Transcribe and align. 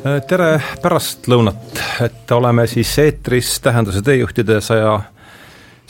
tere 0.00 0.50
pärastlõunat, 0.80 1.80
et 2.04 2.32
oleme 2.32 2.64
siis 2.70 2.90
eetris 3.02 3.58
Tähenduse 3.60 4.02
teejuhtide 4.02 4.60
saja 4.64 4.94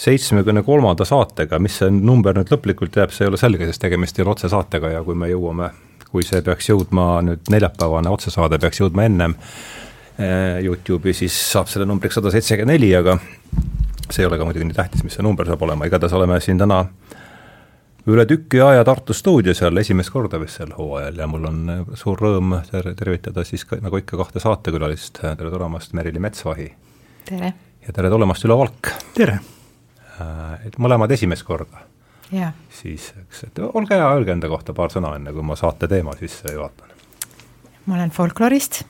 seitsmekümne 0.01 0.63
kolmanda 0.67 1.05
saatega, 1.07 1.59
mis 1.63 1.77
see 1.79 1.91
number 1.95 2.35
nüüd 2.35 2.51
lõplikult 2.51 2.97
jääb, 2.97 3.13
see 3.15 3.27
ei 3.27 3.31
ole 3.31 3.39
selge, 3.41 3.69
sest 3.69 3.83
tegemist 3.85 4.19
ei 4.19 4.25
ole 4.25 4.35
otsesaatega 4.35 4.95
ja 4.97 5.03
kui 5.07 5.15
me 5.19 5.29
jõuame, 5.31 5.71
kui 6.11 6.27
see 6.27 6.43
peaks 6.43 6.73
jõudma 6.73 7.21
nüüd 7.27 7.53
neljapäevane 7.53 8.11
otsesaade 8.11 8.59
peaks 8.63 8.83
jõudma 8.83 9.07
ennem 9.07 9.37
eh, 10.19 10.59
Youtube'i, 10.65 11.15
siis 11.15 11.37
saab 11.53 11.71
selle 11.71 11.87
numbriks 11.87 12.19
sada 12.19 12.33
seitsekümmend 12.35 12.75
neli, 12.75 12.91
aga 12.97 13.19
see 14.09 14.25
ei 14.25 14.31
ole 14.31 14.41
ka 14.41 14.49
muidugi 14.49 14.67
nii 14.67 14.79
tähtis, 14.81 15.05
mis 15.07 15.19
see 15.19 15.27
number 15.27 15.47
saab 15.47 15.63
olema, 15.69 15.87
igatahes 15.87 16.17
oleme 16.19 16.41
siin 16.43 16.59
täna 16.59 16.83
üle 18.09 18.25
tüki 18.27 18.63
aja 18.63 18.85
Tartu 18.85 19.15
stuudios 19.15 19.61
jälle 19.61 19.81
esimest 19.81 20.11
korda 20.11 20.41
vist 20.41 20.61
sel 20.61 20.73
hooajal 20.77 21.19
ja 21.19 21.27
mul 21.29 21.45
on 21.51 21.61
äh, 21.73 21.81
suur 21.99 22.21
rõõm 22.21 22.57
ter 22.71 22.93
tervitada 22.97 23.45
siis 23.45 23.65
ka, 23.69 23.81
nagu 23.83 24.01
ikka 24.01 24.19
kahte 24.21 24.41
saatekülalist, 24.41 25.21
tere 25.21 25.51
tulemast, 25.53 25.93
Merili 25.93 26.23
Metsvahi! 26.23 26.71
tere! 27.29 27.53
ja 27.87 27.97
tere 27.97 28.11
tulemast, 28.11 28.45
Ülo 28.49 28.59
Valk! 28.63 28.93
tere! 29.17 29.41
Äh, 30.21 30.69
et 30.69 30.79
mõlemad 30.79 31.13
esimest 31.13 31.45
korda. 31.45 31.85
siis, 32.71 33.13
eks, 33.25 33.45
et 33.51 33.59
olge 33.67 33.97
hea, 33.99 34.07
öelge 34.15 34.33
enda 34.33 34.49
kohta 34.49 34.75
paar 34.77 34.93
sõna, 34.93 35.17
enne 35.19 35.35
kui 35.35 35.45
ma 35.45 35.59
saate 35.59 35.89
teema 35.91 36.17
sisse 36.21 36.55
juhatan. 36.55 36.97
ma 37.87 37.99
olen 37.99 38.11
folklorist 38.15 38.85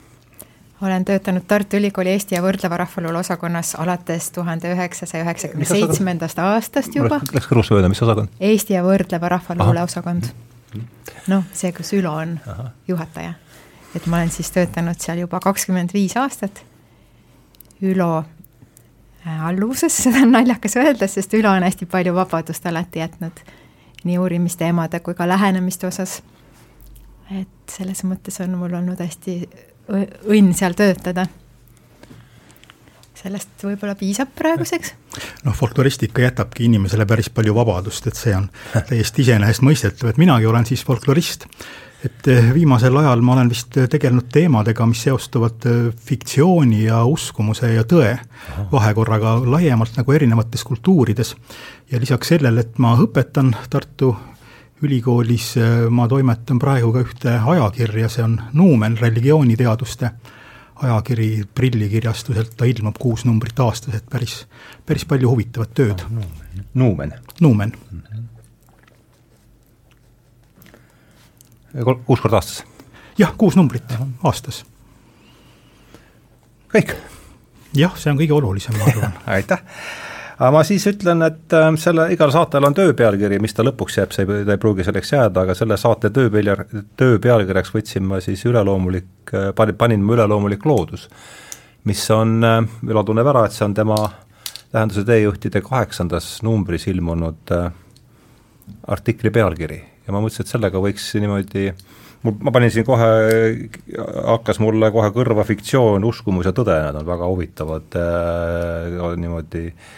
olen 0.86 1.04
töötanud 1.04 1.42
Tartu 1.46 1.76
Ülikooli 1.76 2.08
Eesti 2.14 2.34
ja 2.34 2.42
võrdleva 2.42 2.76
rahvaluule 2.80 3.18
osakonnas 3.18 3.74
alates 3.74 4.30
tuhande 4.30 4.72
üheksasaja 4.72 5.24
üheksakümne 5.24 5.68
seitsmendast 5.68 6.38
aastast 6.38 6.96
juba. 6.96 7.20
Läks 7.34 7.48
kõrvust 7.50 7.74
mööda, 7.74 7.90
mis 7.92 8.02
osakond? 8.02 8.32
Eesti 8.40 8.74
ja 8.74 8.84
võrdleva 8.84 9.28
rahvaluule 9.28 9.82
osakond. 9.84 10.30
noh, 11.28 11.44
see, 11.52 11.72
kus 11.76 11.92
Ülo 11.92 12.14
on 12.16 12.38
Aha. 12.46 12.70
juhataja. 12.88 13.32
et 13.94 14.06
ma 14.06 14.16
olen 14.16 14.30
siis 14.30 14.50
töötanud 14.50 15.00
seal 15.00 15.18
juba 15.18 15.40
kakskümmend 15.40 15.92
viis 15.94 16.16
aastat. 16.16 16.62
Ülo 17.82 18.24
äh, 19.26 19.46
alluvuses, 19.46 19.96
seda 20.04 20.22
on 20.24 20.32
naljakas 20.32 20.76
öelda, 20.76 21.08
sest 21.08 21.34
Ülo 21.34 21.50
on 21.50 21.62
hästi 21.62 21.86
palju 21.86 22.14
vabadust 22.14 22.66
alati 22.66 22.98
jätnud 23.04 23.44
nii 24.04 24.18
uurimisteemade 24.18 25.00
kui 25.00 25.14
ka 25.14 25.28
lähenemiste 25.28 25.86
osas. 25.86 26.22
et 27.30 27.70
selles 27.70 28.00
mõttes 28.04 28.40
on 28.42 28.56
mul 28.58 28.72
olnud 28.74 28.98
hästi 28.98 29.48
õnn 29.90 30.54
seal 30.56 30.76
töötada. 30.78 31.26
sellest 33.20 33.62
võib-olla 33.62 33.94
piisab 34.00 34.30
praeguseks. 34.36 34.94
noh, 35.44 35.54
folkloristika 35.56 36.22
jätabki 36.22 36.64
inimesele 36.64 37.06
päris 37.06 37.30
palju 37.30 37.54
vabadust, 37.54 38.06
et 38.06 38.16
see 38.16 38.34
on 38.36 38.48
täiesti 38.90 39.26
iseenesestmõistetav, 39.26 40.10
et 40.10 40.20
minagi 40.20 40.46
olen 40.46 40.66
siis 40.66 40.84
folklorist 40.86 41.46
et 42.04 42.28
eh, 42.32 42.48
viimasel 42.54 42.96
ajal 42.96 43.20
ma 43.24 43.34
olen 43.34 43.50
vist 43.52 43.76
tegelenud 43.92 44.30
teemadega, 44.32 44.86
mis 44.88 45.02
seostuvad 45.04 45.66
eh, 45.68 45.80
fiktsiooni 46.06 46.84
ja 46.86 47.02
uskumuse 47.08 47.74
ja 47.74 47.84
tõe 47.88 48.14
vahekorraga 48.72 49.36
laiemalt 49.44 49.98
nagu 50.00 50.16
erinevates 50.16 50.64
kultuurides. 50.64 51.34
ja 51.90 52.00
lisaks 52.00 52.32
sellele, 52.32 52.60
et 52.60 52.78
ma 52.78 52.94
õpetan 52.96 53.52
Tartu 53.70 54.14
ülikoolis 54.82 55.54
äh, 55.60 55.86
ma 55.90 56.08
toimetan 56.08 56.58
praegu 56.58 56.92
ka 56.94 57.04
ühte 57.04 57.36
ajakirja, 57.54 58.08
see 58.08 58.24
on 58.24 58.38
Nuumen, 58.52 58.98
religiooniteaduste 59.00 60.10
ajakiri 60.80 61.44
prillikirjastuselt, 61.54 62.54
ta 62.56 62.64
ilmub 62.64 62.96
kuus 62.98 63.26
numbrit 63.28 63.58
aastas, 63.60 64.00
et 64.00 64.06
päris, 64.10 64.46
päris 64.86 65.04
palju 65.04 65.28
huvitavat 65.34 65.74
tööd 65.76 66.06
ah,. 66.06 66.24
Nuumen? 66.74 67.12
Nuumen 67.40 67.74
kuus 72.06 72.20
korda 72.20 72.40
aastas? 72.40 72.64
jah, 73.18 73.32
kuus 73.36 73.56
numbrit 73.56 73.84
-huh. 73.90 74.06
aastas. 74.22 74.64
kõik? 76.72 76.94
jah, 77.74 77.96
see 77.96 78.10
on 78.12 78.18
kõige 78.18 78.32
olulisem, 78.32 78.78
ma 78.78 78.84
arvan 78.84 79.12
aitäh 79.36 79.62
aga 80.40 80.50
ma 80.54 80.62
siis 80.64 80.86
ütlen, 80.88 81.20
et 81.26 81.52
äh, 81.56 81.68
selle, 81.80 82.06
igal 82.14 82.32
saatel 82.32 82.64
on 82.64 82.76
töö 82.76 82.94
pealkiri, 82.96 83.38
mis 83.44 83.52
ta 83.56 83.64
lõpuks 83.66 83.98
jääb, 84.00 84.14
see 84.16 84.24
ei, 84.24 84.46
ta 84.48 84.56
ei 84.56 84.62
pruugi 84.62 84.86
selleks 84.86 85.12
jääda, 85.12 85.44
aga 85.44 85.56
selle 85.58 85.76
saate 85.80 86.12
töö 86.16 86.32
peal, 86.32 86.64
töö 87.00 87.20
pealkirjaks 87.22 87.74
võtsin 87.74 88.08
ma 88.08 88.22
siis 88.24 88.46
üleloomulik, 88.48 89.34
äh, 89.34 89.50
panin, 89.56 89.76
panin 89.80 90.06
ma 90.06 90.16
üleloomulik 90.16 90.64
loodus, 90.68 91.06
mis 91.88 92.06
on, 92.16 92.38
äh, 92.46 92.58
Ülo 92.88 93.04
tunneb 93.04 93.28
ära, 93.28 93.44
et 93.46 93.56
see 93.56 93.68
on 93.68 93.76
tema 93.76 94.00
tähenduse 94.70 95.04
teejuhtide 95.04 95.60
kaheksandas 95.66 96.32
numbris 96.46 96.86
ilmunud 96.88 97.50
artikli 98.94 99.32
pealkiri. 99.34 99.80
Ja 100.06 100.14
ma 100.14 100.20
mõtlesin, 100.22 100.46
et 100.46 100.52
sellega 100.52 100.80
võiks 100.80 101.08
niimoodi 101.18 101.72
mul, 102.22 102.36
ma 102.46 102.52
panin 102.54 102.70
siin 102.72 102.86
kohe, 102.86 103.08
hakkas 104.30 104.60
mulle 104.62 104.92
kohe 104.94 105.10
kõrva 105.12 105.44
fiktsioon, 105.48 106.06
uskumus 106.06 106.48
ja 106.48 106.54
tõde, 106.56 106.76
need 106.86 107.00
on 107.02 107.08
väga 107.08 107.28
huvitavad 107.28 107.98
äh, 107.98 109.10
niimoodi 109.20 109.66
äh, 109.66 109.90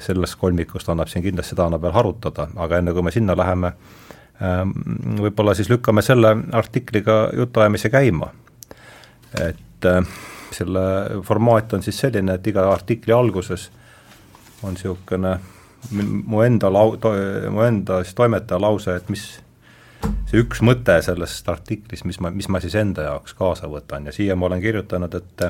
sellest 0.00 0.36
kolmikust 0.40 0.88
annab 0.92 1.08
siin 1.08 1.24
kindlasti 1.24 1.56
annab 1.62 1.82
veel 1.82 1.94
harutada, 1.96 2.48
aga 2.60 2.80
enne 2.80 2.92
kui 2.92 3.04
me 3.06 3.12
sinna 3.14 3.36
läheme, 3.38 3.72
ehm, 4.40 4.74
võib-olla 5.22 5.54
siis 5.56 5.70
lükkame 5.72 6.02
selle 6.02 6.34
artikliga 6.52 7.22
jutuajamise 7.36 7.90
käima. 7.90 8.30
et 9.40 9.86
ehm, 9.86 10.08
selle 10.52 10.80
formaat 11.22 11.72
on 11.72 11.82
siis 11.82 11.98
selline, 11.98 12.34
et 12.34 12.46
iga 12.46 12.66
artikli 12.72 13.14
alguses 13.14 13.70
on 14.62 14.74
niisugune 14.74 15.38
mu 16.26 16.42
enda 16.42 16.68
lau-, 16.70 16.98
mu 17.50 17.62
enda 17.62 18.02
siis 18.04 18.14
toimetaja 18.14 18.60
lause, 18.60 18.96
et 18.96 19.08
mis 19.08 19.24
see 20.28 20.40
üks 20.40 20.62
mõte 20.64 20.96
sellest 21.04 21.48
artiklist, 21.48 22.06
mis 22.08 22.20
ma, 22.20 22.32
mis 22.34 22.48
ma 22.48 22.60
siis 22.62 22.76
enda 22.78 23.06
jaoks 23.08 23.34
kaasa 23.38 23.68
võtan 23.70 24.08
ja 24.08 24.14
siia 24.14 24.36
ma 24.36 24.48
olen 24.48 24.62
kirjutanud, 24.62 25.14
et 25.14 25.46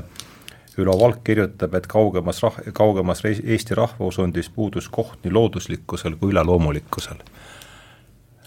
Ülo 0.82 0.96
Valk 1.00 1.22
kirjutab, 1.26 1.74
et 1.78 1.86
kaugemas 1.90 2.42
rah-, 2.44 2.58
kaugemas 2.76 3.22
Eesti 3.26 3.76
rahvausundis 3.78 4.50
puudus 4.54 4.88
koht 4.92 5.24
nii 5.24 5.34
looduslikkusel 5.36 6.18
kui 6.20 6.34
üleloomulikkusel. 6.34 7.22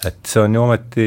et 0.03 0.27
see 0.27 0.41
on 0.43 0.55
ju 0.55 0.61
ometi 0.65 1.03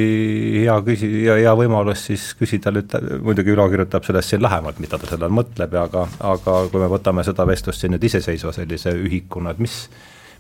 hea 0.63 0.77
küsi-, 0.87 1.11
ja 1.27 1.37
hea 1.37 1.53
võimalus 1.59 2.07
siis 2.09 2.31
küsida 2.39 2.73
nüüd, 2.73 2.95
muidugi 3.23 3.53
Ülo 3.53 3.69
kirjutab 3.69 4.07
sellest 4.09 4.33
siin 4.33 4.43
lähemalt, 4.43 4.81
mida 4.81 4.99
ta 4.99 5.11
selle 5.11 5.29
all 5.29 5.37
mõtleb 5.37 5.77
ja 5.77 5.85
aga, 5.91 6.07
aga 6.33 6.59
kui 6.73 6.81
me 6.81 6.89
võtame 6.89 7.25
seda 7.27 7.45
vestlust 7.49 7.85
siin 7.85 7.93
nüüd 7.93 8.09
iseseisva 8.09 8.55
sellise 8.57 8.97
ühikuna, 8.97 9.53
et 9.53 9.61
mis, 9.61 9.79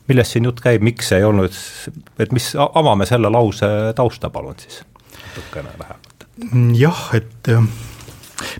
millest 0.08 0.36
siin 0.36 0.48
jutt 0.48 0.64
käib, 0.64 0.84
miks 0.88 1.12
ei 1.12 1.24
olnud, 1.28 1.62
et 2.18 2.32
mis, 2.32 2.54
avame 2.56 3.06
selle 3.06 3.28
lause 3.28 3.68
tausta 3.98 4.32
palun 4.32 4.56
siis 4.62 4.80
natukene 5.36 5.68
lähemalt. 5.78 6.26
jah, 6.76 7.04
et 7.14 7.50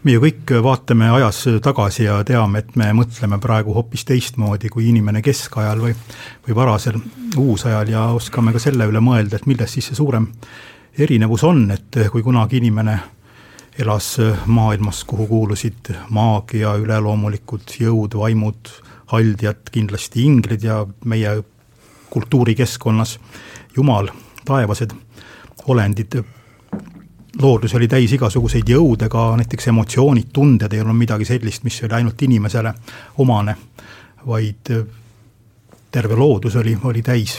me 0.05 0.15
ju 0.15 0.23
kõik 0.23 0.53
vaatame 0.65 1.09
ajas 1.19 1.43
tagasi 1.63 2.07
ja 2.07 2.21
teame, 2.25 2.63
et 2.63 2.77
me 2.77 2.93
mõtleme 2.97 3.39
praegu 3.43 3.75
hoopis 3.77 4.07
teistmoodi 4.09 4.71
kui 4.73 4.89
inimene 4.91 5.23
keskajal 5.25 5.83
või, 5.83 5.95
või 6.47 6.57
varasel 6.57 7.01
uusajal 7.37 7.91
ja 7.93 8.07
oskame 8.17 8.55
ka 8.55 8.63
selle 8.63 8.89
üle 8.89 9.03
mõelda, 9.05 9.37
et 9.37 9.47
milles 9.47 9.77
siis 9.77 9.91
see 9.91 9.99
suurem 9.99 10.29
erinevus 10.99 11.45
on, 11.45 11.67
et 11.75 12.01
kui 12.13 12.25
kunagi 12.25 12.61
inimene 12.63 12.99
elas 13.79 14.17
maailmas, 14.47 15.03
kuhu 15.05 15.27
kuulusid 15.29 15.93
maagia, 16.09 16.73
üleloomulikud 16.81 17.77
jõud, 17.81 18.17
vaimud, 18.17 18.71
haldjad, 19.13 19.69
kindlasti 19.73 20.25
inglid 20.25 20.65
ja 20.65 20.81
meie 21.05 21.43
kultuurikeskkonnas 22.11 23.19
jumal, 23.77 24.09
taevased 24.49 24.95
olendid 25.69 26.23
loodus 27.43 27.75
oli 27.75 27.89
täis 27.89 28.13
igasuguseid 28.17 28.69
jõude, 28.69 29.09
ka 29.13 29.29
näiteks 29.41 29.69
emotsioonid, 29.73 30.31
tunded 30.33 30.73
ei 30.73 30.81
olnud 30.81 30.97
midagi 30.99 31.29
sellist, 31.29 31.65
mis 31.65 31.79
oli 31.85 31.99
ainult 31.99 32.23
inimesele 32.23 32.73
omane, 33.23 33.57
vaid 34.27 34.73
äh, 34.75 34.85
terve 35.93 36.17
loodus 36.19 36.57
oli, 36.61 36.77
oli 36.85 37.03
täis 37.05 37.39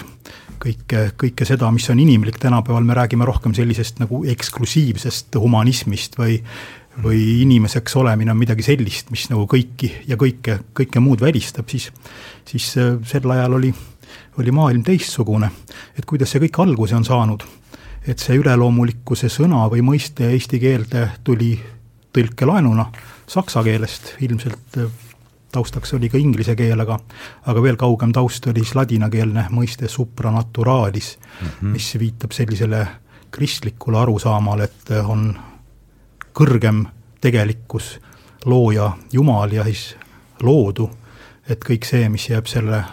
kõike, 0.61 1.11
kõike 1.17 1.45
seda, 1.45 1.69
mis 1.73 1.89
on 1.93 2.01
inimlik, 2.01 2.39
tänapäeval 2.41 2.85
me 2.85 2.97
räägime 2.97 3.25
rohkem 3.25 3.53
sellisest 3.57 4.01
nagu 4.03 4.23
eksklusiivsest 4.35 5.39
humanismist 5.41 6.19
või 6.19 6.41
või 6.97 7.43
inimeseks 7.43 7.93
olemine 8.01 8.31
on 8.33 8.39
midagi 8.39 8.63
sellist, 8.65 9.11
mis 9.13 9.27
nagu 9.29 9.43
kõiki 9.45 9.91
ja 10.09 10.15
kõike, 10.17 10.55
kõike 10.73 10.97
muud 10.97 11.21
välistab, 11.21 11.69
siis, 11.69 11.91
siis 12.47 12.71
äh, 12.81 12.95
sel 13.05 13.29
ajal 13.31 13.59
oli, 13.59 13.69
oli 14.41 14.51
maailm 14.51 14.81
teistsugune. 14.83 15.51
et 15.97 16.05
kuidas 16.05 16.33
see 16.33 16.41
kõik 16.47 16.57
alguse 16.63 16.95
on 16.97 17.05
saanud 17.05 17.45
et 18.07 18.19
see 18.19 18.37
üleloomulikkuse 18.39 19.29
sõna 19.31 19.65
või 19.71 19.83
mõiste 19.83 20.29
eesti 20.31 20.59
keelde 20.59 21.09
tuli 21.23 21.55
tõlkelaenuna 22.15 22.87
saksa 23.27 23.63
keelest, 23.63 24.15
ilmselt 24.23 24.79
äh, 24.79 24.91
taustaks 25.51 25.93
oli 25.93 26.09
ka 26.09 26.17
inglise 26.17 26.55
keel, 26.55 26.79
aga 26.79 26.99
aga 27.45 27.63
veel 27.63 27.77
kaugem 27.79 28.13
taust 28.15 28.47
oli 28.47 28.63
siis 28.63 28.75
ladinakeelne 28.75 29.47
mõiste 29.51 29.89
supranaturalis 29.91 31.17
mm, 31.17 31.47
-hmm. 31.47 31.75
mis 31.75 31.95
viitab 31.99 32.31
sellisele 32.31 32.87
kristlikule 33.31 33.99
arusaamale, 33.99 34.63
et 34.63 34.91
äh, 34.91 35.09
on 35.09 35.33
kõrgem 36.33 36.85
tegelikkus, 37.21 37.99
looja 38.45 38.91
Jumal 39.11 39.51
ja 39.51 39.63
siis 39.63 39.95
loodu, 40.41 40.89
et 41.49 41.63
kõik 41.65 41.85
see, 41.85 42.09
mis 42.09 42.29
jääb 42.29 42.45
selle 42.47 42.83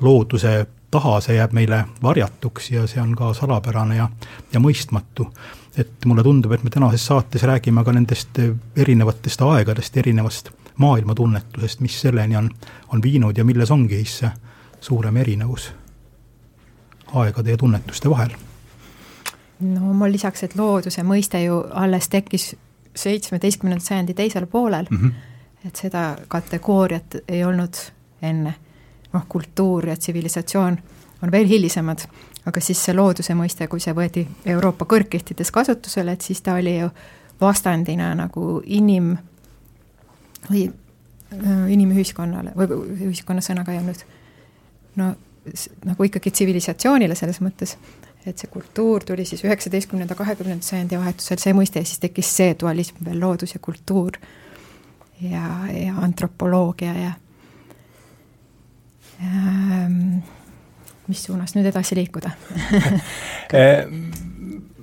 looduse 0.00 0.66
taha, 0.94 1.18
see 1.24 1.36
jääb 1.36 1.52
meile 1.56 1.84
varjatuks 2.02 2.70
ja 2.70 2.86
see 2.90 3.02
on 3.02 3.14
ka 3.18 3.32
salapärane 3.34 3.98
ja, 3.98 4.08
ja 4.52 4.62
mõistmatu. 4.62 5.28
et 5.76 6.04
mulle 6.06 6.22
tundub, 6.22 6.52
et 6.52 6.62
me 6.62 6.70
tänases 6.70 7.06
saates 7.06 7.42
räägime 7.42 7.84
ka 7.84 7.92
nendest 7.92 8.38
erinevatest 8.76 9.42
aegadest, 9.42 9.96
erinevast 9.96 10.50
maailmatunnetusest, 10.78 11.80
mis 11.80 12.00
selleni 12.00 12.36
on, 12.36 12.50
on 12.92 13.02
viinud 13.02 13.38
ja 13.38 13.44
milles 13.44 13.70
ongi 13.70 14.02
siis 14.04 14.18
see 14.18 14.30
suurem 14.80 15.16
erinevus 15.16 15.72
aegade 17.14 17.50
ja 17.50 17.56
tunnetuste 17.56 18.10
vahel? 18.10 18.34
no 19.60 19.92
ma 19.94 20.08
lisaks, 20.10 20.42
et 20.46 20.56
looduse 20.58 21.02
mõiste 21.06 21.40
ju 21.44 21.60
alles 21.70 22.08
tekkis 22.12 22.54
seitsmeteistkümnenda 22.96 23.84
sajandi 23.84 24.14
teisel 24.14 24.46
poolel 24.46 24.86
mm, 24.90 24.98
-hmm. 24.98 25.68
et 25.68 25.76
seda 25.76 26.16
kategooriat 26.28 27.16
ei 27.28 27.44
olnud 27.44 27.74
enne. 28.22 28.54
Noh, 29.14 29.26
kultuur 29.28 29.88
ja 29.88 29.96
tsivilisatsioon 29.96 30.78
on 31.22 31.32
veel 31.32 31.48
hilisemad, 31.48 32.04
aga 32.46 32.60
siis 32.60 32.80
see 32.84 32.94
looduse 32.94 33.34
mõiste, 33.38 33.68
kui 33.70 33.80
see 33.80 33.94
võeti 33.96 34.26
Euroopa 34.54 34.86
kõrgkihtides 34.90 35.52
kasutusele, 35.54 36.12
et 36.12 36.26
siis 36.26 36.42
ta 36.44 36.58
oli 36.60 36.78
ju 36.78 36.90
vastandina 37.40 38.12
nagu 38.18 38.60
inim- 38.66 39.16
või 40.50 40.66
äh, 40.68 41.70
inimühiskonnale 41.72 42.52
või 42.56 42.80
ühiskonna 43.08 43.42
sõnaga 43.44 43.72
ei 43.72 43.80
olnud. 43.80 44.04
No 45.00 45.14
nagu 45.84 46.06
ikkagi 46.06 46.30
tsivilisatsioonile 46.30 47.16
selles 47.18 47.40
mõttes, 47.44 47.76
et 48.24 48.40
see 48.40 48.48
kultuur 48.52 49.04
tuli 49.04 49.26
siis 49.28 49.44
üheksateistkümnenda, 49.44 50.16
kahekümnenda 50.16 50.64
sajandi 50.64 50.98
vahetusel, 51.00 51.40
see 51.40 51.52
mõiste 51.56 51.82
ja 51.82 51.88
siis 51.88 52.00
tekkis 52.00 52.30
see 52.36 52.54
dualism 52.60 53.02
veel, 53.04 53.20
loodus 53.20 53.52
ja 53.56 53.60
kultuur 53.60 54.16
ja, 55.20 55.44
ja 55.72 55.96
antropoloogia 56.00 56.94
ja 56.96 57.12
mis 61.08 61.24
suunas 61.24 61.54
nüüd 61.56 61.70
edasi 61.72 61.98
liikuda? 62.00 62.34
Eh, 63.54 63.84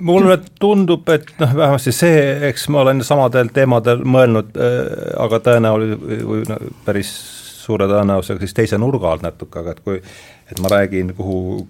mulle 0.05 0.37
tundub, 0.61 1.09
et 1.11 1.25
noh, 1.41 1.49
vähemasti 1.57 1.91
see, 1.91 2.19
eks 2.47 2.67
ma 2.71 2.83
olen 2.85 3.01
samadel 3.03 3.49
teemadel 3.51 4.03
mõelnud 4.05 4.53
äh,, 4.55 4.77
aga 5.19 5.39
tõenäoliselt 5.43 6.05
või 6.29 6.45
no, 6.47 6.59
päris 6.85 7.09
suure 7.61 7.89
tõenäosusega 7.89 8.45
siis 8.45 8.55
teise 8.55 8.79
nurga 8.79 9.11
alt 9.11 9.25
natuke, 9.25 9.59
aga 9.59 9.73
et 9.75 9.81
kui 9.83 9.97
et 9.99 10.61
ma 10.61 10.71
räägin, 10.71 11.11
kuhu, 11.17 11.65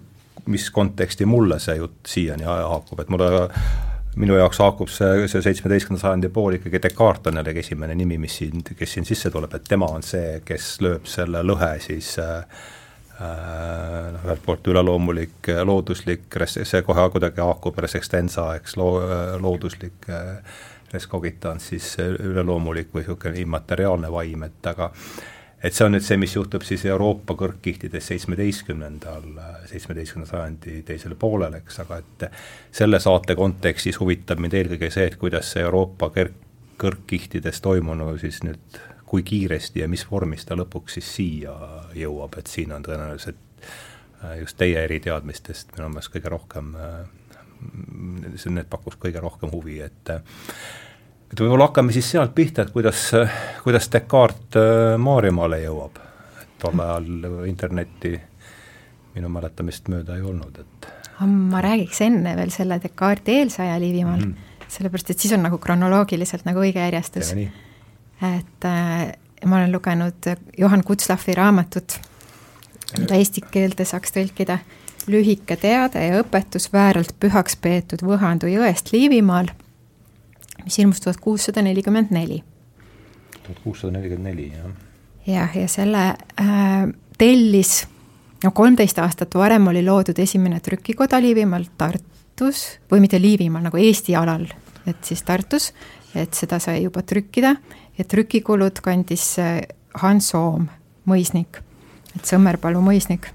mis 0.52 0.68
konteksti 0.74 1.26
mulle 1.26 1.58
see 1.62 1.78
jutt 1.80 2.12
siiani 2.12 2.46
haakub, 2.46 3.00
et 3.02 3.10
mulle 3.12 3.48
minu 4.20 4.36
jaoks 4.36 4.60
haakub 4.60 4.90
see, 4.92 5.26
see 5.30 5.42
seitsmeteistkümnenda 5.44 6.02
sajandi 6.02 6.28
pool 6.32 6.58
ikkagi 6.58 6.82
Descartes 6.82 7.32
on 7.32 7.40
jällegi 7.40 7.62
esimene 7.64 7.96
nimi, 7.96 8.18
mis 8.20 8.36
siin, 8.42 8.64
kes 8.76 8.96
siin 8.96 9.08
sisse 9.08 9.30
tuleb, 9.32 9.54
et 9.56 9.64
tema 9.68 9.88
on 9.88 10.04
see, 10.04 10.40
kes 10.44 10.74
lööb 10.84 11.08
selle 11.08 11.40
lõhe 11.46 11.72
siis 11.84 12.14
äh, 12.20 12.44
äh 13.22 14.12
noh, 14.12 14.26
ühelt 14.26 14.44
poolt 14.44 14.68
üleloomulik, 14.68 15.52
looduslik, 15.64 16.28
see 16.46 16.82
kohe 16.84 17.08
kuidagi 17.14 17.40
haakub 17.40 17.78
res 17.84 17.96
extensa, 18.00 18.50
eks, 18.60 18.76
loo-, 18.80 19.00
looduslik 19.40 20.10
res 20.92 21.08
cogitans, 21.08 21.70
siis 21.72 21.94
üleloomulik 22.02 22.92
või 22.92 23.06
niisugune 23.06 23.40
immateriaalne 23.40 24.12
vaim, 24.12 24.44
et 24.48 24.72
aga 24.74 24.92
et 25.62 25.74
see 25.74 25.86
on 25.86 25.94
nüüd 25.94 26.04
see, 26.04 26.18
mis 26.18 26.34
juhtub 26.34 26.64
siis 26.66 26.84
Euroopa 26.90 27.36
kõrgkihtides 27.38 28.08
seitsmeteistkümnendal, 28.10 29.28
seitsmeteistkümnenda 29.70 30.30
sajandi 30.30 30.80
teisel 30.86 31.14
poolel, 31.18 31.54
eks, 31.60 31.78
aga 31.84 32.00
et 32.02 32.26
selle 32.74 33.00
saate 33.02 33.36
kontekstis 33.38 34.00
huvitab 34.02 34.42
mind 34.42 34.58
eelkõige 34.58 34.90
see, 34.90 35.06
et 35.10 35.18
kuidas 35.20 35.52
see 35.54 35.62
Euroopa 35.62 36.10
kõrg, 36.14 36.40
kõrgkihtides 36.82 37.62
toimunu 37.62 38.16
siis 38.18 38.40
nüüd, 38.42 38.82
kui 39.06 39.22
kiiresti 39.22 39.82
ja 39.82 39.88
mis 39.92 40.02
vormis 40.08 40.46
ta 40.48 40.56
lõpuks 40.58 40.96
siis 40.98 41.08
siia 41.18 41.52
jõuab, 41.94 42.38
et 42.40 42.50
siin 42.50 42.72
on 42.72 42.82
tõenäoliselt 42.82 43.66
äh, 44.24 44.38
just 44.40 44.56
teie 44.58 44.80
eriteadmistest 44.86 45.76
minu 45.76 45.92
meelest 45.92 46.14
kõige 46.14 46.32
rohkem, 46.32 46.72
äh, 46.74 47.02
need 48.50 48.70
pakus 48.72 48.96
kõige 48.98 49.20
rohkem 49.22 49.52
huvi, 49.52 49.78
et 49.84 50.16
et 51.32 51.40
võib-olla 51.40 51.68
hakkame 51.70 51.94
siis 51.94 52.10
sealt 52.12 52.34
pihta, 52.36 52.66
et 52.66 52.72
kuidas, 52.74 53.06
kuidas 53.64 53.88
Descartes 53.92 54.60
äh, 54.60 54.98
Maarjamaale 55.00 55.62
jõuab, 55.64 56.00
et 56.42 56.58
tol 56.60 56.84
ajal 56.84 57.46
internetti 57.48 58.12
minu 59.16 59.30
mäletamist 59.32 59.88
mööda 59.92 60.16
ei 60.16 60.26
olnud, 60.26 60.60
et 60.62 60.90
ma 61.28 61.60
räägiks 61.62 62.00
enne 62.04 62.36
veel 62.36 62.52
selle 62.52 62.80
Descartesi 62.82 63.38
eelse 63.38 63.62
aja 63.62 63.80
Liivimaal 63.80 64.20
mm, 64.20 64.30
-hmm. 64.32 64.68
sellepärast 64.68 65.10
et 65.10 65.18
siis 65.18 65.32
on 65.36 65.42
nagu 65.46 65.58
kronoloogiliselt 65.58 66.44
nagu 66.44 66.60
õige 66.60 66.80
järjestus. 66.80 67.32
et 67.32 68.64
äh, 68.64 69.12
ma 69.46 69.56
olen 69.56 69.72
lugenud 69.72 70.30
Johan 70.58 70.84
Kutzlahvi 70.84 71.34
raamatut, 71.34 72.00
mida 72.98 73.14
eesti 73.14 73.40
keelde 73.50 73.84
saaks 73.84 74.12
tõlkida, 74.12 74.58
lühike 75.06 75.56
teade 75.56 76.06
ja 76.06 76.20
õpetus 76.22 76.72
vääralt 76.72 77.14
pühaks 77.20 77.56
peetud 77.56 78.02
Võhandu 78.02 78.46
jõest 78.46 78.92
Liivimaal 78.92 79.48
mis 80.64 80.78
ilmus 80.78 81.00
tuhat 81.00 81.20
kuussada 81.20 81.62
nelikümmend 81.62 82.10
neli. 82.10 82.42
tuhat 83.42 83.58
kuussada 83.64 83.92
nelikümmend 83.92 84.28
neli, 84.34 84.52
jah. 84.56 84.70
jah, 85.26 85.56
ja 85.56 85.68
selle 85.68 86.04
äh, 86.40 86.86
tellis, 87.18 87.86
no 88.44 88.50
kolmteist 88.50 88.98
aastat 88.98 89.34
varem 89.34 89.66
oli 89.72 89.84
loodud 89.84 90.18
esimene 90.18 90.60
trükikoda 90.60 91.20
Liivimaal 91.22 91.64
Tartus, 91.78 92.64
või 92.90 93.04
mitte 93.04 93.20
Liivimaal, 93.20 93.66
nagu 93.68 93.80
Eesti 93.80 94.16
alal, 94.16 94.46
et 94.86 95.04
siis 95.04 95.22
Tartus, 95.22 95.72
et 96.14 96.34
seda 96.34 96.58
sai 96.60 96.82
juba 96.82 97.02
trükkida 97.02 97.56
ja 97.98 98.04
trükikulud 98.04 98.82
kandis 98.84 99.26
äh, 99.42 99.60
Hans 100.02 100.34
Oom, 100.38 100.68
mõisnik, 101.08 101.62
et 102.16 102.24
Sõmmerpalu 102.28 102.80
mõisnik. 102.84 103.32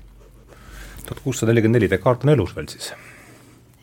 tuhat 1.06 1.24
kuussada 1.24 1.52
nelikümmend 1.52 1.82
neli, 1.82 1.92
Descartes 1.92 2.28
on 2.28 2.34
elus 2.34 2.56
veel 2.56 2.68
siis 2.72 2.94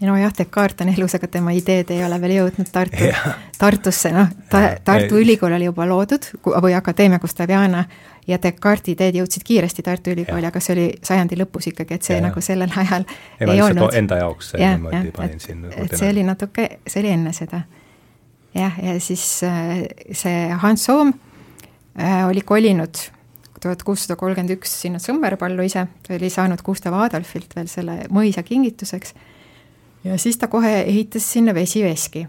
nojah, 0.01 0.33
Descartes 0.39 0.87
on 0.87 0.93
elus, 0.93 1.15
aga 1.15 1.29
tema 1.31 1.53
ideed 1.55 1.91
ei 1.95 2.03
ole 2.05 2.19
veel 2.21 2.35
jõudnud 2.39 2.71
Tartu, 2.73 3.11
Tartusse, 3.59 4.11
noh, 4.15 4.33
ta, 4.51 4.63
Tartu 4.85 5.21
Ülikool 5.21 5.55
oli 5.55 5.69
juba 5.69 5.87
loodud 5.89 6.27
või 6.45 6.75
Akadeemia 6.77 7.21
Gustaviana 7.23 7.85
ja 8.27 8.39
Descartesi 8.43 8.97
ideed 8.97 9.21
jõudsid 9.21 9.47
kiiresti 9.47 9.85
Tartu 9.87 10.13
Ülikooli, 10.15 10.49
aga 10.49 10.61
see 10.61 10.75
oli 10.75 10.87
sajandi 11.05 11.39
lõpus 11.39 11.71
ikkagi, 11.71 11.99
et 11.99 12.07
see 12.07 12.19
ja, 12.19 12.25
nagu 12.27 12.43
sellel 12.45 12.73
ajal 12.75 13.07
ei, 13.07 13.49
ei 13.49 13.63
olnud. 13.63 13.95
Enda 13.95 14.21
jaoks 14.23 14.55
ja, 14.59 14.75
niimoodi 14.75 15.01
ja, 15.11 15.17
panin 15.17 15.39
et, 15.39 15.47
siin. 15.47 15.67
et 15.71 15.97
see 15.97 16.11
oli 16.11 16.27
natuke, 16.27 16.69
see 16.87 17.05
oli 17.05 17.13
enne 17.15 17.35
seda. 17.37 17.63
jah, 18.55 18.79
ja 18.83 18.97
siis 19.01 19.27
äh, 19.47 19.85
see 20.13 20.49
Hans 20.63 20.89
Soom 20.89 21.15
äh, 21.99 22.27
oli 22.29 22.43
kolinud 22.43 22.99
tuhat 23.65 23.83
kuussada 23.83 24.17
kolmkümmend 24.21 24.59
üks 24.59 24.75
sinna 24.83 24.99
Sõmmerpallu 25.01 25.65
ise, 25.65 25.87
oli 26.13 26.29
saanud 26.31 26.61
Gustav 26.67 26.97
Adolfilt 27.01 27.55
veel 27.57 27.71
selle 27.73 28.03
mõisa 28.13 28.43
kingituseks 28.45 29.15
ja 30.05 30.19
siis 30.19 30.39
ta 30.39 30.49
kohe 30.49 30.81
ehitas 30.81 31.33
sinna 31.33 31.55
vesiveski. 31.55 32.27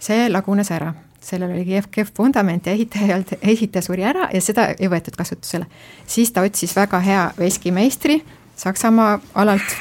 see 0.00 0.28
lagunes 0.28 0.70
ära, 0.70 0.92
sellel 1.20 1.52
oli 1.54 1.64
kehv, 1.64 1.88
kehv 1.90 2.08
vundament 2.18 2.66
ja 2.66 2.72
ehitaja 2.72 3.22
ehitaja 3.42 3.82
suri 3.82 4.04
ära 4.04 4.28
ja 4.32 4.40
seda 4.40 4.68
ei 4.78 4.88
võetud 4.88 5.16
kasutusele. 5.16 5.66
siis 6.06 6.32
ta 6.32 6.42
otsis 6.42 6.76
väga 6.76 7.00
hea 7.00 7.30
veskimeistri 7.38 8.22
Saksamaa 8.56 9.18
alalt 9.34 9.76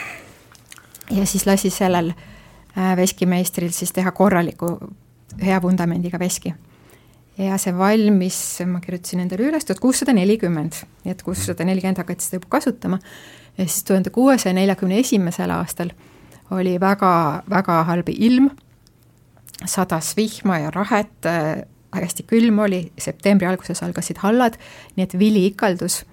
ja 1.11 1.25
siis 1.25 1.45
lasi 1.45 1.69
sellel 1.69 2.11
äh, 2.11 2.95
veskimeistril 2.97 3.71
siis 3.71 3.93
teha 3.93 4.11
korraliku 4.11 4.77
hea 5.45 5.61
vundamendiga 5.61 6.19
veski. 6.19 6.53
ja 7.37 7.57
see 7.57 7.77
valmis, 7.77 8.37
ma 8.65 8.79
kirjutasin 8.79 9.19
endale 9.19 9.49
üles, 9.49 9.65
tuhat 9.65 9.79
kuussada 9.79 10.13
nelikümmend, 10.15 10.83
nii 11.03 11.11
et 11.11 11.23
kuussada 11.23 11.65
nelikümmend 11.67 11.99
hakati 11.99 12.23
seda 12.23 12.39
juba 12.39 12.47
kasutama 12.57 12.99
ja 13.57 13.65
siis 13.65 13.83
tuhande 13.83 14.09
kuuesaja 14.09 14.53
neljakümne 14.55 14.99
esimesel 14.99 15.51
aastal 15.51 15.91
oli 16.51 16.79
väga, 16.79 17.43
väga 17.49 17.83
halb 17.83 18.09
ilm, 18.09 18.49
sadas 19.65 20.13
vihma 20.17 20.59
ja 20.59 20.73
rahet 20.73 21.25
äh,, 21.25 21.63
hästi 21.95 22.25
külm 22.27 22.59
oli, 22.59 22.89
septembri 22.99 23.47
alguses 23.47 23.79
algasid 23.85 24.19
hallad, 24.19 24.57
nii 24.97 25.05
et 25.05 25.13
vili 25.19 25.45
ikaldus 25.47 26.03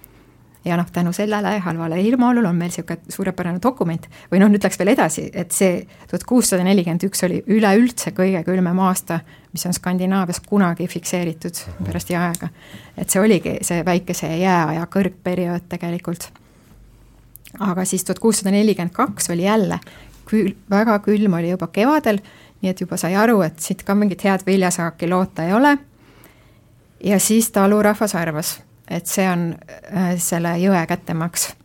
ja 0.65 0.77
noh, 0.77 0.91
tänu 0.91 1.13
sellele 1.13 1.59
halvale 1.59 2.01
ilmaolule 2.01 2.47
on 2.47 2.55
meil 2.55 2.71
niisugune 2.71 3.11
suurepärane 3.11 3.59
dokument 3.63 4.05
või 4.31 4.39
noh, 4.39 4.51
nüüd 4.51 4.63
läks 4.63 4.79
veel 4.79 4.93
edasi, 4.93 5.25
et 5.33 5.51
see 5.51 5.81
tuhat 6.09 6.23
kuussada 6.27 6.63
nelikümmend 6.63 7.03
üks 7.07 7.25
oli 7.27 7.41
üleüldse 7.51 8.13
kõige 8.15 8.43
külmem 8.47 8.79
aasta, 8.85 9.19
mis 9.51 9.65
on 9.67 9.75
Skandinaavias 9.75 10.39
kunagi 10.47 10.87
fikseeritud 10.87 11.59
pärast 11.83 12.13
jääaega. 12.13 12.49
et 12.97 13.09
see 13.09 13.21
oligi 13.21 13.57
see 13.61 13.83
väikese 13.85 14.31
jääaja 14.37 14.87
kõrgperiood 14.95 15.67
tegelikult. 15.69 16.29
aga 17.59 17.85
siis 17.85 18.03
tuhat 18.03 18.19
kuussada 18.19 18.51
nelikümmend 18.51 18.95
kaks 18.95 19.29
oli 19.29 19.43
jälle 19.43 19.79
kül-, 20.29 20.55
väga 20.69 20.99
külm 21.05 21.33
oli 21.39 21.49
juba 21.49 21.67
kevadel, 21.67 22.19
nii 22.61 22.71
et 22.71 22.81
juba 22.81 22.97
sai 22.97 23.15
aru, 23.19 23.41
et 23.45 23.59
siit 23.59 23.83
ka 23.83 23.95
mingit 23.95 24.23
head 24.23 24.45
viljasaaki 24.47 25.09
loota 25.09 25.47
ei 25.47 25.53
ole. 25.53 25.77
ja 27.03 27.19
siis 27.19 27.51
talurahvas 27.51 28.15
arvas, 28.15 28.61
et 28.87 29.07
see 29.07 29.25
on 29.29 29.49
äh, 29.91 30.13
selle 30.17 30.55
jõe 30.61 30.85
kättemaks 30.87 31.55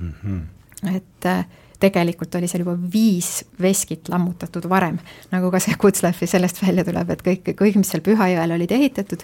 mm. 0.00 0.12
-hmm. 0.22 0.96
et 0.96 1.26
äh, 1.26 1.44
tegelikult 1.80 2.34
oli 2.34 2.48
seal 2.48 2.64
juba 2.64 2.76
viis 2.92 3.44
veskit 3.60 4.08
lammutatud 4.08 4.68
varem, 4.68 4.98
nagu 5.30 5.50
ka 5.50 5.60
see 5.62 5.76
Kutzlehvi 5.78 6.26
sellest 6.26 6.62
välja 6.62 6.84
tuleb, 6.84 7.10
et 7.10 7.22
kõik, 7.22 7.52
kõik, 7.58 7.78
mis 7.78 7.92
seal 7.92 8.02
Pühajõel 8.06 8.54
olid 8.56 8.72
ehitatud, 8.74 9.22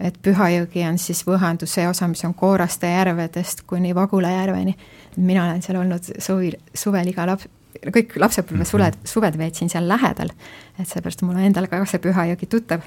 et 0.00 0.18
Pühajõgi 0.24 0.84
on 0.88 0.98
siis 0.98 1.22
Võhanduse 1.26 1.86
osa, 1.88 2.08
mis 2.08 2.24
on 2.28 2.34
Kooraste 2.34 2.90
järvedest 2.92 3.64
kuni 3.66 3.94
Vagula 3.94 4.30
järveni. 4.30 4.76
mina 5.16 5.44
olen 5.44 5.62
seal 5.62 5.80
olnud 5.80 6.12
suvi, 6.18 6.52
suvel 6.74 7.08
iga 7.08 7.26
laps, 7.26 7.48
kõik 7.94 8.16
lapsepõlve 8.20 8.66
suled, 8.68 8.96
suved 9.08 9.38
veetsin 9.38 9.70
seal 9.72 9.88
lähedal, 9.88 10.32
et 10.78 10.88
seepärast 10.88 11.22
mul 11.22 11.38
on 11.38 11.48
endal 11.48 11.68
ka 11.70 11.82
see 11.86 12.02
Pühajõgi 12.02 12.48
tuttav. 12.50 12.86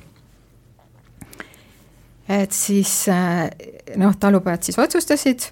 et 2.28 2.52
siis 2.56 3.06
noh, 4.00 4.16
talupojad 4.20 4.64
siis 4.64 4.80
otsustasid 4.80 5.50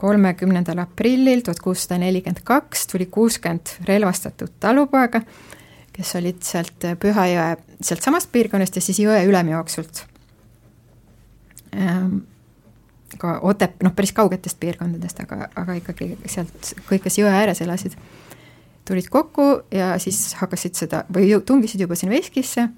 kolmekümnendal 0.00 0.78
aprillil 0.78 1.42
tuhat 1.44 1.60
kuussada 1.60 1.98
nelikümmend 2.00 2.40
kaks 2.44 2.86
tuli 2.86 3.06
kuuskümmend 3.06 3.74
relvastatud 3.88 4.52
talupoega, 4.60 5.20
kes 5.92 6.14
olid 6.16 6.40
sealt 6.46 6.88
Pühajõe, 7.02 7.56
sealtsamast 7.84 8.32
piirkonnast 8.32 8.76
ja 8.76 8.82
siis 8.84 9.02
jõe 9.02 9.20
ülemjooksult 9.28 10.04
ähm,. 11.76 12.22
ka 13.18 13.38
Otep-, 13.42 13.82
noh, 13.84 13.92
päris 13.92 14.12
kaugetest 14.16 14.60
piirkondadest, 14.60 15.20
aga, 15.20 15.50
aga 15.58 15.76
ikkagi 15.76 16.14
sealt 16.26 16.72
kõik, 16.88 17.04
kes 17.04 17.18
jõe 17.20 17.30
ääres 17.34 17.60
elasid, 17.60 17.96
tulid 18.88 19.08
kokku 19.10 19.62
ja 19.70 19.98
siis 19.98 20.34
hakkasid 20.40 20.74
seda 20.74 21.04
või 21.14 21.32
tungisid 21.46 21.80
juba 21.80 21.94
sinna 21.94 22.16
veskisse 22.16 22.68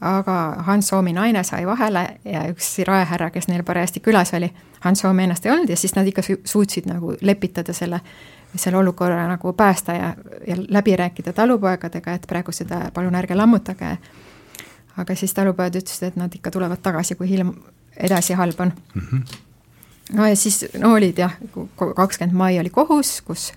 aga 0.00 0.62
Hans 0.66 0.88
Soomi 0.88 1.12
naine 1.12 1.42
sai 1.44 1.66
vahele 1.66 2.04
ja 2.24 2.44
üks 2.52 2.70
raehärra, 2.86 3.30
kes 3.34 3.48
neil 3.48 3.64
parajasti 3.66 4.00
külas 4.00 4.32
oli, 4.34 4.50
Hans 4.84 5.02
Soom 5.02 5.18
ennast 5.18 5.46
ei 5.46 5.52
olnud 5.52 5.70
ja 5.70 5.76
siis 5.76 5.94
nad 5.96 6.06
ikka 6.06 6.22
suutsid 6.44 6.86
nagu 6.86 7.16
lepitada 7.20 7.74
selle, 7.74 8.00
selle 8.54 8.78
olukorra 8.78 9.26
nagu 9.28 9.52
päästa 9.52 9.96
ja, 9.98 10.12
ja 10.46 10.56
läbi 10.68 10.96
rääkida 10.96 11.32
talupoegadega, 11.32 12.14
et 12.14 12.28
praegu 12.30 12.54
seda 12.54 12.90
palun 12.94 13.18
ärge 13.18 13.34
lammutage. 13.34 13.96
aga 14.98 15.14
siis 15.14 15.34
talupojad 15.34 15.76
ütlesid, 15.78 16.08
et 16.08 16.16
nad 16.16 16.34
ikka 16.34 16.50
tulevad 16.50 16.80
tagasi, 16.82 17.14
kui 17.14 17.30
ilm 17.30 17.52
edasi 17.96 18.34
halb 18.34 18.60
on 18.60 18.72
mm. 18.94 19.02
-hmm. 19.02 19.36
no 20.12 20.26
ja 20.26 20.36
siis, 20.36 20.64
no 20.78 20.92
olid 20.94 21.18
jah, 21.18 21.34
kakskümmend 21.96 22.36
mai 22.36 22.58
oli 22.60 22.70
kohus, 22.70 23.20
kus 23.22 23.52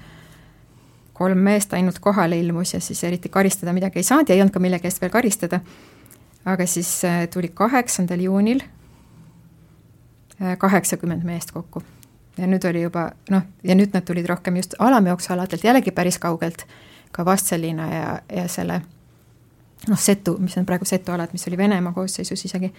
kolm 1.21 1.41
meest 1.45 1.73
ainult 1.77 1.99
kohale 2.01 2.39
ilmus 2.41 2.73
ja 2.73 2.81
siis 2.81 3.03
eriti 3.05 3.29
karistada 3.29 3.73
midagi 3.77 4.01
ei 4.01 4.07
saanud 4.07 4.29
ja 4.29 4.35
ei 4.35 4.41
olnud 4.41 4.53
ka 4.55 4.61
millegi 4.63 4.89
eest 4.89 5.01
veel 5.01 5.13
karistada. 5.13 5.61
Aga 6.45 6.65
siis 6.65 6.89
äh, 7.05 7.27
tuli 7.29 7.51
kaheksandal 7.53 8.23
juunil 8.25 8.63
äh, 10.41 10.55
kaheksakümmend 10.57 11.27
meest 11.27 11.53
kokku. 11.53 11.83
ja 12.37 12.47
nüüd 12.47 12.63
oli 12.65 12.81
juba 12.81 13.11
noh, 13.29 13.43
ja 13.63 13.75
nüüd 13.75 13.91
nad 13.93 14.05
tulid 14.07 14.25
rohkem 14.25 14.55
just 14.57 14.73
alamjooksualadelt, 14.79 15.63
jällegi 15.67 15.91
päris 15.91 16.17
kaugelt, 16.19 16.63
ka 17.11 17.25
Vastseliina 17.27 17.87
ja, 17.93 18.19
ja 18.31 18.47
selle 18.49 18.79
noh, 19.89 19.99
Setu, 19.99 20.37
mis 20.39 20.55
on 20.57 20.65
praegu 20.65 20.87
Setu 20.87 21.11
alad, 21.11 21.33
mis 21.35 21.43
oli 21.49 21.59
Venemaa 21.59 21.93
koosseisus 21.93 22.45
isegi, 22.47 22.71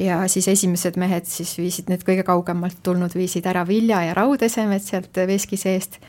ja 0.00 0.22
siis 0.28 0.48
esimesed 0.48 0.98
mehed 0.98 1.28
siis 1.28 1.52
viisid 1.58 1.92
need 1.92 2.02
kõige 2.08 2.24
kaugemalt 2.26 2.80
tulnud, 2.82 3.14
viisid 3.14 3.46
ära 3.46 3.66
vilja 3.68 4.00
ja 4.08 4.16
raudesemed 4.16 4.82
sealt 4.82 5.22
veski 5.28 5.60
seest 5.60 6.00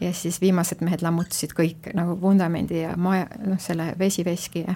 ja 0.00 0.12
siis 0.12 0.40
viimased 0.40 0.82
mehed 0.84 1.02
lammutasid 1.02 1.54
kõik 1.56 1.90
nagu 1.94 2.16
vundamendi 2.20 2.80
ja 2.80 2.96
maja, 2.96 3.26
noh, 3.46 3.60
selle 3.60 3.94
vesiveski 3.98 4.66
ja 4.68 4.74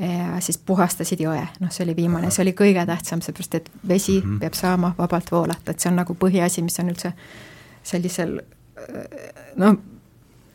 ja 0.00 0.36
siis 0.40 0.58
puhastasid 0.58 1.20
jõe, 1.20 1.40
noh, 1.60 1.70
see 1.74 1.82
oli 1.84 1.96
viimane, 1.96 2.30
see 2.30 2.44
oli 2.44 2.52
kõige 2.56 2.84
tähtsam, 2.86 3.20
seepärast 3.24 3.54
et 3.58 3.70
vesi 3.88 4.20
mm 4.20 4.22
-hmm. 4.22 4.38
peab 4.40 4.54
saama 4.54 4.94
vabalt 4.98 5.32
voolata, 5.32 5.70
et 5.70 5.80
see 5.80 5.90
on 5.90 5.96
nagu 5.96 6.14
põhiasi, 6.14 6.62
mis 6.62 6.78
on 6.78 6.88
üldse 6.88 7.12
sellisel 7.82 8.40
noh, 9.56 9.76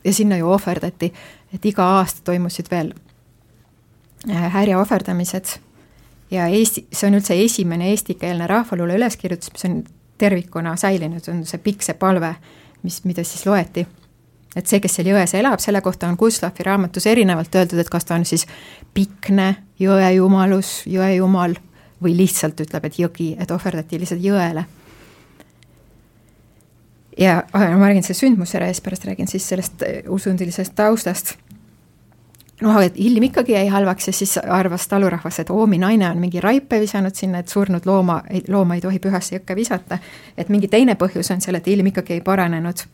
ja 0.04 0.14
sinna 0.14 0.38
ju 0.38 0.50
ohverdati, 0.50 1.14
et 1.54 1.66
iga 1.66 1.84
aasta 1.84 2.22
toimusid 2.24 2.72
veel 2.72 2.94
äh, 4.30 4.52
härja 4.54 4.80
ohverdamised 4.80 5.58
ja 6.32 6.48
Eesti, 6.48 6.88
see 6.92 7.08
on 7.10 7.20
üldse 7.20 7.38
esimene 7.44 7.90
eestikeelne 7.90 8.48
rahvaluule 8.48 8.98
üleskirjutus, 8.98 9.52
mis 9.54 9.66
on 9.66 9.84
tervikuna 10.18 10.76
säilinud, 10.76 11.28
on 11.30 11.44
see 11.46 11.60
pikk 11.62 11.84
see 11.86 11.98
palve, 12.00 12.36
mis, 12.86 13.02
mida 13.04 13.24
siis 13.26 13.46
loeti 13.50 13.86
et 14.56 14.68
see, 14.70 14.80
kes 14.80 14.98
seal 14.98 15.12
jões 15.12 15.34
elab, 15.36 15.60
selle 15.60 15.82
kohta 15.84 16.08
on 16.08 16.16
Gustavi 16.20 16.64
raamatus 16.64 17.08
erinevalt 17.12 17.56
öeldud, 17.60 17.82
et 17.82 17.92
kas 17.92 18.08
ta 18.08 18.16
on 18.16 18.26
siis 18.28 18.46
pikne 18.96 19.50
jõejumalus, 19.82 20.78
jõejumal 20.88 21.58
või 22.04 22.16
lihtsalt 22.18 22.60
ütleb, 22.64 22.88
et 22.88 23.00
jõgi, 23.00 23.34
et 23.40 23.52
ohverdati 23.52 24.00
lihtsalt 24.00 24.24
jõele. 24.24 24.66
ja 27.18 27.44
ma 27.54 27.88
räägin 27.88 28.04
selle 28.04 28.20
sündmuse 28.20 28.60
eest, 28.60 28.84
pärast 28.84 29.06
räägin 29.08 29.28
siis 29.28 29.48
sellest 29.48 29.84
äh, 29.84 30.04
usundilisest 30.12 30.76
taustast. 30.76 31.36
Noh, 32.62 32.78
et 32.82 32.94
ilm 32.96 33.24
ikkagi 33.30 33.56
jäi 33.56 33.68
halvaks 33.68 34.08
ja 34.08 34.14
siis 34.14 34.38
arvas 34.38 34.88
talurahvas, 34.88 35.40
et 35.40 35.50
Oomi 35.50 35.78
naine 35.78 36.10
on 36.10 36.22
mingi 36.22 36.42
raipe 36.42 36.80
visanud 36.80 37.16
sinna, 37.16 37.42
et 37.44 37.52
surnud 37.52 37.86
looma, 37.86 38.22
looma 38.48 38.78
ei 38.78 38.84
tohi 38.84 39.00
pühasse 39.00 39.36
jõkke 39.36 39.56
visata. 39.56 39.98
et 40.38 40.50
mingi 40.50 40.68
teine 40.68 40.96
põhjus 40.96 41.32
on 41.34 41.42
seal, 41.42 41.56
et 41.56 41.68
ilm 41.68 41.92
ikkagi 41.92 42.14
ei 42.14 42.22
paranenud 42.22 42.86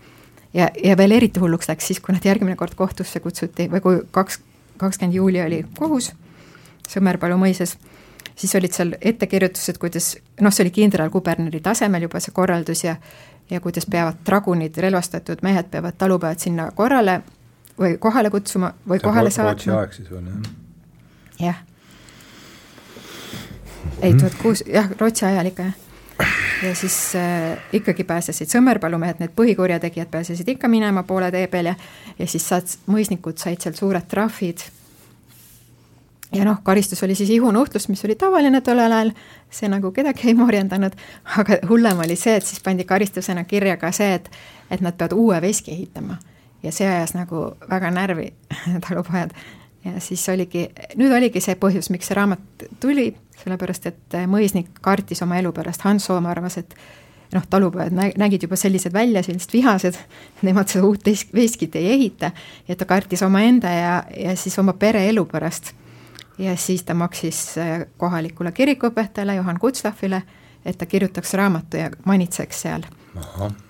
ja, 0.54 0.70
ja 0.84 0.98
veel 0.98 1.12
eriti 1.12 1.40
hulluks 1.40 1.70
läks 1.70 1.88
siis, 1.88 2.00
kui 2.00 2.16
nad 2.16 2.26
järgmine 2.26 2.56
kord 2.56 2.76
kohtusse 2.76 3.20
kutsuti 3.20 3.70
või 3.72 3.82
kui 3.82 4.02
kaks, 4.12 4.40
kakskümmend 4.78 5.16
juuli 5.16 5.42
oli 5.42 5.66
kohus 5.78 6.14
Sõmerpalu 6.92 7.38
mõisas, 7.40 7.78
siis 8.36 8.52
olid 8.58 8.74
seal 8.76 8.90
ettekirjutused, 9.00 9.78
kuidas 9.80 10.18
noh, 10.42 10.52
see 10.52 10.66
oli 10.66 10.74
kindralkuberneri 10.76 11.62
tasemel 11.64 12.04
juba 12.08 12.20
see 12.20 12.34
korraldus 12.36 12.84
ja 12.84 12.98
ja 13.52 13.60
kuidas 13.60 13.86
peavad 13.86 14.22
dragunid, 14.26 14.78
relvastatud 14.78 15.42
mehed 15.44 15.68
peavad 15.72 15.96
talupojad 16.00 16.40
sinna 16.40 16.70
korrale 16.76 17.22
või 17.80 17.98
kohale 18.00 18.30
kutsuma 18.30 18.74
või 18.88 19.00
see 19.00 19.06
kohale 19.10 19.32
saatma. 19.32 19.52
Rootsi 19.52 19.72
aeg 19.78 19.94
siis 19.94 20.12
on 20.12 20.28
jah? 20.28 20.52
jah. 21.40 21.64
ei, 24.02 24.14
tuhat 24.14 24.36
kuus, 24.42 24.64
jah, 24.68 24.92
Rootsi 25.00 25.26
ajal 25.26 25.54
ikka 25.54 25.70
jah 25.70 25.80
ja 26.64 26.76
siis 26.76 27.16
äh, 27.16 27.58
ikkagi 27.74 28.04
pääsesid 28.04 28.50
Sõmerpalumehed, 28.52 29.22
need 29.22 29.34
põhikurjategijad 29.36 30.12
pääsesid 30.12 30.48
ikka 30.54 30.68
minema 30.68 31.04
poole 31.04 31.32
tee 31.32 31.48
peal 31.48 31.72
ja 31.72 31.76
ja 32.20 32.28
siis 32.28 32.46
saad, 32.50 32.70
mõisnikud 32.92 33.42
said 33.42 33.62
sealt 33.62 33.80
suured 33.80 34.06
trahvid. 34.08 34.62
ja 36.32 36.46
noh, 36.46 36.62
karistus 36.64 37.04
oli 37.04 37.16
siis 37.16 37.30
ihunuhtlus, 37.30 37.90
mis 37.90 38.06
oli 38.06 38.16
tavaline 38.16 38.62
tollel 38.62 38.92
ajal, 38.92 39.12
see 39.50 39.70
nagu 39.70 39.92
kedagi 39.92 40.28
ei 40.28 40.34
morjendanud, 40.34 40.94
aga 41.38 41.58
hullem 41.70 42.00
oli 42.06 42.16
see, 42.16 42.36
et 42.36 42.46
siis 42.46 42.62
pandi 42.64 42.84
karistusena 42.84 43.44
kirja 43.44 43.78
ka 43.78 43.92
see, 43.92 44.14
et 44.14 44.30
et 44.72 44.82
nad 44.82 44.96
peavad 44.96 45.18
uue 45.18 45.42
veski 45.42 45.72
ehitama. 45.72 46.18
Ja 46.64 46.72
see 46.72 46.88
ajas 46.90 47.16
nagu 47.18 47.52
väga 47.70 47.92
närvi 47.92 48.32
talupojad 48.88 49.34
ja 49.86 50.00
siis 50.00 50.24
oligi, 50.30 50.68
nüüd 51.00 51.14
oligi 51.16 51.42
see 51.42 51.58
põhjus, 51.60 51.90
miks 51.94 52.10
see 52.10 52.18
raamat 52.18 52.66
tuli, 52.80 53.12
sellepärast 53.42 53.88
et 53.90 54.18
mõisnik 54.30 54.76
kartis 54.82 55.24
oma 55.26 55.40
elu 55.42 55.54
pärast, 55.56 55.86
Hans 55.88 56.06
Soom 56.06 56.28
arvas, 56.30 56.60
et 56.62 56.76
noh, 57.34 57.46
talupojad 57.50 57.96
nägid 58.20 58.46
juba 58.46 58.60
sellised 58.60 58.94
välja, 58.94 59.24
sellised 59.24 59.54
vihased, 59.54 59.98
nemad 60.46 60.70
seda 60.72 60.86
uut 60.86 61.08
veskit 61.34 61.76
ei 61.80 61.92
ehita, 61.96 62.32
ja 62.68 62.76
ta 62.78 62.86
kartis 62.86 63.24
omaenda 63.26 63.72
ja, 63.74 63.96
ja 64.18 64.36
siis 64.38 64.60
oma 64.60 64.74
pere 64.74 65.08
elu 65.10 65.26
pärast. 65.26 65.74
ja 66.38 66.56
siis 66.58 66.84
ta 66.84 66.94
maksis 66.94 67.58
äh, 67.58 67.86
kohalikule 67.98 68.52
kirikuõpetajale 68.52 69.36
Johan 69.36 69.60
Kutslafile, 69.60 70.24
et 70.66 70.78
ta 70.78 70.86
kirjutaks 70.86 71.34
raamatu 71.34 71.78
ja 71.78 71.90
manitseks 72.06 72.62
seal. 72.62 72.86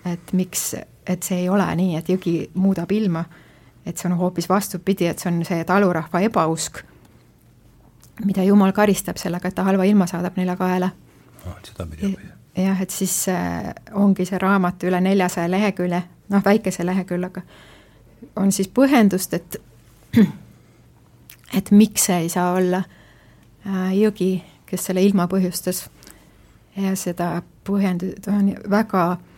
Et 0.05 0.33
miks, 0.33 0.73
et 1.07 1.23
see 1.23 1.43
ei 1.43 1.49
ole 1.49 1.65
nii, 1.75 1.95
et 1.97 2.09
jõgi 2.09 2.35
muudab 2.53 2.91
ilma 2.91 3.23
et 3.85 3.97
see 3.97 4.11
on 4.11 4.17
hoopis 4.17 4.49
vastupidi, 4.49 5.07
et 5.07 5.19
see 5.19 5.31
on 5.31 5.41
see 5.45 5.63
talurahva 5.65 6.21
ebausk, 6.25 6.81
mida 8.25 8.43
Jumal 8.43 8.73
karistab 8.77 9.17
sellega, 9.17 9.49
et 9.49 9.57
ta 9.57 9.65
halva 9.65 9.87
ilma 9.89 10.07
saadab 10.09 10.37
neile 10.37 10.55
kaela 10.59 10.91
oh,. 11.45 11.57
sedapidi 11.65 12.13
või? 12.13 12.29
jah, 12.65 12.81
et 12.83 12.93
siis 12.93 13.15
äh, 13.31 13.71
ongi 13.97 14.25
see 14.27 14.37
raamat 14.41 14.83
üle 14.85 15.01
neljasaja 15.01 15.49
lehekülje, 15.51 16.01
noh, 16.29 16.45
väikese 16.45 16.85
leheküljega, 16.85 17.41
on 18.35 18.51
siis 18.51 18.69
põhjendust, 18.69 19.33
et 19.33 19.57
et 21.57 21.71
miks 21.71 22.09
see 22.09 22.19
ei 22.27 22.29
saa 22.29 22.51
olla 22.59 22.83
äh, 22.83 23.95
jõgi, 23.97 24.33
kes 24.69 24.91
selle 24.91 25.01
ilma 25.03 25.27
põhjustas. 25.31 25.87
ja 26.75 26.93
seda 26.95 27.33
põhjendust 27.67 28.27
on 28.31 28.53
väga 28.69 29.05
Äh, 29.11 29.30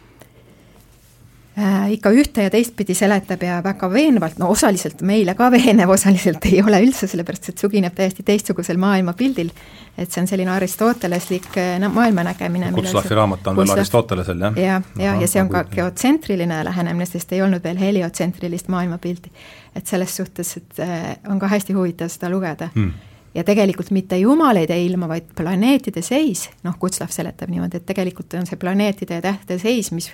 ikka 1.94 2.10
ühte 2.10 2.48
ja 2.48 2.50
teistpidi 2.50 2.96
seletab 2.98 3.44
ja 3.46 3.60
väga 3.64 3.86
veenvalt, 3.92 4.40
no 4.42 4.48
osaliselt 4.50 5.04
meile 5.06 5.36
ka 5.38 5.52
veenev, 5.54 5.92
osaliselt 5.94 6.46
ei 6.50 6.64
ole 6.64 6.80
üldse, 6.82 7.06
sellepärast 7.10 7.52
et 7.52 7.62
sugineb 7.62 7.94
täiesti 7.94 8.26
teistsugusel 8.26 8.80
maailmapildil. 8.82 9.52
et 9.98 10.10
see 10.10 10.24
on 10.24 10.28
selline 10.28 10.50
aristoteleslik 10.50 11.52
äh, 11.62 11.90
maailmanägemine. 11.94 12.72
Kutslafi 12.74 13.14
raamat 13.14 13.48
on 13.48 13.58
veel 13.58 13.74
Aristotelesel, 13.76 14.40
jah? 14.42 14.58
ja, 14.58 14.82
ja, 14.98 15.14
ja, 15.22 15.28
see 15.30 15.42
on 15.42 15.52
ka 15.54 15.64
geotsentriline 15.70 16.64
lähenemine, 16.66 17.06
sest 17.06 17.32
ei 17.38 17.44
olnud 17.46 17.62
veel 17.64 17.78
heliotsentrilist 17.78 18.74
maailmapilti. 18.74 19.32
et 19.76 19.88
selles 19.88 20.16
suhtes, 20.16 20.58
et 20.58 20.80
äh, 20.80 21.16
on 21.30 21.40
ka 21.40 21.48
hästi 21.48 21.74
huvitav 21.78 22.10
seda 22.10 22.30
lugeda 22.34 22.70
hmm 22.74 22.94
ja 23.34 23.44
tegelikult 23.44 23.90
mitte 23.92 24.18
jumalaid 24.18 24.70
ei 24.70 24.86
ilma, 24.86 25.08
vaid 25.10 25.32
planeetide 25.36 26.02
seis, 26.06 26.50
noh, 26.64 26.76
Kutslav 26.80 27.10
seletab 27.10 27.50
niimoodi, 27.50 27.80
et 27.80 27.86
tegelikult 27.86 28.34
on 28.38 28.46
see 28.46 28.60
planeetide 28.62 29.18
ja 29.18 29.24
tähtede 29.26 29.58
seis, 29.58 29.90
mis 29.92 30.12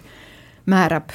määrab 0.72 1.12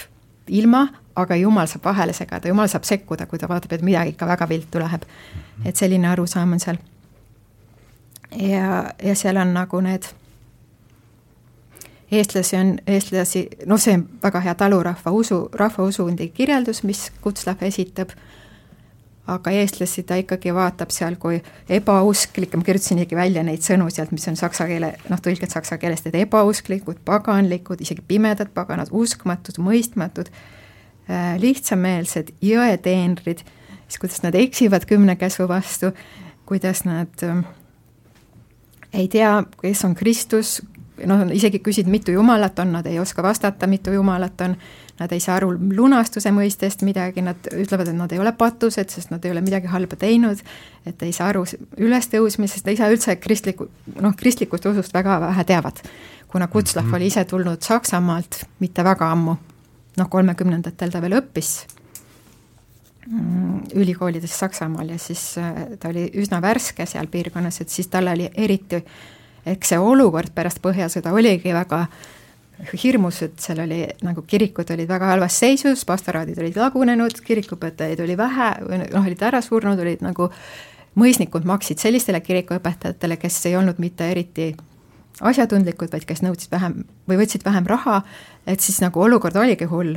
ilma, 0.49 0.89
aga 1.17 1.37
jumal 1.37 1.67
saab 1.71 1.85
vahele 1.85 2.13
segada, 2.13 2.49
jumal 2.49 2.69
saab 2.69 2.85
sekkuda, 2.85 3.27
kui 3.27 3.39
ta 3.39 3.49
vaatab, 3.49 3.73
et 3.73 3.83
midagi 3.83 4.15
ikka 4.15 4.27
väga 4.27 4.49
viltu 4.49 4.79
läheb. 4.79 5.03
et 5.65 5.77
selline 5.77 6.09
arusaam 6.09 6.53
on 6.53 6.61
seal. 6.61 6.77
ja, 8.37 8.85
ja 9.03 9.15
seal 9.15 9.37
on 9.37 9.55
nagu 9.55 9.81
need 9.81 10.11
eestlasi 12.13 12.57
on, 12.57 12.79
eestlasi, 12.87 13.49
noh, 13.67 13.81
see 13.81 13.95
on 13.95 14.05
väga 14.23 14.41
hea 14.41 14.55
talurahva 14.55 15.11
usu, 15.11 15.49
rahvausundi 15.53 16.29
kirjeldus, 16.29 16.83
mis 16.83 17.11
Kutslav 17.21 17.63
esitab, 17.63 18.15
aga 19.27 19.53
eestlasi 19.57 20.05
ta 20.05 20.19
ikkagi 20.21 20.53
vaatab 20.55 20.93
seal 20.93 21.17
kui 21.21 21.39
ebausklikke, 21.73 22.59
ma 22.61 22.67
kirjutasin 22.67 23.01
isegi 23.01 23.17
välja 23.17 23.45
neid 23.47 23.65
sõnu 23.65 23.89
sealt, 23.93 24.13
mis 24.13 24.27
on 24.29 24.37
saksa 24.37 24.67
keele, 24.69 24.93
noh, 25.09 25.23
tõlged 25.25 25.53
saksa 25.53 25.79
keelest, 25.81 26.11
et 26.11 26.19
ebausklikud, 26.21 27.01
paganlikud, 27.09 27.81
isegi 27.81 28.05
pimedad 28.09 28.53
paganad, 28.57 28.93
uskmatud, 28.93 29.61
mõistmatud, 29.65 30.29
äh, 31.09 31.35
lihtsameelsed, 31.41 32.35
jõeteenrid, 32.45 33.45
siis 33.89 34.03
kuidas 34.03 34.21
nad 34.27 34.37
eksivad 34.37 34.85
kümne 34.89 35.17
käsu 35.21 35.49
vastu, 35.49 35.95
kuidas 36.45 36.85
nad 36.85 37.25
äh, 37.25 37.45
ei 38.95 39.09
tea, 39.09 39.39
kes 39.63 39.85
on 39.89 39.97
Kristus, 39.97 40.59
noh, 41.09 41.25
isegi 41.35 41.65
küsid, 41.65 41.89
mitu 41.91 42.13
jumalat 42.15 42.59
on, 42.63 42.77
nad 42.77 42.87
ei 42.87 43.01
oska 43.01 43.25
vastata, 43.25 43.67
mitu 43.71 43.95
jumalat 43.95 44.41
on, 44.45 44.57
nad 44.99 45.13
ei 45.13 45.21
saa 45.21 45.39
aru 45.41 45.51
lunastuse 45.75 46.31
mõistest 46.35 46.85
midagi, 46.87 47.23
nad 47.25 47.49
ütlevad, 47.51 47.91
et 47.91 47.99
nad 47.99 48.13
ei 48.15 48.21
ole 48.23 48.33
patused, 48.39 48.93
sest 48.95 49.11
nad 49.11 49.25
ei 49.25 49.33
ole 49.35 49.43
midagi 49.43 49.71
halba 49.73 49.99
teinud, 49.99 50.43
et 50.87 51.03
ei 51.03 51.13
saa 51.15 51.33
aru 51.33 51.43
ülestõusmisest, 51.83 52.69
ei 52.71 52.79
saa 52.79 52.91
üldse 52.95 53.17
kristliku, 53.23 53.69
noh, 54.01 54.15
kristlikust 54.19 54.67
usust 54.71 54.95
väga 54.95 55.21
vähe 55.29 55.45
teavad. 55.45 55.83
kuna 56.35 56.47
Kutslav 56.47 56.85
mm 56.85 56.91
-hmm. 56.91 56.97
oli 56.97 57.07
ise 57.07 57.25
tulnud 57.25 57.63
Saksamaalt 57.63 58.45
mitte 58.59 58.85
väga 58.85 59.11
ammu, 59.13 59.37
noh, 59.97 60.09
kolmekümnendatel 60.09 60.91
ta 60.91 61.01
veel 61.01 61.13
õppis 61.21 61.67
mm, 63.07 63.61
ülikoolides 63.75 64.39
Saksamaal 64.39 64.89
ja 64.89 64.99
siis 64.99 65.39
äh, 65.39 65.55
ta 65.81 65.89
oli 65.89 66.11
üsna 66.15 66.43
värske 66.43 66.87
seal 66.87 67.07
piirkonnas, 67.07 67.61
et 67.61 67.69
siis 67.69 67.87
tal 67.87 68.07
oli 68.07 68.31
eriti 68.35 68.85
eks 69.47 69.75
see 69.75 69.81
olukord 69.81 70.33
pärast 70.35 70.63
Põhjasõda 70.65 71.13
oligi 71.13 71.53
väga 71.55 71.85
hirmus, 72.83 73.23
et 73.27 73.41
seal 73.43 73.63
oli 73.65 73.81
nagu 74.05 74.25
kirikud 74.27 74.71
olid 74.75 74.89
väga 74.89 75.13
halvas 75.13 75.39
seisus, 75.43 75.85
pastoraadid 75.89 76.39
olid 76.43 76.59
lagunenud, 76.61 77.21
kirikuõpetajaid 77.27 78.03
oli 78.05 78.17
vähe, 78.19 78.51
noh, 78.85 79.03
olid 79.03 79.25
ära 79.27 79.41
surnud, 79.45 79.81
olid 79.81 80.05
nagu 80.05 80.31
mõisnikud 81.01 81.47
maksid 81.49 81.83
sellistele 81.83 82.21
kirikuõpetajatele, 82.25 83.19
kes 83.21 83.41
ei 83.51 83.57
olnud 83.59 83.81
mitte 83.83 84.11
eriti 84.11 84.53
asjatundlikud, 85.21 85.91
vaid 85.93 86.07
kes 86.09 86.23
nõudsid 86.25 86.53
vähem 86.55 86.83
või 87.11 87.21
võtsid 87.23 87.47
vähem 87.47 87.67
raha, 87.71 88.03
et 88.47 88.61
siis 88.61 88.81
nagu 88.83 89.03
olukord 89.03 89.37
oligi 89.37 89.71
hull. 89.71 89.97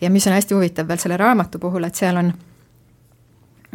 ja 0.00 0.10
mis 0.10 0.26
on 0.26 0.32
hästi 0.36 0.54
huvitav 0.54 0.88
veel 0.88 0.98
selle 1.00 1.16
raamatu 1.16 1.58
puhul, 1.58 1.84
et 1.84 1.96
seal 1.96 2.16
on 2.16 2.32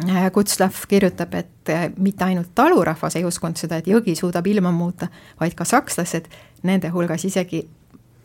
Äh, 0.08 0.30
Kutslav 0.32 0.72
kirjutab, 0.88 1.34
et 1.34 1.68
äh, 1.68 1.90
mitte 1.96 2.24
ainult 2.24 2.54
talurahvas 2.54 3.16
ei 3.16 3.24
uskunud 3.28 3.60
seda, 3.60 3.78
et 3.78 3.86
jõgi 3.86 4.14
suudab 4.18 4.46
ilma 4.50 4.72
muuta, 4.74 5.08
vaid 5.40 5.54
ka 5.54 5.66
sakslased, 5.68 6.26
nende 6.66 6.90
hulgas 6.90 7.26
isegi 7.28 7.62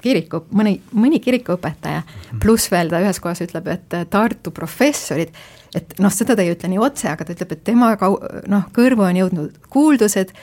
kiriku, 0.02 0.44
mõni, 0.56 0.78
mõni 0.98 1.22
kirikuõpetaja, 1.24 2.04
mhm. 2.04 2.42
pluss 2.44 2.72
veel 2.72 2.92
ta 2.92 3.02
ühes 3.04 3.22
kohas 3.24 3.42
ütleb, 3.46 3.72
et 3.74 3.98
äh, 3.98 4.06
Tartu 4.10 4.54
professorid, 4.56 5.34
et 5.76 5.98
noh, 6.04 6.14
seda 6.14 6.38
ta 6.38 6.46
ei 6.46 6.54
ütle 6.54 6.72
nii 6.72 6.82
otse, 6.82 7.10
aga 7.12 7.26
ta 7.26 7.36
ütleb, 7.36 7.58
et 7.58 7.66
tema 7.72 7.94
kau-, 8.00 8.20
noh, 8.50 8.70
kõrvu 8.76 9.08
on 9.08 9.22
jõudnud 9.24 9.60
kuuldused, 9.74 10.34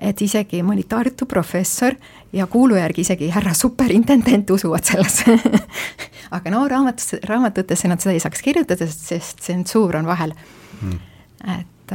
et 0.00 0.22
isegi 0.24 0.62
mõni 0.64 0.86
Tartu 0.88 1.26
professor 1.28 1.96
ja 2.32 2.46
kuulu 2.48 2.78
järgi 2.78 3.04
isegi 3.04 3.28
härra 3.34 3.52
superintendent 3.54 4.50
usuvad 4.54 4.86
sellesse 4.86 5.34
aga 6.36 6.52
no 6.52 6.62
raamatus, 6.68 7.14
raamatutesse 7.26 7.88
nad 7.90 8.02
seda 8.02 8.14
ei 8.14 8.22
saaks 8.22 8.42
kirjutada, 8.44 8.86
sest 8.90 9.42
tsensuur 9.44 9.98
on 10.00 10.08
vahel 10.08 10.32
mm.. 10.80 11.00
et, 11.58 11.94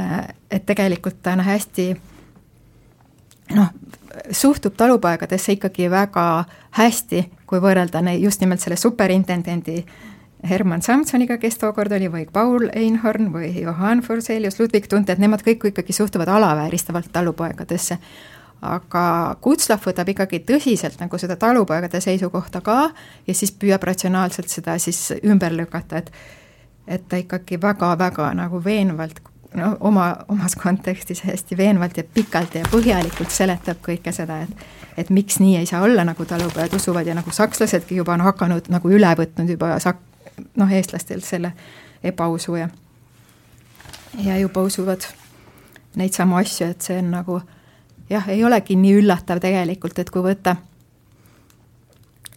et 0.50 0.66
tegelikult 0.68 1.26
on 1.32 1.42
hästi 1.46 1.88
noh, 3.54 3.70
suhtub 4.30 4.74
talupoegadesse 4.76 5.56
ikkagi 5.56 5.90
väga 5.90 6.44
hästi, 6.78 7.22
kui 7.46 7.60
võrrelda 7.62 8.02
neid 8.02 8.22
just 8.24 8.40
nimelt 8.40 8.60
selle 8.60 8.78
superintendendi 8.80 9.84
Herman 10.48 10.82
Samsoniga, 10.82 11.38
kes 11.42 11.58
tookord 11.58 11.92
oli, 11.96 12.08
või 12.12 12.26
Paul 12.32 12.68
Einhorn 12.76 13.30
või 13.32 13.50
Johann 13.62 14.02
Forselius, 14.04 14.60
Ludwig 14.60 14.88
Tunte, 14.88 15.14
et 15.14 15.22
nemad 15.22 15.42
kõik 15.46 15.70
ikkagi 15.70 15.92
suhtuvad 15.96 16.28
alavääristavalt 16.28 17.12
talupoegadesse. 17.12 17.98
aga 18.66 19.36
Kutslav 19.40 19.82
võtab 19.84 20.08
ikkagi 20.08 20.38
tõsiselt 20.48 21.00
nagu 21.00 21.18
seda 21.18 21.36
talupoegade 21.36 22.00
seisukohta 22.00 22.60
ka 22.64 22.90
ja 23.26 23.34
siis 23.34 23.52
püüab 23.52 23.82
ratsionaalselt 23.84 24.48
seda 24.48 24.78
siis 24.78 25.12
ümber 25.24 25.52
lükata, 25.52 25.98
et 25.98 26.10
et 26.86 27.08
ta 27.08 27.16
ikkagi 27.16 27.60
väga-väga 27.60 28.32
nagu 28.34 28.64
veenvalt 28.64 29.20
no 29.56 29.76
oma, 29.80 30.16
omas 30.28 30.56
kontekstis 30.56 31.22
hästi 31.24 31.56
veenvalt 31.56 31.96
ja 31.96 32.04
pikalt 32.14 32.54
ja 32.54 32.64
põhjalikult 32.70 33.32
seletab 33.32 33.80
kõike 33.84 34.12
seda, 34.12 34.42
et 34.46 34.66
et 34.96 35.10
miks 35.12 35.36
nii 35.42 35.58
ei 35.58 35.66
saa 35.68 35.82
olla, 35.84 36.04
nagu 36.08 36.24
talupojad 36.24 36.72
usuvad 36.74 37.06
ja 37.06 37.14
nagu 37.14 37.30
sakslasedki 37.32 37.96
juba 37.96 38.14
on 38.14 38.24
hakanud 38.24 38.70
nagu 38.72 38.90
üle 38.90 39.10
võtnud 39.18 39.50
juba 39.52 39.74
sak-, 39.82 40.00
noh, 40.56 40.72
eestlastelt 40.72 41.24
selle 41.24 41.52
ebausu 42.04 42.56
ja 42.56 42.68
ja 44.24 44.38
juba 44.40 44.62
usuvad 44.64 45.04
neid 45.96 46.16
samu 46.16 46.36
asju, 46.40 46.70
et 46.72 46.82
see 46.82 46.98
on 47.00 47.12
nagu 47.12 47.40
jah, 48.10 48.28
ei 48.28 48.44
olegi 48.44 48.76
nii 48.76 48.96
üllatav 49.02 49.40
tegelikult, 49.42 49.98
et 49.98 50.10
kui 50.10 50.24
võtta 50.24 50.56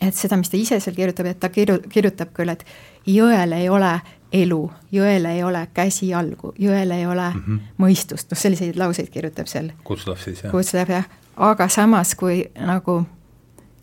et 0.01 0.15
seda, 0.15 0.37
mis 0.39 0.51
ta 0.51 0.57
ise 0.59 0.79
seal 0.79 0.95
kirjutab, 0.95 1.27
et 1.29 1.39
ta 1.39 1.49
kirju-, 1.51 1.81
kirjutab 1.91 2.31
küll, 2.35 2.51
et 2.51 2.65
jõel 3.07 3.55
ei 3.55 3.69
ole 3.69 3.93
elu, 4.33 4.71
jõel 4.91 5.25
ei 5.25 5.43
ole 5.43 5.67
käsi 5.73 6.09
jalgu, 6.09 6.53
jõel 6.59 6.91
ei 6.91 7.05
ole 7.07 7.29
mm 7.29 7.43
-hmm. 7.45 7.59
mõistust, 7.77 8.29
noh 8.31 8.37
selliseid 8.37 8.77
lauseid 8.77 9.09
kirjutab 9.09 9.47
seal. 9.47 9.71
Kutslav 9.83 10.17
siis 10.17 10.43
jah? 10.43 10.51
Kutslav 10.51 10.89
jah, 10.89 11.09
aga 11.37 11.67
samas 11.67 12.15
kui 12.15 12.43
nagu 12.59 13.05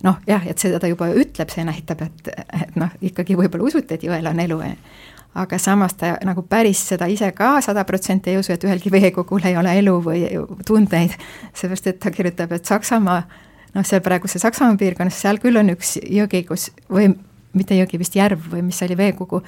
noh, 0.05 0.17
jah, 0.27 0.47
et 0.47 0.59
seda 0.59 0.81
ta 0.81 0.87
juba 0.87 1.09
ütleb, 1.09 1.51
see 1.53 1.65
näitab, 1.65 2.03
et, 2.03 2.29
et 2.63 2.77
noh, 2.77 2.91
ikkagi 3.03 3.37
võib-olla 3.37 3.65
usute, 3.65 3.95
et 3.95 4.03
jõel 4.03 4.27
on 4.27 4.41
elu, 4.41 4.61
aga 5.35 5.59
samas 5.59 5.95
ta 5.95 6.17
nagu 6.25 6.43
päris 6.43 6.89
seda 6.89 7.07
ise 7.13 7.33
ka 7.37 7.61
sada 7.61 7.85
protsenti 7.85 8.31
ei 8.31 8.39
usu, 8.39 8.53
et 8.53 8.65
ühelgi 8.65 8.93
veekogul 8.93 9.45
ei 9.45 9.57
ole 9.57 9.79
elu 9.79 9.97
või 10.05 10.25
tundeid, 10.67 11.17
seepärast 11.55 11.87
et 11.87 12.01
ta 12.01 12.11
kirjutab, 12.11 12.53
et 12.53 12.65
Saksamaa 12.65 13.23
noh, 13.75 13.85
seal 13.85 14.01
praeguse 14.05 14.41
Saksamaa 14.43 14.77
piirkonnas, 14.81 15.21
seal 15.21 15.41
küll 15.43 15.61
on 15.61 15.73
üks 15.75 15.97
jõgi, 16.03 16.45
kus 16.49 16.71
või 16.93 17.11
mitte 17.57 17.77
jõgi, 17.77 18.01
vist 18.01 18.17
järv 18.17 18.51
või 18.53 18.63
mis 18.69 18.83
oli 18.85 18.97
veekogu, 18.97 19.43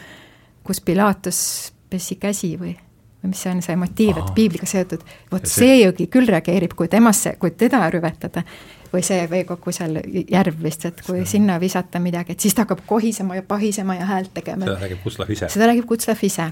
kus 0.68 0.82
Pilatus 0.84 1.40
pesi 1.88 2.18
käsi 2.20 2.52
või, 2.60 2.74
või 3.22 3.32
mis 3.32 3.42
see 3.42 3.52
on 3.54 3.62
see 3.64 3.76
motiiv, 3.80 4.18
et 4.20 4.34
piibliga 4.36 4.68
seotud, 4.68 5.04
vot 5.32 5.46
see, 5.46 5.62
see 5.64 5.78
jõgi 5.80 6.08
küll 6.12 6.28
reageerib, 6.28 6.74
kui 6.76 6.90
temasse, 6.92 7.38
kui 7.40 7.54
teda 7.56 7.86
rüvetada, 7.94 8.42
või 8.92 9.00
see 9.04 9.24
veekokku 9.30 9.72
seal 9.72 9.96
järv 10.28 10.60
vist, 10.64 10.84
et 10.88 11.00
kui 11.06 11.22
see. 11.22 11.30
sinna 11.36 11.56
visata 11.60 12.00
midagi, 12.04 12.36
et 12.36 12.44
siis 12.44 12.56
ta 12.56 12.66
hakkab 12.66 12.84
kohisema 12.88 13.38
ja 13.38 13.44
pahisema 13.48 13.96
ja 13.96 14.06
häält 14.08 14.34
tegema. 14.36 14.68
seda 14.68 14.78
räägib 14.84 15.02
Kutslav 15.04 15.32
ise? 15.32 15.48
seda 15.52 15.70
räägib 15.70 15.88
Kutslav 15.88 16.22
ise. 16.28 16.50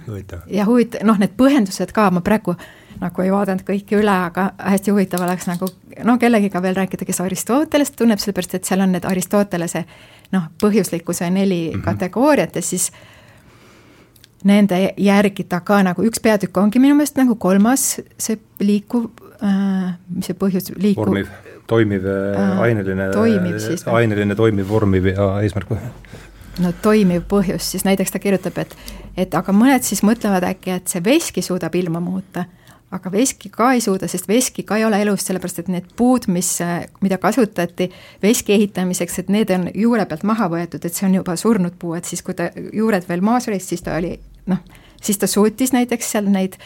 ja 0.52 0.66
huvitav, 0.68 1.04
noh, 1.08 1.20
need 1.20 1.36
põhjendused 1.36 1.92
ka, 1.96 2.10
ma 2.10 2.24
praegu 2.24 2.56
nagu 3.00 3.22
ei 3.22 3.32
vaadanud 3.32 3.64
kõiki 3.68 3.98
üle, 3.98 4.12
aga 4.30 4.50
hästi 4.72 4.92
huvitav 4.94 5.24
oleks 5.26 5.48
nagu 5.50 5.68
no 6.08 6.16
kellegiga 6.20 6.62
veel 6.64 6.76
rääkida, 6.76 7.04
kes 7.08 7.20
Aristotelest 7.24 7.96
tunneb, 8.00 8.20
sellepärast 8.22 8.56
et 8.56 8.68
seal 8.68 8.84
on 8.84 8.96
need 8.96 9.04
Aristotelese 9.08 9.84
noh, 10.32 10.48
põhjuslikkuse 10.62 11.28
neli 11.30 11.66
mm 11.68 11.78
-hmm. 11.78 11.84
kategooriat 11.84 12.56
ja 12.56 12.62
siis 12.62 12.90
nende 14.46 14.78
järgi 15.00 15.46
ta 15.50 15.60
ka 15.66 15.80
nagu 15.86 16.04
üks 16.06 16.22
peatükk 16.22 16.56
ongi 16.62 16.82
minu 16.82 16.98
meelest 16.98 17.18
nagu 17.18 17.36
kolmas, 17.40 17.96
see 18.18 18.38
liikuv 18.62 19.08
äh,, 19.40 19.96
mis 20.12 20.30
see 20.30 20.38
põhjus, 20.38 20.70
liikuv. 20.76 21.04
vormiv, 21.04 21.32
toimiv 21.70 22.06
äh,, 22.10 22.62
aineline, 22.68 23.10
aineline, 23.92 24.38
toimiv, 24.38 24.68
vormiv 24.70 25.10
ja 25.12 25.32
eesmärk 25.42 25.74
no 26.62 26.72
toimiv 26.82 27.26
põhjus, 27.28 27.72
siis 27.74 27.84
näiteks 27.86 28.14
ta 28.14 28.20
kirjutab, 28.22 28.60
et, 28.62 28.76
et 29.16 29.34
aga 29.36 29.54
mõned 29.54 29.84
siis 29.86 30.02
mõtlevad 30.06 30.46
äkki, 30.52 30.78
et 30.78 30.92
see 30.92 31.02
veski 31.04 31.44
suudab 31.44 31.74
ilma 31.76 32.00
muuta, 32.00 32.46
aga 32.96 33.10
veski 33.12 33.50
ka 33.52 33.72
ei 33.74 33.82
suuda, 33.84 34.08
sest 34.08 34.28
veski 34.30 34.64
ka 34.66 34.78
ei 34.78 34.86
ole 34.86 35.00
elus, 35.02 35.24
sellepärast 35.26 35.64
et 35.64 35.70
need 35.72 35.90
puud, 35.98 36.28
mis, 36.32 36.52
mida 37.04 37.18
kasutati 37.20 37.90
veski 38.22 38.54
ehitamiseks, 38.56 39.18
et 39.22 39.32
need 39.32 39.52
on 39.54 39.68
juure 39.74 40.06
pealt 40.08 40.24
maha 40.28 40.48
võetud, 40.52 40.86
et 40.86 40.94
see 40.94 41.08
on 41.08 41.18
juba 41.18 41.36
surnud 41.40 41.76
puu, 41.80 41.96
et 41.98 42.08
siis, 42.08 42.22
kui 42.24 42.36
ta 42.38 42.48
juured 42.54 43.08
veel 43.08 43.24
maas 43.26 43.50
olid, 43.50 43.64
siis 43.64 43.84
ta 43.84 43.98
oli 43.98 44.14
noh, 44.46 44.58
siis 45.02 45.18
ta 45.18 45.26
suutis 45.26 45.72
näiteks 45.72 46.10
seal 46.10 46.28
neid 46.32 46.58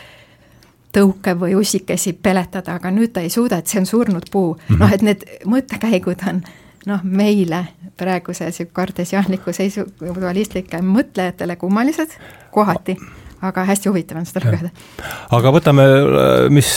tõuke 0.93 1.37
või 1.39 1.55
ussikesi 1.55 2.13
peletada, 2.13 2.75
aga 2.75 2.91
nüüd 2.91 3.13
ta 3.15 3.23
ei 3.23 3.31
suuda, 3.31 3.61
et 3.61 3.71
see 3.71 3.81
on 3.81 3.87
surnud 3.87 4.31
puu 4.31 4.55
mm. 4.55 4.61
-hmm. 4.69 4.81
noh, 4.81 4.93
et 4.93 5.03
need 5.03 5.25
mõttekäigud 5.47 6.27
on 6.29 6.43
noh, 6.87 7.01
meile 7.05 7.65
praeguse 7.97 8.45
niisugune 8.45 8.73
kartesiaanliku 8.73 9.53
seisu, 9.53 9.87
dualistlike 10.01 10.83
mõtlejatele 10.83 11.57
kummalised 11.57 12.17
kohati 12.51 12.97
aga 13.41 13.65
hästi 13.69 13.89
huvitav 13.89 14.21
on 14.21 14.27
seda 14.29 14.43
lugeda. 14.45 14.71
aga 15.37 15.53
võtame, 15.55 15.87
mis, 16.53 16.71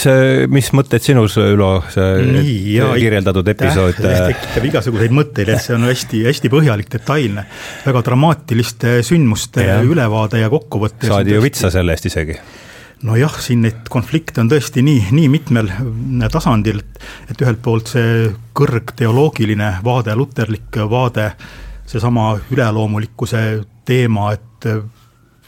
mis 0.52 0.70
mõtted 0.76 1.04
sinus, 1.04 1.36
Ülo, 1.40 1.70
see 1.92 2.24
Nii, 2.24 2.56
ja, 2.78 2.90
kirjeldatud 2.96 3.48
episood? 3.52 4.00
tekitab 4.00 4.68
igasuguseid 4.70 5.14
mõtteid, 5.14 5.52
et 5.54 5.64
see 5.64 5.76
on 5.76 5.88
hästi-hästi 5.90 6.52
põhjalik, 6.52 6.90
detailne, 6.96 7.46
väga 7.84 8.04
dramaatiliste 8.08 8.98
sündmuste 9.06 9.68
ja. 9.68 9.80
ülevaade 9.84 10.40
ja 10.40 10.52
kokkuvõte. 10.52 11.08
saadi 11.10 11.36
ju 11.36 11.44
vitsa 11.44 11.72
selle 11.74 11.96
eest 11.96 12.08
isegi 12.12 12.38
nojah, 13.04 13.34
siin 13.42 13.60
neid 13.66 13.84
konflikte 13.92 14.40
on 14.40 14.48
tõesti 14.48 14.80
nii, 14.84 15.10
nii 15.12 15.28
mitmel 15.28 15.68
tasandil, 16.32 16.80
et 17.28 17.42
ühelt 17.44 17.60
poolt 17.64 17.92
see 17.92 18.30
kõrgteoloogiline 18.56 19.74
vaade, 19.84 20.14
luterlik 20.16 20.80
vaade, 20.88 21.28
seesama 21.90 22.30
üleloomulikkuse 22.54 23.42
teema, 23.84 24.30
et 24.32 24.70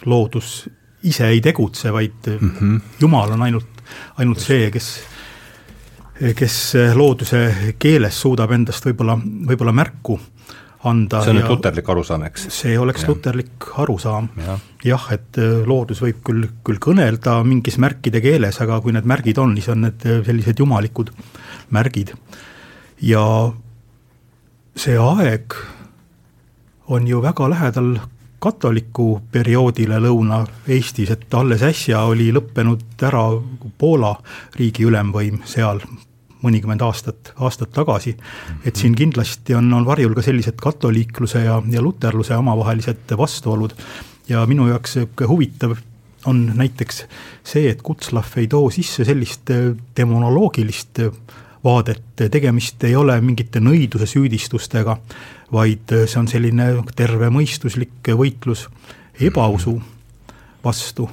loodus 0.04 0.66
ise 1.02 1.28
ei 1.28 1.40
tegutse, 1.40 1.92
vaid 1.92 2.30
mm 2.40 2.50
-hmm. 2.50 2.80
Jumal 3.00 3.32
on 3.32 3.42
ainult, 3.42 3.82
ainult 4.16 4.40
see, 4.40 4.70
kes, 4.70 5.00
kes 6.36 6.74
looduse 6.94 7.74
keeles 7.78 8.20
suudab 8.20 8.52
endast 8.52 8.86
võib-olla, 8.86 9.18
võib-olla 9.20 9.72
märku 9.72 10.20
anda. 10.84 11.20
see 11.22 11.32
on 11.32 11.38
nüüd 11.40 11.50
luterlik 11.50 11.88
arusaam, 11.92 12.24
eks? 12.28 12.46
see 12.54 12.78
oleks 12.78 13.04
ja. 13.04 13.10
luterlik 13.10 13.68
arusaam 13.82 14.28
ja.. 14.44 14.56
jah, 14.84 15.06
et 15.16 15.38
äh, 15.42 15.62
loodus 15.68 16.02
võib 16.04 16.20
küll, 16.26 16.48
küll 16.66 16.80
kõnelda 16.82 17.38
mingis 17.46 17.78
märkide 17.82 18.22
keeles, 18.24 18.60
aga 18.64 18.80
kui 18.84 18.94
need 18.96 19.08
märgid 19.08 19.40
on, 19.42 19.54
siis 19.58 19.70
on 19.72 19.86
need 19.86 20.06
äh, 20.06 20.20
sellised 20.26 20.62
jumalikud 20.62 21.12
märgid. 21.74 22.14
ja 23.02 23.24
see 24.76 24.98
aeg 25.00 25.56
on 26.92 27.08
ju 27.08 27.22
väga 27.24 27.48
lähedal 27.50 27.96
katoliku 28.38 29.20
perioodile 29.32 29.98
Lõuna-Eestis, 30.02 31.10
et 31.12 31.34
alles 31.34 31.62
äsja 31.66 32.02
oli 32.08 32.28
lõppenud 32.34 33.04
ära 33.08 33.24
Poola 33.78 34.14
riigi 34.56 34.84
ülemvõim 34.86 35.40
seal 35.48 35.80
mõnikümmend 36.44 36.82
aastat, 36.84 37.32
aastat 37.42 37.72
tagasi. 37.74 38.16
et 38.64 38.76
siin 38.76 38.94
kindlasti 38.94 39.54
on, 39.54 39.72
on 39.72 39.86
varjul 39.86 40.14
ka 40.14 40.22
sellised 40.22 40.60
katoliikluse 40.62 41.42
ja, 41.44 41.62
ja 41.70 41.82
luterluse 41.82 42.36
omavahelised 42.36 43.16
vastuolud 43.18 43.74
ja 44.28 44.44
minu 44.46 44.68
jaoks 44.68 44.96
niisugune 44.96 45.28
huvitav 45.28 45.76
on 46.26 46.52
näiteks 46.58 47.04
see, 47.46 47.70
et 47.70 47.82
Kutslav 47.82 48.36
ei 48.36 48.48
too 48.50 48.70
sisse 48.74 49.04
sellist 49.06 49.50
demonoloogilist 49.96 51.02
vaadet, 51.66 52.02
tegemist 52.30 52.84
ei 52.86 52.94
ole 52.96 53.18
mingite 53.20 53.60
nõiduse 53.60 54.06
süüdistustega, 54.10 54.96
vaid 55.52 55.92
see 56.06 56.20
on 56.20 56.28
selline 56.30 56.70
tervemõistuslik 56.96 58.14
võitlus 58.18 58.66
ebausu 59.20 59.80
vastu. 60.64 61.10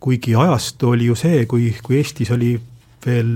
kuigi 0.00 0.34
ajastu 0.38 0.92
oli 0.94 1.08
ju 1.08 1.14
see, 1.18 1.46
kui, 1.50 1.72
kui 1.82 1.96
Eestis 1.98 2.30
oli 2.30 2.52
veel 3.06 3.32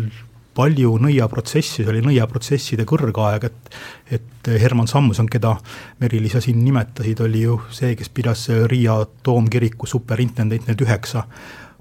palju 0.54 0.92
nõiaprotsessi, 1.00 1.82
see 1.82 1.90
oli 1.90 2.04
nõiaprotsesside 2.04 2.86
kõrgaeg, 2.88 3.48
et 3.48 3.74
et 4.12 4.48
Herman 4.60 4.88
Samson, 4.90 5.28
keda 5.30 5.56
Merili, 6.00 6.28
sa 6.28 6.40
siin 6.42 6.64
nimetasid, 6.64 7.20
oli 7.24 7.44
ju 7.44 7.60
see, 7.70 7.94
kes 7.96 8.08
pidas 8.10 8.48
Riia 8.68 8.96
toomkiriku 9.22 9.86
superintendent 9.86 10.66
need 10.68 10.82
üheksa 10.82 11.22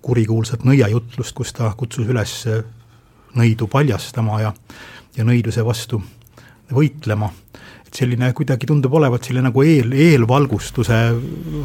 kurikuulsat 0.01 0.63
nõiajutlust, 0.65 1.33
kus 1.35 1.53
ta 1.57 1.73
kutsus 1.77 2.07
üles 2.09 2.35
nõidu 3.35 3.67
paljastama 3.71 4.41
ja, 4.41 4.53
ja 5.17 5.23
nõiduse 5.27 5.65
vastu 5.65 6.01
võitlema. 6.71 7.29
et 7.85 7.93
selline 7.93 8.33
kuidagi 8.33 8.67
tundub 8.67 8.93
olevat 8.93 9.23
selline 9.23 9.49
nagu 9.49 9.63
eel, 9.63 9.91
eelvalgustuse 9.91 10.99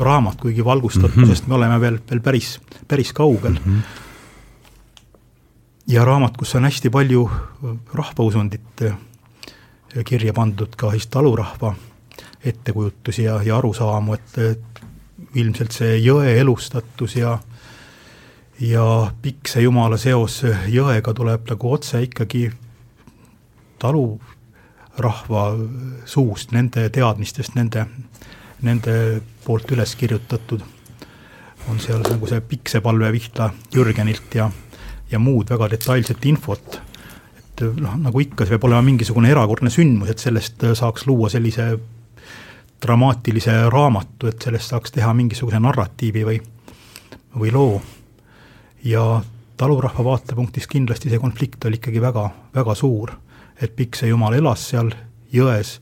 raamat, 0.01 0.41
kuigi 0.41 0.65
valgustatusest 0.65 1.47
mm 1.47 1.47
-hmm. 1.47 1.49
me 1.49 1.55
oleme 1.55 1.81
veel, 1.81 1.99
veel 2.11 2.21
päris, 2.21 2.61
päris 2.89 3.13
kaugel 3.13 3.53
mm. 3.53 3.73
-hmm 3.73 4.05
ja 5.87 6.05
raamat, 6.05 6.37
kus 6.37 6.55
on 6.55 6.65
hästi 6.65 6.91
palju 6.91 7.31
rahvausundit 7.95 8.83
äh, 8.83 8.97
kirja 10.05 10.33
pandud, 10.33 10.75
ka 10.77 10.91
siis 10.91 11.07
talurahva 11.07 11.75
ettekujutusi 12.45 13.23
ja, 13.23 13.43
ja 13.43 13.57
arusaamu, 13.59 14.15
et 14.15 14.83
ilmselt 15.35 15.73
see 15.73 15.99
jõe 15.99 16.37
elustatus 16.41 17.17
ja 17.17 17.39
ja 18.61 19.13
pikse 19.23 19.61
jumala 19.61 19.97
seos 20.01 20.43
jõega 20.73 21.15
tuleb 21.15 21.49
nagu 21.51 21.73
otse 21.73 22.03
ikkagi 22.03 22.51
talurahva 23.79 25.45
suust, 26.05 26.53
nende 26.57 26.89
teadmistest, 26.91 27.55
nende, 27.55 27.87
nende 28.63 28.97
poolt 29.45 29.71
üles 29.77 29.93
kirjutatud 29.97 30.65
on 31.67 31.81
seal 31.83 32.05
nagu 32.07 32.29
see 32.31 32.41
piksepalve 32.41 33.11
Vihta 33.13 33.51
Jürgenilt 33.75 34.35
ja 34.35 34.51
ja 35.11 35.19
muud 35.19 35.51
väga 35.51 35.71
detailset 35.71 36.25
infot. 36.27 36.81
et 37.39 37.61
noh, 37.81 37.95
nagu 37.97 38.21
ikka, 38.21 38.45
see 38.45 38.57
peab 38.57 38.67
olema 38.69 38.83
mingisugune 38.85 39.31
erakordne 39.33 39.71
sündmus, 39.73 40.11
et 40.13 40.21
sellest 40.21 40.65
saaks 40.77 41.07
luua 41.07 41.31
sellise 41.33 41.71
dramaatilise 42.83 43.55
raamatu, 43.73 44.29
et 44.29 44.43
sellest 44.43 44.75
saaks 44.75 44.93
teha 44.93 45.15
mingisuguse 45.17 45.61
narratiivi 45.63 46.25
või, 46.27 46.41
või 47.39 47.53
loo. 47.55 47.81
Ja 48.87 49.23
talurahva 49.57 50.05
vaatepunktist 50.05 50.71
kindlasti 50.71 51.11
see 51.11 51.21
konflikt 51.21 51.65
oli 51.67 51.81
ikkagi 51.81 52.01
väga, 52.03 52.29
väga 52.55 52.75
suur. 52.75 53.17
et 53.61 53.73
Pikse 53.77 54.07
jumal 54.07 54.35
elas 54.37 54.69
seal 54.71 54.91
jões 55.33 55.79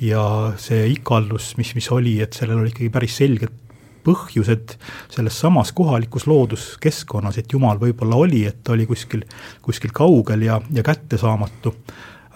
ja 0.00 0.22
see 0.56 0.86
ikaldus, 0.94 1.56
mis, 1.58 1.74
mis 1.76 1.90
oli, 1.92 2.20
et 2.24 2.32
sellel 2.32 2.62
oli 2.62 2.72
ikkagi 2.72 2.90
päris 2.90 3.18
selgelt 3.20 3.68
põhjused 4.06 4.76
selles 5.12 5.36
samas 5.36 5.74
kohalikus 5.76 6.24
looduskeskkonnas, 6.30 7.36
et 7.38 7.52
Jumal 7.52 7.80
võib-olla 7.82 8.16
oli, 8.16 8.44
et 8.48 8.62
ta 8.64 8.72
oli 8.72 8.86
kuskil, 8.88 9.26
kuskil 9.62 9.92
kaugel 9.92 10.46
ja, 10.46 10.60
ja 10.72 10.84
kättesaamatu. 10.86 11.74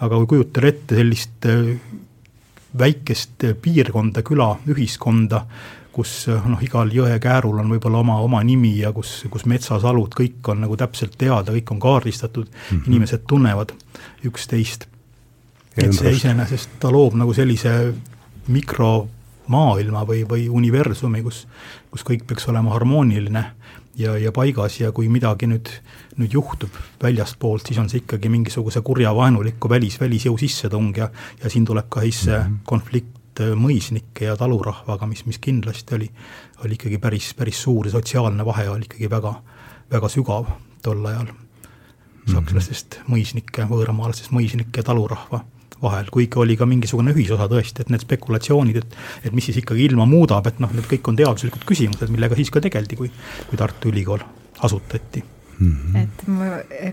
aga 0.03 0.17
kui 0.19 0.27
kujutada 0.27 0.67
ette 0.67 0.95
sellist 0.99 1.45
äh, 1.47 1.73
väikest 2.77 3.45
piirkonda, 3.61 4.21
küla, 4.21 4.51
ühiskonda, 4.69 5.45
kus 5.93 6.27
noh, 6.27 6.61
igal 6.65 6.89
jõekäärul 6.93 7.59
on 7.61 7.69
võib-olla 7.75 8.01
oma, 8.01 8.17
oma 8.25 8.41
nimi 8.45 8.73
ja 8.79 8.91
kus, 8.95 9.23
kus 9.29 9.45
metsasalud, 9.49 10.15
kõik 10.17 10.49
on 10.49 10.63
nagu 10.65 10.77
täpselt 10.79 11.17
teada, 11.17 11.53
kõik 11.53 11.71
on 11.75 11.79
kaardistatud 11.83 12.47
mm, 12.49 12.65
-hmm. 12.69 12.87
inimesed 12.87 13.27
tunnevad 13.29 13.75
üksteist. 14.25 14.87
et 15.77 15.93
see 15.93 16.11
iseenesest, 16.13 16.79
ta 16.79 16.91
loob 16.91 17.15
nagu 17.17 17.33
sellise 17.33 17.93
mikro 18.47 19.07
maailma 19.47 20.03
või, 20.07 20.23
või 20.29 20.47
universumi, 20.49 21.21
kus, 21.23 21.47
kus 21.91 22.03
kõik 22.05 22.27
peaks 22.27 22.47
olema 22.47 22.73
harmooniline 22.73 23.43
ja, 23.95 24.17
ja 24.17 24.31
paigas 24.31 24.79
ja 24.79 24.91
kui 24.91 25.09
midagi 25.09 25.47
nüüd, 25.49 25.69
nüüd 26.17 26.33
juhtub 26.33 26.77
väljastpoolt, 27.01 27.67
siis 27.67 27.79
on 27.81 27.89
see 27.89 28.03
ikkagi 28.03 28.29
mingisuguse 28.29 28.81
kurja 28.81 29.15
vaenuliku 29.15 29.69
välis, 29.69 29.99
välisjõu 30.01 30.37
sissetung 30.37 30.95
ja, 30.97 31.09
ja 31.43 31.49
siin 31.49 31.65
tuleb 31.65 31.89
ka 31.89 32.01
siis 32.01 32.23
see 32.27 32.37
mm 32.37 32.43
-hmm. 32.43 32.63
konflikt 32.65 33.22
äh, 33.41 33.53
mõisnike 33.57 34.27
ja 34.29 34.35
talurahvaga, 34.39 35.07
mis, 35.09 35.25
mis 35.25 35.39
kindlasti 35.43 35.97
oli, 35.97 36.09
oli 36.65 36.77
ikkagi 36.77 36.99
päris, 37.01 37.31
päris 37.37 37.63
suur 37.63 37.87
ja 37.87 37.95
sotsiaalne 37.95 38.45
vahe 38.45 38.67
oli 38.69 38.87
ikkagi 38.89 39.09
väga, 39.09 39.33
väga 39.91 40.11
sügav 40.11 40.51
tol 40.83 41.05
ajal. 41.05 41.31
Mhm. 42.23 42.37
sakslastest 42.37 43.01
mõisnike, 43.11 43.65
võõramaalastest 43.67 44.31
mõisnike 44.31 44.79
ja 44.79 44.87
talurahva 44.87 45.41
vahel, 45.83 46.07
kuigi 46.11 46.39
oli 46.39 46.55
ka 46.55 46.63
mingisugune 46.65 47.11
ühisosa 47.11 47.49
tõesti, 47.51 47.83
et 47.83 47.91
need 47.91 48.05
spekulatsioonid, 48.05 48.79
et 48.79 48.95
et 49.27 49.35
mis 49.35 49.43
siis 49.43 49.59
ikkagi 49.59 49.83
ilma 49.89 50.05
muudab, 50.07 50.47
et 50.47 50.61
noh, 50.63 50.71
need 50.71 50.87
kõik 50.87 51.11
on 51.11 51.19
teaduslikud 51.19 51.67
küsimused, 51.67 52.07
millega 52.13 52.39
siis 52.39 52.51
ka 52.53 52.63
tegeldi, 52.63 52.95
kui, 52.95 53.11
kui 53.49 53.59
Tartu 53.59 53.91
Ülikool 53.91 54.23
asutati 54.63 55.23
Mm 55.63 55.71
-hmm. 55.71 56.03
et 56.03 56.27
ma 56.27 56.45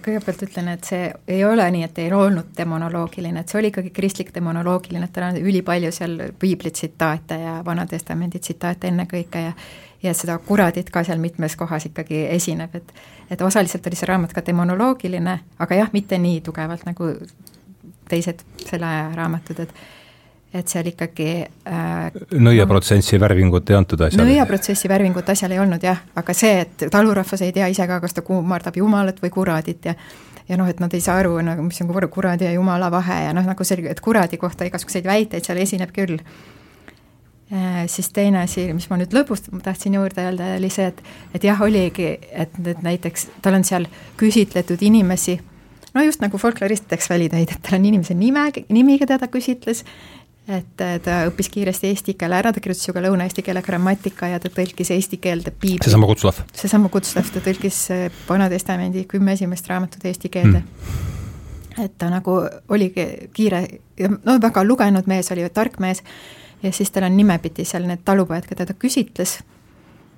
kõigepealt 0.06 0.42
ütlen, 0.46 0.68
et 0.68 0.84
see 0.84 1.12
ei 1.28 1.44
ole 1.44 1.70
nii, 1.70 1.82
et 1.82 1.98
ei 1.98 2.12
olnud 2.12 2.52
demonoloogiline, 2.56 3.40
et 3.40 3.48
see 3.48 3.58
oli 3.58 3.70
ikkagi 3.72 3.90
kristlik 3.90 4.34
demonoloogiline, 4.34 5.04
et 5.04 5.12
tal 5.12 5.28
on 5.30 5.36
ülipalju 5.36 5.92
seal 5.92 6.18
piibli 6.38 6.70
tsitaate 6.70 7.40
ja 7.40 7.54
Vana-testamendi 7.66 8.38
tsitaate 8.38 8.88
ennekõike 8.88 9.46
ja 9.46 9.52
ja 10.02 10.14
seda 10.14 10.38
kuradit 10.38 10.90
ka 10.90 11.02
seal 11.04 11.18
mitmes 11.20 11.56
kohas 11.56 11.86
ikkagi 11.86 12.26
esineb, 12.36 12.74
et 12.74 12.92
et 13.30 13.42
osaliselt 13.42 13.86
oli 13.86 13.96
see 13.96 14.06
raamat 14.08 14.32
ka 14.32 14.42
demonoloogiline, 14.46 15.38
aga 15.58 15.74
jah, 15.74 15.90
mitte 15.92 16.18
nii 16.18 16.40
tugevalt 16.40 16.86
nagu 16.86 17.12
teised 18.08 18.42
selle 18.66 18.86
aja 18.86 19.10
raamatud, 19.14 19.60
et 19.60 19.74
et 20.54 20.68
seal 20.68 20.88
ikkagi 20.90 21.28
äh, 21.46 22.16
nõiaprotsessi 22.42 23.20
värvingut 23.22 23.70
ei 23.70 23.76
antud 23.78 24.00
asjale? 24.02 24.26
nõiaprotsessi 24.26 24.90
värvingut 24.90 25.28
asjal 25.30 25.54
ei 25.54 25.60
olnud 25.62 25.84
jah, 25.86 26.00
aga 26.18 26.34
see, 26.34 26.64
et 26.64 26.86
talurahvas 26.90 27.44
ei 27.46 27.52
tea 27.54 27.68
ise 27.70 27.86
ka, 27.86 28.00
kas 28.02 28.16
ta 28.16 28.24
kummardab 28.26 28.78
jumalat 28.80 29.22
või 29.22 29.30
kuradit 29.34 29.90
ja 29.90 29.94
ja 30.50 30.56
noh, 30.58 30.66
et 30.66 30.80
nad 30.82 30.94
ei 30.96 31.02
saa 31.04 31.20
aru 31.22 31.36
nagu, 31.46 31.62
mis 31.62 31.78
on 31.84 31.90
kuradi 32.10 32.48
ja 32.48 32.54
jumala 32.56 32.90
vahe 32.90 33.20
ja 33.28 33.34
noh, 33.36 33.46
nagu 33.46 33.64
selge, 33.64 33.92
et 33.92 34.00
kuradi 34.02 34.40
kohta 34.40 34.66
igasuguseid 34.66 35.06
väiteid 35.06 35.46
seal 35.46 35.60
esineb 35.62 35.92
küll 35.94 36.16
äh,. 36.18 37.86
siis 37.86 38.10
teine 38.10 38.42
asi, 38.42 38.66
mis 38.74 38.88
ma 38.90 38.98
nüüd 38.98 39.14
lõpus 39.14 39.46
tahtsin 39.62 39.94
juurde 39.94 40.26
öelda, 40.26 40.56
oli 40.58 40.72
see, 40.74 40.90
et 40.90 41.04
et 41.34 41.46
jah, 41.46 41.62
oligi, 41.62 42.16
et, 42.32 42.58
et 42.66 42.82
näiteks 42.82 43.28
tal 43.42 43.60
on 43.60 43.64
seal 43.64 43.86
küsitletud 44.18 44.82
inimesi 44.82 45.38
no 45.94 46.02
just 46.06 46.22
nagu 46.22 46.38
folklorist 46.38 46.86
teeks 46.90 47.10
välitöid, 47.10 47.50
et 47.50 47.62
tal 47.62 47.78
on 47.78 47.86
inimese 47.90 48.14
nime, 48.14 48.46
nimi, 48.68 48.98
keda 49.00 49.18
ta 49.20 49.30
küsitles, 49.30 49.84
et 50.50 50.82
ta 51.04 51.20
õppis 51.28 51.50
kiiresti 51.52 51.90
eesti 51.90 52.14
keele 52.18 52.38
ära, 52.40 52.52
ta 52.54 52.62
kirjutas 52.62 52.88
ju 52.88 52.94
ka 52.96 53.02
lõuna-eesti 53.04 53.44
keele 53.46 53.62
grammatika 53.64 54.30
ja 54.32 54.40
ta 54.42 54.50
tõlkis 54.52 54.90
eesti 54.94 55.20
keelde 55.22 55.52
piibli. 55.52 55.84
seesama 55.84 56.08
Kutslav? 56.10 56.40
seesama 56.56 56.90
Kutslav, 56.92 57.30
ta 57.34 57.42
tõlkis 57.44 57.78
äh, 57.94 58.08
Vana-testamendi 58.28 59.04
kümme 59.10 59.36
esimest 59.38 59.70
raamatut 59.70 60.04
eesti 60.10 60.32
keelde 60.32 60.62
mm.. 60.64 61.84
et 61.84 61.96
ta 61.98 62.10
nagu 62.12 62.40
oligi 62.68 63.06
kiire, 63.36 63.62
no 64.26 64.36
väga 64.42 64.64
lugenud 64.66 65.10
mees 65.10 65.30
oli, 65.34 65.46
tark 65.54 65.78
mees, 65.82 66.02
ja 66.64 66.74
siis 66.74 66.90
tal 66.90 67.06
on 67.08 67.16
nimepidi 67.16 67.64
seal 67.68 67.86
need 67.88 68.04
talupojad, 68.04 68.48
keda 68.50 68.66
ta 68.68 68.76
küsitles 68.78 69.38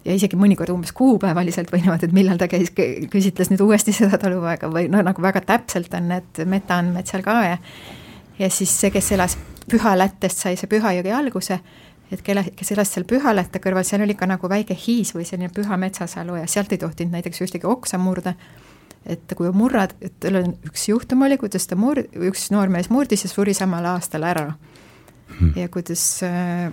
ja 0.07 0.17
isegi 0.17 0.39
mõnikord 0.39 0.73
umbes 0.75 0.95
kuupäevaliselt 0.97 1.71
või 1.73 1.85
niimoodi, 1.85 2.09
et 2.09 2.17
millal 2.17 2.41
ta 2.41 2.49
käis, 2.51 2.73
küsitles 2.73 3.53
nüüd 3.53 3.63
uuesti 3.63 3.95
seda 3.95 4.19
talupoega 4.23 4.71
või 4.73 4.89
no 4.91 5.03
nagu 5.05 5.23
väga 5.23 5.45
täpselt 5.47 5.93
on 5.99 6.09
need 6.15 6.45
metaandmed 6.49 7.11
seal 7.11 7.25
ka 7.27 7.41
ja 7.47 7.59
ja 8.41 8.49
siis 8.51 8.73
see, 8.81 8.91
kes 8.91 9.13
elas 9.15 9.37
Pühalättest, 9.71 10.43
sai 10.45 10.57
see 10.59 10.71
Pühajõgi 10.71 11.13
alguse, 11.15 11.59
et 12.13 12.23
kelle, 12.25 12.45
kes 12.57 12.73
elas 12.75 12.93
seal 12.93 13.07
Pühalätte 13.09 13.61
kõrval, 13.63 13.87
seal 13.87 14.05
oli 14.05 14.17
ka 14.19 14.29
nagu 14.29 14.51
väike 14.51 14.77
hiis 14.77 15.15
või 15.17 15.27
selline 15.29 15.53
püha 15.55 15.79
metsasalu 15.81 16.41
ja 16.41 16.47
sealt 16.51 16.73
ei 16.73 16.81
tohtinud 16.83 17.15
näiteks 17.17 17.45
ühtegi 17.47 17.69
oksa 17.69 17.99
murda, 17.99 18.35
et 19.07 19.35
kui 19.37 19.51
murrad, 19.55 19.95
et 20.03 20.15
tal 20.21 20.41
on 20.43 20.53
üks 20.69 20.89
juhtum 20.91 21.25
oli, 21.27 21.39
kuidas 21.41 21.67
ta 21.71 21.79
mur-, 21.79 22.05
üks 22.29 22.51
noormees 22.55 22.91
murdis 22.93 23.27
ja 23.27 23.33
suri 23.33 23.55
samal 23.57 23.87
aastal 23.95 24.27
ära. 24.29 24.53
Hmm.. 25.33 25.55
ja 25.57 25.69
kuidas 25.73 26.03
äh, 26.27 26.73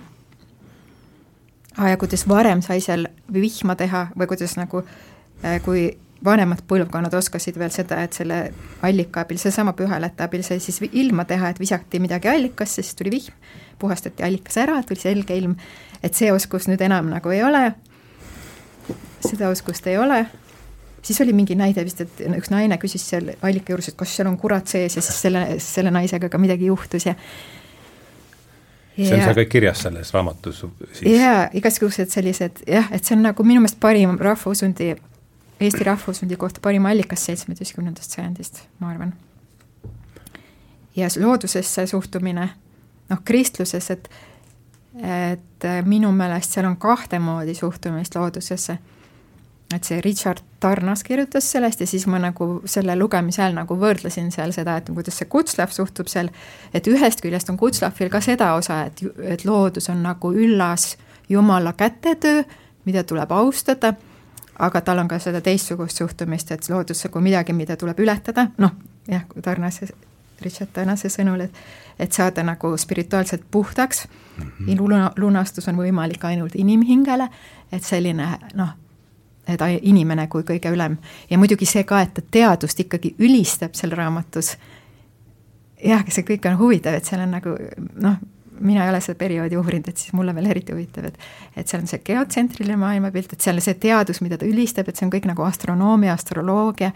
ja 1.88 1.96
kuidas 1.96 2.26
varem 2.28 2.60
sai 2.62 2.82
seal 2.84 3.06
vihma 3.32 3.76
teha 3.80 4.10
või 4.18 4.28
kuidas 4.28 4.58
nagu 4.58 4.82
äh, 4.84 5.56
kui 5.64 5.86
vanemad 6.24 6.62
põlvkonnad 6.68 7.14
oskasid 7.16 7.56
veel 7.58 7.72
seda, 7.74 8.02
et 8.04 8.16
selle 8.16 8.40
allika 8.86 9.24
abil, 9.24 9.38
seesama 9.40 9.72
pühalätte 9.76 10.24
abil 10.26 10.42
sai 10.44 10.60
siis 10.60 10.80
ilma 10.92 11.24
teha, 11.28 11.52
et 11.52 11.60
visati 11.60 12.00
midagi 12.02 12.28
allikasse, 12.28 12.82
siis 12.82 12.98
tuli 12.98 13.12
vihm, 13.14 13.36
puhastati 13.80 14.24
allikas 14.26 14.58
ära, 14.60 14.82
tuli 14.86 15.00
selge 15.00 15.36
ilm, 15.36 15.56
et 16.02 16.16
see 16.16 16.32
oskus 16.32 16.68
nüüd 16.68 16.82
enam 16.84 17.08
nagu 17.12 17.32
ei 17.32 17.42
ole, 17.44 17.70
seda 19.24 19.48
oskust 19.52 19.88
ei 19.88 19.96
ole, 20.00 20.24
siis 21.02 21.20
oli 21.24 21.32
mingi 21.36 21.56
näide 21.56 21.84
vist, 21.86 22.04
et 22.04 22.20
üks 22.28 22.52
naine 22.52 22.76
küsis 22.80 23.06
seal 23.12 23.32
allika 23.40 23.72
juures, 23.72 23.88
et 23.88 23.98
kas 23.98 24.16
seal 24.16 24.28
on 24.28 24.36
kurat 24.40 24.68
sees 24.68 24.98
ja 24.98 25.04
siis 25.04 25.22
selle, 25.24 25.46
selle 25.64 25.92
naisega 25.94 26.28
ka 26.28 26.40
midagi 26.40 26.68
juhtus 26.68 27.08
ja 27.08 27.16
see 28.98 29.16
on 29.16 29.24
seal 29.24 29.38
kõik 29.38 29.52
kirjas 29.54 29.84
selles 29.86 30.12
raamatus 30.14 30.64
siis? 30.92 31.06
jaa, 31.14 31.46
igasugused 31.56 32.12
sellised 32.12 32.64
jah, 32.68 32.90
et 32.92 33.04
see 33.04 33.16
on 33.16 33.24
nagu 33.30 33.46
minu 33.46 33.62
meelest 33.62 33.80
parim 33.80 34.18
rahvausundi 34.20 34.92
Eesti 35.60 35.84
rahvusfondi 35.84 36.36
kohta 36.40 36.60
parim 36.62 36.86
allikas 36.88 37.24
seitsmeteistkümnendast 37.28 38.16
sajandist, 38.16 38.62
ma 38.78 38.90
arvan. 38.90 39.12
ja 40.96 41.08
loodusesse 41.20 41.86
suhtumine, 41.86 42.48
noh, 43.08 43.18
kristluses, 43.24 43.90
et 43.90 44.10
et 45.00 45.66
minu 45.86 46.10
meelest 46.12 46.56
seal 46.56 46.66
on 46.66 46.76
kahte 46.76 47.18
moodi 47.18 47.54
suhtumist 47.54 48.14
loodusesse. 48.14 48.78
et 49.74 49.84
see 49.84 50.00
Richard 50.00 50.40
Tarnas 50.60 51.04
kirjutas 51.04 51.52
sellest 51.52 51.80
ja 51.80 51.86
siis 51.86 52.06
ma 52.06 52.18
nagu 52.18 52.62
selle 52.66 52.96
lugemise 52.98 53.42
ajal 53.42 53.54
nagu 53.54 53.76
võrdlesin 53.78 54.32
seal 54.34 54.52
seda, 54.52 54.76
et 54.76 54.88
kuidas 54.90 55.18
see 55.18 55.28
Kutslav 55.30 55.70
suhtub 55.70 56.08
seal, 56.08 56.28
et 56.74 56.86
ühest 56.86 57.20
küljest 57.20 57.50
on 57.50 57.56
Kutslavil 57.56 58.10
ka 58.10 58.20
seda 58.20 58.54
osa, 58.54 58.82
et, 58.90 59.04
et 59.22 59.44
loodus 59.44 59.88
on 59.88 60.02
nagu 60.02 60.32
üllas 60.32 60.96
Jumala 61.28 61.72
kätetöö, 61.72 62.42
mida 62.84 63.04
tuleb 63.04 63.30
austada 63.32 63.94
aga 64.60 64.80
tal 64.84 64.98
on 64.98 65.08
ka 65.08 65.18
seda 65.18 65.40
teistsugust 65.40 66.02
suhtumist, 66.02 66.52
et 66.52 66.68
loodusse 66.68 67.08
kui 67.08 67.22
midagi, 67.24 67.52
mida 67.56 67.76
tuleb 67.80 68.00
ületada, 68.00 68.50
noh, 68.58 68.76
jah, 69.08 69.24
Tarnase, 69.42 69.88
Richard 70.44 70.72
Tarnase 70.76 71.08
sõnul, 71.12 71.46
et 71.48 71.62
et 72.00 72.12
saada 72.16 72.42
nagu 72.42 72.76
spirituaalselt 72.76 73.42
puhtaks. 73.50 74.06
Mm, 74.36 74.44
-hmm. 74.44 74.78
luna, 74.78 75.12
lunastus 75.16 75.68
on 75.68 75.76
võimalik 75.76 76.24
ainult 76.24 76.54
inimhingele, 76.54 77.28
et 77.72 77.84
selline 77.84 78.38
noh, 78.54 78.68
et 79.46 79.60
inimene 79.82 80.26
kui 80.26 80.42
kõige 80.42 80.72
ülem. 80.72 80.96
Ja 81.30 81.38
muidugi 81.38 81.66
see 81.66 81.84
ka, 81.84 82.00
et 82.00 82.14
ta 82.14 82.22
teadust 82.30 82.80
ikkagi 82.80 83.14
ülistab 83.18 83.74
seal 83.74 83.92
raamatus, 83.92 84.56
jah, 85.84 86.04
see 86.08 86.24
kõik 86.24 86.48
on 86.50 86.58
huvitav, 86.58 86.94
et 86.94 87.04
seal 87.04 87.20
on 87.20 87.30
nagu 87.30 87.56
noh, 87.94 88.16
mina 88.60 88.84
ei 88.84 88.92
ole 88.92 89.00
seda 89.04 89.18
perioodi 89.20 89.58
uurinud, 89.58 89.88
et 89.90 90.02
siis 90.02 90.14
mulle 90.16 90.34
veel 90.36 90.50
eriti 90.52 90.74
huvitav, 90.74 91.10
et 91.10 91.18
et 91.56 91.68
seal 91.68 91.82
on 91.82 91.90
see 91.90 92.02
geotsentriline 92.04 92.76
maailmapilt, 92.80 93.34
et 93.34 93.40
seal 93.44 93.60
see 93.64 93.76
teadus, 93.80 94.22
mida 94.24 94.38
ta 94.38 94.48
ülistab, 94.48 94.88
et 94.88 94.96
see 94.96 95.06
on 95.06 95.12
kõik 95.12 95.28
nagu 95.30 95.44
astronoomia, 95.46 96.14
astroloogia, 96.14 96.92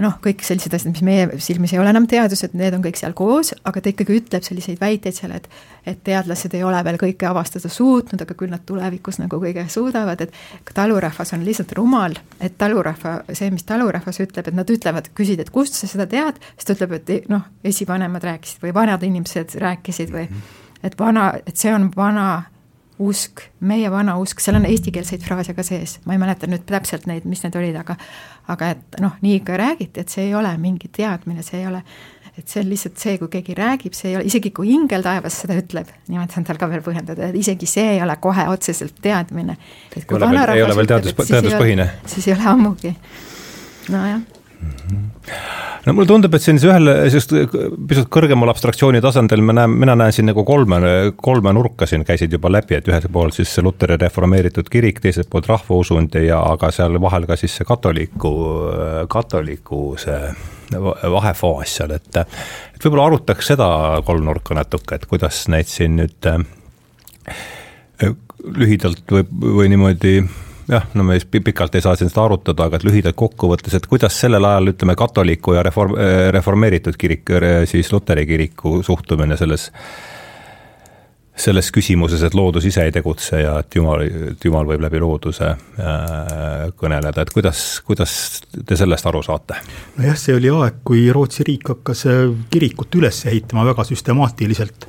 noh, 0.00 0.14
kõik 0.24 0.40
sellised 0.44 0.72
asjad, 0.72 0.92
mis 0.94 1.04
meie 1.04 1.26
silmis 1.42 1.74
ei 1.74 1.80
ole 1.82 1.92
enam 1.92 2.06
teadused, 2.08 2.54
need 2.56 2.72
on 2.72 2.84
kõik 2.84 2.96
seal 2.96 3.12
koos, 3.16 3.52
aga 3.68 3.82
ta 3.82 3.90
ikkagi 3.92 4.16
ütleb 4.22 4.44
selliseid 4.46 4.80
väiteid 4.80 5.18
seal, 5.18 5.36
et 5.36 5.48
et 5.82 5.98
teadlased 6.06 6.52
ei 6.54 6.62
ole 6.62 6.78
veel 6.86 6.96
kõike 7.00 7.26
avastada 7.26 7.66
suutnud, 7.72 8.20
aga 8.22 8.36
küll 8.38 8.52
nad 8.52 8.62
tulevikus 8.66 9.18
nagu 9.18 9.40
kõige 9.42 9.64
suudavad, 9.72 10.20
et 10.22 10.70
talurahvas 10.74 11.34
on 11.34 11.42
lihtsalt 11.42 11.74
rumal, 11.74 12.14
et 12.38 12.54
talurahva, 12.58 13.16
see, 13.34 13.50
mis 13.50 13.66
talurahvas 13.66 14.22
ütleb, 14.22 14.46
et 14.46 14.54
nad 14.54 14.70
ütlevad, 14.70 15.10
küsid, 15.18 15.42
et 15.42 15.50
kust 15.50 15.74
sa 15.74 15.90
seda 15.90 16.06
tead, 16.06 16.38
siis 16.54 16.68
ta 16.68 16.76
ütleb, 16.76 16.94
et 17.00 17.28
noh, 17.32 17.48
esivanemad 17.66 18.22
rääkisid 18.30 18.62
või 18.62 18.76
vanad 18.78 19.02
inimesed 19.02 19.58
rääkisid 19.58 20.14
või 20.14 20.28
et 20.86 20.94
vana, 20.98 21.32
et 21.46 21.58
see 21.58 21.74
on 21.74 21.90
vana 21.96 22.44
usk, 23.02 23.44
meie 23.68 23.90
vana 23.92 24.16
usk, 24.20 24.40
seal 24.42 24.58
on 24.58 24.66
eestikeelseid 24.68 25.24
fraase 25.26 25.54
ka 25.56 25.64
sees, 25.66 25.98
ma 26.06 26.16
ei 26.16 26.22
mäleta 26.22 26.48
nüüd 26.50 26.64
täpselt 26.68 27.06
neid, 27.10 27.26
mis 27.28 27.44
need 27.44 27.58
olid, 27.58 27.76
aga 27.80 27.96
aga 28.52 28.72
et 28.74 28.98
noh, 29.02 29.14
nii 29.22 29.38
ikka 29.40 29.58
räägiti, 29.60 30.02
et 30.02 30.12
see 30.12 30.26
ei 30.28 30.34
ole 30.38 30.50
mingi 30.60 30.90
teadmine, 30.92 31.44
see 31.46 31.60
ei 31.60 31.68
ole, 31.70 31.82
et 32.32 32.48
see 32.48 32.62
on 32.62 32.68
lihtsalt 32.72 32.98
see, 32.98 33.16
kui 33.20 33.30
keegi 33.32 33.56
räägib, 33.58 33.96
see 33.96 34.10
ei 34.10 34.18
ole, 34.18 34.26
isegi 34.30 34.52
kui 34.56 34.72
ingel 34.74 35.04
taevas 35.04 35.40
seda 35.44 35.56
ütleb, 35.60 35.90
niimoodi 36.10 36.36
saan 36.36 36.48
tal 36.48 36.60
ka 36.60 36.68
veel 36.72 36.84
põhjendada, 36.84 37.30
et 37.30 37.38
isegi 37.38 37.68
see 37.70 37.96
ei 37.96 38.04
ole 38.04 38.16
kohe 38.22 38.48
otseselt 38.52 38.98
teadmine. 39.04 39.56
ei 39.96 40.04
ole 40.18 40.30
veel, 40.30 40.54
ei 40.56 40.66
ole 40.66 40.78
veel 40.80 40.92
teadus, 40.94 41.18
teaduspõhine. 41.22 41.90
siis 42.14 42.30
ei 42.30 42.36
ole 42.38 42.48
ammugi, 42.56 42.94
nojah 43.92 44.41
no 45.86 45.94
mulle 45.96 46.08
tundub, 46.08 46.34
et 46.34 46.44
sellise 46.44 46.68
ühel 46.70 46.90
sellist 47.10 47.34
pisut 47.88 48.08
kõrgemal 48.12 48.52
abstraktsiooni 48.52 49.02
tasandil 49.02 49.42
me 49.44 49.56
näeme, 49.56 49.78
mina 49.84 49.96
näen 49.98 50.14
siin 50.14 50.28
nagu 50.30 50.44
kolme, 50.46 50.80
kolme 51.16 51.52
nurka 51.56 51.88
siin 51.90 52.06
käisid 52.08 52.32
juba 52.36 52.52
läbi, 52.52 52.76
et 52.78 52.88
ühelt 52.90 53.08
poolt 53.12 53.36
siis 53.38 53.52
see 53.52 53.64
Luteri 53.66 53.98
reformeeritud 54.00 54.70
kirik, 54.72 55.02
teiselt 55.02 55.30
poolt 55.32 55.50
rahvausund 55.50 56.18
ja 56.22 56.40
aga 56.54 56.70
seal 56.74 57.00
vahel 57.02 57.26
ka 57.30 57.38
siis 57.40 57.56
see 57.58 57.68
katoliku, 57.68 58.34
katoliku 59.12 59.84
see 60.00 60.20
vahefaas 60.72 61.78
seal, 61.80 61.96
et 61.98 62.22
et 62.22 62.84
võib-olla 62.84 63.10
arutaks 63.10 63.52
seda 63.52 63.68
kolmnurka 64.06 64.56
natuke, 64.56 64.96
et 64.96 65.08
kuidas 65.10 65.44
neid 65.52 65.68
siin 65.70 65.98
nüüd 66.00 66.30
lühidalt 68.42 69.12
või, 69.12 69.26
või 69.58 69.68
niimoodi 69.70 70.16
jah, 70.72 70.86
no 70.96 71.04
me 71.06 71.18
pikalt 71.20 71.74
ei 71.76 71.84
saa 71.84 71.96
siin 71.98 72.10
seda 72.10 72.24
arutada, 72.26 72.68
aga 72.68 72.78
et 72.78 72.86
lühidalt 72.86 73.18
kokkuvõttes, 73.18 73.76
et 73.76 73.88
kuidas 73.90 74.16
sellel 74.24 74.44
ajal 74.48 74.72
ütleme, 74.72 74.96
katoliku 74.98 75.56
ja 75.56 75.66
reform, 75.66 75.98
reformeeritud 76.34 76.98
kirik, 77.00 77.36
siis 77.70 77.92
luteri 77.92 78.26
kiriku 78.28 78.80
suhtumine 78.86 79.36
selles, 79.40 79.68
selles 81.36 81.70
küsimuses, 81.74 82.22
et 82.26 82.34
loodus 82.36 82.66
ise 82.68 82.84
ei 82.86 82.94
tegutse 82.94 83.40
ja 83.40 83.56
et 83.62 83.76
jumal, 83.76 84.04
et 84.32 84.44
jumal 84.44 84.68
võib 84.68 84.84
läbi 84.84 85.00
looduse 85.02 85.48
äh, 85.48 86.64
kõneleda, 86.78 87.24
et 87.24 87.34
kuidas, 87.34 87.64
kuidas 87.86 88.14
te 88.52 88.78
sellest 88.78 89.08
aru 89.08 89.22
saate? 89.24 89.60
nojah, 89.98 90.18
see 90.18 90.36
oli 90.36 90.52
aeg, 90.52 90.82
kui 90.86 91.06
Rootsi 91.12 91.46
riik 91.48 91.72
hakkas 91.74 92.06
äh, 92.10 92.24
kirikut 92.52 93.00
üles 93.00 93.24
ehitama 93.32 93.64
väga 93.72 93.86
süstemaatiliselt 93.88 94.88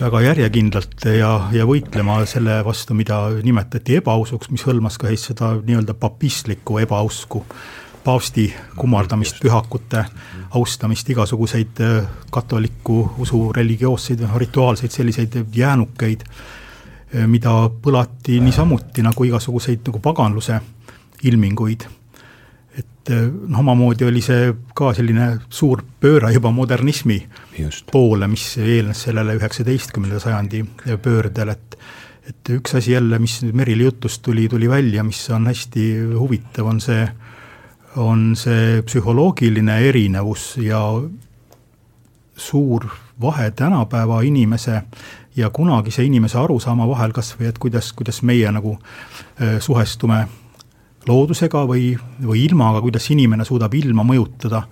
väga 0.00 0.20
järjekindlalt 0.24 1.04
ja, 1.18 1.30
ja 1.52 1.66
võitlema 1.68 2.20
selle 2.28 2.60
vastu, 2.64 2.94
mida 2.96 3.18
nimetati 3.44 3.98
ebausuks, 4.00 4.48
mis 4.52 4.64
hõlmas 4.64 4.96
ka 5.00 5.10
seda 5.20 5.52
nii-öelda 5.58 5.94
papistlikku 6.00 6.78
ebausku, 6.80 7.42
paavsti 8.04 8.46
kummardamist, 8.78 9.42
pühakute 9.42 10.06
austamist, 10.56 11.10
igasuguseid 11.12 11.82
äh, 11.84 12.08
katoliku 12.32 13.02
usu 13.20 13.42
religioosseid, 13.56 14.24
rituaalseid 14.40 14.96
selliseid 14.96 15.36
jäänukeid, 15.54 16.24
äh, 16.24 17.26
mida 17.28 17.54
põlati 17.82 18.40
niisamuti 18.40 19.04
nagu 19.04 19.28
igasuguseid 19.28 19.84
nagu 19.90 20.00
paganluse 20.00 20.60
ilminguid 21.28 21.84
et 23.10 23.16
eh, 23.16 23.26
noh, 23.26 23.60
omamoodi 23.64 24.06
oli 24.06 24.22
see 24.22 24.52
ka 24.76 24.92
selline 24.94 25.32
suur 25.50 25.82
pööre 26.00 26.30
juba 26.34 26.52
modernismi 26.54 27.18
Just. 27.58 27.88
poole, 27.90 28.28
mis 28.30 28.44
eelnes 28.60 29.06
sellele 29.08 29.34
üheksateistkümnenda 29.38 30.20
sajandi 30.22 30.64
pöördele, 31.02 31.56
et 31.58 31.78
et 32.30 32.50
üks 32.54 32.76
asi 32.78 32.92
jälle, 32.92 33.18
mis 33.18 33.40
nüüd 33.42 33.56
Merili 33.58 33.82
jutust 33.88 34.20
tuli, 34.22 34.44
tuli 34.48 34.68
välja, 34.70 35.02
mis 35.02 35.18
on 35.34 35.48
hästi 35.50 35.86
huvitav, 36.14 36.68
on 36.70 36.78
see, 36.78 37.08
on 37.98 38.36
see 38.38 38.84
psühholoogiline 38.86 39.80
erinevus 39.88 40.52
ja 40.62 40.78
suur 42.36 42.86
vahe 43.20 43.50
tänapäeva 43.50 44.20
inimese 44.22 44.82
ja 45.36 45.50
kunagise 45.50 46.04
inimese 46.06 46.38
arusaama 46.38 46.86
vahel 46.88 47.16
kas 47.16 47.32
või 47.40 47.50
et 47.50 47.58
kuidas, 47.58 47.90
kuidas 47.96 48.22
meie 48.22 48.52
nagu 48.54 48.76
eh, 49.40 49.58
suhestume 49.58 50.28
loodusega 51.10 51.66
või, 51.68 51.92
või 52.24 52.46
ilmaga, 52.46 52.80
kuidas 52.84 53.10
inimene 53.12 53.44
suudab 53.44 53.74
ilma 53.74 54.06
mõjutada, 54.06 54.62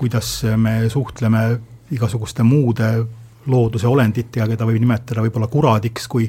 kuidas 0.00 0.40
me 0.56 0.80
suhtleme 0.90 1.44
igasuguste 1.92 2.42
muude 2.42 2.92
looduse 3.46 3.88
olenditega, 3.90 4.48
keda 4.52 4.66
võib 4.66 4.80
nimetada 4.82 5.22
võib-olla 5.24 5.48
kuradiks, 5.50 6.08
kui 6.08 6.28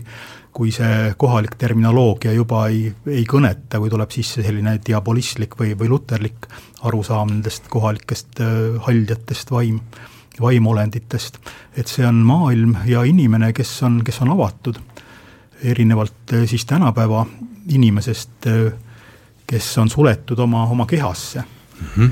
kui 0.54 0.72
see 0.74 1.14
kohalik 1.18 1.56
terminoloogia 1.58 2.34
juba 2.36 2.68
ei, 2.70 2.86
ei 3.10 3.24
kõneta, 3.30 3.80
kui 3.82 3.90
tuleb 3.90 4.12
sisse 4.14 4.44
selline 4.46 4.76
diabolistlik 4.86 5.58
või, 5.60 5.74
või 5.78 5.90
luterlik 5.90 6.48
arusaam 6.86 7.32
nendest 7.32 7.70
kohalikest 7.74 8.42
äh, 8.44 8.76
haljatest 8.86 9.52
vaim, 9.52 9.80
vaimolenditest. 10.42 11.40
et 11.76 11.90
see 11.90 12.06
on 12.06 12.22
maailm 12.26 12.78
ja 12.86 13.04
inimene, 13.04 13.50
kes 13.54 13.72
on, 13.88 14.02
kes 14.06 14.22
on 14.22 14.34
avatud, 14.36 14.78
erinevalt 15.64 16.38
äh, 16.38 16.46
siis 16.50 16.66
tänapäeva 16.70 17.26
inimesest, 17.74 18.48
kes 19.48 19.72
on 19.78 19.90
suletud 19.90 20.40
oma, 20.40 20.64
oma 20.72 20.86
kehasse 20.90 21.44
mm. 21.44 21.88
-hmm. 21.96 22.12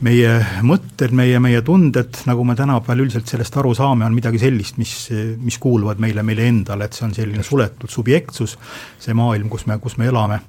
meie 0.00 0.34
mõtted, 0.62 1.10
meie, 1.10 1.40
meie 1.40 1.62
tunded, 1.62 2.20
nagu 2.26 2.44
me 2.44 2.54
tänapäeval 2.54 3.06
üldiselt 3.06 3.28
sellest 3.28 3.56
aru 3.56 3.74
saame, 3.74 4.04
on 4.04 4.14
midagi 4.14 4.38
sellist, 4.38 4.76
mis, 4.76 4.94
mis 5.38 5.58
kuuluvad 5.58 5.98
meile, 5.98 6.22
meile 6.22 6.48
endale, 6.48 6.84
et 6.84 6.92
see 6.92 7.06
on 7.06 7.14
selline 7.14 7.42
suletud 7.42 7.90
subjektsus, 7.90 8.58
see 8.98 9.14
maailm, 9.14 9.48
kus 9.48 9.66
me, 9.66 9.78
kus 9.78 9.96
me 9.96 10.06
elame 10.06 10.40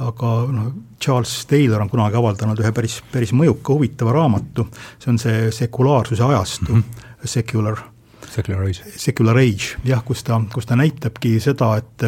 aga 0.00 0.32
noh, 0.52 0.72
Charles 1.00 1.32
Taylor 1.46 1.82
on 1.82 1.90
kunagi 1.90 2.16
avaldanud 2.16 2.60
ühe 2.62 2.72
päris, 2.74 3.00
päris 3.12 3.32
mõjuka, 3.36 3.74
huvitava 3.74 4.14
raamatu, 4.16 4.66
see 5.02 5.12
on 5.12 5.20
see 5.20 5.50
sekulaarsuse 5.54 6.24
ajastu 6.24 6.72
mm, 6.72 6.82
-hmm. 6.82 7.28
secular. 7.36 7.82
Secular 8.32 8.62
age. 8.64 8.82
Secular 8.96 9.36
age, 9.36 9.76
jah, 9.84 10.02
kus 10.04 10.22
ta, 10.24 10.40
kus 10.52 10.66
ta 10.66 10.76
näitabki 10.76 11.38
seda, 11.40 11.76
et 11.76 12.06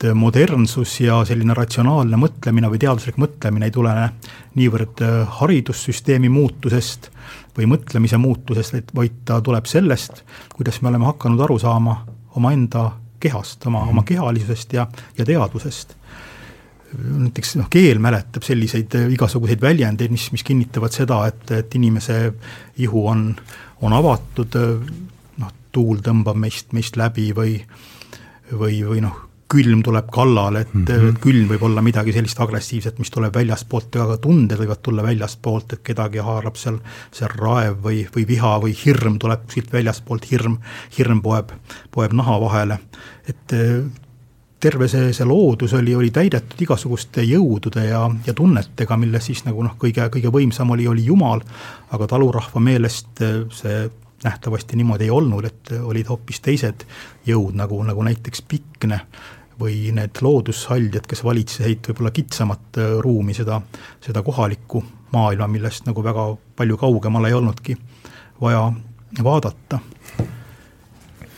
et 0.00 0.14
modernsus 0.16 0.94
ja 1.04 1.18
selline 1.28 1.54
ratsionaalne 1.56 2.16
mõtlemine 2.16 2.70
või 2.72 2.80
teaduslik 2.80 3.18
mõtlemine 3.20 3.68
ei 3.68 3.74
tulene 3.74 4.06
niivõrd 4.56 5.02
haridussüsteemi 5.40 6.30
muutusest 6.32 7.10
või 7.56 7.68
mõtlemise 7.68 8.16
muutusest, 8.20 8.94
vaid 8.96 9.20
ta 9.28 9.40
tuleb 9.44 9.68
sellest, 9.68 10.22
kuidas 10.54 10.80
me 10.80 10.88
oleme 10.88 11.08
hakanud 11.10 11.44
aru 11.44 11.58
saama 11.60 11.98
omaenda 12.38 12.90
kehast, 13.20 13.66
oma, 13.66 13.82
oma 13.84 14.00
mhm. 14.00 14.08
kehalisusest 14.08 14.72
ja, 14.72 14.86
ja 15.18 15.26
teadvusest 15.28 15.96
näiteks 16.90 17.54
noh, 17.60 17.68
keel 17.70 18.00
mäletab 18.02 18.42
selliseid 18.42 18.96
äh, 18.98 19.06
igasuguseid 19.14 19.60
väljendeid, 19.62 20.10
mis, 20.10 20.24
mis 20.34 20.42
kinnitavad 20.42 20.90
seda, 20.90 21.20
et, 21.30 21.44
et 21.54 21.76
inimese 21.78 22.16
ihu 22.82 23.04
on, 23.06 23.28
on 23.86 23.94
avatud, 23.94 24.56
äh, 24.58 24.90
noh, 25.38 25.52
tuul 25.70 26.02
tõmbab 26.02 26.40
meist, 26.40 26.72
meist 26.74 26.98
läbi 26.98 27.30
või 27.36 27.60
või, 28.50 28.80
või 28.82 29.02
noh, 29.04 29.29
külm 29.50 29.82
tuleb 29.82 30.10
kallale, 30.12 30.60
et 30.60 30.74
mm 30.74 30.84
-hmm. 30.84 31.20
külm 31.20 31.48
võib 31.50 31.62
olla 31.66 31.82
midagi 31.82 32.12
sellist 32.12 32.40
agressiivset, 32.40 32.98
mis 32.98 33.10
tuleb 33.10 33.34
väljastpoolt, 33.34 33.96
aga 33.96 34.16
tunded 34.16 34.58
võivad 34.58 34.82
tulla 34.82 35.02
väljastpoolt, 35.02 35.72
et 35.72 35.82
kedagi 35.82 36.18
haarab 36.18 36.56
seal, 36.56 36.78
seal 37.12 37.32
raev 37.34 37.80
või, 37.82 38.04
või 38.16 38.26
viha 38.28 38.58
või 38.62 38.76
hirm 38.84 39.18
tuleb 39.18 39.46
kuskilt 39.46 39.72
väljastpoolt, 39.72 40.30
hirm, 40.30 40.58
hirm 40.98 41.22
poeb, 41.22 41.50
poeb 41.90 42.12
naha 42.12 42.40
vahele. 42.40 42.78
et 43.28 43.52
terve 44.60 44.88
see, 44.88 45.12
see 45.16 45.24
loodus 45.24 45.72
oli, 45.74 45.94
oli 45.96 46.10
täidetud 46.10 46.60
igasuguste 46.60 47.24
jõudude 47.24 47.84
ja, 47.86 48.02
ja 48.26 48.34
tunnetega, 48.36 48.96
milles 49.00 49.30
siis 49.30 49.42
nagu 49.46 49.64
noh, 49.64 49.76
kõige, 49.80 50.10
kõige 50.12 50.32
võimsam 50.32 50.70
oli, 50.76 50.86
oli 50.88 51.06
Jumal, 51.08 51.40
aga 51.96 52.08
talurahva 52.10 52.60
meelest 52.60 53.24
eh, 53.24 53.42
see 53.56 53.82
nähtavasti 54.24 54.76
niimoodi 54.76 55.06
ei 55.08 55.10
olnud, 55.10 55.46
et 55.48 55.72
olid 55.80 56.10
hoopis 56.12 56.42
teised 56.44 56.84
jõud, 57.26 57.54
nagu, 57.56 57.78
nagu 57.88 58.04
näiteks 58.04 58.42
Pikne 58.48 59.00
või 59.60 59.90
need 59.96 60.22
loodushaldjad, 60.24 61.06
kes 61.08 61.24
valitsesid 61.24 61.90
võib-olla 61.90 62.12
kitsamat 62.16 62.80
eh, 62.80 62.94
ruumi, 63.04 63.34
seda, 63.36 63.60
seda 64.00 64.22
kohalikku 64.26 64.84
maailma, 65.12 65.48
millest 65.50 65.86
nagu 65.88 66.04
väga 66.04 66.26
palju 66.56 66.78
kaugemale 66.80 67.28
ei 67.28 67.36
olnudki 67.38 67.76
vaja 68.40 68.72
vaadata. 69.22 69.80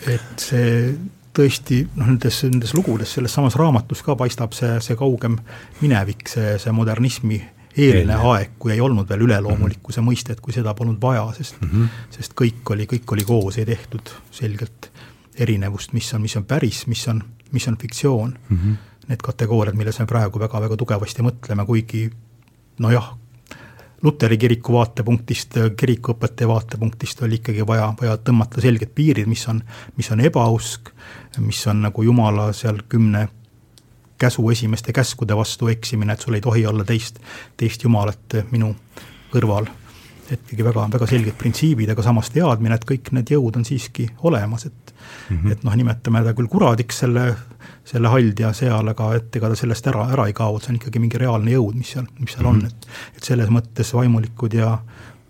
et 0.07 0.43
see 0.43 0.95
tõesti 1.33 1.81
noh, 1.97 2.07
nendes, 2.11 2.43
nendes 2.45 2.75
lugudes, 2.77 3.13
selles 3.15 3.33
samas 3.33 3.57
raamatus 3.57 4.03
ka 4.05 4.17
paistab 4.19 4.53
see, 4.57 4.75
see 4.85 4.97
kaugem 4.99 5.39
minevik, 5.81 6.27
see, 6.29 6.57
see 6.61 6.73
modernismi 6.77 7.41
eelne 7.73 8.19
aeg, 8.29 8.57
kui 8.61 8.75
ei 8.75 8.83
olnud 8.85 9.09
veel 9.09 9.25
üleloomulikkuse 9.27 10.01
-hmm. 10.01 10.11
mõistet, 10.11 10.41
kui 10.41 10.53
seda 10.53 10.75
polnud 10.75 11.01
vaja, 11.01 11.25
sest 11.37 11.61
mm, 11.61 11.69
-hmm. 11.69 11.89
sest 12.11 12.35
kõik 12.41 12.75
oli, 12.75 12.87
kõik 12.87 13.13
oli 13.13 13.25
koos, 13.25 13.59
ei 13.59 13.67
tehtud 13.67 14.13
selgelt 14.31 14.91
erinevust, 15.39 15.93
mis 15.93 16.15
on, 16.15 16.23
mis 16.23 16.37
on 16.37 16.45
päris, 16.45 16.87
mis 16.87 17.09
on, 17.09 17.23
mis 17.53 17.69
on 17.69 17.79
fiktsioon 17.79 18.39
mm. 18.49 18.59
-hmm. 18.59 18.81
Need 19.09 19.19
kategooriad, 19.19 19.75
milles 19.75 19.99
me 19.99 20.07
praegu 20.07 20.39
väga-väga 20.39 20.77
tugevasti 20.79 21.25
mõtleme, 21.27 21.65
kuigi 21.67 22.11
nojah, 22.79 23.17
Luteri 24.03 24.39
kiriku 24.39 24.73
vaatepunktist, 24.73 25.55
kirikuõpetaja 25.79 26.49
vaatepunktist 26.49 27.23
oli 27.23 27.39
ikkagi 27.39 27.67
vaja, 27.67 27.93
vaja 28.01 28.17
tõmmata 28.19 28.63
selged 28.63 28.91
piirid, 28.95 29.27
mis 29.31 29.45
on, 29.49 29.61
mis 29.97 30.11
on 30.11 30.21
ebausk, 30.21 30.91
mis 31.39 31.61
on 31.71 31.83
nagu 31.83 32.03
Jumala 32.03 32.49
seal 32.53 32.81
kümne 32.89 33.29
käsu 34.19 34.51
esimeste 34.51 34.93
käskude 34.93 35.37
vastu 35.39 35.69
eksimine, 35.71 36.13
et 36.13 36.21
sul 36.21 36.35
ei 36.35 36.43
tohi 36.43 36.67
olla 36.67 36.85
teist, 36.85 37.19
teist 37.57 37.83
Jumalat 37.87 38.41
minu 38.51 38.75
kõrval. 39.33 39.71
Et 40.33 40.41
ikkagi 40.41 40.65
väga, 40.65 40.89
väga 40.93 41.09
selged 41.11 41.37
printsiibid, 41.39 41.91
aga 41.93 42.03
samas 42.03 42.31
teadmine, 42.35 42.75
et 42.75 42.87
kõik 42.89 43.13
need 43.17 43.31
jõud 43.35 43.59
on 43.61 43.65
siiski 43.69 44.09
olemas, 44.29 44.67
et 44.67 44.95
mm 44.95 45.37
-hmm. 45.37 45.53
et 45.53 45.65
noh, 45.65 45.77
nimetame 45.77 46.25
ta 46.25 46.35
küll 46.35 46.49
kuradiks, 46.49 46.99
selle 47.05 47.35
selle 47.85 48.09
haldja 48.09 48.53
seal, 48.53 48.89
aga 48.89 49.15
et 49.17 49.37
ega 49.37 49.49
ta 49.51 49.57
sellest 49.59 49.87
ära, 49.91 50.07
ära 50.15 50.27
ei 50.31 50.33
kao, 50.33 50.57
et 50.57 50.63
see 50.67 50.73
on 50.73 50.79
ikkagi 50.79 51.01
mingi 51.03 51.19
reaalne 51.19 51.51
jõud, 51.51 51.75
mis 51.75 51.91
seal, 51.95 52.07
mis 52.19 52.33
seal 52.33 52.47
mm 52.47 52.61
-hmm. 52.61 52.65
on, 52.65 52.67
et 52.67 53.17
et 53.17 53.25
selles 53.25 53.49
mõttes 53.49 53.95
vaimulikud 53.95 54.55
ja 54.55 54.79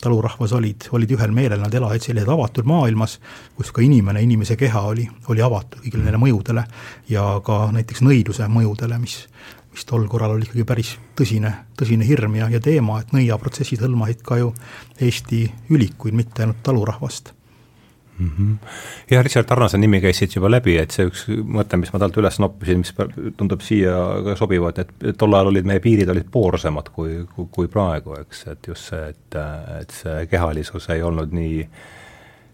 talurahvas 0.02 0.52
olid, 0.52 0.88
olid 0.92 1.10
ühel 1.14 1.30
meelel, 1.34 1.60
nad 1.62 1.74
elasid 1.74 2.08
sellises 2.08 2.28
avatud 2.28 2.66
maailmas, 2.66 3.20
kus 3.56 3.70
ka 3.72 3.82
inimene, 3.82 4.22
inimese 4.22 4.56
keha 4.58 4.80
oli, 4.90 5.08
oli 5.30 5.42
avatud 5.42 5.84
kõigile 5.84 6.08
neile 6.08 6.18
mõjudele 6.18 6.64
ja 7.08 7.26
ka 7.46 7.68
näiteks 7.76 8.02
nõiduse 8.02 8.48
mõjudele, 8.50 8.98
mis 8.98 9.20
mis 9.72 9.84
tol 9.88 10.06
korral 10.08 10.36
oli 10.36 10.46
ikkagi 10.46 10.64
päris 10.68 10.96
tõsine, 11.18 11.52
tõsine 11.78 12.06
hirm 12.08 12.34
ja, 12.36 12.48
ja 12.52 12.60
teema, 12.60 13.00
et 13.00 13.14
nõiaprotsessid 13.16 13.80
hõlmasid 13.84 14.24
ka 14.26 14.40
ju 14.40 14.52
Eesti 15.00 15.46
ülikuid, 15.72 16.16
mitte 16.16 16.44
ainult 16.44 16.60
talurahvast 16.62 17.32
mm. 18.18 18.30
-hmm. 18.38 18.56
ja 19.10 19.22
Richard 19.22 19.46
Tarnase 19.46 19.78
nimi 19.78 20.00
käis 20.00 20.18
siit 20.18 20.34
juba 20.36 20.50
läbi, 20.50 20.76
et 20.78 20.90
see 20.90 21.06
üks 21.08 21.24
mõte, 21.28 21.76
mis 21.76 21.92
ma 21.92 21.98
talt 22.02 22.16
üles 22.16 22.38
noppisin, 22.42 22.82
mis 22.84 22.94
tundub 23.36 23.60
siia 23.60 23.96
ka 24.24 24.36
sobivat, 24.36 24.78
et 24.78 25.16
tol 25.18 25.34
ajal 25.34 25.52
olid 25.52 25.68
meie 25.68 25.80
piirid 25.80 26.08
olid 26.08 26.28
poorsemad 26.30 26.92
kui, 26.92 27.24
kui, 27.34 27.48
kui 27.50 27.68
praegu, 27.68 28.16
eks, 28.20 28.46
et 28.52 28.68
just 28.68 28.92
see, 28.92 29.08
et, 29.08 29.40
et 29.80 29.98
see 30.02 30.26
kehalisus 30.30 30.88
ei 30.90 31.02
olnud 31.02 31.32
nii 31.32 31.66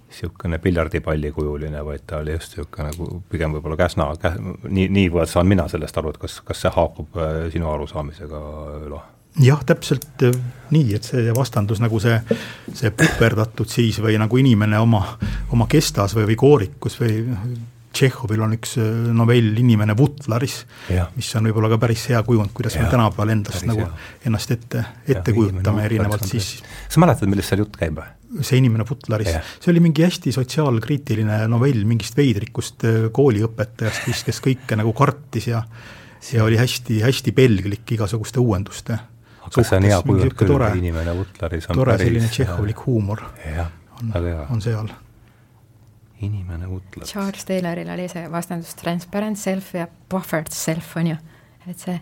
niisugune 0.08 0.58
piljardipallikujuline, 0.58 1.84
vaid 1.84 2.06
ta 2.08 2.22
oli 2.22 2.32
just 2.32 2.56
niisugune 2.56 2.88
nagu 2.90 3.22
pigem 3.30 3.54
võib-olla 3.56 3.76
käsna, 3.80 4.08
käs-, 4.22 4.40
nii, 4.64 4.88
niivõrd 4.96 5.30
saan 5.30 5.48
mina 5.50 5.68
sellest 5.68 6.00
aru, 6.00 6.14
et 6.14 6.20
kas, 6.22 6.40
kas 6.48 6.64
see 6.64 6.74
haakub 6.74 7.16
äh, 7.20 7.46
sinu 7.52 7.70
arusaamisega, 7.72 8.42
Ülo? 8.88 9.02
jah, 9.44 9.60
täpselt 9.66 10.26
äh, 10.26 10.36
nii, 10.74 10.94
et 10.96 11.06
see 11.06 11.32
vastandus 11.36 11.82
nagu 11.84 12.00
see, 12.02 12.16
see 12.74 12.92
puhverdatud 12.94 13.68
siis 13.70 14.00
või 14.02 14.18
nagu 14.20 14.40
inimene 14.40 14.80
oma, 14.82 15.04
oma 15.54 15.68
kestas 15.70 16.16
või, 16.16 16.30
või 16.32 16.38
koorikus 16.40 16.98
või 17.00 17.20
Tšehhovil 17.98 18.44
on 18.44 18.54
üks 18.54 18.76
äh, 18.78 19.08
novell 19.16 19.58
Inimene 19.58 19.96
Vutlaris, 19.98 20.60
mis 21.16 21.30
on 21.38 21.48
võib-olla 21.48 21.72
ka 21.72 21.80
päris 21.82 22.04
hea 22.12 22.20
kujund, 22.26 22.52
kuidas 22.54 22.76
ja, 22.78 22.84
me 22.84 22.92
tänapäeval 22.92 23.34
endast 23.34 23.66
nagu 23.68 23.82
hea. 23.82 23.90
ennast 24.30 24.54
ette, 24.54 24.84
ette 25.06 25.32
ja, 25.32 25.34
kujutame 25.34 25.84
erinevalt 25.88 26.28
siis. 26.28 26.58
sa 26.86 27.02
mäletad, 27.02 27.30
millest 27.30 27.50
seal 27.50 27.64
jutt 27.64 27.78
käib 27.80 27.98
või? 27.98 28.14
see 28.44 28.60
Inimene 28.60 28.84
Vutlaris, 28.86 29.30
see 29.58 29.72
oli 29.72 29.82
mingi 29.82 30.04
hästi 30.04 30.34
sotsiaalkriitiline 30.36 31.40
novell 31.50 31.86
mingist 31.88 32.18
veidrikust 32.18 32.86
äh, 32.86 32.98
kooliõpetajast, 33.14 34.04
kes, 34.06 34.24
kes 34.28 34.42
kõike 34.44 34.78
nagu 34.78 34.94
kartis 34.96 35.50
ja 35.50 35.64
ja 36.34 36.42
oli 36.44 36.58
hästi, 36.58 36.98
hästi 37.04 37.32
pelglik 37.32 37.94
igasuguste 37.94 38.42
uuenduste 38.42 38.96
aga 39.48 39.64
see 39.64 39.78
on 39.78 39.86
hea 39.88 39.98
kujund 40.04 40.38
küll, 40.38 40.64
inimene 40.78 41.14
Butleris 41.18 41.68
on 41.70 41.78
tore 41.78 41.94
päris 41.94 42.10
selline 42.10 42.32
tšehhovlik 42.32 42.86
huumor 42.86 43.22
on, 43.98 44.12
on 44.54 44.62
seal. 44.62 44.90
Inimene 46.20 46.68
Butler. 46.68 47.06
Charles 47.06 47.44
Tayloril 47.48 47.90
oli 47.94 48.08
see 48.10 48.24
vastandus 48.32 48.74
transparent 48.78 49.38
self 49.38 49.74
ja 49.74 49.86
buffered 50.10 50.50
self, 50.54 50.96
on 50.96 51.12
ju, 51.12 51.18
et 51.68 51.78
see 51.78 51.98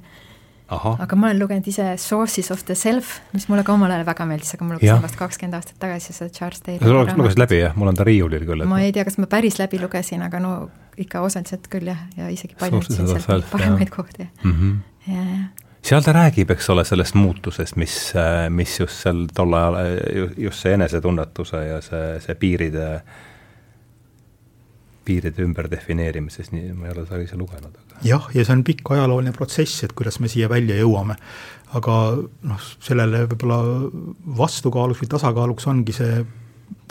Aha. 0.67 0.97
aga 1.05 1.17
ma 1.19 1.29
olen 1.29 1.39
lugenud 1.39 1.67
ise 1.71 1.85
Sources 2.03 2.51
of 2.51 2.65
the 2.67 2.75
Self, 2.75 3.21
mis 3.37 3.45
mulle 3.47 3.63
ka 3.67 3.75
omal 3.77 3.93
ajal 3.95 4.07
väga 4.09 4.25
meeldis, 4.27 4.57
aga 4.57 4.67
ma 4.67 4.75
lugesin 4.75 5.05
vast 5.05 5.19
kakskümmend 5.21 5.55
aastat 5.61 5.79
tagasi 5.83 6.17
seda 6.17 6.33
Charles 6.35 6.65
Taylori 6.67 7.13
sa 7.13 7.15
lugesid 7.21 7.43
läbi 7.43 7.61
jah, 7.61 7.77
mul 7.79 7.93
on 7.93 7.99
ta 7.99 8.07
riiulil 8.07 8.47
küll. 8.49 8.65
ma 8.67 8.81
ei 8.83 8.91
tea, 8.97 9.05
kas 9.07 9.21
ma 9.23 9.29
päris 9.31 9.61
läbi 9.61 9.79
lugesin, 9.79 10.25
aga 10.27 10.41
no 10.43 10.57
ikka 10.99 11.23
osaliselt 11.23 11.69
küll 11.71 11.93
jah, 11.93 12.03
ja 12.19 12.33
isegi 12.35 12.59
paljutasin 12.59 13.13
sealt 13.15 13.47
paremaid 13.53 13.95
kohti 13.95 14.27
mm. 14.27 14.53
-hmm. 14.53 15.15
ja, 15.15 15.23
ja 15.23 15.67
seal 15.87 16.03
ta 16.03 16.17
räägib, 16.17 16.51
eks 16.51 16.71
ole, 16.75 16.85
sellest 16.85 17.15
muutusest, 17.15 17.77
mis, 17.79 17.95
mis 18.51 18.81
just 18.81 19.05
seal 19.05 19.27
tol 19.35 19.55
ajal, 19.55 19.77
just 20.37 20.65
see 20.65 20.75
enesetunnetuse 20.75 21.63
ja 21.69 21.81
see, 21.85 22.09
see 22.25 22.35
piiride, 22.41 22.89
piiride 25.07 25.45
ümberdefineerimises, 25.47 26.51
nii 26.55 26.73
ma 26.77 26.89
ei 26.89 26.95
ole 26.95 27.05
seda 27.07 27.21
ise 27.25 27.39
lugenud. 27.41 27.77
jah, 28.05 28.31
ja 28.35 28.45
see 28.45 28.57
on 28.57 28.65
pikk 28.67 28.95
ajalooline 28.97 29.35
protsess, 29.37 29.85
et 29.87 29.95
kuidas 29.97 30.21
me 30.21 30.31
siia 30.33 30.51
välja 30.53 30.79
jõuame. 30.81 31.17
aga 31.77 31.95
noh, 32.47 32.67
sellele 32.81 33.27
võib-olla 33.27 33.61
vastukaaluks 34.39 35.03
või 35.03 35.15
tasakaaluks 35.17 35.67
ongi 35.73 35.95
see 35.97 36.25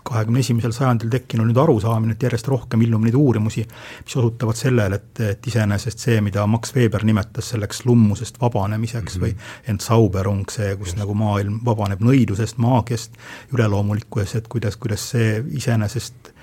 kahekümne 0.05 0.41
esimesel 0.43 0.73
sajandil 0.75 1.09
tekkinud 1.13 1.49
nüüd 1.49 1.59
arusaamine, 1.59 2.13
et 2.15 2.23
järjest 2.27 2.47
rohkem 2.51 2.83
ilmub 2.85 3.07
neid 3.07 3.17
uurimusi, 3.17 3.63
mis 4.05 4.17
osutavad 4.19 4.59
sellele, 4.59 4.99
et, 4.99 5.21
et 5.31 5.49
iseenesest 5.49 6.05
see, 6.05 6.19
mida 6.25 6.45
Max 6.49 6.75
Weber 6.75 7.05
nimetas 7.07 7.49
selleks 7.55 7.81
lummusest 7.89 8.37
vabanemiseks 8.41 9.17
mm 9.17 9.23
-hmm. 9.23 9.25
või 9.25 9.71
Entzauberung, 9.73 10.45
see, 10.51 10.75
kus 10.75 10.93
Just. 10.93 10.99
nagu 11.01 11.17
maailm 11.17 11.59
vabaneb 11.65 12.05
nõidusest, 12.05 12.61
maagiast, 12.61 13.17
üleloomulikkusest, 13.53 14.47
kuidas, 14.47 14.77
kuidas 14.77 15.09
see 15.15 15.43
iseenesest 15.61 16.34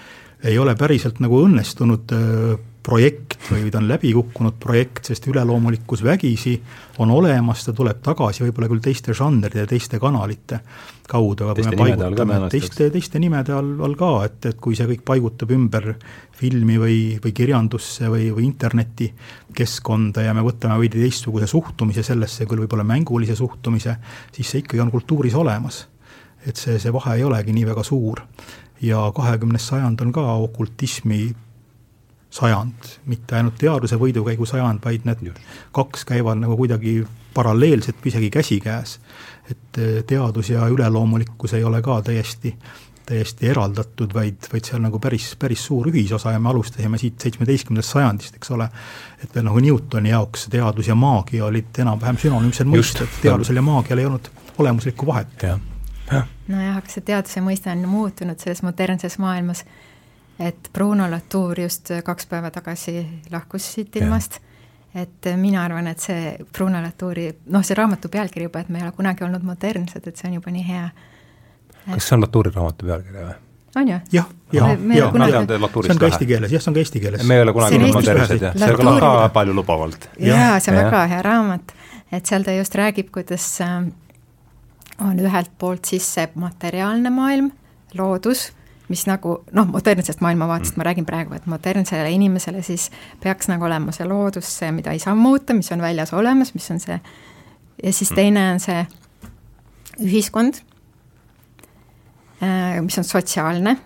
ei 0.45 0.59
ole 0.59 0.75
päriselt 0.79 1.21
nagu 1.23 1.39
õnnestunud 1.47 2.15
projekt 2.83 3.37
või 3.51 3.71
ta 3.71 3.79
on 3.79 3.87
läbi 3.87 4.11
kukkunud 4.15 4.57
projekt, 4.61 5.07
sest 5.07 5.27
üleloomulikkus 5.31 6.03
vägisi 6.05 6.57
on 7.03 7.13
olemas, 7.15 7.63
ta 7.65 7.75
tuleb 7.77 8.01
tagasi 8.03 8.43
võib-olla 8.45 8.69
küll 8.73 8.83
teiste 8.83 9.15
žanride 9.15 9.63
ja 9.63 9.69
teiste 9.71 10.01
kanalite 10.03 10.59
kaudu, 11.09 11.47
aga 11.47 11.55
kui 11.55 11.71
me 11.71 11.79
paigutame 11.79 12.41
teiste, 12.53 12.89
teiste 12.95 13.23
nimede 13.23 13.55
all, 13.55 13.77
all 13.87 13.95
ka, 13.99 14.11
et, 14.27 14.51
et 14.51 14.59
kui 14.63 14.77
see 14.79 14.89
kõik 14.91 15.05
paigutub 15.13 15.55
ümber 15.55 15.93
filmi 16.39 16.81
või, 16.83 16.99
või 17.23 17.35
kirjandusse 17.37 18.11
või, 18.11 18.31
või 18.35 18.49
interneti 18.49 19.13
keskkonda 19.55 20.27
ja 20.27 20.35
me 20.35 20.45
võtame 20.47 20.81
veidi 20.83 21.05
teistsuguse 21.05 21.47
suhtumise 21.51 22.03
sellesse, 22.07 22.49
küll 22.51 22.65
võib-olla 22.65 22.87
mängulise 22.89 23.39
suhtumise, 23.39 23.99
siis 24.35 24.51
see 24.51 24.65
ikkagi 24.65 24.83
on 24.83 24.91
kultuuris 24.95 25.39
olemas. 25.39 25.87
et 26.43 26.59
see, 26.59 26.75
see 26.83 26.91
vahe 26.91 27.15
ei 27.15 27.23
olegi 27.23 27.53
nii 27.55 27.67
väga 27.69 27.85
suur. 27.87 28.19
Ja 28.83 29.13
kahekümnes 29.15 29.67
sajand 29.67 30.01
on 30.01 30.13
ka 30.13 30.25
okultismi 30.33 31.35
sajand, 32.33 32.89
mitte 33.07 33.37
ainult 33.37 33.59
teaduse 33.61 33.99
võidukäigu 34.01 34.47
sajand, 34.49 34.81
vaid 34.85 35.05
need 35.05 35.27
Just. 35.29 35.51
kaks 35.77 36.07
käivad 36.09 36.41
nagu 36.41 36.57
kuidagi 36.57 37.03
paralleelselt 37.35 38.01
või 38.01 38.13
isegi 38.13 38.31
käsikäes. 38.31 39.01
et 39.51 39.79
eh, 39.79 40.05
teadus 40.07 40.51
ja 40.51 40.69
üleloomulikkus 40.69 41.55
ei 41.55 41.65
ole 41.65 41.83
ka 41.83 42.01
täiesti, 42.03 42.55
täiesti 43.07 43.49
eraldatud, 43.49 44.15
vaid, 44.15 44.47
vaid 44.53 44.65
seal 44.65 44.81
nagu 44.81 44.99
päris, 44.99 45.35
päris 45.39 45.65
suur 45.67 45.89
ühisosa 45.91 46.33
ja 46.33 46.39
me 46.39 46.49
alustasime 46.49 46.99
siit 46.99 47.21
seitsmeteistkümnendast 47.21 47.93
sajandist, 47.93 48.39
eks 48.39 48.51
ole, 48.55 48.69
et 49.23 49.35
veel 49.35 49.45
nagu 49.45 49.61
Newtoni 49.61 50.15
jaoks 50.15 50.47
teadus 50.53 50.89
ja 50.89 50.95
maagia 50.95 51.45
olid 51.51 51.83
enam-vähem 51.85 52.21
sünonüümsed 52.23 52.71
mõisted, 52.71 53.21
teadusel 53.23 53.61
ja 53.61 53.67
maagial 53.67 53.99
ei 53.99 54.09
olnud 54.09 54.31
olemuslikku 54.63 55.07
vahet. 55.07 55.37
Nojah, 56.49 56.77
aga 56.77 56.93
see 56.93 57.07
teaduse 57.07 57.41
mõiste 57.45 57.73
on 57.73 57.89
muutunud 57.89 58.39
selles 58.39 58.63
modernses 58.63 59.19
maailmas 59.23 59.65
et 60.39 60.71
Bruno 60.73 61.11
Latour 61.11 61.61
just 61.61 61.91
kaks 62.05 62.27
päeva 62.27 62.51
tagasi 62.51 63.07
lahkus 63.31 63.69
siit 63.75 63.97
ilmast, 63.97 64.39
et 64.95 65.31
mina 65.37 65.65
arvan, 65.65 65.87
et 65.93 66.01
see 66.01 66.35
Bruno 66.53 66.83
Latouri, 66.83 67.29
noh, 67.55 67.65
see 67.65 67.79
raamatu 67.79 68.11
pealkiri 68.13 68.49
juba, 68.49 68.63
et 68.63 68.69
me 68.73 68.81
ei 68.81 68.87
ole 68.87 68.93
kunagi 68.97 69.25
olnud 69.25 69.45
modernsed, 69.47 70.07
et 70.07 70.17
see 70.17 70.29
on 70.31 70.39
juba 70.41 70.53
nii 70.55 70.67
hea 70.67 70.85
et.... 70.89 71.95
kas 71.95 72.09
see 72.09 72.19
on 72.19 72.27
Latouri 72.27 72.53
raamatu 72.55 72.89
pealkiri 72.91 73.25
või? 73.29 73.39
on 73.83 73.93
ju? 73.93 74.01
jah, 74.19 74.31
jah, 74.53 74.75
jah, 74.99 75.17
see 75.17 75.95
on 75.95 76.03
ka 76.03 76.11
eesti 76.11 76.29
keeles, 76.29 76.53
jah, 76.53 76.65
see 76.65 76.73
on 76.73 76.79
ka 76.79 76.85
eesti 76.85 77.05
keeles. 77.05 77.27
me 77.29 77.39
ei 77.39 77.47
ole 77.47 77.57
kunagi 77.57 77.81
olnud 77.81 77.99
modernsed 78.01 78.47
jah, 78.49 78.61
see 78.65 78.79
kõlab 78.81 79.01
ka 79.05 79.15
paljulubavalt. 79.39 80.09
jaa, 80.19 80.55
see 80.61 80.75
on 80.75 80.81
ja. 80.81 80.87
väga 80.89 81.07
hea 81.15 81.25
raamat, 81.29 81.77
et 82.13 82.29
seal 82.29 82.49
ta 82.49 82.57
just 82.57 82.77
räägib, 82.81 83.13
kuidas 83.15 83.49
äh, 83.65 83.79
on 85.03 85.19
ühelt 85.21 85.51
poolt 85.59 85.89
siis 85.89 86.07
see 86.15 86.29
materiaalne 86.35 87.11
maailm, 87.11 87.53
loodus 87.99 88.51
mis 88.93 89.05
nagu 89.09 89.39
noh, 89.57 89.69
modernsest 89.73 90.21
maailmavaatest 90.25 90.75
mm. 90.75 90.81
ma 90.81 90.87
räägin 90.89 91.07
praegu, 91.09 91.37
et 91.37 91.47
modernsele 91.51 92.11
inimesele 92.13 92.63
siis 92.67 92.91
peaks 93.23 93.49
nagu 93.49 93.65
olema 93.65 93.95
see 93.95 94.07
loodus, 94.09 94.49
see, 94.59 94.73
mida 94.75 94.93
ei 94.93 95.01
saa 95.03 95.15
muuta, 95.19 95.57
mis 95.57 95.71
on 95.73 95.85
väljas 95.85 96.13
olemas, 96.17 96.53
mis 96.57 96.69
on 96.75 96.81
see, 96.83 96.99
ja 97.83 97.93
siis 97.93 98.11
mm. 98.11 98.19
teine 98.19 98.45
on 98.53 98.61
see 98.61 98.83
ühiskond, 100.03 100.61
äh, 102.43 102.79
mis 102.85 102.99
on 103.01 103.09
sotsiaalne, 103.09 103.77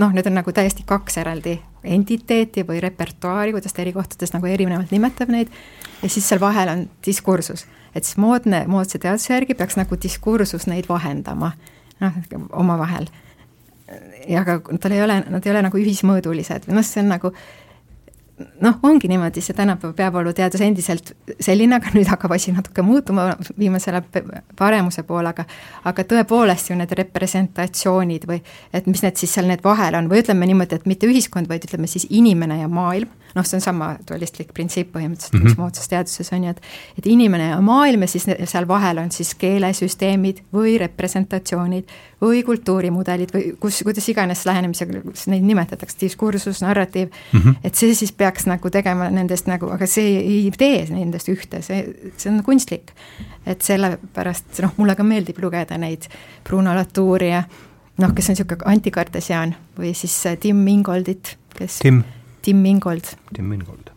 noh, 0.00 0.14
need 0.16 0.30
on 0.30 0.38
nagu 0.40 0.54
täiesti 0.54 0.86
kaks 0.88 1.20
eraldi 1.22 1.58
entiteeti 1.86 2.66
või 2.66 2.80
repertuaari, 2.82 3.54
kuidas 3.54 3.74
ta 3.74 3.84
eri 3.84 3.94
kohtades 3.94 4.34
nagu 4.34 4.50
erinevalt 4.50 4.90
nimetab 4.94 5.30
neid, 5.30 5.52
ja 6.02 6.10
siis 6.10 6.26
seal 6.26 6.42
vahel 6.42 6.72
on 6.72 6.86
diskursus. 7.06 7.68
Et 7.96 8.04
siis 8.04 8.18
moodne, 8.20 8.64
moodsa 8.70 9.00
teaduse 9.02 9.32
järgi 9.32 9.56
peaks 9.58 9.78
nagu 9.80 9.98
diskursus 10.02 10.68
neid 10.70 10.88
vahendama, 10.88 11.52
noh, 12.02 12.18
omavahel. 12.52 13.08
Ja 14.28 14.42
aga 14.42 14.58
tal 14.82 14.96
ei 14.96 15.02
ole, 15.04 15.20
nad 15.30 15.46
ei 15.46 15.52
ole 15.52 15.62
nagu 15.68 15.78
ühismõõdulised 15.78 16.66
või 16.66 16.80
noh, 16.80 16.86
see 16.86 17.04
on 17.04 17.12
nagu 17.14 17.30
noh, 18.60 18.78
ongi 18.82 19.08
niimoodi, 19.08 19.40
see 19.40 19.56
tänapäeva 19.56 19.94
peavooluteadus 19.96 20.60
endiselt 20.66 21.12
selline, 21.40 21.78
aga 21.78 21.92
nüüd 21.94 22.08
hakkab 22.10 22.34
asi 22.36 22.52
natuke 22.52 22.84
muutuma 22.84 23.30
viimasele 23.58 24.02
paremuse 24.58 25.06
poole, 25.08 25.32
aga 25.32 25.46
aga 25.88 26.04
tõepoolest 26.10 26.70
ju 26.70 26.76
need 26.76 26.92
representatsioonid 27.00 28.26
või 28.28 28.42
et 28.76 28.90
mis 28.90 29.04
need 29.06 29.16
siis 29.22 29.38
seal 29.38 29.48
need 29.48 29.64
vahel 29.64 29.96
on 29.96 30.10
või 30.12 30.20
ütleme 30.24 30.48
niimoodi, 30.50 30.80
et 30.80 30.90
mitte 30.90 31.08
ühiskond, 31.08 31.48
vaid 31.48 31.64
ütleme 31.68 31.88
siis 31.90 32.08
inimene 32.10 32.60
ja 32.60 32.68
maailm 32.68 33.08
noh, 33.36 33.44
see 33.46 33.58
on 33.58 33.64
sama 33.64 33.90
dualistlik 34.08 34.52
printsiip 34.56 34.92
põhimõtteliselt 34.94 35.36
mm, 35.36 35.42
-hmm. 35.42 35.52
mis 35.52 35.60
moodsas 35.60 35.90
teaduses 35.92 36.32
on 36.32 36.44
ju, 36.46 36.54
et 36.54 36.62
et 36.98 37.06
inimene 37.12 37.50
ja 37.50 37.60
maailm 37.60 38.06
ja 38.06 38.08
siis 38.08 38.26
seal 38.44 38.68
vahel 38.68 38.98
on 39.02 39.10
siis 39.12 39.34
keelesüsteemid 39.38 40.42
või 40.54 40.76
representatsioonid 40.80 41.92
või 42.22 42.42
kultuurimudelid 42.46 43.34
või 43.34 43.52
kus, 43.60 43.82
kuidas 43.84 44.08
iganes 44.08 44.46
lähenemisega 44.48 45.02
neid 45.32 45.44
nimetatakse, 45.44 45.98
diskursus, 46.00 46.62
narratiiv 46.64 47.08
mm, 47.08 47.40
-hmm. 47.40 47.60
et 47.64 47.74
see 47.74 47.94
siis 47.94 48.12
peaks 48.12 48.46
nagu 48.46 48.70
tegema 48.70 49.10
nendest 49.10 49.46
nagu, 49.46 49.70
aga 49.70 49.86
see 49.86 50.16
ei 50.20 50.50
tee 50.58 50.86
nendest 50.90 51.28
ühte, 51.28 51.62
see, 51.62 51.84
see 52.16 52.32
on 52.32 52.42
kunstlik. 52.44 52.92
et 53.46 53.62
sellepärast 53.62 54.60
noh, 54.62 54.72
mulle 54.76 54.96
ka 54.96 55.04
meeldib 55.04 55.38
lugeda 55.42 55.78
neid 55.78 56.08
Bruno 56.44 56.74
Latouri 56.74 57.30
ja 57.30 57.42
noh, 57.98 58.12
kes 58.14 58.30
on 58.30 58.36
niisugune 58.36 58.72
antikartesiaan 58.72 59.54
või 59.78 59.94
siis 59.94 60.16
Tim 60.40 60.66
Ingoldit, 60.68 61.36
kes 61.56 61.78
Tim 61.84 62.02
Tim 62.46 62.64
Ingold. 62.64 63.04
Tim 63.34 63.52
Ingold. 63.52 63.90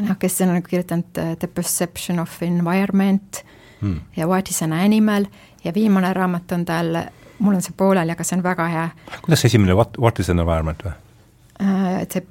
noh, 0.00 0.16
kes 0.18 0.36
on 0.44 0.52
nagu 0.54 0.68
kirjutanud 0.70 1.18
uh, 1.18 1.32
The 1.38 1.48
Perception 1.50 2.20
of 2.22 2.36
Environment 2.42 3.40
hmm. 3.80 3.96
ja 4.16 4.28
What 4.30 4.50
is 4.50 4.62
an 4.62 4.72
animal 4.72 5.26
ja 5.64 5.72
viimane 5.74 6.12
raamat 6.14 6.52
on 6.52 6.64
tal, 6.64 7.00
mul 7.38 7.58
on 7.58 7.64
see 7.66 7.74
pooleli, 7.76 8.14
aga 8.14 8.24
see 8.24 8.38
on 8.38 8.44
väga 8.46 8.68
hea. 8.70 8.84
kuidas 9.24 9.42
see 9.42 9.50
esimene 9.50 9.74
What, 9.74 9.98
what 9.98 10.22
is 10.22 10.30
an 10.30 10.38
environment 10.38 10.86
või 10.86 10.94
uh,? 10.94 12.06
The 12.06 12.22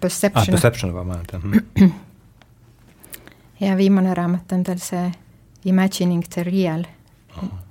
Perception 0.00 0.42
ah,. 0.42 0.58
Perception 0.58 0.90
of 0.90 0.98
environment, 0.98 1.32
jah 1.32 1.46
hmm. 1.78 1.94
ja 3.68 3.78
viimane 3.78 4.18
raamat 4.18 4.58
on 4.58 4.66
tal 4.66 4.82
see 4.82 5.06
Imagining 5.64 6.26
the 6.34 6.42
real 6.50 6.86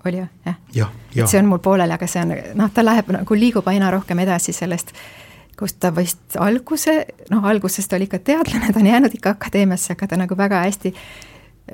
oli 0.06 0.24
ju, 0.24 0.32
jah 0.48 0.56
ja,? 0.74 0.92
Ja. 1.12 1.28
see 1.28 1.44
on 1.44 1.52
mul 1.52 1.60
pooleli, 1.60 2.00
aga 2.00 2.08
see 2.08 2.24
on, 2.24 2.36
noh, 2.56 2.72
ta 2.72 2.88
läheb 2.88 3.12
nagu, 3.20 3.36
liigub 3.44 3.68
aina 3.68 3.92
rohkem 3.92 4.24
edasi 4.24 4.56
sellest 4.56 4.96
äh, 4.96 5.27
kus 5.58 5.74
ta 5.82 5.92
vist 5.96 6.38
alguse, 6.40 7.00
noh, 7.34 7.46
alguses 7.50 7.88
ta 7.88 7.98
oli 7.98 8.08
ikka 8.10 8.20
teadlane, 8.20 8.74
ta 8.74 8.80
on 8.80 8.90
jäänud 8.92 9.16
ikka 9.18 9.36
akadeemiasse, 9.38 9.96
aga 9.96 10.12
ta 10.12 10.20
nagu 10.20 10.38
väga 10.38 10.62
hästi 10.66 10.94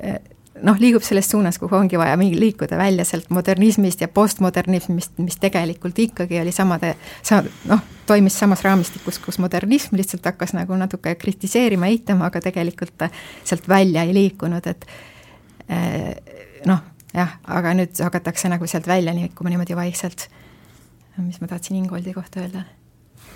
eh, 0.00 0.18
noh, 0.62 0.78
liigub 0.80 1.02
selles 1.02 1.28
suunas, 1.30 1.58
kuhu 1.58 1.76
ongi 1.76 1.98
vaja 1.98 2.16
liikuda 2.16 2.78
välja 2.78 3.04
sealt 3.04 3.30
modernismist 3.34 4.00
ja 4.00 4.08
postmodernismist, 4.08 5.18
mis 5.18 5.36
tegelikult 5.40 5.98
ikkagi 5.98 6.40
oli 6.40 6.52
samade, 6.52 6.94
sa-, 7.22 7.42
noh, 7.70 7.82
toimis 8.06 8.38
samas 8.38 8.62
raamistikus, 8.64 9.18
kus 9.18 9.38
modernism 9.42 9.96
lihtsalt 9.98 10.24
hakkas 10.24 10.54
nagu 10.56 10.76
natuke 10.78 11.14
kritiseerima, 11.14 11.90
eitama, 11.92 12.30
aga 12.30 12.40
tegelikult 12.44 12.96
ta 12.98 13.10
sealt 13.44 13.68
välja 13.68 14.04
ei 14.06 14.14
liikunud, 14.14 14.70
et 14.70 14.86
eh, 15.68 16.14
noh, 16.70 16.80
jah, 17.14 17.36
aga 17.44 17.74
nüüd 17.76 18.00
hakatakse 18.06 18.48
nagu 18.52 18.68
sealt 18.70 18.88
välja 18.88 19.14
liikuma 19.16 19.52
niimoodi 19.52 19.76
vaikselt. 19.76 20.28
mis 21.16 21.40
ma 21.40 21.46
tahtsin 21.46 21.76
Ingoldi 21.76 22.12
kohta 22.12 22.40
öelda 22.40 22.64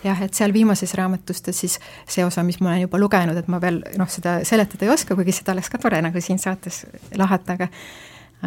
jah, 0.04 0.22
et 0.22 0.34
seal 0.34 0.52
viimases 0.54 0.94
raamatus 0.98 1.42
ta 1.42 1.54
siis 1.56 1.78
see 2.08 2.24
osa, 2.24 2.42
mis 2.46 2.60
ma 2.60 2.72
olen 2.72 2.86
juba 2.86 3.00
lugenud, 3.00 3.38
et 3.38 3.48
ma 3.50 3.60
veel 3.62 3.80
noh, 3.98 4.10
seda 4.10 4.38
seletada 4.48 4.86
ei 4.86 4.92
oska, 4.94 5.16
kuigi 5.18 5.34
seda 5.40 5.54
oleks 5.56 5.70
ka 5.72 5.80
tore 5.82 6.00
nagu 6.04 6.22
siin 6.24 6.40
saates 6.42 6.84
lahata, 7.18 7.58
aga 7.58 7.70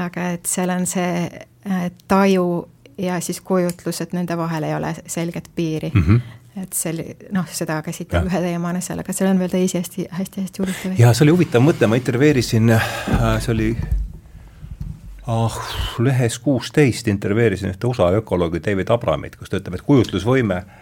aga 0.02 0.28
et 0.38 0.46
seal 0.48 0.72
on 0.72 0.86
see 0.88 1.26
äh, 1.28 1.88
taju 2.08 2.68
ja 3.02 3.20
siis 3.24 3.42
kujutlus, 3.44 4.02
et 4.04 4.14
nende 4.16 4.38
vahel 4.40 4.68
ei 4.68 4.76
ole 4.76 4.94
selget 5.06 5.50
piiri 5.56 5.92
mm. 5.94 6.06
-hmm 6.08 6.38
et 6.52 6.74
see 6.76 6.92
oli, 6.92 7.06
noh, 7.32 7.46
seda 7.48 7.78
käsitleb 7.80 8.26
ühe 8.28 8.40
teemana 8.44 8.82
seal, 8.84 9.00
aga 9.00 9.14
seal 9.16 9.30
on 9.30 9.38
veel 9.40 9.50
teisi 9.50 9.78
hästi, 9.78 10.08
hästi-hästi 10.12 10.60
huvitavaid. 10.60 11.00
jaa, 11.00 11.14
see 11.16 11.24
oli 11.24 11.32
huvitav 11.32 11.64
mõte, 11.64 11.88
ma 11.88 11.96
intervjueerisin, 11.96 12.70
äh, 12.76 12.90
see 13.40 13.54
oli 13.54 13.68
ah, 15.32 15.56
lehes 16.04 16.36
kuusteist 16.44 17.08
intervjueerisin 17.08 17.72
ühte 17.72 17.88
USA 17.88 18.10
ökoloogi 18.20 18.60
David 18.66 18.92
Abramit, 18.92 19.40
kus 19.40 19.50
ta 19.50 19.62
ütleb, 19.62 19.80
et 19.80 19.86
kujutlusvõime 19.88 20.58
äh, 20.60 20.81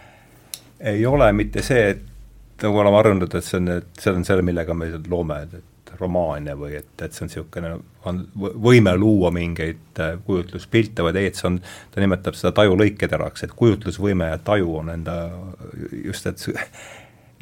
ei 0.80 1.06
ole 1.06 1.32
mitte 1.36 1.62
see, 1.62 1.90
et 1.94 2.62
nagu 2.62 2.78
oleme 2.80 2.96
harjunud, 3.00 3.34
et 3.34 3.44
see 3.44 3.58
on, 3.60 3.74
et 3.80 4.00
see 4.00 4.12
on 4.14 4.24
see, 4.26 4.46
millega 4.46 4.76
me 4.76 4.90
loome, 5.08 5.42
et 5.48 5.92
romaane 6.00 6.54
või 6.56 6.76
et, 6.78 6.92
et 7.02 7.12
see 7.12 7.24
on 7.24 7.30
niisugune, 7.30 7.72
on 8.08 8.22
võime 8.36 8.94
luua 8.98 9.30
mingeid 9.34 10.00
äh, 10.00 10.16
kujutluspilte, 10.24 11.04
vaid 11.04 11.18
ei, 11.20 11.30
et 11.30 11.38
see 11.38 11.48
on, 11.50 11.60
ta 11.92 12.02
nimetab 12.02 12.38
seda 12.38 12.54
taju 12.56 12.78
lõiketeraks, 12.80 13.44
et 13.46 13.54
kujutlusvõime 13.56 14.30
ja 14.32 14.40
taju 14.44 14.78
on 14.80 14.92
enda 14.94 15.16
just, 16.04 16.30
et 16.30 16.46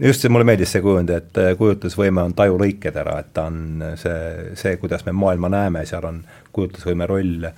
just 0.08 0.24
see, 0.24 0.32
mulle 0.32 0.46
meeldis 0.48 0.74
see 0.74 0.84
kujund, 0.84 1.12
et 1.14 1.42
äh, 1.42 1.52
kujutlusvõime 1.58 2.24
on 2.24 2.36
taju 2.38 2.58
lõiketera, 2.64 3.18
et 3.22 3.32
ta 3.36 3.48
on 3.52 3.84
see, 4.00 4.54
see, 4.58 4.76
kuidas 4.82 5.06
me 5.06 5.14
maailma 5.16 5.52
näeme, 5.54 5.86
seal 5.88 6.08
on 6.08 6.22
kujutlusvõime 6.54 7.10
roll 7.10 7.50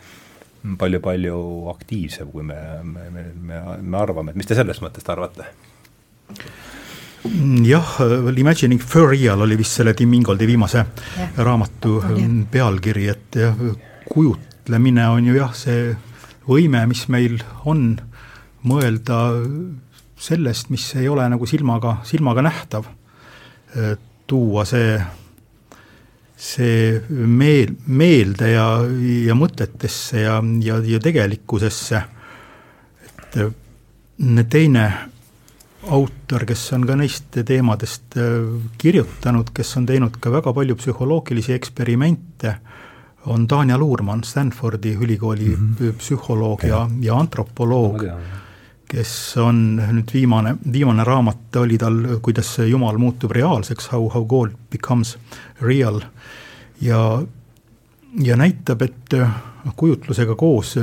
palju-palju 0.80 1.40
aktiivsem, 1.72 2.28
kui 2.34 2.44
me, 2.44 2.60
me, 2.84 3.08
me, 3.14 3.26
me, 3.40 3.60
me 3.80 4.00
arvame, 4.00 4.34
et 4.34 4.40
mis 4.40 4.48
te 4.48 4.58
sellest 4.58 4.84
mõttest 4.84 5.08
arvate? 5.12 5.48
Jah, 7.64 7.98
Imagining 8.36 8.80
for 8.80 9.10
real 9.10 9.40
oli 9.40 9.56
vist 9.56 9.76
selle 9.76 9.94
Tim 9.94 10.12
Ingoldi 10.14 10.46
viimase 10.48 10.78
ja. 10.78 11.28
raamatu 11.36 11.98
ja. 12.00 12.28
pealkiri, 12.50 13.08
et 13.12 13.40
jah, 13.42 13.56
kujutlemine 14.08 15.08
on 15.08 15.28
ju 15.28 15.36
jah, 15.36 15.52
see 15.54 15.90
võime, 16.48 16.82
mis 16.90 17.06
meil 17.12 17.38
on 17.68 17.92
mõelda 18.66 19.20
sellest, 20.20 20.70
mis 20.72 20.84
ei 21.00 21.08
ole 21.08 21.26
nagu 21.32 21.46
silmaga, 21.48 22.00
silmaga 22.04 22.44
nähtav. 22.44 22.88
tuua 24.26 24.64
see, 24.66 24.98
see 26.36 27.00
meel, 27.08 27.74
meelde 27.86 28.50
ja, 28.52 28.66
ja 29.26 29.34
mõtetesse 29.34 30.24
ja, 30.24 30.40
ja, 30.62 30.78
ja 30.86 31.00
tegelikkusesse, 31.02 32.02
et 33.06 33.38
teine 34.50 34.84
autor, 35.88 36.44
kes 36.44 36.72
on 36.76 36.84
ka 36.86 36.96
neist 36.98 37.38
teemadest 37.46 38.16
kirjutanud, 38.78 39.52
kes 39.54 39.76
on 39.80 39.86
teinud 39.88 40.18
ka 40.20 40.32
väga 40.32 40.52
palju 40.56 40.76
psühholoogilisi 40.76 41.54
eksperimente, 41.56 42.54
on 43.26 43.46
Tanja 43.48 43.78
Luurmann, 43.78 44.24
Stanfordi 44.24 44.94
ülikooli 45.00 45.56
mm 45.56 45.76
-hmm. 45.80 45.92
psühholoog 45.92 46.64
ja, 46.64 46.88
ja 47.00 47.16
antropoloog, 47.18 48.04
kes 48.88 49.36
on 49.36 49.76
nüüd 49.76 50.12
viimane, 50.14 50.56
viimane 50.72 51.04
raamat 51.04 51.56
oli 51.56 51.78
tal, 51.78 52.18
kuidas 52.22 52.58
Jumal 52.58 52.98
muutub 52.98 53.30
reaalseks, 53.30 53.92
How, 53.92 54.08
how 54.08 54.24
God 54.24 54.50
becomes 54.70 55.18
real, 55.60 56.00
ja, 56.80 57.22
ja 58.22 58.36
näitab, 58.36 58.82
et 58.82 59.12
noh, 59.64 59.74
kujutlusega 59.76 60.34
koos 60.34 60.76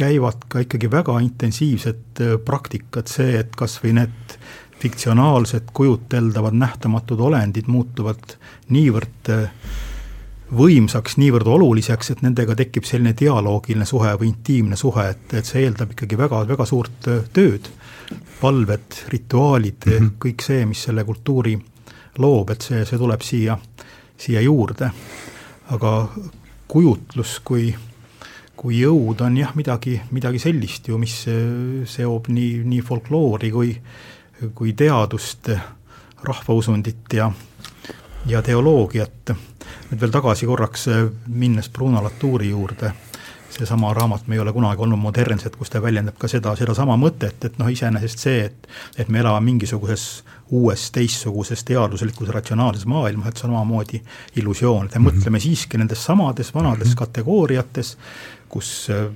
käivad 0.00 0.48
ka 0.48 0.64
ikkagi 0.64 0.90
väga 0.90 1.18
intensiivsed 1.20 2.24
praktikad, 2.44 3.10
see, 3.12 3.36
et 3.42 3.54
kas 3.56 3.78
või 3.84 3.94
need 4.00 4.34
fiktsionaalsed 4.80 5.70
kujuteldavad 5.76 6.56
nähtamatud 6.56 7.20
olendid 7.20 7.68
muutuvad 7.68 8.36
niivõrd 8.72 9.28
võimsaks, 10.56 11.16
niivõrd 11.20 11.46
oluliseks, 11.46 12.12
et 12.14 12.22
nendega 12.24 12.56
tekib 12.58 12.86
selline 12.86 13.12
dialoogiline 13.18 13.86
suhe 13.86 14.12
või 14.18 14.32
intiimne 14.32 14.78
suhe, 14.78 15.06
et, 15.14 15.34
et 15.38 15.46
see 15.46 15.64
eeldab 15.64 15.94
ikkagi 15.94 16.18
väga, 16.18 16.42
väga 16.48 16.66
suurt 16.66 17.10
äh, 17.10 17.22
tööd. 17.32 17.70
palved, 18.40 18.96
rituaalid 19.08 19.84
mm, 19.86 19.92
-hmm. 19.92 20.10
kõik 20.18 20.42
see, 20.42 20.64
mis 20.66 20.82
selle 20.82 21.04
kultuuri 21.04 21.58
loob, 22.18 22.50
et 22.50 22.62
see, 22.62 22.84
see 22.84 22.98
tuleb 22.98 23.22
siia, 23.22 23.58
siia 24.16 24.40
juurde. 24.40 24.90
aga 25.70 26.08
kujutlus 26.68 27.40
kui, 27.44 27.74
kui 28.60 28.82
jõud 28.82 29.22
on 29.24 29.36
jah, 29.40 29.54
midagi, 29.56 29.94
midagi 30.12 30.38
sellist 30.38 30.88
ju, 30.88 30.98
mis 31.00 31.14
seob 31.88 32.28
nii, 32.28 32.60
nii 32.68 32.82
folkloori 32.84 33.50
kui, 33.50 33.72
kui 34.54 34.74
teadust, 34.76 35.48
rahvausundit 36.22 37.16
ja, 37.16 37.30
ja 38.28 38.42
teoloogiat 38.44 39.32
nüüd 39.90 40.00
veel 40.00 40.12
tagasi 40.14 40.48
korraks 40.48 40.88
äh, 40.90 41.06
minnes 41.26 41.70
Bruno 41.72 42.02
Latouri 42.04 42.50
juurde, 42.50 42.92
seesama 43.50 43.92
raamat 43.94 44.26
Me 44.26 44.36
ei 44.36 44.40
ole 44.40 44.52
kunagi 44.52 44.82
olnud 44.82 44.98
modernsed, 44.98 45.56
kus 45.58 45.70
ta 45.70 45.82
väljendab 45.82 46.18
ka 46.18 46.28
seda, 46.30 46.54
sedasama 46.56 46.96
mõtet, 47.00 47.42
et 47.44 47.58
noh, 47.58 47.70
iseenesest 47.70 48.26
see, 48.26 48.44
et 48.46 48.68
et 48.98 49.08
me 49.08 49.22
elame 49.22 49.42
mingisuguses 49.48 50.22
uues 50.50 50.88
teistsuguses 50.94 51.64
teaduslikus 51.66 52.30
ratsionaalses 52.34 52.86
maailmas, 52.86 53.30
et 53.30 53.40
see 53.40 53.48
on 53.48 53.54
omamoodi 53.54 54.02
illusioon, 54.36 54.86
et 54.86 54.94
me 54.94 54.98
mm 54.98 55.06
-hmm. 55.06 55.18
mõtleme 55.18 55.40
siiski 55.40 55.78
nendes 55.78 56.04
samades 56.04 56.54
vanades 56.54 56.88
mm 56.88 56.92
-hmm. 56.92 56.98
kategooriates, 56.98 57.96
kus 58.50 58.70
äh, 58.92 59.06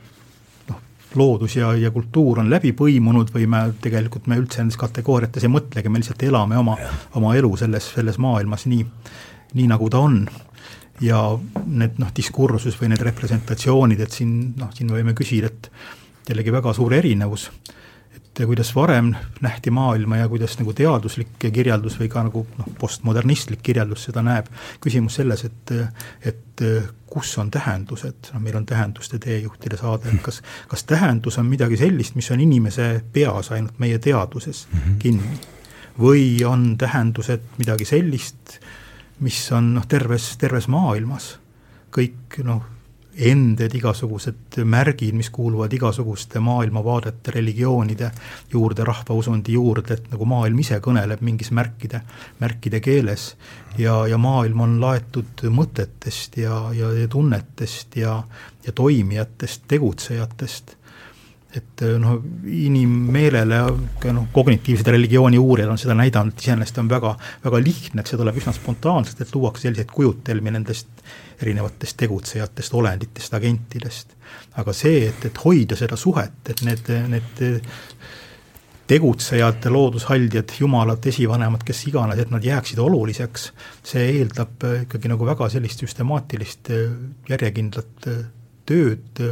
noh, 0.71 0.81
loodus 1.19 1.57
ja, 1.59 1.73
ja 1.79 1.91
kultuur 1.95 2.43
on 2.43 2.51
läbi 2.53 2.75
põimunud 2.77 3.33
või 3.35 3.49
me 3.51 3.67
tegelikult, 3.83 4.29
me 4.31 4.39
üldse 4.41 4.63
nendes 4.63 4.79
kategooriates 4.81 5.47
ei 5.47 5.53
mõtlegi, 5.53 5.93
me 5.93 6.03
lihtsalt 6.03 6.25
elame 6.27 6.59
oma, 6.61 6.79
oma 7.19 7.35
elu 7.39 7.53
selles, 7.61 7.93
selles 7.99 8.21
maailmas 8.23 8.69
nii, 8.71 8.87
nii 9.59 9.71
nagu 9.71 9.91
ta 9.91 10.03
on. 10.07 10.25
Ja 11.03 11.19
need 11.67 11.97
noh, 11.99 12.13
diskursus 12.15 12.77
või 12.79 12.93
need 12.93 13.03
representatsioonid, 13.03 14.01
et 14.05 14.15
siin 14.15 14.35
noh, 14.61 14.71
siin 14.77 14.93
võime 14.95 15.11
küsida, 15.19 15.51
et 15.51 16.31
jällegi 16.31 16.55
väga 16.55 16.73
suur 16.77 16.95
erinevus, 16.95 17.49
et 18.35 18.47
kuidas 18.47 18.73
varem 18.75 19.13
nähti 19.41 19.71
maailma 19.71 20.17
ja 20.17 20.29
kuidas 20.29 20.59
nagu 20.59 20.73
teaduslik 20.75 21.37
kirjeldus 21.39 21.99
või 22.01 22.09
ka 22.11 22.25
nagu 22.27 22.47
noh, 22.59 22.71
postmodernistlik 22.81 23.63
kirjeldus 23.63 24.09
seda 24.09 24.25
näeb, 24.27 24.51
küsimus 24.83 25.21
selles, 25.21 25.45
et 25.45 25.75
et 26.25 26.65
kus 27.11 27.33
on 27.39 27.51
tähendused, 27.51 28.31
noh 28.35 28.43
meil 28.43 28.57
on 28.59 28.67
tähenduste 28.67 29.19
teejuhtide 29.23 29.79
saade, 29.79 30.11
et 30.11 30.23
kas, 30.23 30.41
kas 30.71 30.85
tähendus 30.87 31.39
on 31.39 31.47
midagi 31.47 31.79
sellist, 31.79 32.15
mis 32.19 32.31
on 32.35 32.43
inimese 32.43 32.89
peas 33.13 33.53
ainult 33.55 33.79
meie 33.79 33.99
teaduses 33.99 34.67
mm 34.73 34.79
-hmm. 34.79 34.99
kinni? 34.99 35.39
Või 35.99 36.45
on 36.45 36.75
tähendused 36.79 37.41
midagi 37.59 37.85
sellist, 37.85 38.59
mis 39.21 39.53
on 39.53 39.75
noh, 39.75 39.87
terves, 39.87 40.37
terves 40.37 40.67
maailmas? 40.69 41.39
Kõik 41.95 42.43
noh, 42.43 42.63
ended, 43.17 43.75
igasugused 43.75 44.59
märgid, 44.65 45.15
mis 45.15 45.31
kuuluvad 45.31 45.73
igasuguste 45.73 46.41
maailmavaadete, 46.41 47.31
religioonide 47.35 48.11
juurde, 48.53 48.85
rahvausundi 48.85 49.53
juurde, 49.53 49.95
et 49.95 50.09
nagu 50.13 50.27
maailm 50.29 50.59
ise 50.59 50.81
kõneleb 50.83 51.23
mingis 51.25 51.53
märkide, 51.55 52.03
märkide 52.41 52.81
keeles. 52.81 53.35
ja, 53.79 54.07
ja 54.07 54.19
maailm 54.19 54.61
on 54.61 54.81
laetud 54.81 55.47
mõtetest 55.51 56.37
ja, 56.39 56.71
ja, 56.75 56.93
ja 56.93 57.09
tunnetest 57.09 57.97
ja, 57.97 58.23
ja 58.67 58.73
toimijatest, 58.73 59.63
tegutsejatest 59.69 60.77
et 61.55 61.85
noh, 62.03 62.19
inimmeelele, 62.51 63.59
noh, 64.15 64.27
kognitiivsed 64.35 64.89
religiooni 64.91 65.39
uurijad 65.39 65.71
on 65.71 65.79
seda 65.79 65.95
näidanud, 65.99 66.35
iseenesest 66.41 66.81
on 66.83 66.89
väga, 66.91 67.15
väga 67.45 67.61
lihtne, 67.63 68.03
et 68.03 68.11
see 68.11 68.19
tuleb 68.19 68.41
üsna 68.41 68.55
spontaanselt, 68.57 69.21
et 69.23 69.35
luuakse 69.37 69.69
selliseid 69.69 69.93
kujutelmi 69.95 70.55
nendest 70.57 70.94
erinevatest 71.45 71.99
tegutsejatest, 72.01 72.75
olenditest, 72.75 73.35
agentidest. 73.39 74.15
aga 74.61 74.73
see, 74.75 75.07
et, 75.09 75.25
et 75.29 75.41
hoida 75.45 75.77
seda 75.79 75.97
suhet, 76.01 76.41
et 76.51 76.63
need, 76.67 76.91
need 77.13 77.43
tegutsejad, 78.87 79.65
loodushaldjad, 79.73 80.53
jumalad, 80.61 81.07
esivanemad, 81.07 81.63
kes 81.65 81.87
iganes, 81.89 82.21
et 82.21 82.31
nad 82.35 82.45
jääksid 82.45 82.79
oluliseks, 82.85 83.47
see 83.87 84.05
eeldab 84.19 84.67
ikkagi 84.83 85.09
nagu 85.09 85.27
väga 85.27 85.49
sellist 85.53 85.81
süstemaatilist 85.85 86.73
järjekindlat 87.31 88.09
tööd 88.69 89.23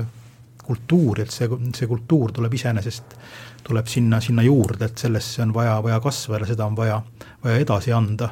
kultuuri, 0.62 1.26
et 1.26 1.34
see, 1.34 1.48
see 1.76 1.90
kultuur 1.90 2.32
tuleb 2.32 2.54
iseenesest, 2.56 3.16
tuleb 3.66 3.90
sinna, 3.90 4.20
sinna 4.22 4.44
juurde, 4.46 4.88
et 4.88 5.04
sellesse 5.04 5.42
on 5.44 5.52
vaja, 5.54 5.76
vaja 5.84 5.98
kasvada, 6.02 6.48
seda 6.48 6.66
on 6.66 6.78
vaja, 6.78 7.02
vaja 7.44 7.60
edasi 7.66 7.92
anda. 7.92 8.30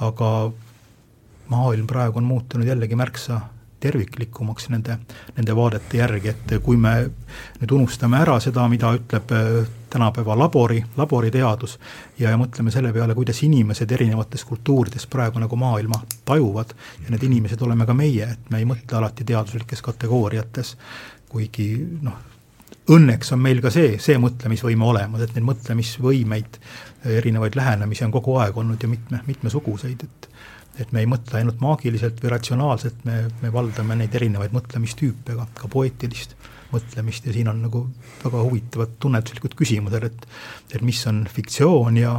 aga 0.00 0.28
maailm 1.50 1.86
praegu 1.90 2.18
on 2.18 2.28
muutunud 2.28 2.66
jällegi 2.66 2.96
märksa 2.96 3.40
terviklikumaks 3.80 4.68
nende, 4.68 4.98
nende 5.36 5.56
vaadete 5.56 5.98
järgi, 5.98 6.34
et 6.34 6.54
kui 6.62 6.76
me 6.76 6.94
nüüd 7.60 7.72
unustame 7.78 8.20
ära 8.20 8.36
seda, 8.42 8.66
mida 8.68 8.92
ütleb 8.96 9.32
äh, 9.32 9.68
tänapäeva 9.90 10.36
labori, 10.38 10.82
laboriteadus 10.96 11.78
ja, 12.18 12.30
ja 12.30 12.38
mõtleme 12.38 12.72
selle 12.74 12.92
peale, 12.92 13.16
kuidas 13.16 13.40
inimesed 13.46 13.90
erinevates 13.96 14.44
kultuurides 14.48 15.06
praegu 15.10 15.40
nagu 15.42 15.56
maailma 15.56 16.02
tajuvad 16.28 16.74
ja 17.04 17.14
need 17.14 17.24
inimesed 17.30 17.62
oleme 17.66 17.88
ka 17.88 17.96
meie, 17.96 18.28
et 18.36 18.50
me 18.52 18.60
ei 18.60 18.68
mõtle 18.68 19.00
alati 19.00 19.26
teaduslikes 19.26 19.82
kategooriates, 19.86 20.76
kuigi 21.30 21.70
noh, 22.04 22.20
õnneks 22.90 23.32
on 23.34 23.40
meil 23.42 23.62
ka 23.64 23.72
see, 23.72 23.96
see 24.02 24.18
mõtlemisvõime 24.20 24.86
olemas, 24.86 25.24
et 25.24 25.34
neid 25.36 25.46
mõtlemisvõimeid, 25.46 26.60
erinevaid 27.16 27.56
lähenemisi 27.56 28.04
on 28.04 28.12
kogu 28.12 28.36
aeg 28.42 28.56
olnud 28.60 28.82
ju 28.82 28.90
mitme, 28.90 29.22
mitmesuguseid, 29.26 30.04
et 30.04 30.29
et 30.80 30.92
me 30.92 31.02
ei 31.04 31.08
mõtle 31.10 31.40
ainult 31.40 31.60
maagiliselt 31.62 32.22
või 32.22 32.32
ratsionaalselt, 32.34 33.04
me, 33.04 33.22
me 33.42 33.52
valdame 33.52 33.98
neid 34.00 34.14
erinevaid 34.16 34.54
mõtlemistüüpe, 34.56 35.36
ka, 35.36 35.46
ka 35.62 35.70
poeetilist 35.72 36.36
mõtlemist 36.70 37.26
ja 37.26 37.34
siin 37.34 37.50
on 37.50 37.64
nagu 37.64 37.82
väga 38.22 38.42
huvitavad 38.44 38.94
tunnetuslikud 39.02 39.56
küsimused, 39.58 40.06
et 40.06 40.26
et 40.76 40.82
mis 40.86 41.00
on 41.10 41.24
fiktsioon 41.26 41.98
ja 41.98 42.14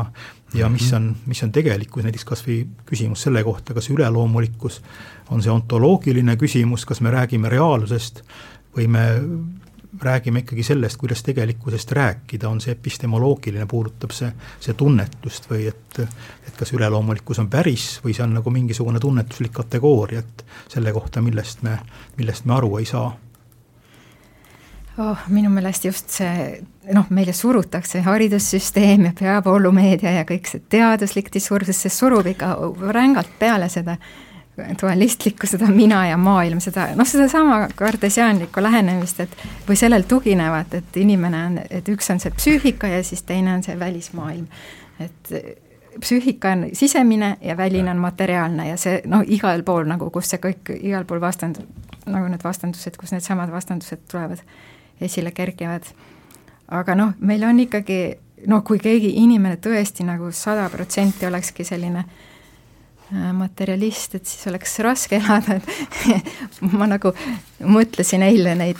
ja 0.53 0.67
mis 0.69 0.89
mhm. 0.91 0.95
on, 0.95 1.29
mis 1.31 1.43
on 1.45 1.51
tegelikkus, 1.55 2.03
näiteks 2.03 2.25
kas 2.27 2.43
või 2.43 2.65
küsimus 2.85 3.23
selle 3.23 3.43
kohta, 3.47 3.73
kas 3.73 3.87
üleloomulikkus 3.93 4.81
on 5.31 5.43
see 5.43 5.51
ontoloogiline 5.53 6.35
küsimus, 6.35 6.83
kas 6.85 6.99
me 7.01 7.13
räägime 7.13 7.49
reaalsusest 7.49 8.23
või 8.75 8.89
me 8.91 9.05
räägime 9.99 10.39
ikkagi 10.39 10.63
sellest, 10.63 10.97
kuidas 10.97 11.23
tegelikkusest 11.23 11.91
rääkida, 11.91 12.49
on 12.49 12.61
see 12.61 12.71
epistemoloogiline, 12.71 13.65
puudutab 13.65 14.13
see, 14.15 14.31
see 14.59 14.73
tunnetust 14.77 15.49
või 15.51 15.67
et, 15.67 15.99
et 16.47 16.55
kas 16.57 16.71
üleloomulikkus 16.73 17.41
on 17.43 17.49
päris 17.51 17.97
või 18.03 18.15
see 18.15 18.23
on 18.23 18.37
nagu 18.39 18.53
mingisugune 18.53 18.99
tunnetuslik 18.99 19.51
kategooria, 19.51 20.23
et 20.23 20.45
selle 20.71 20.93
kohta, 20.95 21.21
millest 21.21 21.65
me, 21.67 21.77
millest 22.17 22.47
me 22.47 22.55
aru 22.55 22.77
ei 22.79 22.87
saa 22.87 23.11
oh,? 24.97 25.27
minu 25.27 25.49
meelest 25.49 25.85
just 25.85 26.09
see, 26.13 26.61
noh, 26.93 27.07
meile 27.09 27.33
surutakse 27.33 28.01
haridussüsteem 28.05 29.09
ja 29.09 29.13
peavoolumeedia 29.19 30.15
ja 30.21 30.25
kõik 30.27 30.49
see 30.49 30.63
teaduslik 30.69 31.31
diskursus, 31.33 31.83
see 31.83 31.93
surub 31.93 32.27
ikka 32.31 32.55
rängalt 32.91 33.39
peale 33.39 33.69
seda 33.69 33.97
dualistlikku, 34.57 35.47
seda 35.47 35.67
mina 35.67 36.07
ja 36.07 36.17
maailm, 36.17 36.59
seda 36.59 36.89
noh, 36.95 37.07
sedasama 37.07 37.67
kartesiaanlikku 37.75 38.63
lähenemist, 38.63 39.19
et 39.19 39.35
või 39.67 39.77
sellel 39.79 40.03
tuginevat, 40.07 40.73
et 40.73 40.97
inimene 40.99 41.43
on, 41.47 41.59
et 41.69 41.89
üks 41.89 42.11
on 42.11 42.19
see 42.19 42.33
psüühika 42.35 42.89
ja 42.91 43.03
siis 43.03 43.23
teine 43.23 43.53
on 43.53 43.63
see 43.63 43.79
välismaailm. 43.79 44.47
et 44.99 45.33
psüühika 45.99 46.51
on 46.51 46.65
sisemine 46.73 47.37
ja 47.41 47.57
väline 47.57 47.91
on 47.91 47.97
materiaalne 47.97 48.67
ja 48.69 48.77
see 48.77 49.01
noh, 49.05 49.23
igal 49.27 49.63
pool 49.63 49.87
nagu, 49.87 50.09
kus 50.09 50.29
see 50.29 50.39
kõik, 50.43 50.73
igal 50.79 51.05
pool 51.05 51.21
vastand-, 51.23 51.63
nagu 52.05 52.27
need 52.27 52.43
vastandused, 52.43 52.97
kus 52.97 53.11
needsamad 53.11 53.51
vastandused 53.51 54.03
tulevad, 54.11 54.43
esile 55.01 55.31
kerkivad. 55.31 55.87
aga 56.67 56.95
noh, 56.95 57.13
meil 57.19 57.43
on 57.43 57.59
ikkagi 57.59 58.01
noh, 58.47 58.63
kui 58.63 58.79
keegi 58.79 59.15
inimene 59.23 59.57
tõesti 59.57 60.03
nagu 60.03 60.31
sada 60.31 60.69
protsenti 60.69 61.25
olekski 61.25 61.63
selline 61.63 61.99
äh, 61.99 62.30
materialist, 63.11 64.15
et 64.15 64.25
siis 64.25 64.47
oleks 64.47 64.77
raske 64.85 65.17
elada, 65.19 65.57
et 65.59 66.59
ma 66.77 66.87
nagu 66.87 67.11
mõtlesin 67.67 68.23
eile 68.23 68.55
neid, 68.55 68.79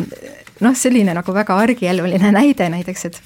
noh, 0.63 0.75
selline 0.77 1.15
nagu 1.17 1.35
väga 1.35 1.57
argieluline 1.65 2.31
näide 2.35 2.69
näiteks, 2.71 3.05
et 3.09 3.21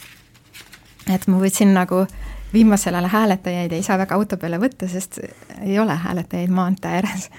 et 1.13 1.27
ma 1.29 1.37
võtsin 1.37 1.69
nagu 1.75 2.05
viimasel 2.53 2.95
ajal 2.95 3.11
hääletajaid 3.11 3.75
ei 3.75 3.83
saa 3.83 3.97
väga 4.01 4.15
auto 4.15 4.37
peale 4.41 4.57
võtta, 4.61 4.87
sest 4.89 5.19
ei 5.61 5.77
ole 5.79 5.95
hääletajaid 6.05 6.53
maantee 6.53 6.97
ääres. 6.99 7.29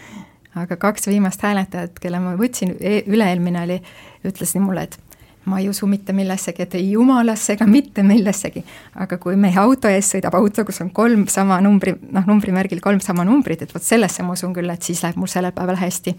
aga 0.56 0.76
kaks 0.80 1.06
viimast 1.10 1.42
hääletajat, 1.42 1.98
kelle 2.00 2.20
ma 2.20 2.36
võtsin, 2.38 2.76
e-, 2.80 3.02
üle-eelmine 3.06 3.62
oli, 3.66 3.80
ütlesid 4.24 4.62
mulle, 4.62 4.86
et 4.86 4.98
ma 5.46 5.60
ei 5.60 5.68
usu 5.70 5.86
mitte 5.86 6.12
millessegi, 6.12 6.64
et 6.66 6.74
ei 6.74 6.90
jumalasse 6.90 7.54
ega 7.54 7.66
mitte 7.70 8.02
millessegi. 8.02 8.64
aga 8.94 9.18
kui 9.22 9.36
meie 9.38 9.58
auto 9.62 9.88
ees 9.88 10.08
sõidab 10.14 10.34
auto, 10.38 10.64
kus 10.66 10.80
on 10.82 10.90
kolm 10.94 11.26
sama 11.30 11.60
numbri, 11.62 11.94
noh, 12.12 12.26
numbrimärgil 12.26 12.80
kolm 12.82 13.00
sama 13.04 13.24
numbrit, 13.24 13.62
et 13.62 13.74
vot 13.74 13.82
sellesse 13.82 14.26
ma 14.26 14.34
usun 14.34 14.54
küll, 14.56 14.70
et 14.72 14.82
siis 14.82 15.02
läheb 15.04 15.18
mul 15.20 15.30
sellel 15.30 15.54
päeval 15.56 15.78
hästi. 15.80 16.16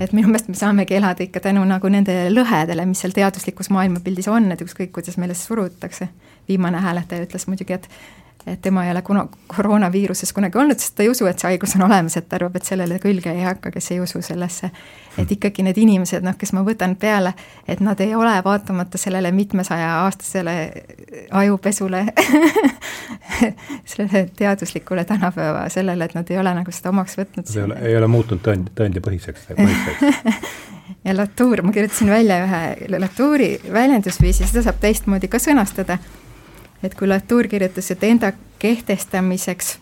et 0.00 0.12
minu 0.12 0.30
meelest 0.32 0.48
me 0.48 0.54
saamegi 0.54 0.96
elada 0.96 1.24
ikka 1.24 1.40
tänu 1.48 1.64
nagu 1.68 1.88
nendele 1.92 2.30
lõhedele, 2.32 2.86
mis 2.86 3.04
seal 3.04 3.12
teaduslikus 3.12 3.70
maailmapildis 3.74 4.28
on, 4.32 4.52
et 4.52 4.64
ükskõik, 4.64 4.92
kuidas 4.92 5.18
meile 5.18 5.34
surutakse. 5.34 6.08
viimane 6.48 6.80
hääletaja 6.80 7.26
ütles 7.28 7.46
muidugi, 7.46 7.76
et 7.76 7.88
et 8.46 8.60
tema 8.62 8.84
ei 8.84 8.90
ole 8.90 9.02
kuna 9.02 9.26
koroonaviiruses 9.46 10.32
kunagi 10.32 10.58
olnud, 10.58 10.78
sest 10.78 10.94
ta 10.96 11.02
ei 11.02 11.10
usu, 11.10 11.26
et 11.26 11.38
see 11.38 11.50
haigus 11.50 11.74
on 11.76 11.84
olemas, 11.88 12.16
et 12.16 12.28
ta 12.28 12.38
arvab, 12.38 12.56
et 12.56 12.68
sellele 12.68 12.98
külge 13.02 13.32
ei 13.32 13.42
hakka, 13.44 13.72
kes 13.74 13.90
ei 13.92 14.00
usu 14.00 14.22
sellesse. 14.22 14.70
et 15.18 15.32
ikkagi 15.34 15.64
need 15.66 15.78
inimesed, 15.82 16.22
noh, 16.22 16.36
kes 16.38 16.52
ma 16.54 16.62
võtan 16.62 16.94
peale, 16.96 17.32
et 17.68 17.80
nad 17.82 17.98
ei 18.00 18.14
ole 18.14 18.36
vaatamata 18.44 18.98
sellele 18.98 19.32
mitmesaja 19.34 19.88
aastasele 20.04 20.54
ajupesule 21.30 22.04
sellele 23.90 24.28
teaduslikule 24.36 25.04
tänapäeva, 25.04 25.68
sellele, 25.68 26.04
et 26.04 26.14
nad 26.14 26.30
ei 26.30 26.38
ole 26.38 26.54
nagu 26.60 26.74
seda 26.74 26.92
omaks 26.94 27.18
võtnud. 27.18 27.50
ei 27.56 27.64
ole, 27.64 27.80
ei 27.90 27.96
ole 27.98 28.06
muutunud 28.06 28.44
tõend, 28.44 28.70
tõendipõhiseks, 28.78 29.50
põhiseks. 29.58 30.54
ja 31.08 31.16
Latour, 31.16 31.64
ma 31.66 31.74
kirjutasin 31.74 32.14
välja 32.14 32.38
ühe 32.46 32.62
Latouri 33.02 33.50
väljendusviisi, 33.72 34.46
seda 34.46 34.62
saab 34.68 34.78
teistmoodi 34.86 35.28
ka 35.28 35.42
sõnastada 35.42 35.98
et 36.82 36.94
kui 36.94 37.08
Latour 37.08 37.48
kirjutas, 37.48 37.90
et 37.90 38.04
enda 38.04 38.32
kehtestamiseks 38.58 39.78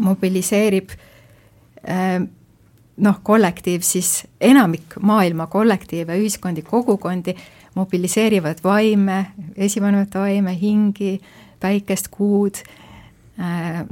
mobiliseerib 0.00 0.90
äh, 1.88 2.20
noh, 2.96 3.20
kollektiiv, 3.22 3.80
siis 3.84 4.26
enamik 4.40 4.98
maailma 5.00 5.46
kollektiive, 5.46 6.18
ühiskondi, 6.18 6.62
kogukondi 6.62 7.36
mobiliseerivad 7.74 8.58
vaime, 8.64 9.26
esivanemate 9.56 10.18
vaime, 10.18 10.56
hingi, 10.60 11.20
päikest, 11.60 12.08
kuud, 12.10 12.62
äh, 13.40 13.84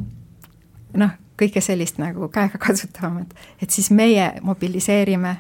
noh, 0.97 1.19
kõike 1.39 1.61
sellist 1.63 2.01
nagu 2.03 2.29
käegakatsutavat, 2.35 3.35
et 3.63 3.71
siis 3.71 3.91
meie 3.91 4.33
mobiliseerime 4.43 5.37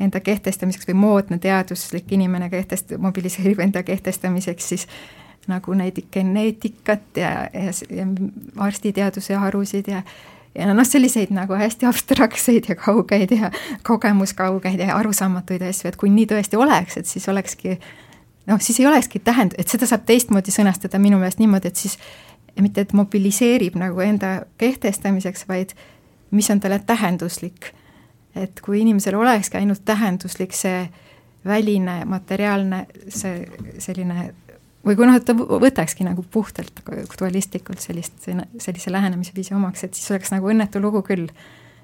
enda 0.00 0.20
kehtestamiseks 0.24 0.88
või 0.88 0.96
moodne 0.98 1.38
teaduslik 1.38 2.12
inimene 2.12 2.48
kehtest-, 2.50 2.96
mobiliseerib 2.98 3.60
enda 3.60 3.82
kehtestamiseks 3.86 4.68
siis 4.68 4.86
äh, 4.88 5.21
nagu 5.50 5.74
näiteks 5.74 6.12
geneetikat 6.12 7.16
ja, 7.16 7.32
ja, 7.52 7.72
ja 7.90 8.06
arstiteaduse 8.56 9.34
harusid 9.34 9.88
ja 9.90 10.02
ja 10.54 10.66
noh, 10.74 10.84
selliseid 10.84 11.30
nagu 11.32 11.56
hästi 11.56 11.86
abstraktseid 11.88 12.68
ja 12.68 12.76
kaugeid 12.76 13.30
ja 13.32 13.50
kogemuskaugeid 13.88 14.80
ja 14.84 14.96
arusaamatuid 14.96 15.62
asju, 15.64 15.88
et 15.88 15.96
kui 15.96 16.10
nii 16.12 16.26
tõesti 16.28 16.60
oleks, 16.60 16.98
et 17.00 17.08
siis 17.08 17.28
olekski 17.28 17.78
noh, 18.46 18.60
siis 18.60 18.80
ei 18.80 18.86
olekski 18.86 19.22
tähend-, 19.24 19.56
et 19.58 19.72
seda 19.72 19.88
saab 19.88 20.04
teistmoodi 20.06 20.52
sõnastada 20.54 21.00
minu 21.00 21.18
meelest 21.20 21.40
niimoodi, 21.40 21.72
et 21.72 21.80
siis 21.80 21.96
mitte, 22.60 22.84
et 22.84 22.92
mobiliseerib 22.92 23.78
nagu 23.80 24.00
enda 24.04 24.42
kehtestamiseks, 24.60 25.46
vaid 25.48 25.72
mis 26.30 26.50
on 26.50 26.60
talle 26.60 26.82
tähenduslik. 26.86 27.72
et 28.34 28.60
kui 28.64 28.80
inimesel 28.80 29.14
olekski 29.14 29.58
ainult 29.58 29.84
tähenduslik 29.84 30.54
see 30.56 30.86
väline 31.44 32.04
materiaalne, 32.08 32.86
see 33.08 33.48
selline 33.78 34.32
või 34.86 34.96
kui 34.98 35.06
noh, 35.06 35.16
et 35.18 35.26
ta 35.26 35.34
võtakski 35.36 36.06
nagu 36.06 36.24
puhtalt 36.30 36.82
dualistlikult 37.18 37.82
sellist, 37.82 38.28
sellise 38.58 38.92
lähenemisviisi 38.92 39.54
omaks, 39.54 39.84
et 39.86 39.98
siis 39.98 40.10
oleks 40.14 40.32
nagu 40.34 40.50
õnnetu 40.50 40.82
lugu 40.82 41.04
küll. 41.06 41.28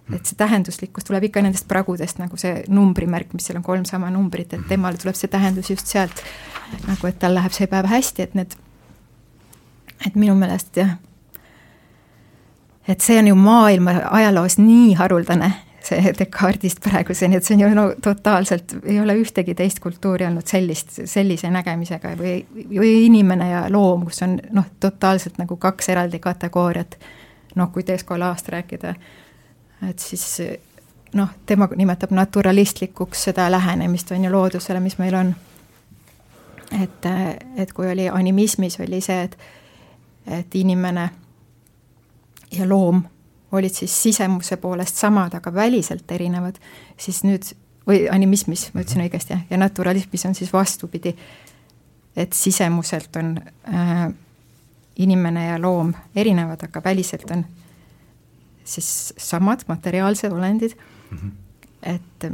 et 0.09 0.25
see 0.25 0.39
tähenduslikkus 0.41 1.05
tuleb 1.05 1.27
ikka 1.29 1.43
nendest 1.45 1.67
pragudest, 1.69 2.17
nagu 2.17 2.37
see 2.41 2.63
numbrimärk, 2.73 3.35
mis 3.37 3.45
seal 3.45 3.59
on 3.59 3.65
kolm 3.67 3.85
sama 3.85 4.09
numbrit, 4.11 4.55
et 4.57 4.63
temale 4.69 4.97
tuleb 4.97 5.15
see 5.15 5.29
tähendus 5.29 5.69
just 5.69 5.87
sealt, 5.87 6.23
nagu 6.87 7.11
et 7.11 7.19
tal 7.21 7.37
läheb 7.37 7.53
see 7.53 7.69
päev 7.69 7.91
hästi, 7.93 8.25
et 8.25 8.35
need, 8.39 8.57
et 10.07 10.17
minu 10.17 10.33
meelest 10.39 10.81
jah, 10.81 10.95
et 12.89 13.05
see 13.05 13.19
on 13.21 13.29
ju 13.29 13.37
maailma 13.37 13.99
ajaloos 14.17 14.57
nii 14.57 14.95
haruldane 14.97 15.53
see 15.89 16.13
Descartesist 16.19 16.81
praeguseni, 16.85 17.39
et 17.39 17.47
see 17.47 17.57
on 17.57 17.63
ju 17.65 17.71
no 17.77 17.85
totaalselt, 18.03 18.75
ei 18.85 19.01
ole 19.01 19.17
ühtegi 19.21 19.55
teist 19.59 19.81
kultuuri 19.85 20.27
olnud 20.29 20.47
sellist, 20.49 21.01
sellise 21.09 21.51
nägemisega 21.53 22.15
või, 22.19 22.41
või 22.71 22.93
inimene 23.07 23.51
ja 23.51 23.65
loom, 23.73 24.07
kus 24.09 24.23
on 24.27 24.39
noh, 24.57 24.69
totaalselt 24.81 25.39
nagu 25.41 25.57
kaks 25.57 25.89
eraldi 25.95 26.21
kategooriat. 26.23 26.99
noh, 27.59 27.73
kui 27.73 27.83
Descolast 27.87 28.49
rääkida, 28.49 28.95
et 29.89 29.99
siis 29.99 30.41
noh, 31.15 31.29
tema 31.47 31.69
nimetab 31.77 32.11
naturalistlikuks 32.11 33.25
seda 33.31 33.51
lähenemist, 33.51 34.13
on 34.13 34.25
ju, 34.25 34.33
loodusele, 34.33 34.81
mis 34.81 34.99
meil 34.99 35.15
on. 35.15 35.35
et, 36.83 37.07
et 37.57 37.73
kui 37.73 37.89
oli 37.91 38.09
animismis, 38.09 38.81
oli 38.81 39.01
see, 39.01 39.23
et, 39.23 39.39
et 40.27 40.55
inimene 40.55 41.09
ja 42.53 42.69
loom 42.69 43.03
olid 43.53 43.75
siis 43.75 44.03
sisemuse 44.03 44.57
poolest 44.57 44.97
samad, 44.97 45.35
aga 45.35 45.55
väliselt 45.55 46.11
erinevad, 46.11 46.59
siis 47.01 47.23
nüüd, 47.25 47.53
või 47.89 48.05
animismis, 48.13 48.69
ma 48.75 48.85
ütlesin 48.85 49.05
õigesti, 49.07 49.35
jah, 49.35 49.45
ja 49.51 49.61
naturalismis 49.61 50.27
on 50.29 50.35
siis 50.37 50.53
vastupidi, 50.53 51.15
et 52.17 52.33
sisemuselt 52.33 53.17
on 53.17 53.37
äh, 53.73 54.09
inimene 54.99 55.47
ja 55.47 55.63
loom 55.63 55.95
erinevad, 56.17 56.67
aga 56.69 56.83
väliselt 56.85 57.31
on 57.31 57.47
siis 58.69 59.15
samad 59.17 59.65
materiaalsed 59.69 60.33
olendid 60.33 60.75
mm, 61.11 61.19
-hmm. 61.19 61.31
et 61.83 62.33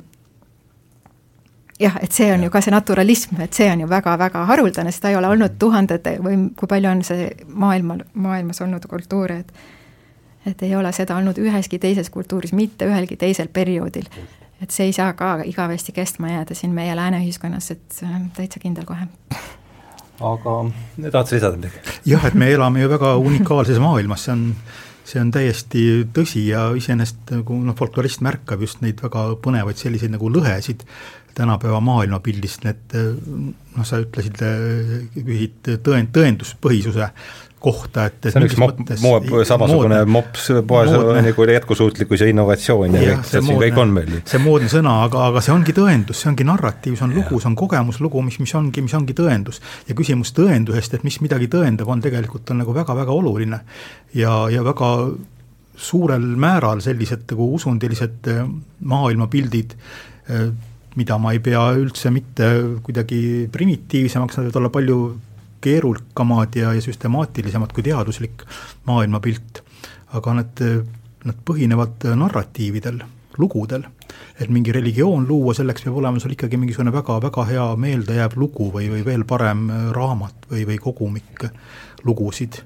jah, 1.80 1.98
et 2.02 2.12
see 2.12 2.32
on 2.32 2.40
ja. 2.40 2.44
ju 2.44 2.50
ka 2.50 2.60
see 2.60 2.74
naturalism, 2.74 3.40
et 3.40 3.52
see 3.52 3.70
on 3.72 3.80
ju 3.80 3.88
väga-väga 3.90 4.44
haruldane, 4.50 4.92
seda 4.92 5.10
ei 5.10 5.16
ole 5.16 5.28
olnud 5.28 5.56
tuhandete 5.58 6.16
või 6.22 6.50
kui 6.56 6.70
palju 6.70 6.90
on 6.90 7.04
see 7.06 7.30
maailmal, 7.46 8.04
maailmas 8.14 8.60
olnud 8.64 8.86
kultuure, 8.90 9.38
et 9.44 9.52
et 10.46 10.62
ei 10.62 10.76
ole 10.76 10.92
seda 10.92 11.16
olnud 11.16 11.38
üheski 11.40 11.78
teises 11.78 12.10
kultuuris, 12.10 12.52
mitte 12.52 12.88
ühelgi 12.88 13.16
teisel 13.16 13.48
perioodil. 13.48 14.08
et 14.62 14.70
see 14.70 14.86
ei 14.88 14.92
saa 14.92 15.12
ka 15.12 15.42
igavesti 15.44 15.92
kestma 15.92 16.30
jääda 16.30 16.54
siin 16.54 16.72
meie 16.72 16.96
lääne 16.96 17.20
ühiskonnas, 17.24 17.70
et 17.70 18.00
äh, 18.02 18.22
täitsa 18.36 18.60
kindel 18.60 18.84
kohe. 18.84 19.06
aga 20.20 20.56
tahad 21.10 21.26
sa 21.26 21.36
lisada 21.36 21.56
midagi? 21.56 21.98
jah, 22.06 22.26
et 22.26 22.34
me 22.34 22.52
elame 22.52 22.80
ju 22.80 22.90
väga 22.90 23.16
unikaalses 23.16 23.78
maailmas, 23.78 24.24
see 24.24 24.32
on 24.32 24.48
see 25.04 25.20
on 25.20 25.30
täiesti 25.34 25.82
tõsi 26.16 26.46
ja 26.48 26.70
iseenesest 26.76 27.34
nagu 27.34 27.58
noh, 27.60 27.76
folklorist 27.76 28.22
märkab 28.24 28.62
just 28.64 28.80
neid 28.80 29.02
väga 29.04 29.34
põnevaid 29.44 29.76
selliseid 29.76 30.14
nagu 30.14 30.30
lõhesid 30.32 30.84
tänapäeva 31.34 31.80
maailmapildist, 31.82 32.62
need 32.64 32.94
noh, 32.94 33.86
sa 33.86 33.98
ütlesid, 34.02 34.38
küsisid 35.16 35.72
tõend, 35.84 36.12
tõenduspõhisuse 36.14 37.08
kohta, 37.64 38.06
et 38.10 38.28
see 38.28 38.38
on 38.40 38.46
üks 38.46 38.58
mopp, 38.60 38.80
moop, 39.02 39.28
samasugune 39.48 40.00
mops 40.10 40.50
poes 40.68 40.90
nagu 40.92 41.46
jätkusuutlikkus 41.48 42.24
ja 42.24 42.30
innovatsioon 42.32 42.96
ja, 42.98 43.02
ja 43.02 43.16
kõik, 43.18 43.28
see 43.30 43.44
siin 43.48 43.60
kõik 43.62 43.80
on 43.80 43.94
meil. 43.96 44.16
see 44.28 44.42
moodne 44.42 44.70
sõna, 44.72 44.96
aga, 45.06 45.28
aga 45.30 45.42
see 45.44 45.54
ongi 45.54 45.74
tõendus, 45.76 46.20
see 46.22 46.30
ongi 46.32 46.46
narratiiv, 46.48 46.98
see 47.00 47.06
on 47.08 47.14
lugu, 47.16 47.40
see 47.40 47.50
on 47.50 47.58
kogemuslugu, 47.58 48.24
mis, 48.26 48.40
mis 48.42 48.54
ongi, 48.58 48.84
mis 48.84 48.96
ongi 48.96 49.16
tõendus. 49.16 49.62
ja 49.88 49.96
küsimus 49.96 50.34
tõendusest, 50.36 50.98
et 50.98 51.06
mis 51.06 51.20
midagi 51.24 51.48
tõendab, 51.52 51.90
on 51.90 52.04
tegelikult, 52.04 52.50
on 52.52 52.62
nagu 52.62 52.76
väga-väga 52.76 53.14
oluline. 53.14 53.60
ja, 54.14 54.36
ja 54.52 54.64
väga 54.66 54.90
suurel 55.74 56.26
määral 56.38 56.82
sellised 56.84 57.26
nagu 57.32 57.50
usundilised 57.56 58.30
äh, 58.30 58.44
maailmapildid, 58.80 59.74
äh, 60.30 60.48
mida 60.94 61.18
ma 61.18 61.32
ei 61.34 61.40
pea 61.42 61.66
üldse 61.74 62.12
mitte 62.14 62.50
kuidagi 62.84 63.48
primitiivsemaks, 63.52 64.38
nad 64.38 64.46
võivad 64.46 64.60
olla 64.60 64.70
palju 64.74 64.98
keerukamad 65.64 66.56
ja, 66.58 66.74
ja 66.76 66.82
süstemaatilisemad 66.84 67.72
kui 67.74 67.84
teaduslik 67.86 68.44
maailmapilt. 68.88 69.62
aga 70.14 70.32
nad, 70.38 70.60
nad 71.26 71.38
põhinevad 71.48 72.04
narratiividel, 72.14 73.00
lugudel. 73.38 73.82
et 74.38 74.50
mingi 74.50 74.72
religioon 74.72 75.26
luua, 75.28 75.54
selleks 75.54 75.82
peab 75.82 75.96
olema 75.98 76.20
sul 76.22 76.34
ikkagi 76.36 76.58
mingisugune 76.60 76.92
väga-väga 76.94 77.44
hea 77.50 77.66
meeldejääv 77.82 78.36
lugu 78.38 78.68
või, 78.74 78.90
või 78.92 79.02
veel 79.06 79.24
parem 79.26 79.66
raamat 79.94 80.46
või, 80.50 80.66
või 80.68 80.78
kogumik 80.78 81.46
lugusid. 82.04 82.62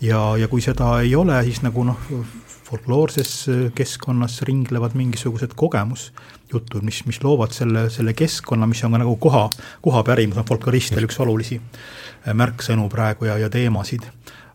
ja, 0.00 0.20
ja 0.36 0.48
kui 0.48 0.60
seda 0.60 0.98
ei 1.00 1.14
ole, 1.16 1.40
siis 1.44 1.62
nagu 1.64 1.84
noh, 1.88 2.10
folkloorses 2.70 3.32
keskkonnas 3.74 4.42
ringlevad 4.46 4.94
mingisugused 4.98 5.56
kogemusjutud, 5.58 6.84
mis, 6.86 7.02
mis 7.08 7.18
loovad 7.24 7.54
selle, 7.56 7.88
selle 7.90 8.14
keskkonna, 8.14 8.68
mis 8.70 8.84
on 8.86 8.94
ka 8.94 9.02
nagu 9.02 9.16
koha, 9.22 9.48
kohapärimus 9.82 10.38
on 10.38 10.46
folkloristil 10.48 11.08
üks 11.08 11.18
olulisi 11.24 11.58
märksõnu 12.26 12.88
praegu 12.92 13.30
ja, 13.30 13.38
ja 13.38 13.50
teemasid. 13.50 14.06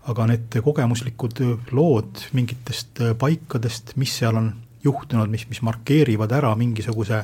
aga 0.06 0.28
need 0.30 0.56
kogemuslikud 0.62 1.40
lood 1.74 2.28
mingitest 2.38 3.00
paikadest, 3.18 3.96
mis 3.98 4.12
seal 4.20 4.38
on 4.38 4.52
juhtunud, 4.84 5.30
mis, 5.30 5.48
mis 5.50 5.64
markeerivad 5.66 6.32
ära 6.32 6.52
mingisuguse 6.56 7.24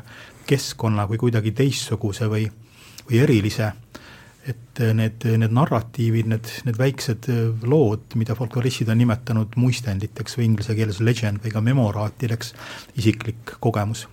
keskkonna 0.49 1.05
kui 1.07 1.19
kuidagi 1.21 1.51
teistsuguse 1.51 2.25
või, 2.31 2.47
või 3.05 3.21
erilise 3.21 3.69
et 4.49 4.81
need, 4.97 5.25
need 5.37 5.53
narratiivid, 5.53 6.29
need, 6.31 6.49
need 6.65 6.77
väiksed 6.79 7.27
lood, 7.69 8.15
mida 8.17 8.35
folkloristid 8.37 8.89
on 8.89 8.97
nimetanud 9.01 9.57
muistenditeks 9.61 10.37
või 10.39 10.47
inglise 10.49 10.75
keeles 10.77 11.01
legend 11.03 11.43
või 11.43 11.53
ka 11.53 11.61
memoraatideks, 11.65 12.53
isiklik 12.97 13.55
kogemus, 13.61 14.07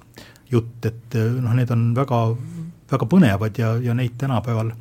jutt, 0.53 0.85
et 0.85 1.16
noh, 1.16 1.55
need 1.57 1.72
on 1.72 1.89
väga, 1.97 2.20
väga 2.93 3.09
põnevad 3.09 3.61
ja, 3.61 3.72
ja 3.81 3.97
neid 3.97 4.18
tänapäeval 4.20 4.74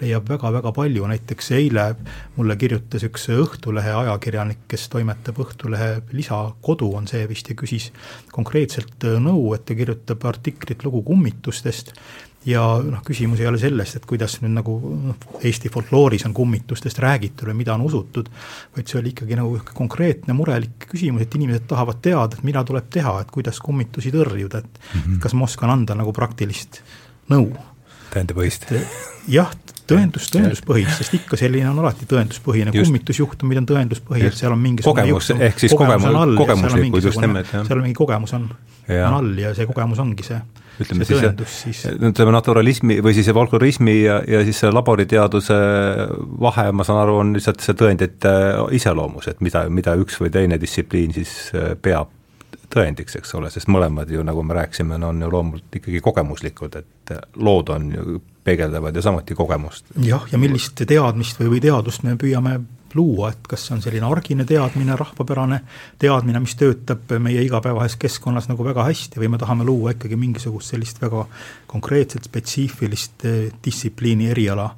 leiab 0.00 0.30
väga-väga 0.30 0.72
palju, 0.76 1.06
näiteks 1.10 1.50
eile 1.58 1.84
mulle 2.36 2.56
kirjutas 2.60 3.04
üks 3.08 3.28
Õhtulehe 3.34 3.92
ajakirjanik, 4.04 4.64
kes 4.70 4.88
toimetab 4.92 5.42
Õhtulehe 5.44 5.90
lisakodu, 6.16 6.88
on 6.96 7.06
see 7.10 7.26
vist, 7.30 7.52
ja 7.52 7.58
küsis 7.58 7.90
konkreetselt 8.32 9.06
nõu, 9.20 9.52
et 9.54 9.66
ta 9.68 9.76
kirjutab 9.78 10.24
artiklit 10.30 10.84
lugu 10.86 11.02
kummitustest 11.06 11.94
ja 12.48 12.62
noh, 12.80 13.02
küsimus 13.04 13.40
ei 13.42 13.48
ole 13.50 13.60
selles, 13.60 13.92
et 13.96 14.06
kuidas 14.08 14.38
nüüd 14.40 14.54
nagu 14.54 14.76
noh, 15.10 15.24
Eesti 15.44 15.70
folklooris 15.72 16.24
on 16.28 16.34
kummitustest 16.36 17.00
räägitud 17.02 17.50
või 17.50 17.58
mida 17.60 17.74
on 17.76 17.84
usutud, 17.84 18.30
vaid 18.76 18.88
see 18.88 19.00
oli 19.00 19.12
ikkagi 19.12 19.36
nagu 19.38 19.60
konkreetne 19.76 20.36
murelik 20.36 20.88
küsimus, 20.88 21.26
et 21.26 21.36
inimesed 21.36 21.68
tahavad 21.70 22.00
teada, 22.04 22.38
et 22.38 22.46
mida 22.46 22.64
tuleb 22.66 22.88
teha, 22.92 23.18
et 23.20 23.32
kuidas 23.34 23.60
kummitusi 23.64 24.12
tõrjuda, 24.14 24.64
et 24.64 24.80
mm 24.80 25.00
-hmm. 25.00 25.20
kas 25.20 25.36
ma 25.36 25.44
oskan 25.44 25.70
anda 25.76 25.94
nagu 25.94 26.12
praktilist 26.16 26.80
nõu. 27.30 27.52
Tõendipõhist. 28.14 28.70
jah, 29.30 29.50
tõendus, 29.90 30.30
tõenduspõhist, 30.34 30.96
sest 31.00 31.18
ikka 31.20 31.38
selline 31.40 31.70
on 31.72 31.82
alati 31.82 32.08
tõenduspõhine, 32.10 32.74
kummitusjuhtumid 32.74 33.62
on 33.62 33.68
tõenduspõhi, 33.70 34.28
et 34.30 34.38
seal 34.38 34.54
on 34.54 34.62
mingisugune 34.62 35.06
kogemus, 35.10 35.32
ehk 35.36 35.62
siis 35.64 35.76
kogemus, 35.76 36.36
kogemuslikud 36.40 37.10
just 37.10 37.22
nimelt, 37.22 37.52
jah. 37.52 37.66
seal 37.66 37.80
on 37.80 37.86
mingi 37.88 37.98
kogemus 37.98 38.34
on, 38.38 38.48
on 38.88 39.20
all 39.20 39.38
ja 39.40 39.54
see 39.56 39.68
kogemus 39.70 40.02
ongi 40.02 40.26
see 40.26 40.40
ütleme 40.80 41.04
see 41.04 41.18
siis, 41.20 41.56
siis, 41.60 41.80
ütleme 41.92 42.32
naturalismi 42.32 43.00
või 43.04 43.12
siis 43.16 43.28
folklorismi 43.36 43.96
ja, 43.98 44.20
ja 44.28 44.40
siis 44.46 44.62
selle 44.62 44.72
laboriteaduse 44.78 45.58
vahe, 46.40 46.70
ma 46.72 46.86
saan 46.86 47.02
aru, 47.02 47.18
on 47.24 47.34
lihtsalt 47.36 47.60
see 47.64 47.76
tõendite 47.76 48.32
iseloomus, 48.76 49.28
et 49.32 49.42
mida, 49.44 49.66
mida 49.68 49.96
üks 50.00 50.16
või 50.22 50.32
teine 50.32 50.60
distsipliin 50.62 51.12
siis 51.16 51.34
äh, 51.52 51.74
peab 51.82 52.14
tõendiks, 52.70 53.16
eks 53.18 53.34
ole, 53.34 53.50
sest 53.50 53.70
mõlemad 53.72 54.10
ju, 54.10 54.22
nagu 54.26 54.42
me 54.46 54.54
rääkisime, 54.54 54.98
on 55.06 55.22
ju 55.22 55.30
loomult 55.30 55.80
ikkagi 55.80 56.00
kogemuslikud, 56.04 56.76
et 56.80 57.14
lood 57.36 57.72
on 57.74 57.88
ju, 57.94 58.20
peegeldavad 58.44 58.96
ju 58.96 59.02
samuti 59.02 59.34
kogemust. 59.34 59.90
jah, 60.04 60.26
ja 60.32 60.38
millist 60.38 60.82
teadmist 60.86 61.40
või, 61.40 61.56
või 61.56 61.64
teadust 61.64 62.06
me 62.06 62.16
püüame 62.20 62.60
luua, 62.94 63.30
et 63.30 63.46
kas 63.48 63.66
see 63.66 63.74
on 63.76 63.82
selline 63.84 64.06
argine 64.06 64.44
teadmine, 64.48 64.96
rahvapärane 64.98 65.60
teadmine, 66.00 66.42
mis 66.42 66.56
töötab 66.58 67.12
meie 67.22 67.42
igapäevases 67.46 67.98
keskkonnas 68.00 68.48
nagu 68.50 68.66
väga 68.66 68.84
hästi 68.88 69.22
või 69.22 69.30
me 69.34 69.38
tahame 69.38 69.66
luua 69.66 69.94
ikkagi 69.94 70.18
mingisugust 70.18 70.74
sellist 70.74 70.98
väga 71.02 71.26
konkreetset, 71.70 72.26
spetsiifilist 72.26 73.26
eh, 73.30 73.38
distsipliini 73.64 74.30
eriala 74.34 74.70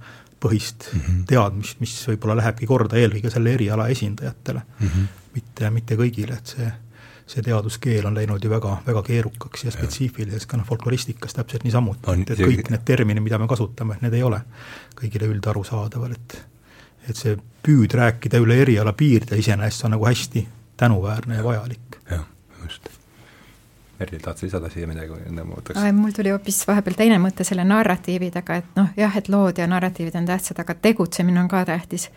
põhist 0.43 0.91
mm 0.93 1.01
-hmm. 1.01 1.25
teadmist, 1.31 1.81
mis 1.81 1.95
võib-olla 2.09 2.37
lähebki 2.43 2.67
korda 2.67 2.99
eelkõige 2.99 3.31
selle 3.31 3.55
eriala 3.55 3.89
esindajatele 3.89 4.63
mm, 4.63 4.89
-hmm. 4.89 5.13
mitte, 5.35 5.71
mitte 5.71 5.97
kõigile, 5.97 6.39
et 6.39 6.57
see 6.57 6.73
see 7.27 7.43
teaduskeel 7.43 8.07
on 8.07 8.17
läinud 8.19 8.45
ju 8.45 8.51
väga, 8.51 8.77
väga 8.87 9.03
keerukaks 9.07 9.65
ja 9.65 9.73
spetsiifiliseks, 9.75 10.47
ka 10.47 10.59
noh, 10.59 10.67
folkloristikas 10.69 11.37
täpselt 11.37 11.65
niisamuti, 11.65 12.17
et, 12.23 12.33
et 12.35 12.43
kõik 12.43 12.73
need 12.73 12.87
terminid, 12.89 13.25
mida 13.25 13.39
me 13.39 13.49
kasutame, 13.51 13.99
need 14.03 14.17
ei 14.19 14.25
ole 14.27 14.43
kõigile 14.99 15.31
üldarusaadaval, 15.33 16.17
et 16.19 16.41
et 17.09 17.19
see 17.19 17.37
püüd 17.67 17.95
rääkida 17.99 18.39
üle 18.43 18.61
eriala 18.63 18.93
piiride 18.95 19.39
iseenesest 19.39 19.87
on 19.89 19.97
nagu 19.97 20.07
hästi 20.07 20.45
tänuväärne 20.79 21.37
ja 21.37 21.45
vajalik. 21.45 21.99
jah, 22.11 22.27
just. 22.63 22.89
Merli, 23.99 24.19
tahad 24.19 24.39
sa 24.39 24.47
lisada 24.47 24.71
siia 24.71 24.87
midagi 24.91 25.13
või 25.15 25.23
enne 25.29 25.45
ma 25.47 25.59
võtaks? 25.59 25.83
mul 25.95 26.15
tuli 26.17 26.33
hoopis 26.35 26.63
vahepeal 26.67 26.99
teine 26.99 27.19
mõte 27.23 27.47
selle 27.47 27.65
narratiividega, 27.67 28.59
et 28.63 28.79
noh, 28.79 28.91
jah, 28.97 29.17
et 29.19 29.31
lood 29.31 29.59
ja 29.59 29.67
narratiivid 29.71 30.17
on 30.19 30.27
tähtsad, 30.31 30.59
aga 30.63 30.75
tegutsemine 30.75 31.43
on 31.43 31.51
ka 31.51 31.65
tähtis. 31.69 32.09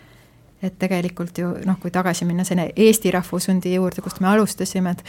Et 0.65 0.77
tegelikult 0.81 1.37
ju 1.39 1.53
noh, 1.65 1.79
kui 1.81 1.93
tagasi 1.93 2.27
minna 2.27 2.45
selle 2.47 2.69
Eesti 2.75 3.13
Rahvushundi 3.15 3.75
juurde, 3.75 4.03
kust 4.05 4.21
me 4.23 4.31
alustasime, 4.33 4.95
et 4.95 5.03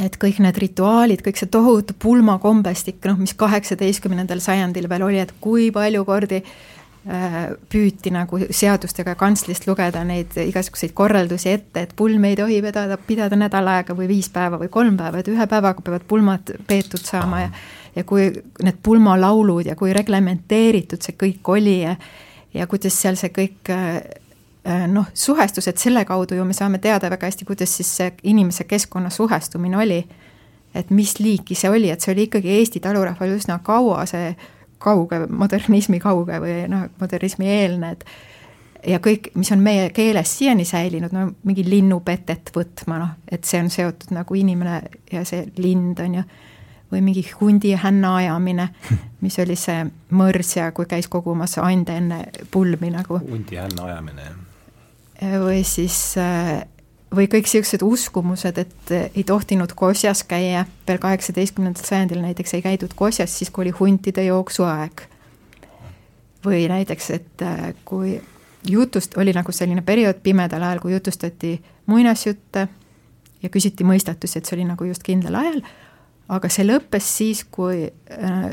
et 0.00 0.14
kõik 0.16 0.38
need 0.40 0.56
rituaalid, 0.56 1.20
kõik 1.20 1.36
see 1.36 1.50
tohutu 1.52 1.92
pulmakombestik, 2.00 3.02
noh, 3.04 3.18
mis 3.20 3.34
kaheksateistkümnendal 3.36 4.40
sajandil 4.40 4.88
veel 4.88 5.02
oli, 5.04 5.18
et 5.20 5.34
kui 5.40 5.68
palju 5.74 6.06
kordi 6.08 6.40
Äh, 7.02 7.56
püüti 7.66 8.12
nagu 8.14 8.38
seadustega 8.54 9.16
kantslist 9.18 9.64
lugeda 9.66 10.04
neid 10.06 10.36
igasuguseid 10.38 10.92
korraldusi 10.94 11.48
ette, 11.50 11.82
et 11.82 11.94
pulmi 11.98 12.28
ei 12.28 12.36
tohi 12.38 12.60
vedada, 12.62 12.94
pidada 12.94 13.34
nädal 13.34 13.66
aega 13.72 13.96
või 13.98 14.06
viis 14.06 14.28
päeva 14.30 14.60
või 14.60 14.68
kolm 14.70 14.94
päeva, 15.00 15.18
et 15.18 15.30
ühe 15.32 15.46
päevaga 15.50 15.82
peavad 15.82 16.04
pulmad 16.06 16.52
peetud 16.68 17.02
saama 17.02 17.40
ja 17.42 17.48
ja 17.96 18.04
kui 18.06 18.28
need 18.62 18.78
pulmalaulud 18.86 19.66
ja 19.66 19.74
kui 19.76 19.90
reglementeeritud 19.92 21.02
see 21.02 21.18
kõik 21.18 21.50
oli 21.56 21.80
ja 21.80 21.96
ja 22.54 22.66
kuidas 22.66 22.96
seal 23.02 23.16
see 23.20 23.32
kõik 23.34 23.70
äh, 23.72 24.00
äh, 24.66 24.86
noh, 24.90 25.08
suhestus, 25.14 25.68
et 25.68 25.78
selle 25.78 26.04
kaudu 26.08 26.38
ju 26.38 26.44
me 26.44 26.56
saame 26.56 26.78
teada 26.82 27.10
väga 27.10 27.30
hästi, 27.30 27.48
kuidas 27.48 27.76
siis 27.76 27.92
see 27.96 28.12
inimese 28.22 28.64
keskkonna 28.64 29.10
suhestumine 29.10 29.78
oli. 29.78 30.02
et 30.74 30.90
mis 30.90 31.18
liiki 31.20 31.54
see 31.54 31.68
oli, 31.70 31.90
et 31.92 32.00
see 32.00 32.14
oli 32.14 32.22
ikkagi 32.30 32.48
Eesti 32.48 32.80
talurahval 32.80 33.34
üsna 33.36 33.58
kaua 33.64 34.06
see 34.08 34.30
kauge, 34.82 35.26
modernismi 35.28 36.00
kauge 36.00 36.38
või 36.40 36.62
noh, 36.70 36.86
modernismi 37.00 37.48
eelne, 37.48 37.90
et 37.92 38.04
ja 38.86 38.98
kõik, 39.02 39.30
mis 39.38 39.52
on 39.54 39.60
meie 39.62 39.90
keeles 39.94 40.32
siiani 40.38 40.64
säilinud, 40.66 41.12
no 41.14 41.26
mingi 41.46 41.64
linnupetet 41.66 42.50
võtma, 42.54 42.98
noh, 43.02 43.12
et 43.30 43.44
see 43.48 43.60
on 43.62 43.70
seotud 43.70 44.14
nagu 44.16 44.38
inimene 44.38 44.80
ja 45.12 45.24
see 45.28 45.46
lind 45.60 46.00
on 46.02 46.18
ju, 46.20 46.24
või 46.92 47.00
mingi 47.00 47.24
hundi 47.40 47.72
hänna 47.78 48.16
ajamine, 48.16 48.68
mis 49.24 49.38
oli 49.42 49.56
see 49.56 49.86
mõrsja, 50.12 50.70
kui 50.76 50.88
käis 50.90 51.08
kogumas 51.08 51.56
ande 51.62 51.96
enne 51.96 52.24
pulmi 52.50 52.92
nagu. 52.92 53.20
hundi 53.30 53.56
hänna 53.56 53.88
ajamine, 53.88 54.28
jah. 54.28 55.38
või 55.40 55.62
siis 55.64 55.98
äh, 56.20 56.64
või 57.14 57.28
kõik 57.28 57.48
niisugused 57.48 57.84
uskumused, 57.84 58.58
et 58.58 58.92
ei 59.14 59.24
tohtinud 59.24 59.72
kosjas 59.76 60.24
käia, 60.28 60.64
veel 60.88 61.00
kaheksateistkümnendal 61.00 61.84
sajandil 61.84 62.22
näiteks 62.24 62.54
ei 62.56 62.64
käidud 62.64 62.94
kosjas 62.96 63.38
siis, 63.38 63.50
kui 63.50 63.66
oli 63.66 63.74
huntide 63.78 64.24
jooksuaeg. 64.24 65.08
või 66.44 66.66
näiteks, 66.68 67.10
et 67.10 67.42
äh, 67.42 67.74
kui 67.84 68.20
jutust, 68.68 69.16
oli 69.16 69.32
nagu 69.32 69.52
selline 69.52 69.82
periood 69.82 70.22
pimedal 70.22 70.62
ajal, 70.62 70.80
kui 70.80 70.92
jutustati 70.92 71.56
muinasjutte 71.86 72.68
ja 73.42 73.48
küsiti 73.48 73.84
mõistatusi, 73.84 74.38
et 74.38 74.46
see 74.46 74.56
oli 74.56 74.66
nagu 74.66 74.84
just 74.84 75.02
kindlal 75.06 75.38
ajal, 75.38 75.62
aga 76.28 76.48
see 76.48 76.66
lõppes 76.66 77.08
siis, 77.18 77.44
kui 77.50 77.86
äh, 77.88 78.52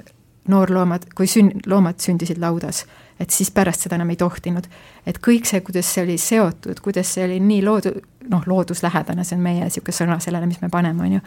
noorloomad, 0.50 1.12
kui 1.16 1.28
sün-, 1.30 1.54
loomad 1.70 2.00
sündisid 2.02 2.42
laudas 2.42 2.86
et 3.20 3.30
siis 3.30 3.52
pärast 3.52 3.84
seda 3.84 3.98
enam 4.00 4.10
ei 4.14 4.16
tohtinud. 4.20 4.68
et 5.06 5.20
kõik 5.28 5.46
see, 5.46 5.62
kuidas 5.62 5.94
see 5.94 6.04
oli 6.04 6.18
seotud, 6.18 6.80
kuidas 6.80 7.14
see 7.14 7.26
oli 7.26 7.40
nii 7.44 7.62
loodu-, 7.66 7.96
noh, 8.32 8.44
looduslähedane, 8.48 9.24
see 9.24 9.38
on 9.38 9.44
meie 9.44 9.64
niisugune 9.66 9.96
sõna 9.96 10.20
sellele, 10.24 10.48
mis 10.48 10.62
me 10.62 10.70
paneme, 10.70 11.04
on 11.04 11.18
ju, 11.18 11.22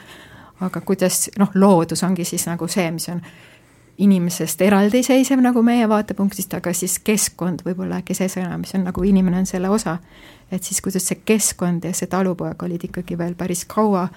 aga 0.68 0.80
kuidas 0.80 1.26
noh, 1.38 1.53
loodus 1.55 2.03
ongi 2.07 2.24
siis 2.24 2.47
nagu 2.49 2.68
see, 2.68 2.90
mis 2.95 3.09
on 3.12 3.20
inimesest 4.03 4.62
eraldiseisev 4.64 5.43
nagu 5.45 5.62
meie 5.62 5.84
vaatepunktist, 5.88 6.55
aga 6.57 6.72
siis 6.74 6.97
keskkond 7.05 7.61
võib-olla 7.66 8.01
äkki 8.01 8.16
see 8.16 8.30
sõna, 8.32 8.57
mis 8.59 8.72
on 8.78 8.86
nagu 8.88 9.05
inimene 9.05 9.43
on 9.43 9.47
selle 9.47 9.68
osa. 9.68 9.99
et 10.51 10.64
siis 10.64 10.80
kuidas 10.80 11.07
see 11.09 11.20
keskkond 11.24 11.84
ja 11.84 11.93
see 11.97 12.09
talupoeg 12.09 12.62
olid 12.62 12.88
ikkagi 12.88 13.18
veel 13.18 13.34
päris 13.34 13.64
kaua 13.64 14.09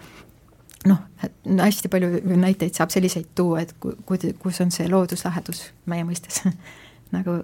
noh, 0.90 1.02
hästi 1.46 1.92
palju 1.92 2.22
näiteid 2.38 2.78
saab 2.78 2.94
selliseid 2.94 3.32
tuua, 3.36 3.66
et 3.66 3.76
ku-, 3.80 3.96
kus 4.06 4.62
on 4.62 4.72
see 4.74 4.88
looduslähedus 4.92 5.68
meie 5.92 6.06
mõistes 6.08 6.44
nagu 7.16 7.40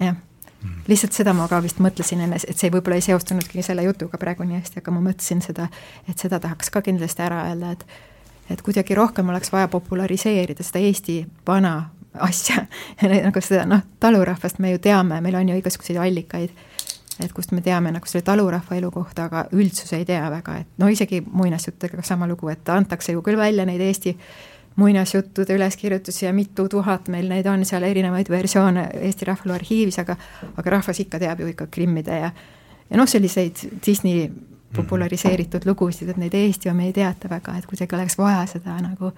jah 0.00 0.14
mm., 0.14 0.80
lihtsalt 0.88 1.16
seda 1.16 1.34
ma 1.36 1.48
ka 1.50 1.60
vist 1.64 1.80
mõtlesin 1.84 2.24
enne, 2.24 2.40
et 2.40 2.58
see 2.60 2.72
võib-olla 2.72 2.98
ei 3.00 3.06
seostunudki 3.06 3.64
selle 3.64 3.84
jutuga 3.86 4.20
praegu 4.20 4.46
nii 4.48 4.60
hästi, 4.60 4.82
aga 4.82 4.96
ma 4.96 5.04
mõtlesin 5.04 5.42
seda, 5.44 5.68
et 6.08 6.20
seda 6.20 6.40
tahaks 6.40 6.72
ka 6.72 6.84
kindlasti 6.84 7.24
ära 7.24 7.46
öelda, 7.50 7.76
et 7.76 7.86
et 8.52 8.60
kuidagi 8.60 8.92
rohkem 8.92 9.28
oleks 9.32 9.48
vaja 9.52 9.70
populariseerida 9.72 10.64
seda 10.66 10.82
Eesti 10.84 11.22
vana 11.46 11.78
asja 12.20 12.66
nagu 13.26 13.40
seda 13.40 13.64
noh, 13.68 13.84
talurahvast 14.00 14.60
me 14.62 14.74
ju 14.74 14.82
teame, 14.84 15.20
meil 15.24 15.38
on 15.38 15.48
ju 15.48 15.56
igasuguseid 15.62 15.98
allikaid, 16.00 16.52
et 17.22 17.32
kust 17.32 17.52
me 17.52 17.60
teame 17.62 17.92
nagu 17.94 18.08
selle 18.10 18.24
talurahva 18.26 18.76
elu 18.76 18.90
kohta, 18.90 19.28
aga 19.28 19.44
üldsus 19.54 19.92
ei 19.94 20.04
tea 20.08 20.24
väga, 20.30 20.56
et 20.64 20.82
no 20.82 20.88
isegi 20.90 21.22
muinasjuttudega 21.26 22.02
sama 22.02 22.26
lugu, 22.30 22.48
et 22.50 22.68
antakse 22.68 23.12
ju 23.12 23.22
küll 23.22 23.38
välja 23.38 23.66
neid 23.68 23.80
Eesti 23.80 24.16
muinasjuttude 24.76 25.54
üleskirjutusi 25.54 26.26
ja 26.26 26.32
mitu 26.34 26.66
tuhat 26.68 27.08
meil 27.08 27.28
neid 27.30 27.46
on 27.46 27.62
seal 27.64 27.86
erinevaid 27.86 28.30
versioone 28.30 28.88
Eesti 29.06 29.28
Rahvalu 29.30 29.54
arhiivis, 29.54 30.00
aga 30.02 30.16
aga 30.56 30.74
rahvas 30.78 31.00
ikka 31.00 31.20
teab 31.22 31.40
ju 31.40 31.52
ikka 31.52 31.68
Krimmide 31.70 32.18
ja 32.18 32.32
ja 32.90 32.98
noh, 32.98 33.08
selliseid 33.08 33.62
Disney 33.86 34.28
populariseeritud 34.74 35.64
lugusid, 35.66 36.10
et 36.10 36.18
neid 36.18 36.34
Eesti 36.34 36.70
omi 36.70 36.88
ei 36.88 36.92
teata 36.92 37.30
väga, 37.30 37.54
et 37.58 37.66
kuidagi 37.70 37.94
oleks 37.94 38.18
vaja 38.18 38.42
seda 38.50 38.74
nagu 38.82 39.12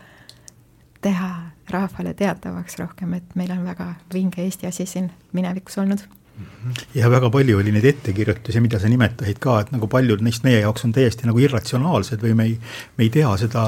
teha 1.01 1.31
rahvale 1.71 2.13
teatavaks 2.15 2.79
rohkem, 2.79 3.15
et 3.17 3.35
meil 3.35 3.51
on 3.57 3.65
väga 3.65 3.95
vinge 4.13 4.45
Eesti 4.45 4.69
asi 4.69 4.87
siin 4.87 5.11
minevikus 5.33 5.79
olnud 5.79 6.05
ja 6.95 7.09
väga 7.11 7.31
palju 7.33 7.59
oli 7.61 7.73
neid 7.73 7.87
ettekirjutusi, 7.89 8.61
mida 8.61 8.79
sa 8.81 8.89
nimetasid 8.91 9.39
ka, 9.43 9.61
et 9.63 9.71
nagu 9.73 9.89
paljud 9.91 10.21
neist 10.25 10.45
meie 10.45 10.59
jaoks 10.61 10.85
on 10.85 10.93
täiesti 10.97 11.29
nagu 11.29 11.41
irratsionaalsed 11.41 12.21
või 12.21 12.35
me 12.37 12.47
ei, 12.51 12.57
me 12.99 13.07
ei 13.07 13.13
tea 13.15 13.31
seda 13.41 13.65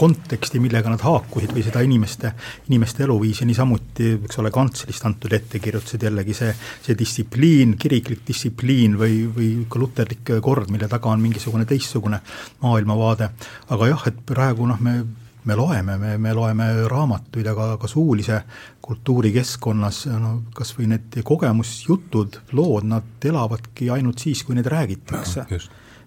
konteksti, 0.00 0.62
millega 0.62 0.90
nad 0.90 1.04
haakusid 1.06 1.54
või 1.54 1.64
seda 1.66 1.84
inimeste, 1.86 2.32
inimeste 2.70 3.04
eluviisi, 3.06 3.46
niisamuti, 3.48 4.14
eks 4.26 4.42
ole, 4.42 4.52
kantslist 4.54 5.06
antud 5.06 5.36
ettekirjutused, 5.38 6.02
jällegi 6.08 6.36
see, 6.36 6.50
see 6.86 6.98
distsipliin, 6.98 7.76
kiriklik 7.80 8.24
distsipliin 8.26 8.98
või, 9.00 9.22
või 9.36 9.50
ka 9.70 9.82
luterlik 9.82 10.36
kord, 10.42 10.72
mille 10.74 10.90
taga 10.90 11.12
on 11.12 11.22
mingisugune 11.22 11.68
teistsugune 11.68 12.22
maailmavaade. 12.64 13.30
aga 13.70 13.92
jah, 13.92 14.06
et 14.10 14.22
praegu 14.26 14.66
noh, 14.66 14.80
me 14.82 15.02
me 15.44 15.56
loeme, 15.56 15.98
me, 15.98 16.16
me 16.18 16.32
loeme 16.34 16.68
raamatuid, 16.88 17.46
aga 17.46 17.76
ka 17.80 17.88
suulise 17.88 18.42
kultuurikeskkonnas 18.84 20.06
no 20.20 20.32
kas 20.54 20.74
või 20.78 20.90
need 20.94 21.20
kogemusjutud, 21.24 22.40
lood, 22.52 22.88
nad 22.90 23.28
elavadki 23.30 23.90
ainult 23.90 24.18
siis, 24.18 24.44
kui 24.44 24.58
neid 24.58 24.68
räägitakse 24.70 25.46
no,. 25.46 25.60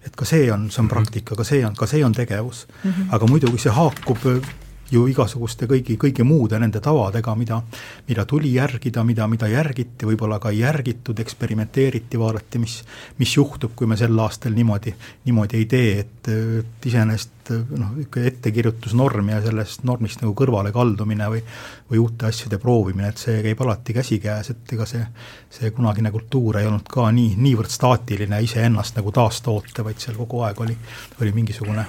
et 0.04 0.16
ka 0.16 0.28
see 0.28 0.50
on, 0.52 0.68
see 0.70 0.82
on 0.84 0.90
praktika, 0.90 1.36
ka 1.38 1.46
see 1.46 1.64
on, 1.66 1.74
ka 1.78 1.88
see 1.90 2.04
on 2.04 2.12
tegevus 2.12 2.66
mm. 2.68 2.90
-hmm. 2.90 3.14
aga 3.16 3.26
muidugi 3.26 3.58
see 3.58 3.72
haakub 3.72 4.28
ju 4.92 5.04
igasuguste 5.08 5.66
kõigi, 5.68 5.96
kõigi 6.00 6.24
muude 6.26 6.58
nende 6.60 6.80
tavadega, 6.84 7.34
mida, 7.38 7.60
mida 8.08 8.24
tuli 8.28 8.52
järgida, 8.54 9.04
mida, 9.04 9.26
mida 9.30 9.48
järgiti, 9.48 10.06
võib-olla 10.08 10.38
ka 10.42 10.52
ei 10.52 10.60
järgitud, 10.60 11.20
eksperimenteeriti, 11.24 12.20
vaadati, 12.20 12.60
mis, 12.62 12.76
mis 13.18 13.36
juhtub, 13.36 13.72
kui 13.76 13.88
me 13.90 13.96
sel 14.00 14.18
aastal 14.20 14.54
niimoodi, 14.56 14.94
niimoodi 15.24 15.60
ei 15.60 15.68
tee, 15.70 15.94
et, 16.04 16.30
et 16.60 16.88
iseenesest 16.90 17.52
noh, 17.78 17.96
ikka 18.00 18.22
ettekirjutusnorm 18.30 19.32
ja 19.34 19.40
sellest 19.44 19.84
normist 19.88 20.22
nagu 20.22 20.32
kõrvale 20.36 20.72
kaldumine 20.72 21.28
või, 21.32 21.42
või 21.90 22.04
uute 22.04 22.28
asjade 22.28 22.60
proovimine, 22.60 23.10
et 23.12 23.20
see 23.20 23.40
käib 23.44 23.60
alati 23.64 23.96
käsikäes, 23.96 24.52
et 24.54 24.76
ega 24.76 24.88
see, 24.88 25.04
see 25.52 25.72
kunagine 25.76 26.12
kultuur 26.14 26.60
ei 26.60 26.70
olnud 26.70 26.88
ka 26.92 27.10
nii, 27.12 27.34
niivõrd 27.40 27.72
staatiline 27.72 28.40
iseennast 28.44 29.00
nagu 29.00 29.12
taastoota, 29.12 29.84
vaid 29.84 30.00
seal 30.00 30.16
kogu 30.20 30.44
aeg 30.44 30.64
oli, 30.64 30.78
oli 31.20 31.36
mingisugune 31.36 31.84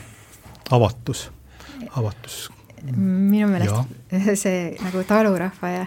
avatus, 0.76 1.30
avatus 1.96 2.46
minu 2.94 3.48
meelest 3.52 3.96
see 4.44 4.76
nagu 4.84 5.04
talurahva 5.08 5.72
ja, 5.74 5.86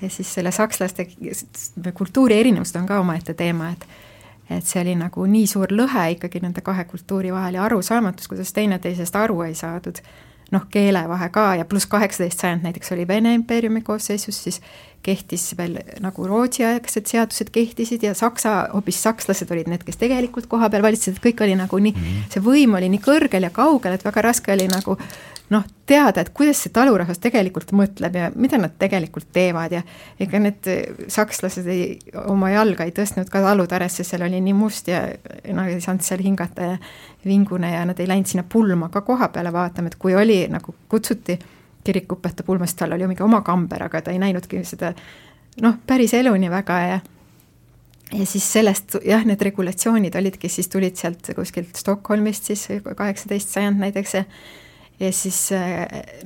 ja 0.00 0.10
siis 0.10 0.34
selle 0.34 0.52
sakslaste 0.52 1.08
kultuuri 1.94 2.40
erinevused 2.40 2.78
on 2.80 2.86
ka 2.88 3.00
omaette 3.00 3.34
teema, 3.34 3.72
et 3.74 3.86
et 4.50 4.66
see 4.66 4.80
oli 4.82 4.96
nagu 4.98 5.24
nii 5.30 5.46
suur 5.46 5.70
lõhe 5.70 6.08
ikkagi 6.16 6.40
nende 6.42 6.62
kahe 6.66 6.82
kultuuri 6.90 7.30
vahel 7.30 7.54
ja 7.54 7.64
arusaamatus, 7.68 8.26
kuidas 8.28 8.50
teineteisest 8.52 9.14
aru 9.16 9.44
ei 9.46 9.54
saadud, 9.54 10.00
noh, 10.50 10.64
keele 10.70 11.04
vahe 11.08 11.28
ka 11.30 11.44
ja 11.60 11.66
pluss 11.70 11.86
kaheksateist 11.86 12.42
sajand 12.42 12.66
näiteks 12.66 12.90
oli 12.96 13.06
Vene 13.08 13.34
impeeriumi 13.36 13.84
koosseisus, 13.86 14.42
siis 14.44 14.60
kehtis 15.06 15.54
veel 15.58 15.78
nagu 16.02 16.26
Rootsi-aegsed 16.26 17.06
seadused 17.08 17.52
kehtisid 17.54 18.02
ja 18.04 18.14
Saksa, 18.14 18.56
hoopis 18.74 18.98
sakslased 19.02 19.52
olid 19.54 19.70
need, 19.70 19.84
kes 19.86 20.00
tegelikult 20.00 20.50
koha 20.50 20.68
peal 20.70 20.82
valitsesid, 20.84 21.22
kõik 21.24 21.44
oli 21.46 21.54
nagu 21.56 21.78
nii 21.78 21.94
-hmm. 21.94 22.26
see 22.34 22.42
võim 22.44 22.74
oli 22.76 22.90
nii 22.92 23.04
kõrgel 23.06 23.46
ja 23.46 23.50
kaugel, 23.54 23.94
et 23.94 24.04
väga 24.04 24.26
raske 24.26 24.52
oli 24.52 24.66
nagu 24.68 24.98
noh, 25.50 25.64
teada, 25.86 26.22
et 26.22 26.30
kuidas 26.34 26.60
see 26.62 26.72
talurahvas 26.74 27.18
tegelikult 27.22 27.72
mõtleb 27.74 28.16
ja 28.16 28.28
mida 28.38 28.58
nad 28.60 28.76
tegelikult 28.78 29.32
teevad 29.34 29.74
ja 29.74 29.82
ega 30.22 30.40
need 30.42 30.68
sakslased 31.10 31.66
ei, 31.70 31.96
oma 32.30 32.52
jalga 32.52 32.86
ei 32.86 32.94
tõstnud 32.94 33.30
ka 33.32 33.42
talutaresse, 33.44 34.06
seal 34.06 34.22
oli 34.28 34.38
nii 34.44 34.56
must 34.56 34.90
ja 34.92 35.02
noh, 35.56 35.66
ei 35.66 35.80
saanud 35.82 36.06
seal 36.06 36.22
hingata 36.22 36.72
ja 36.72 36.76
vingune 37.26 37.72
ja 37.74 37.82
nad 37.88 37.98
ei 38.00 38.08
läinud 38.10 38.30
sinna 38.30 38.46
pulma 38.46 38.90
ka 38.94 39.02
koha 39.06 39.30
peale 39.34 39.52
vaatama, 39.52 39.90
et 39.90 39.98
kui 39.98 40.14
oli 40.14 40.44
nagu 40.52 40.74
kutsuti 40.88 41.38
kirikuõpetaja 41.84 42.46
pulmast, 42.46 42.78
tal 42.78 42.94
oli 42.94 43.08
mingi 43.10 43.24
oma 43.24 43.42
kamber, 43.42 43.88
aga 43.88 44.04
ta 44.04 44.14
ei 44.14 44.22
näinudki 44.22 44.62
seda 44.68 44.92
noh, 45.64 45.80
päris 45.86 46.14
elu 46.14 46.36
nii 46.36 46.52
väga 46.52 46.80
ja 46.86 47.00
ja 48.10 48.26
siis 48.26 48.46
sellest 48.52 48.96
jah, 49.06 49.22
need 49.26 49.42
regulatsioonid 49.42 50.14
olidki, 50.18 50.48
siis 50.50 50.68
tulid 50.68 50.98
sealt 50.98 51.30
kuskilt 51.36 51.78
Stockholmist 51.78 52.50
siis 52.50 52.66
kaheksateist 52.96 53.54
sajand 53.54 53.82
näiteks 53.82 54.14
ja 54.14 54.24
ja 55.00 55.12
siis 55.12 55.38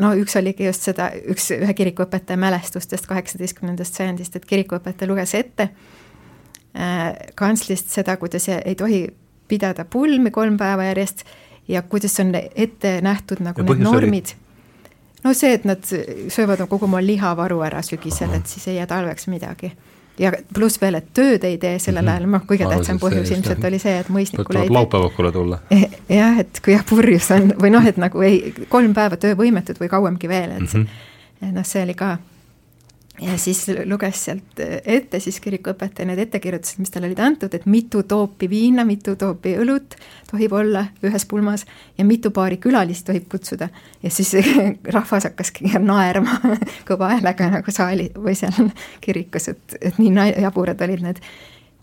no 0.03 0.13
üks 0.19 0.37
oligi 0.41 0.67
just 0.67 0.87
seda, 0.89 1.11
üks, 1.31 1.51
ühe 1.55 1.75
kirikuõpetaja 1.79 2.39
mälestustest 2.41 3.07
kaheksateistkümnendast 3.11 4.01
sajandist, 4.01 4.37
et 4.37 4.49
kirikuõpetaja 4.51 5.11
luges 5.11 5.35
ette 5.39 5.69
äh, 5.71 7.13
kantslist 7.39 7.95
seda, 7.95 8.17
kuidas 8.21 8.49
ei 8.55 8.75
tohi 8.79 9.07
pidada 9.49 9.85
pulmi 9.85 10.33
kolm 10.35 10.57
päeva 10.59 10.89
järjest 10.91 11.25
ja 11.69 11.83
kuidas 11.83 12.19
on 12.21 12.35
ette 12.35 12.99
nähtud 13.05 13.41
nagu 13.45 13.61
ja 13.61 13.67
need 13.69 13.85
normid. 13.85 14.35
no 15.25 15.33
see, 15.35 15.55
et 15.55 15.65
nad 15.65 15.85
söövad 15.85 16.67
kogu 16.69 16.89
oma 16.89 17.03
lihavaru 17.05 17.63
ära 17.65 17.83
sügisel, 17.83 18.35
et 18.37 18.47
siis 18.47 18.69
ei 18.69 18.81
jää 18.81 18.87
talveks 18.91 19.29
midagi 19.33 19.73
ja 20.19 20.33
pluss 20.55 20.81
veel, 20.83 20.99
et 21.01 21.09
tööd 21.17 21.45
ei 21.49 21.57
tee 21.63 21.79
sellel 21.83 22.09
ajal, 22.09 22.29
noh, 22.31 22.45
kõige 22.49 22.69
tähtsam 22.71 23.01
põhjus 23.03 23.33
ilmselt 23.35 23.65
oli 23.67 23.81
see, 23.83 23.97
et 24.03 24.11
mõisnikule 24.15 24.63
ei 24.67 24.73
laupäevakule 24.73 25.33
tulla. 25.35 25.59
jah, 26.21 26.39
et 26.45 26.61
kui 26.65 26.75
jah, 26.77 26.85
purjus 26.89 27.31
on 27.35 27.55
või 27.61 27.73
noh, 27.75 27.89
et 27.89 27.99
nagu 28.01 28.23
ei, 28.27 28.55
kolm 28.73 28.95
päeva 28.97 29.19
töövõimetud 29.21 29.81
või 29.83 29.91
kauemgi 29.93 30.31
veel, 30.31 30.55
et 30.59 30.71
see 30.71 30.85
mm, 30.85 30.87
-hmm. 31.41 31.59
noh, 31.59 31.67
see 31.67 31.83
oli 31.83 31.99
ka 31.99 32.17
ja 33.21 33.39
siis 33.39 33.67
luges 33.85 34.25
sealt 34.25 34.61
ette 34.85 35.21
siis 35.23 35.39
kirikuõpetaja 35.41 36.07
need 36.09 36.19
ettekirjutused, 36.25 36.81
mis 36.83 36.91
talle 36.91 37.09
olid 37.11 37.21
antud, 37.23 37.55
et 37.55 37.67
mitu 37.71 38.03
toopi 38.09 38.49
viina, 38.51 38.85
mitu 38.85 39.15
toopi 39.17 39.55
õlut 39.63 39.95
tohib 40.31 40.53
olla 40.59 40.87
ühes 41.07 41.27
pulmas 41.31 41.67
ja 41.99 42.05
mitu 42.05 42.33
paari 42.35 42.59
külalist 42.63 43.07
tohib 43.07 43.29
kutsuda. 43.31 43.69
ja 44.03 44.11
siis 44.11 44.35
rahvas 44.97 45.29
hakkaski 45.31 45.71
naerma 45.79 46.41
kõva 46.89 47.15
häälega 47.15 47.51
nagu 47.59 47.75
saali 47.75 48.11
või 48.17 48.35
seal 48.39 48.71
kirikus, 49.05 49.49
et, 49.55 49.79
et 49.81 49.99
nii 50.03 50.33
jaburad 50.43 50.81
olid 50.83 51.07
need 51.07 51.23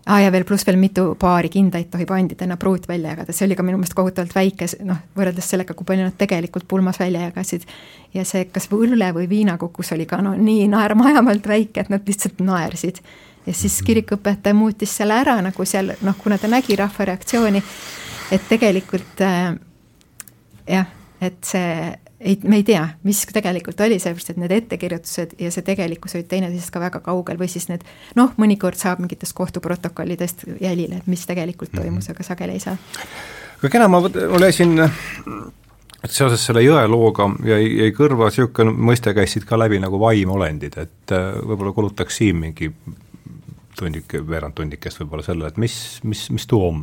aa 0.06 0.16
ah, 0.16 0.22
ja 0.24 0.30
veel 0.34 0.44
pluss 0.44 0.66
veel 0.66 0.78
mitu 0.82 1.12
paari 1.18 1.46
kindaid 1.52 1.86
tohib 1.92 2.10
andidena 2.10 2.56
pruut 2.58 2.88
välja 2.90 3.12
jagada, 3.12 3.32
see 3.32 3.46
oli 3.46 3.54
ka 3.58 3.62
minu 3.62 3.78
meelest 3.78 3.94
kohutavalt 3.94 4.34
väike, 4.34 4.66
noh, 4.88 4.98
võrreldes 5.14 5.50
sellega, 5.52 5.76
kui 5.78 5.86
palju 5.86 6.08
nad 6.08 6.16
tegelikult 6.18 6.66
pulmas 6.68 6.98
välja 6.98 7.28
jagasid. 7.28 7.66
ja 8.14 8.24
see, 8.26 8.44
kas 8.50 8.66
õlle 8.74 9.12
või 9.14 9.28
viinakokus 9.30 9.92
oli 9.94 10.06
ka 10.10 10.18
no 10.22 10.34
nii 10.34 10.66
naermajavalt 10.72 11.46
väike, 11.46 11.84
et 11.84 11.92
nad 11.94 12.02
lihtsalt 12.06 12.42
naersid. 12.42 12.98
ja 13.46 13.54
siis 13.54 13.78
mhm. 13.78 13.86
kirikuõpetaja 13.86 14.54
muutis 14.58 14.96
selle 14.96 15.20
ära 15.22 15.38
nagu 15.42 15.64
seal, 15.64 15.94
noh, 16.02 16.18
kuna 16.18 16.38
ta 16.38 16.50
nägi 16.50 16.76
rahva 16.76 17.06
reaktsiooni, 17.12 17.62
et 18.32 18.48
tegelikult 18.50 19.22
äh, 19.22 19.54
jah, 20.66 20.90
et 21.20 21.38
see 21.46 21.92
ei, 22.24 22.38
me 22.44 22.56
ei 22.60 22.66
tea, 22.66 22.82
mis 23.06 23.22
tegelikult 23.32 23.80
oli, 23.84 23.98
sellepärast 24.02 24.32
et 24.32 24.40
need 24.40 24.54
ettekirjutused 24.56 25.34
ja 25.42 25.50
see 25.54 25.64
tegelikkus 25.66 26.16
olid 26.18 26.28
teineteisest 26.30 26.72
ka 26.74 26.82
väga 26.82 27.02
kaugel 27.04 27.40
või 27.40 27.50
siis 27.50 27.68
need 27.70 27.84
noh, 28.18 28.34
mõnikord 28.40 28.78
saab 28.78 29.02
mingitest 29.02 29.36
kohtuprotokollidest 29.38 30.46
jälile, 30.60 31.02
et 31.02 31.10
mis 31.10 31.26
tegelikult 31.26 31.72
mhm. 31.72 31.82
toimus 31.82 32.08
mm, 32.08 32.12
-hmm. 32.12 32.20
aga 32.20 32.28
sageli 32.28 32.58
ei 32.58 32.60
saa. 32.60 32.76
aga 33.58 33.72
kena, 33.72 33.88
ma, 33.88 34.02
mul 34.06 34.48
jäi 34.48 34.52
siin 34.52 34.78
seoses 36.08 36.46
selle 36.46 36.62
jõe 36.62 36.82
looga 36.90 37.28
jäi, 37.46 37.62
jäi 37.84 37.94
kõrva 37.96 38.30
niisugune 38.30 38.74
mõiste, 38.74 39.14
käis 39.14 39.34
siit 39.36 39.46
ka 39.48 39.58
läbi 39.58 39.78
nagu 39.82 40.00
vaimolendid, 40.00 40.78
et 40.78 41.14
äh, 41.14 41.30
võib-olla 41.42 41.72
kulutaks 41.72 42.16
siin 42.22 42.38
mingi 42.42 42.72
tundike, 43.78 44.22
veerand 44.26 44.54
tundikest 44.54 45.00
võib-olla 45.00 45.24
sellele, 45.26 45.52
et 45.52 45.60
mis, 45.62 45.76
mis, 46.04 46.28
mis 46.30 46.46
tuu 46.46 46.66
on? 46.68 46.82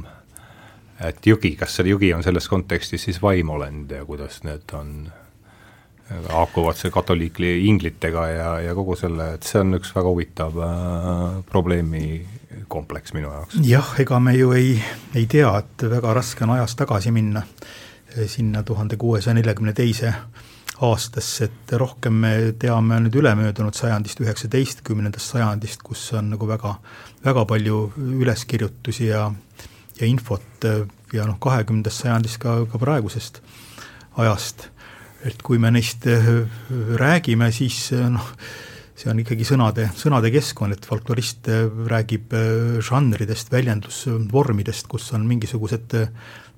et 1.00 1.24
jõgi, 1.24 1.54
kas 1.56 1.78
see 1.78 1.88
jõgi 1.88 2.10
on 2.12 2.24
selles 2.26 2.48
kontekstis 2.52 3.06
siis 3.08 3.22
vaimolend 3.24 3.92
ja 3.96 4.04
kuidas 4.06 4.42
need 4.44 4.74
on 4.76 5.08
haakuvad 6.10 6.78
see 6.78 6.92
katoliikli 6.92 7.52
inglitega 7.68 8.28
ja, 8.28 8.50
ja 8.60 8.76
kogu 8.76 8.96
selle, 8.98 9.34
et 9.36 9.46
see 9.48 9.62
on 9.62 9.78
üks 9.78 9.92
väga 9.96 10.10
huvitav 10.10 10.58
äh, 10.66 11.24
probleemikompleks 11.50 13.14
minu 13.18 13.32
jaoks. 13.34 13.60
jah, 13.66 13.94
ega 14.02 14.20
me 14.24 14.34
ju 14.38 14.52
ei, 14.58 14.76
ei 15.16 15.26
tea, 15.30 15.52
et 15.62 15.86
väga 15.92 16.14
raske 16.18 16.46
on 16.46 16.56
ajas 16.58 16.76
tagasi 16.80 17.14
minna 17.16 17.44
eh, 17.44 18.26
sinna 18.28 18.64
tuhande 18.64 18.98
kuuesaja 18.98 19.36
neljakümne 19.38 19.74
teise 19.78 20.14
aastasse, 20.82 21.50
et 21.50 21.74
rohkem 21.76 22.22
me 22.24 22.34
teame 22.60 23.02
nüüd 23.04 23.18
ülemöödunud 23.20 23.76
sajandist, 23.76 24.22
üheksateistkümnendast 24.24 25.34
sajandist, 25.36 25.84
kus 25.84 26.06
on 26.16 26.32
nagu 26.34 26.48
väga, 26.48 26.78
väga 27.26 27.44
palju 27.46 27.82
üleskirjutusi 28.24 29.12
ja, 29.12 29.28
ja 30.00 30.10
infot 30.10 30.66
eh, 30.66 30.88
ja 31.14 31.30
noh, 31.30 31.38
kahekümnendast 31.44 32.06
sajandist 32.06 32.42
ka, 32.42 32.64
ka 32.72 32.82
praegusest 32.82 33.44
ajast 34.20 34.70
et 35.28 35.42
kui 35.44 35.60
me 35.60 35.72
neist 35.74 36.08
äh, 36.08 36.28
räägime, 37.00 37.52
siis 37.56 37.90
äh, 37.96 38.08
noh, 38.12 38.34
see 39.00 39.10
on 39.12 39.22
ikkagi 39.22 39.48
sõnade, 39.48 39.90
sõnade 40.00 40.32
keskkond, 40.34 40.76
et 40.76 40.88
folklorist 40.88 41.50
äh, 41.52 41.66
räägib 41.92 42.36
žanridest, 42.86 43.52
väljendusvormidest, 43.52 44.88
kus 44.92 45.10
on 45.18 45.28
mingisugused 45.28 45.96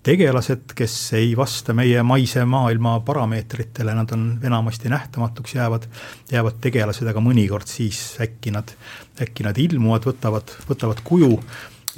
tegelased, 0.02 0.74
kes 0.78 0.96
ei 1.18 1.36
vasta 1.38 1.76
meie 1.78 2.02
maise 2.06 2.42
maailma 2.50 2.96
parameetritele, 3.06 3.94
nad 3.98 4.14
on 4.16 4.26
enamasti 4.46 4.90
nähtamatuks 4.90 5.54
jäävad, 5.58 5.86
jäävad 6.32 6.58
tegelased, 6.64 7.06
aga 7.10 7.22
mõnikord 7.22 7.70
siis 7.70 8.00
äkki 8.22 8.54
nad, 8.56 8.74
äkki 9.22 9.46
nad 9.46 9.58
ilmuvad, 9.62 10.10
võtavad, 10.10 10.56
võtavad 10.70 11.06
kuju. 11.06 11.36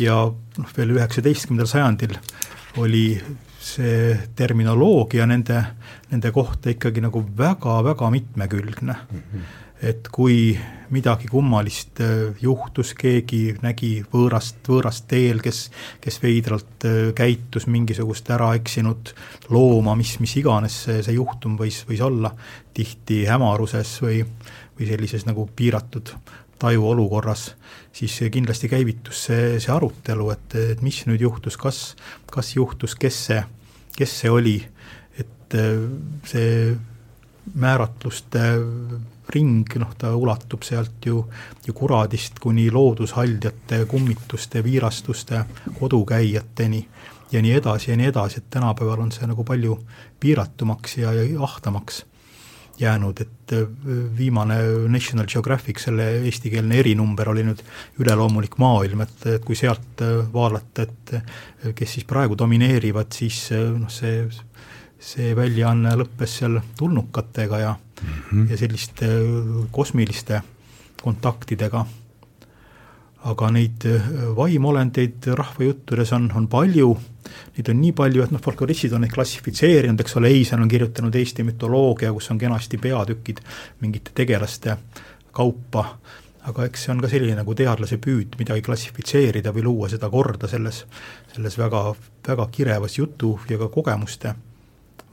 Ja 0.02 0.18
noh, 0.26 0.70
veel 0.76 0.96
üheksateistkümnendal 0.98 1.70
sajandil 1.70 2.18
oli 2.82 3.06
see 3.64 4.14
terminoloogia 4.36 5.26
nende, 5.30 5.60
nende 6.12 6.32
kohta 6.36 6.72
ikkagi 6.74 7.04
nagu 7.04 7.24
väga-väga 7.38 8.10
mitmekülgne 8.12 8.96
mm. 8.96 9.20
-hmm. 9.20 9.52
et 9.90 10.08
kui 10.12 10.58
midagi 10.90 11.28
kummalist 11.28 12.02
äh, 12.02 12.36
juhtus, 12.42 12.94
keegi 12.94 13.56
nägi 13.62 14.04
võõrast, 14.14 14.62
võõrast 14.68 15.08
teel, 15.08 15.42
kes, 15.42 15.70
kes 16.02 16.20
veidralt 16.24 16.86
äh, 16.86 17.14
käitus 17.16 17.68
mingisugust 17.68 18.30
äraeksinud 18.30 19.14
looma, 19.50 19.96
mis, 19.96 20.20
mis 20.20 20.36
iganes 20.38 20.84
see, 20.84 21.02
see 21.04 21.18
juhtum 21.18 21.58
võis, 21.58 21.84
võis 21.90 22.02
olla, 22.02 22.34
tihti 22.74 23.24
hämaruses 23.30 24.02
või, 24.02 24.22
või 24.78 24.88
sellises 24.90 25.26
nagu 25.26 25.48
piiratud 25.56 26.14
tajuolukorras, 26.60 27.54
siis 27.94 28.20
kindlasti 28.32 28.70
käivitus 28.72 29.26
see, 29.28 29.60
see 29.60 29.74
arutelu, 29.74 30.30
et, 30.34 30.56
et 30.74 30.82
mis 30.86 31.04
nüüd 31.10 31.22
juhtus, 31.26 31.58
kas, 31.60 31.84
kas 32.32 32.56
juhtus, 32.56 32.96
kes 33.00 33.20
see, 33.28 33.44
kes 33.98 34.18
see 34.22 34.32
oli, 34.32 34.58
et 35.20 35.58
äh, 35.60 35.86
see 36.30 36.74
määratluste 37.60 38.44
ring, 39.34 39.68
noh, 39.80 39.92
ta 39.98 40.14
ulatub 40.16 40.64
sealt 40.66 41.06
ju, 41.06 41.24
ju 41.66 41.74
kuradist 41.76 42.40
kuni 42.44 42.70
loodushaldjate, 42.72 43.84
kummituste, 43.90 44.64
viirastuste, 44.64 45.44
kodukäijateni 45.80 46.88
ja 47.32 47.42
nii 47.42 47.54
edasi 47.60 47.92
ja 47.92 47.98
nii 47.98 48.12
edasi, 48.12 48.42
et 48.42 48.50
tänapäeval 48.54 49.06
on 49.06 49.12
see 49.12 49.28
nagu 49.28 49.44
palju 49.48 49.78
piiratumaks 50.20 50.98
ja, 51.02 51.14
ja 51.18 51.26
ahtamaks 51.44 52.04
jäänud, 52.80 53.22
et 53.22 53.54
äh, 53.54 53.68
viimane 54.18 54.58
National 54.90 55.28
Geographic, 55.28 55.80
selle 55.80 56.08
eestikeelne 56.26 56.80
erinumber 56.82 57.30
oli 57.30 57.46
nüüd 57.46 57.62
üleloomulik 58.02 58.58
maailm, 58.62 59.04
et, 59.06 59.26
et 59.36 59.46
kui 59.46 59.58
sealt 59.58 60.02
äh, 60.02 60.24
vaadata, 60.34 60.88
et 60.88 61.14
äh, 61.20 61.74
kes 61.76 61.98
siis 61.98 62.08
praegu 62.10 62.38
domineerivad, 62.40 63.12
siis 63.14 63.46
noh, 63.54 63.92
see, 63.94 64.26
see 65.00 65.34
väljaanne 65.38 65.96
lõppes 66.02 66.40
seal 66.42 66.60
tulnukatega 66.80 67.60
ja 67.62 67.76
mm, 67.76 68.24
-hmm. 68.32 68.50
ja 68.52 68.58
selliste 68.58 69.12
kosmiliste 69.72 70.42
kontaktidega 71.04 71.86
aga 73.30 73.50
neid 73.56 73.86
äh, 73.88 74.08
vaimolendeid 74.36 75.30
rahvajuttudes 75.38 76.12
on, 76.16 76.28
on 76.36 76.48
palju, 76.52 76.90
neid 77.56 77.70
on 77.72 77.80
nii 77.80 77.94
palju, 77.96 78.24
et 78.26 78.34
noh, 78.36 78.42
folkloristid 78.44 78.96
on 78.96 79.06
neid 79.06 79.14
klassifitseerinud, 79.14 80.02
eks 80.04 80.18
ole, 80.20 80.32
Eisen 80.36 80.64
on 80.64 80.72
kirjutanud 80.72 81.16
Eesti 81.16 81.46
mütoloogia, 81.48 82.12
kus 82.16 82.32
on 82.34 82.42
kenasti 82.42 82.80
peatükid 82.84 83.40
mingite 83.84 84.12
tegelaste 84.18 84.76
kaupa, 85.34 85.86
aga 86.50 86.66
eks 86.68 86.84
see 86.86 86.92
on 86.92 87.04
ka 87.04 87.12
selline 87.12 87.38
nagu 87.40 87.56
teadlase 87.56 88.00
püüd 88.04 88.36
midagi 88.40 88.66
klassifitseerida 88.66 89.54
või 89.56 89.64
luua 89.70 89.92
seda 89.92 90.10
korda 90.12 90.50
selles, 90.52 90.84
selles 91.32 91.56
väga, 91.60 91.86
väga 92.28 92.50
kirevas 92.52 92.98
jutu 93.00 93.38
ja 93.50 93.62
ka 93.62 93.70
kogemuste 93.72 94.36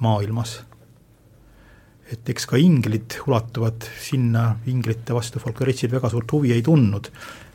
maailmas. 0.02 0.56
Et 2.10 2.26
eks 2.32 2.48
ka 2.50 2.58
inglid 2.58 3.20
ulatuvad 3.22 3.86
sinna, 4.02 4.56
inglite 4.66 5.14
vastu 5.14 5.38
folkloristid 5.38 5.94
väga 5.94 6.10
suurt 6.10 6.34
huvi 6.34 6.50
ei 6.56 6.64
tundnud 6.66 7.06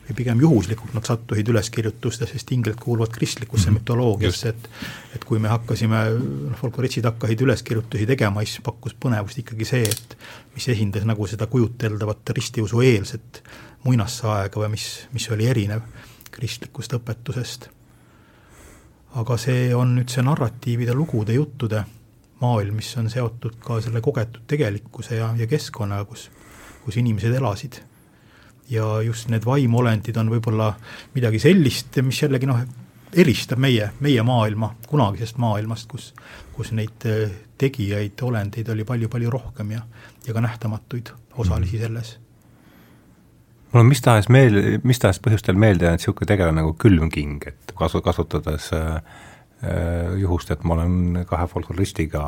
või 0.06 0.16
pigem 0.20 0.40
juhuslikult 0.40 0.94
nad 0.94 1.06
sattusid 1.06 1.48
üleskirjutuste, 1.50 2.28
sest 2.30 2.52
inglid 2.54 2.78
kuuluvad 2.82 3.10
kristlikusse 3.14 3.70
mm 3.70 3.76
-hmm. 3.76 3.80
mütoloogiasse, 3.80 4.48
et 4.48 4.68
et 5.14 5.24
kui 5.24 5.38
me 5.38 5.48
hakkasime, 5.48 6.02
noh, 6.50 6.58
folkloristid 6.60 7.04
hakkasid 7.04 7.40
üleskirjutusi 7.40 8.06
tegema, 8.06 8.44
siis 8.44 8.60
pakkus 8.62 8.94
põnevust 9.04 9.38
ikkagi 9.38 9.64
see, 9.64 9.82
et 9.82 10.18
mis 10.54 10.68
esindas 10.68 11.04
nagu 11.04 11.26
seda 11.26 11.46
kujuteldavat 11.46 12.30
ristiusu 12.30 12.80
eelset 12.80 13.42
muinassaega 13.84 14.60
või 14.60 14.68
mis, 14.68 15.08
mis 15.12 15.30
oli 15.30 15.46
erinev 15.46 15.82
kristlikust 16.30 16.92
õpetusest. 16.92 17.68
aga 19.16 19.36
see 19.40 19.74
on 19.74 19.94
nüüd 19.96 20.12
see 20.12 20.22
narratiivide, 20.22 20.92
lugude, 20.94 21.32
juttude 21.32 21.84
maailm, 22.40 22.74
mis 22.76 22.96
on 22.96 23.10
seotud 23.10 23.54
ka 23.64 23.80
selle 23.80 24.00
kogetud 24.00 24.42
tegelikkuse 24.46 25.16
ja, 25.16 25.34
ja 25.36 25.46
keskkonnaga, 25.46 26.04
kus, 26.04 26.30
kus 26.84 26.96
inimesed 26.96 27.34
elasid 27.34 27.80
ja 28.68 29.02
just 29.02 29.28
need 29.30 29.44
vaimolendid 29.46 30.16
on 30.20 30.30
võib-olla 30.30 30.72
midagi 31.14 31.40
sellist, 31.42 31.98
mis 32.02 32.22
jällegi 32.22 32.48
noh, 32.48 32.62
eristab 33.16 33.60
meie, 33.62 33.90
meie 34.04 34.22
maailma 34.26 34.72
kunagisest 34.88 35.38
maailmast, 35.42 35.88
kus, 35.90 36.12
kus 36.56 36.72
neid 36.76 37.06
äh, 37.08 37.30
tegijaid, 37.58 38.18
olendeid 38.22 38.68
oli 38.72 38.84
palju-palju 38.88 39.30
rohkem 39.32 39.76
ja, 39.76 39.82
ja 40.26 40.34
ka 40.34 40.42
nähtamatuid 40.44 41.12
osalisi 41.36 41.76
mhm. 41.76 41.84
selles. 41.84 42.18
mul 43.72 43.84
on 43.84 43.86
mis 43.86 44.02
tahes 44.02 44.28
meel, 44.32 44.58
mis 44.84 44.98
tahes 44.98 45.20
põhjustel 45.22 45.56
meelde 45.58 45.86
jäänud 45.86 46.02
niisugune 46.02 46.28
tegelane 46.32 46.62
nagu 46.62 46.74
külmking, 46.80 47.46
et 47.46 47.72
kasu, 47.78 48.02
kasutades 48.02 48.72
äh, 48.76 49.00
juhust, 50.20 50.50
et 50.50 50.64
ma 50.64 50.74
olen 50.74 51.24
kahe 51.28 51.46
folkloristiga 51.48 52.26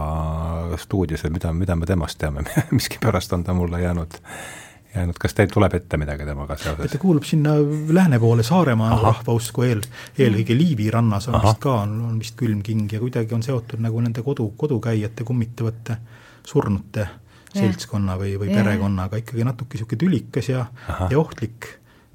stuudios 0.80 1.24
ja 1.24 1.30
mida, 1.30 1.53
mida 1.53 1.76
me 1.76 1.86
temast 1.86 2.18
teame 2.18 2.47
miskipärast 2.78 3.32
on 3.36 3.45
ta 3.45 3.55
mulle 3.55 3.82
jäänud 3.82 4.20
äh, 4.22 4.68
jäänud, 4.99 5.19
kas 5.21 5.35
teil 5.37 5.53
tuleb 5.53 5.75
ette 5.79 6.01
midagi 6.01 6.27
temaga 6.29 6.57
seoses? 6.61 6.93
ta 6.93 7.01
kuulub 7.03 7.27
sinna 7.29 7.57
lääne 7.95 8.19
poole, 8.23 8.45
Saaremaa 8.47 8.99
rahvausku 9.03 9.65
eel, 9.67 9.83
eelkõige 10.19 10.57
Liivi 10.59 10.91
rannas 10.95 11.29
on 11.31 11.39
Aha. 11.39 11.47
vist 11.49 11.63
ka, 11.65 11.79
on, 11.85 11.97
on 12.11 12.19
vist 12.21 12.37
külmking 12.39 12.93
ja 12.93 13.01
kuidagi 13.03 13.35
on 13.37 13.43
seotud 13.47 13.83
nagu 13.85 14.03
nende 14.05 14.25
kodu, 14.27 14.51
kodukäijate 14.57 15.27
kummitavate 15.29 15.99
surnute 16.47 17.09
seltskonna 17.55 18.19
või, 18.21 18.37
või 18.41 18.53
perekonnaga, 18.53 19.21
ikkagi 19.23 19.45
natuke 19.47 19.79
niisugune 19.79 20.03
tülikas 20.05 20.51
ja, 20.53 20.67
ja 21.09 21.19
ohtlik 21.19 21.71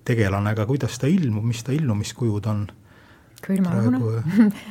tegelane, 0.06 0.54
aga 0.54 0.66
kuidas 0.70 1.00
ta 1.00 1.10
ilmub, 1.10 1.46
mis 1.48 1.64
ta 1.66 1.76
ilmumiskujud 1.76 2.50
on? 2.52 2.66
külmarahuna 3.44 4.00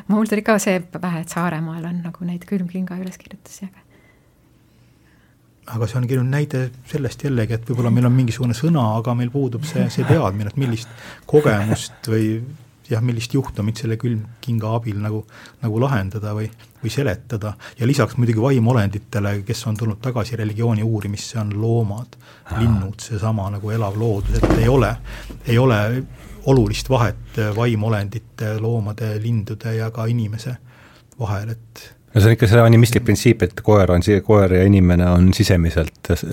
mul 0.08 0.28
tuli 0.30 0.44
ka 0.46 0.56
see 0.62 0.78
pähe, 0.80 1.22
et 1.26 1.32
Saaremaal 1.32 1.84
on 1.90 1.98
nagu 2.06 2.24
neid 2.24 2.46
külmkinga 2.48 2.96
üleskirjutusi, 3.02 3.68
aga 3.68 3.81
aga 5.70 5.86
see 5.86 6.00
ongi 6.00 6.18
nüüd 6.18 6.32
näide 6.32 6.64
sellest 6.90 7.22
jällegi, 7.22 7.54
et 7.54 7.68
võib-olla 7.68 7.92
meil 7.94 8.08
on 8.08 8.16
mingisugune 8.16 8.56
sõna, 8.56 8.82
aga 8.98 9.14
meil 9.14 9.30
puudub 9.30 9.64
see, 9.68 9.86
see 9.94 10.06
teadmine, 10.08 10.50
et 10.50 10.58
millist 10.58 10.90
kogemust 11.30 12.10
või 12.10 12.40
jah, 12.90 13.02
millist 13.04 13.34
juhtumit 13.34 13.78
selle 13.78 13.96
külmkinga 14.00 14.72
abil 14.76 14.98
nagu, 15.02 15.22
nagu 15.62 15.80
lahendada 15.80 16.34
või, 16.36 16.48
või 16.82 16.90
seletada. 16.92 17.54
ja 17.78 17.86
lisaks 17.86 18.18
muidugi 18.18 18.42
vaimolenditele, 18.42 19.36
kes 19.46 19.66
on 19.70 19.78
tulnud 19.78 20.02
tagasi 20.02 20.36
religiooni 20.36 20.82
uurimisse, 20.82 21.38
on 21.40 21.54
loomad, 21.60 22.18
linnud, 22.58 22.98
seesama 23.00 23.48
nagu 23.56 23.70
elav 23.70 23.96
loodus, 23.98 24.42
et 24.42 24.58
ei 24.58 24.68
ole, 24.68 24.92
ei 25.46 25.58
ole 25.58 25.80
olulist 26.50 26.90
vahet 26.90 27.38
vaimolendite, 27.56 28.56
loomade, 28.60 29.14
lindude 29.22 29.76
ja 29.76 29.90
ka 29.94 30.06
inimese 30.10 30.56
vahel, 31.20 31.54
et 31.54 31.88
no 32.14 32.20
see 32.20 32.28
on 32.28 32.36
ikka 32.36 32.48
see 32.50 32.62
animistlik 32.62 33.04
printsiip, 33.06 33.44
et 33.46 33.62
koer 33.64 33.92
on, 33.94 34.04
koer 34.26 34.56
ja 34.58 34.64
inimene 34.68 35.06
on 35.10 35.30
sisemiselt 35.36 36.12
äh, 36.12 36.24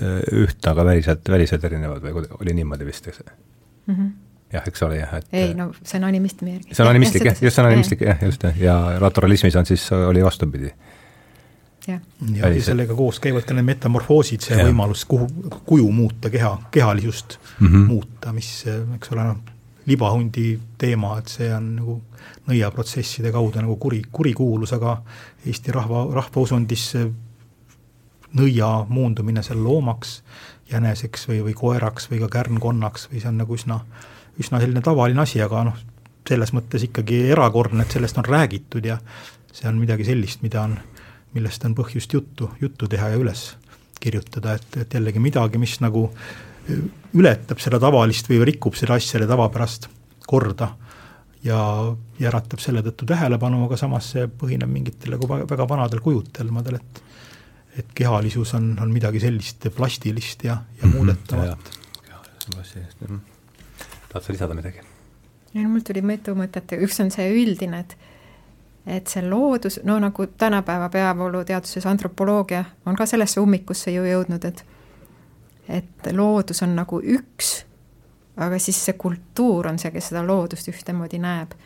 ühtne, 0.42 0.72
aga 0.72 0.84
väliselt, 0.92 1.28
väliselt 1.32 1.64
erinevad 1.64 2.04
või 2.04 2.26
oli 2.40 2.56
niimoodi 2.60 2.88
vist, 2.88 3.08
eks 3.08 3.22
mm 3.24 3.94
-hmm.? 3.94 4.10
jah, 4.52 4.66
eks 4.66 4.82
ole 4.86 5.00
jah, 5.00 5.12
et 5.20 5.36
ei 5.42 5.52
no 5.54 5.70
see 5.82 5.98
on 6.00 6.08
animistmi 6.10 6.56
järgi. 6.56 6.74
see 6.74 6.84
on 6.84 6.90
animistlik 6.92 7.28
jah, 7.28 7.42
just 7.42 7.56
see 7.56 7.64
on 7.64 7.70
animistlik 7.70 8.06
jah, 8.06 8.24
just, 8.26 8.48
ja 8.60 8.78
naturalismis 9.00 9.56
on 9.56 9.66
siis, 9.66 9.86
oli 9.92 10.24
vastupidi. 10.24 10.72
ja, 11.88 12.00
ja, 12.34 12.48
ja 12.48 12.62
sellega 12.62 12.94
koos 12.94 13.20
käivad 13.20 13.46
ka 13.48 13.54
need 13.54 13.68
metamorfoosid, 13.70 14.44
see 14.44 14.58
ja. 14.58 14.66
võimalus 14.68 15.06
kuhu, 15.08 15.30
kuju 15.66 15.88
muuta, 15.92 16.30
keha, 16.30 16.56
kehalisust 16.70 17.38
mm 17.58 17.66
-hmm. 17.66 17.86
muuta, 17.94 18.32
mis, 18.36 18.52
eks 18.96 19.12
ole, 19.12 19.24
noh, 19.24 19.40
libahundi 19.86 20.58
teema, 20.78 21.16
et 21.18 21.32
see 21.32 21.48
on 21.54 21.74
nagu 21.78 21.96
nõiaprotsesside 22.50 23.32
kaudu 23.32 23.62
nagu 23.62 23.76
kuri, 23.80 24.02
kurikuulus, 24.12 24.74
aga 24.76 24.98
Eesti 25.46 25.72
rahva, 25.72 26.04
rahvausundis 26.14 26.86
nõia 28.36 28.70
muundumine 28.88 29.42
seal 29.42 29.62
loomaks, 29.64 30.20
jäneseks 30.70 31.28
või, 31.30 31.40
või 31.48 31.54
koeraks 31.58 32.10
või 32.10 32.20
ka 32.22 32.28
kärnkonnaks 32.36 33.08
või 33.10 33.22
see 33.22 33.30
on 33.30 33.40
nagu 33.40 33.56
üsna, 33.56 33.80
üsna 34.38 34.60
selline 34.62 34.82
tavaline 34.86 35.24
asi, 35.24 35.40
aga 35.42 35.64
noh, 35.70 35.80
selles 36.28 36.52
mõttes 36.54 36.84
ikkagi 36.86 37.24
erakordne, 37.32 37.82
et 37.82 37.96
sellest 37.96 38.20
on 38.20 38.28
räägitud 38.28 38.86
ja 38.86 39.00
see 39.52 39.66
on 39.70 39.80
midagi 39.80 40.06
sellist, 40.06 40.44
mida 40.46 40.62
on, 40.68 40.76
millest 41.34 41.64
on 41.66 41.74
põhjust 41.78 42.14
juttu, 42.14 42.52
juttu 42.60 42.88
teha 42.90 43.10
ja 43.14 43.18
üles 43.18 43.48
kirjutada, 44.00 44.54
et, 44.56 44.76
et 44.84 44.94
jällegi 44.94 45.20
midagi, 45.22 45.58
mis 45.60 45.76
nagu 45.82 46.08
ületab 47.14 47.60
seda 47.62 47.80
tavalist 47.82 48.28
või 48.30 48.42
rikub 48.48 48.76
seda 48.78 48.96
asja, 48.98 49.16
selle 49.16 49.28
tavapärast 49.30 49.88
korda 50.26 50.70
ja, 51.44 51.58
ja 52.18 52.28
äratab 52.30 52.62
selle 52.62 52.82
tõttu 52.86 53.08
tähelepanu, 53.08 53.64
aga 53.66 53.78
samas 53.80 54.12
see 54.14 54.26
põhineb 54.28 54.70
mingitel 54.70 55.16
nagu 55.16 55.28
väga 55.30 55.68
vanadel 55.68 56.02
kujutelmadel, 56.04 56.80
et 56.80 57.06
et 57.78 57.92
kehalisus 57.94 58.50
on, 58.58 58.72
on 58.82 58.90
midagi 58.90 59.20
sellist 59.22 59.68
plastilist 59.76 60.42
ja, 60.44 60.56
ja 60.80 60.86
mm 60.86 60.92
-hmm, 60.92 60.96
muudetavat. 60.96 61.70
tahad 64.08 64.24
sa 64.24 64.32
lisada 64.32 64.54
midagi? 64.54 64.80
ei 65.54 65.62
no 65.62 65.68
mul 65.68 65.80
tuli 65.80 66.02
mitu 66.02 66.34
mõtet, 66.34 66.74
üks 66.78 67.00
on 67.02 67.10
see 67.10 67.30
üldine, 67.42 67.80
et 67.80 67.96
et 68.86 69.06
see 69.06 69.22
loodus, 69.30 69.80
no 69.84 69.98
nagu 69.98 70.26
tänapäeva 70.26 70.88
peavooluteaduses 70.88 71.86
antropoloogia 71.86 72.64
on 72.86 72.96
ka 72.96 73.06
sellesse 73.06 73.40
ummikusse 73.40 73.90
ju 73.90 74.04
jõudnud, 74.04 74.44
et 74.44 74.64
et 75.70 76.12
loodus 76.12 76.62
on 76.66 76.74
nagu 76.76 76.98
üks 77.00 77.60
aga 78.40 78.58
siis 78.58 78.78
see 78.84 78.96
kultuur 78.98 79.68
on 79.70 79.78
see, 79.80 79.92
kes 79.94 80.10
seda 80.12 80.22
loodust 80.26 80.70
ühtemoodi 80.72 81.20
näeb. 81.22 81.58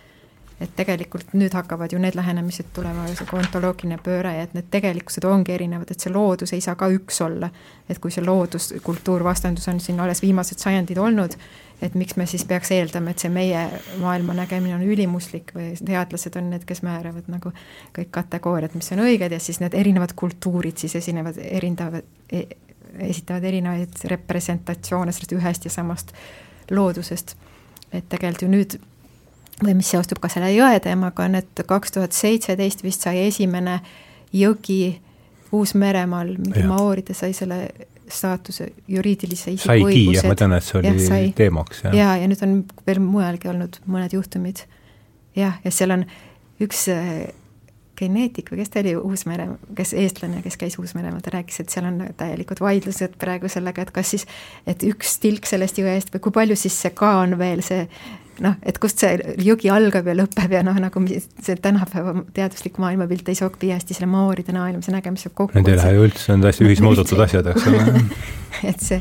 et 0.62 0.70
tegelikult 0.78 1.32
nüüd 1.34 1.50
hakkavad 1.50 1.90
ju 1.92 1.98
need 1.98 2.14
lähenemised 2.14 2.68
tulema, 2.72 3.08
see 3.10 3.26
ontoloogiline 3.34 3.96
pööre 3.98 4.36
et 4.38 4.52
need 4.54 4.68
tegelikkused 4.70 5.24
ongi 5.26 5.50
erinevad, 5.50 5.90
et 5.90 6.00
see 6.00 6.12
loodus 6.14 6.54
ei 6.54 6.62
saa 6.62 6.76
ka 6.78 6.86
üks 6.94 7.18
olla. 7.26 7.50
et 7.90 7.98
kui 7.98 8.14
see 8.14 8.24
loodus-kultuur 8.24 9.24
vastandus 9.26 9.68
on 9.68 9.80
siin 9.82 10.00
alles 10.00 10.22
viimased 10.22 10.62
sajandid 10.62 10.98
olnud, 10.98 11.34
et 11.82 11.94
miks 11.98 12.16
me 12.16 12.26
siis 12.30 12.46
peaks 12.48 12.70
eeldama, 12.70 13.10
et 13.10 13.18
see 13.18 13.32
meie 13.34 13.64
maailma 14.00 14.38
nägemine 14.38 14.78
on 14.78 14.86
ülimuslik 14.86 15.50
või 15.58 15.72
teadlased 15.74 16.38
on 16.38 16.50
need, 16.54 16.64
kes 16.64 16.84
määravad 16.86 17.28
nagu 17.34 17.52
kõik 17.98 18.14
kategooriad, 18.14 18.78
mis 18.78 18.92
on 18.94 19.02
õiged 19.08 19.34
ja 19.34 19.42
siis 19.42 19.60
need 19.60 19.74
erinevad 19.74 20.14
kultuurid 20.16 20.78
siis 20.78 20.94
esinevad 21.02 21.42
erindavad 21.42 22.06
e,, 22.30 22.46
esitavad 23.08 23.44
erinevaid 23.44 24.04
representatsioone 24.10 25.12
sellest 25.12 25.36
ühest 25.36 25.64
ja 25.64 25.70
samast 25.70 26.12
loodusest. 26.70 27.36
et 27.92 28.08
tegelikult 28.08 28.42
ju 28.42 28.48
nüüd 28.50 28.78
või 29.62 29.76
mis 29.78 29.90
seostub 29.90 30.18
ka 30.22 30.28
selle 30.32 30.50
jõe 30.50 30.80
teemaga, 30.82 31.28
on, 31.28 31.38
et 31.38 31.64
kaks 31.66 31.94
tuhat 31.94 32.12
seitseteist 32.12 32.82
vist 32.82 33.06
sai 33.06 33.26
esimene 33.28 33.80
jõgi 34.34 35.00
Uus-Meremaal, 35.54 36.32
mingi 36.40 36.64
maooride 36.66 37.14
sai 37.14 37.32
selle 37.36 37.68
staatuse 38.10 38.66
juriidilise 38.90 39.54
isiku 39.54 39.86
õigused. 39.86 40.26
ma 40.26 40.34
tean, 40.38 40.56
et 40.56 40.66
see 40.66 40.78
oli 40.80 40.90
ja, 40.90 41.20
teemaks, 41.38 41.84
jah. 41.86 41.94
jaa, 41.96 42.16
ja 42.20 42.28
nüüd 42.28 42.42
on 42.44 42.56
veel 42.86 43.00
mujalgi 43.00 43.48
olnud 43.52 43.78
mõned 43.86 44.16
juhtumid. 44.16 44.64
jah, 45.38 45.60
ja 45.64 45.72
seal 45.72 45.94
on 45.94 46.04
üks 46.64 46.88
geneetik 47.98 48.50
või 48.52 48.62
kes 48.62 48.72
ta 48.74 48.82
oli, 48.82 48.96
Uus-Mere, 48.96 49.46
kes 49.76 49.94
eestlane, 49.98 50.42
kes 50.44 50.58
käis 50.60 50.78
Uus-Meremaal, 50.80 51.22
ta 51.24 51.34
rääkis, 51.34 51.60
et 51.62 51.72
seal 51.74 51.88
on 51.88 52.02
täielikud 52.18 52.60
vaidlused 52.64 53.16
praegu 53.20 53.50
sellega, 53.52 53.86
et 53.86 53.94
kas 53.94 54.14
siis, 54.14 54.26
et 54.66 54.82
üks 54.86 55.18
tilk 55.22 55.48
sellest 55.48 55.78
jõest 55.80 56.12
või 56.14 56.26
kui 56.26 56.34
palju 56.40 56.58
siis 56.58 56.76
see 56.84 56.94
ka 56.96 57.16
on 57.22 57.38
veel 57.40 57.62
see 57.64 57.86
noh, 58.42 58.56
et 58.66 58.78
kust 58.82 59.02
see 59.02 59.14
jõgi 59.44 59.70
algab 59.72 60.08
ja 60.10 60.16
lõpeb 60.16 60.56
ja 60.56 60.62
noh, 60.66 60.78
nagu 60.82 61.02
see 61.06 61.56
tänapäeva 61.62 62.16
teaduslik 62.34 62.80
maailmapilt 62.82 63.28
ei 63.30 63.38
sobi 63.38 63.70
hästi 63.70 63.96
selle 63.96 64.10
maooride 64.10 64.54
maailmase 64.56 64.94
nägemisega 64.94 65.34
kokku. 65.34 65.58
Need 65.58 65.70
ei 65.70 65.78
lähe 65.78 65.94
ju 65.94 66.08
üldse, 66.08 66.26
need 66.32 66.42
on 66.42 66.50
hästi 66.50 66.68
ühismõõdetud 66.68 67.24
asjad, 67.26 67.50
eks 67.52 67.70
ole. 67.70 68.04
et 68.70 68.84
see, 68.84 69.00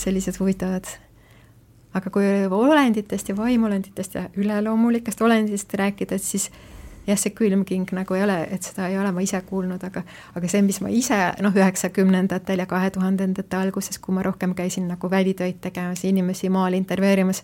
sellised 0.00 0.40
huvitavad, 0.40 0.88
aga 1.98 2.12
kui 2.14 2.26
olenditest 2.56 3.32
ja 3.32 3.36
vaimulenditest 3.36 4.16
ja 4.16 4.26
üleloomulikest 4.40 5.20
olenditest 5.26 5.74
rääkida, 5.80 6.20
siis 6.22 6.48
jah, 7.06 7.18
see 7.18 7.32
külmking 7.36 7.90
nagu 7.96 8.16
ei 8.16 8.24
ole, 8.24 8.36
et 8.52 8.66
seda 8.66 8.88
ei 8.90 8.98
ole 8.98 9.12
ma 9.14 9.24
ise 9.24 9.40
kuulnud, 9.46 9.82
aga 9.86 10.02
aga 10.36 10.50
see, 10.50 10.62
mis 10.66 10.80
ma 10.84 10.92
ise 10.94 11.18
noh, 11.44 11.56
üheksakümnendatel 11.56 12.64
ja 12.64 12.68
kahe 12.70 12.90
tuhandendate 12.94 13.58
alguses, 13.58 13.98
kui 14.02 14.14
ma 14.16 14.24
rohkem 14.26 14.54
käisin 14.58 14.88
nagu 14.90 15.10
välitöid 15.10 15.60
tegemas, 15.64 16.04
inimesi 16.08 16.50
maal 16.52 16.76
intervjueerimas, 16.78 17.42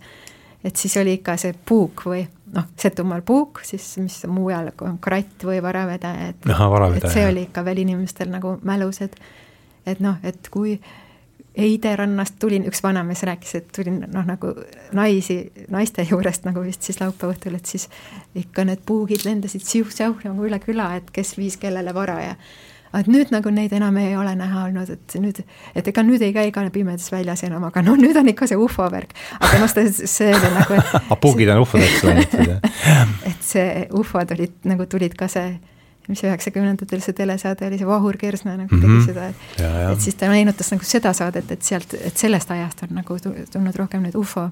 et 0.65 0.77
siis 0.77 0.97
oli 1.01 1.19
ikka 1.21 1.39
see 1.41 1.55
puuk 1.69 2.07
või 2.11 2.27
noh, 2.55 2.69
Setumaal 2.79 3.25
puuk, 3.27 3.63
siis 3.67 3.87
mis 4.03 4.21
mujal 4.31 4.71
on 4.87 5.01
kratt 5.03 5.47
või 5.47 5.63
varavedaja, 5.65 6.31
et 6.35 6.47
et 7.09 7.17
see 7.17 7.27
oli 7.31 7.49
ikka 7.49 7.65
veel 7.67 7.83
inimestel 7.87 8.31
nagu 8.33 8.59
mälus, 8.63 9.03
et 9.07 9.19
et 9.87 10.01
noh, 10.03 10.17
et 10.27 10.49
kui 10.51 10.73
Eide 10.75 11.06
rannast 11.97 12.37
tulin, 12.39 12.67
üks 12.69 12.83
vanamees 12.85 13.23
rääkis, 13.27 13.55
et 13.55 13.69
tulin 13.75 14.03
noh, 14.13 14.25
nagu 14.29 14.53
naisi, 14.97 15.39
naiste 15.73 16.07
juurest 16.09 16.45
nagu 16.45 16.63
vist 16.65 16.83
siis 16.83 17.01
laupäeva 17.01 17.33
õhtul, 17.35 17.57
et 17.57 17.67
siis 17.67 17.89
ikka 18.37 18.65
need 18.69 18.85
puugid 18.87 19.25
lendasid 19.25 19.65
siuh-säuh 19.65 20.25
nagu 20.25 20.49
üle 20.49 20.61
küla, 20.63 20.95
et 21.01 21.11
kes 21.13 21.37
viis 21.39 21.57
kellele 21.61 21.95
vara 21.97 22.21
ja 22.23 22.35
et 22.97 23.09
nüüd 23.11 23.33
nagu 23.35 23.51
neid 23.53 23.73
enam 23.77 23.97
ei 24.01 24.15
ole 24.17 24.33
näha 24.39 24.67
olnud, 24.69 24.91
et 24.93 25.17
nüüd, 25.21 25.41
et 25.77 25.89
ega 25.91 26.05
nüüd 26.07 26.23
ei 26.25 26.33
käi 26.37 26.53
ka 26.55 26.65
pimedas 26.73 27.11
väljas 27.13 27.45
enam, 27.49 27.65
aga 27.69 27.83
noh, 27.85 27.97
nüüd 28.01 28.17
on 28.17 28.29
ikka 28.33 28.49
see 28.49 28.59
ufo 28.61 28.87
värk. 28.93 29.15
aga 29.41 29.61
noh, 29.63 29.73
see 29.97 30.33
oli 30.33 30.53
nagu, 30.55 30.81
aga 31.01 31.19
puugid 31.25 31.53
on 31.53 31.65
ufodeks 31.65 32.05
läinud 32.07 32.69
et 33.31 33.43
see 33.45 33.87
ufod 33.97 34.37
olid, 34.37 34.61
nagu 34.69 34.87
tulid 34.91 35.17
ka 35.19 35.29
see 35.33 35.57
mis 36.09 36.23
üheksakümnendatel 36.27 37.03
see 37.05 37.17
telesaade 37.17 37.67
oli, 37.67 37.79
see 37.81 37.89
Vahur 37.89 38.17
Kersna 38.21 38.57
nagu 38.57 38.75
mm 38.75 38.83
-hmm. 38.83 39.01
tegi 39.01 39.07
seda, 39.07 39.29
et 39.29 39.93
et 39.93 40.01
siis 40.01 40.15
ta 40.15 40.29
meenutas 40.31 40.71
nagu 40.73 40.85
seda 40.85 41.13
saadet, 41.13 41.51
et 41.51 41.63
sealt, 41.63 41.95
et 41.95 42.17
sellest 42.17 42.51
ajast 42.51 42.83
on 42.83 42.95
nagu 43.01 43.19
tulnud 43.53 43.77
rohkem 43.77 44.03
need 44.03 44.15
ufo 44.15 44.51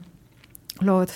lood 0.81 1.15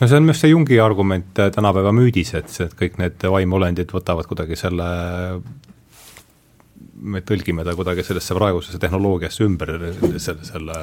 no 0.00 0.06
see 0.06 0.16
on 0.16 0.28
arust 0.28 0.44
see 0.44 0.50
Jungi 0.52 0.80
argument 0.80 1.38
äh, 1.38 1.50
tänapäeva 1.54 1.92
müüdis, 1.92 2.34
et 2.38 2.48
see, 2.48 2.66
et 2.66 2.74
kõik 2.78 2.98
need 3.02 3.28
vaimulendid 3.34 3.92
võtavad 3.94 4.28
kuidagi 4.30 4.56
selle, 4.56 4.88
me 7.02 7.22
tõlgime 7.26 7.64
ta 7.66 7.74
kuidagi 7.78 8.06
sellesse 8.06 8.36
praegusesse 8.38 8.78
tehnoloogiasse 8.78 9.44
ümber, 9.44 9.74
selle, 10.16 10.44
selle 10.46 10.78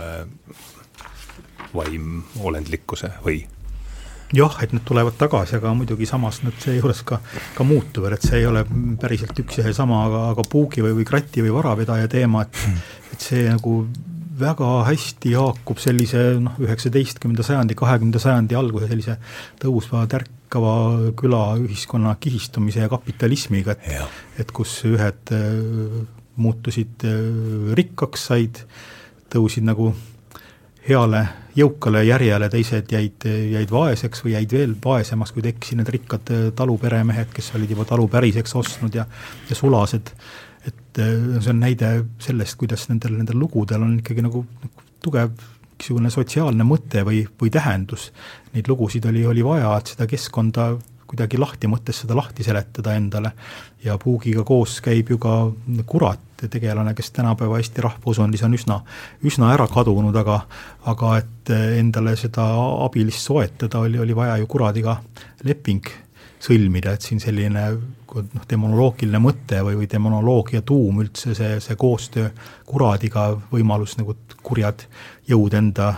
vaimolendlikkuse 1.75 3.15
või? 3.25 3.43
Jah, 4.33 4.57
et 4.63 4.73
need 4.73 4.85
tulevad 4.87 5.17
tagasi, 5.19 5.59
aga 5.59 5.73
muidugi 5.77 6.07
samas 6.09 6.41
nad 6.45 6.55
seejuures 6.63 7.03
ka, 7.07 7.19
ka 7.55 7.67
muutuvad, 7.67 8.15
et 8.15 8.25
see 8.25 8.41
ei 8.41 8.49
ole 8.49 8.65
päriselt 9.01 9.37
üks 9.43 9.59
ja 9.59 9.67
seesama, 9.67 10.05
aga, 10.07 10.25
aga 10.33 10.47
puugi 10.49 10.83
või, 10.85 10.95
või 10.99 11.07
krati 11.07 11.45
või 11.45 11.53
varavedaja 11.55 12.09
teema, 12.11 12.45
et 12.45 12.59
hmm. 12.63 12.83
et 13.13 13.29
see 13.29 13.45
nagu 13.51 13.77
väga 14.35 14.69
hästi 14.89 15.31
haakub 15.37 15.79
sellise 15.79 16.23
noh, 16.43 16.57
üheksateistkümnenda 16.63 17.45
sajandi, 17.45 17.77
kahekümnenda 17.79 18.19
sajandi 18.19 18.57
alguse 18.59 18.89
sellise 18.91 19.15
tõusva, 19.61 20.03
tärkava 20.11 20.73
külaühiskonna 21.19 22.15
kihistumise 22.19 22.83
ja 22.83 22.91
kapitalismiga, 22.91 23.77
et 23.77 24.41
et 24.43 24.51
kus 24.55 24.81
ühed 24.89 25.31
äh, 25.35 26.01
muutusid 26.35 27.07
äh, 27.07 27.71
rikkaks, 27.79 28.27
said, 28.31 28.59
tõusid 29.31 29.63
nagu 29.67 29.93
heale 30.85 31.21
jõukale 31.55 32.03
järjele, 32.05 32.49
teised 32.51 32.91
jäid, 32.91 33.25
jäid 33.51 33.71
vaeseks 33.71 34.25
või 34.25 34.35
jäid 34.35 34.51
veel 34.51 34.73
vaesemaks, 34.83 35.31
kui 35.31 35.45
tekkisid 35.45 35.79
need 35.79 35.91
rikkad 35.95 36.31
äh, 36.35 36.47
taluperemehed, 36.55 37.31
kes 37.33 37.53
olid 37.55 37.71
juba 37.71 37.87
talu 37.89 38.09
päriseks 38.11 38.55
ostnud 38.59 38.95
ja, 38.95 39.07
ja 39.49 39.57
sulased 39.57 40.11
et 40.65 40.99
äh, 40.99 41.41
see 41.41 41.51
on 41.53 41.61
näide 41.61 41.91
sellest, 42.21 42.57
kuidas 42.59 42.87
nendel, 42.89 43.15
nendel 43.19 43.39
lugudel 43.39 43.83
on 43.85 43.99
ikkagi 43.99 44.25
nagu, 44.25 44.45
nagu 44.63 44.89
tugev 45.05 45.35
mingisugune 45.75 46.09
sotsiaalne 46.13 46.63
mõte 46.63 47.03
või, 47.03 47.25
või 47.41 47.51
tähendus. 47.51 48.09
Neid 48.53 48.69
lugusid 48.71 49.05
oli, 49.09 49.25
oli 49.27 49.43
vaja, 49.43 49.73
et 49.75 49.91
seda 49.91 50.07
keskkonda 50.07 50.69
kuidagi 51.07 51.37
lahti 51.37 51.69
mõttes 51.69 52.01
seda 52.03 52.15
lahti 52.17 52.43
seletada 52.43 52.95
endale. 52.97 53.31
Ja 53.83 53.97
puugiga 54.01 54.43
koos 54.43 54.79
käib 54.81 55.11
ju 55.13 55.17
ka 55.21 55.35
kurat, 55.85 56.21
tegelane, 56.49 56.93
kes 56.93 57.11
tänapäeva 57.15 57.57
Eesti 57.61 57.83
rahvausundis 57.85 58.43
on 58.45 58.53
üsna, 58.57 58.79
üsna 59.25 59.51
ära 59.53 59.67
kadunud, 59.71 60.15
aga 60.15 60.39
aga 60.91 61.17
et 61.21 61.53
endale 61.79 62.15
seda 62.19 62.47
abilist 62.85 63.23
soetada, 63.25 63.79
oli, 63.85 63.99
oli 63.99 64.15
vaja 64.15 64.37
ju 64.41 64.49
kuradiga 64.49 64.97
leping 65.43 65.85
sõlmida, 66.45 66.93
et 66.93 67.05
siin 67.05 67.21
selline 67.23 67.63
noh, 67.75 68.45
demonoloogiline 68.49 69.21
mõte 69.21 69.61
või, 69.65 69.79
või 69.79 69.89
demonoloogia 69.91 70.61
tuum 70.65 71.01
üldse, 71.03 71.33
see, 71.37 71.59
see 71.63 71.77
koostöö 71.79 72.29
kuradiga, 72.67 73.31
võimalus 73.51 73.97
nagu 73.99 74.17
kurjad 74.45 74.85
jõud 75.29 75.55
enda 75.57 75.91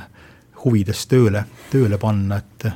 huvides 0.63 1.05
tööle, 1.09 1.45
tööle 1.71 1.99
panna, 2.01 2.41
et 2.41 2.69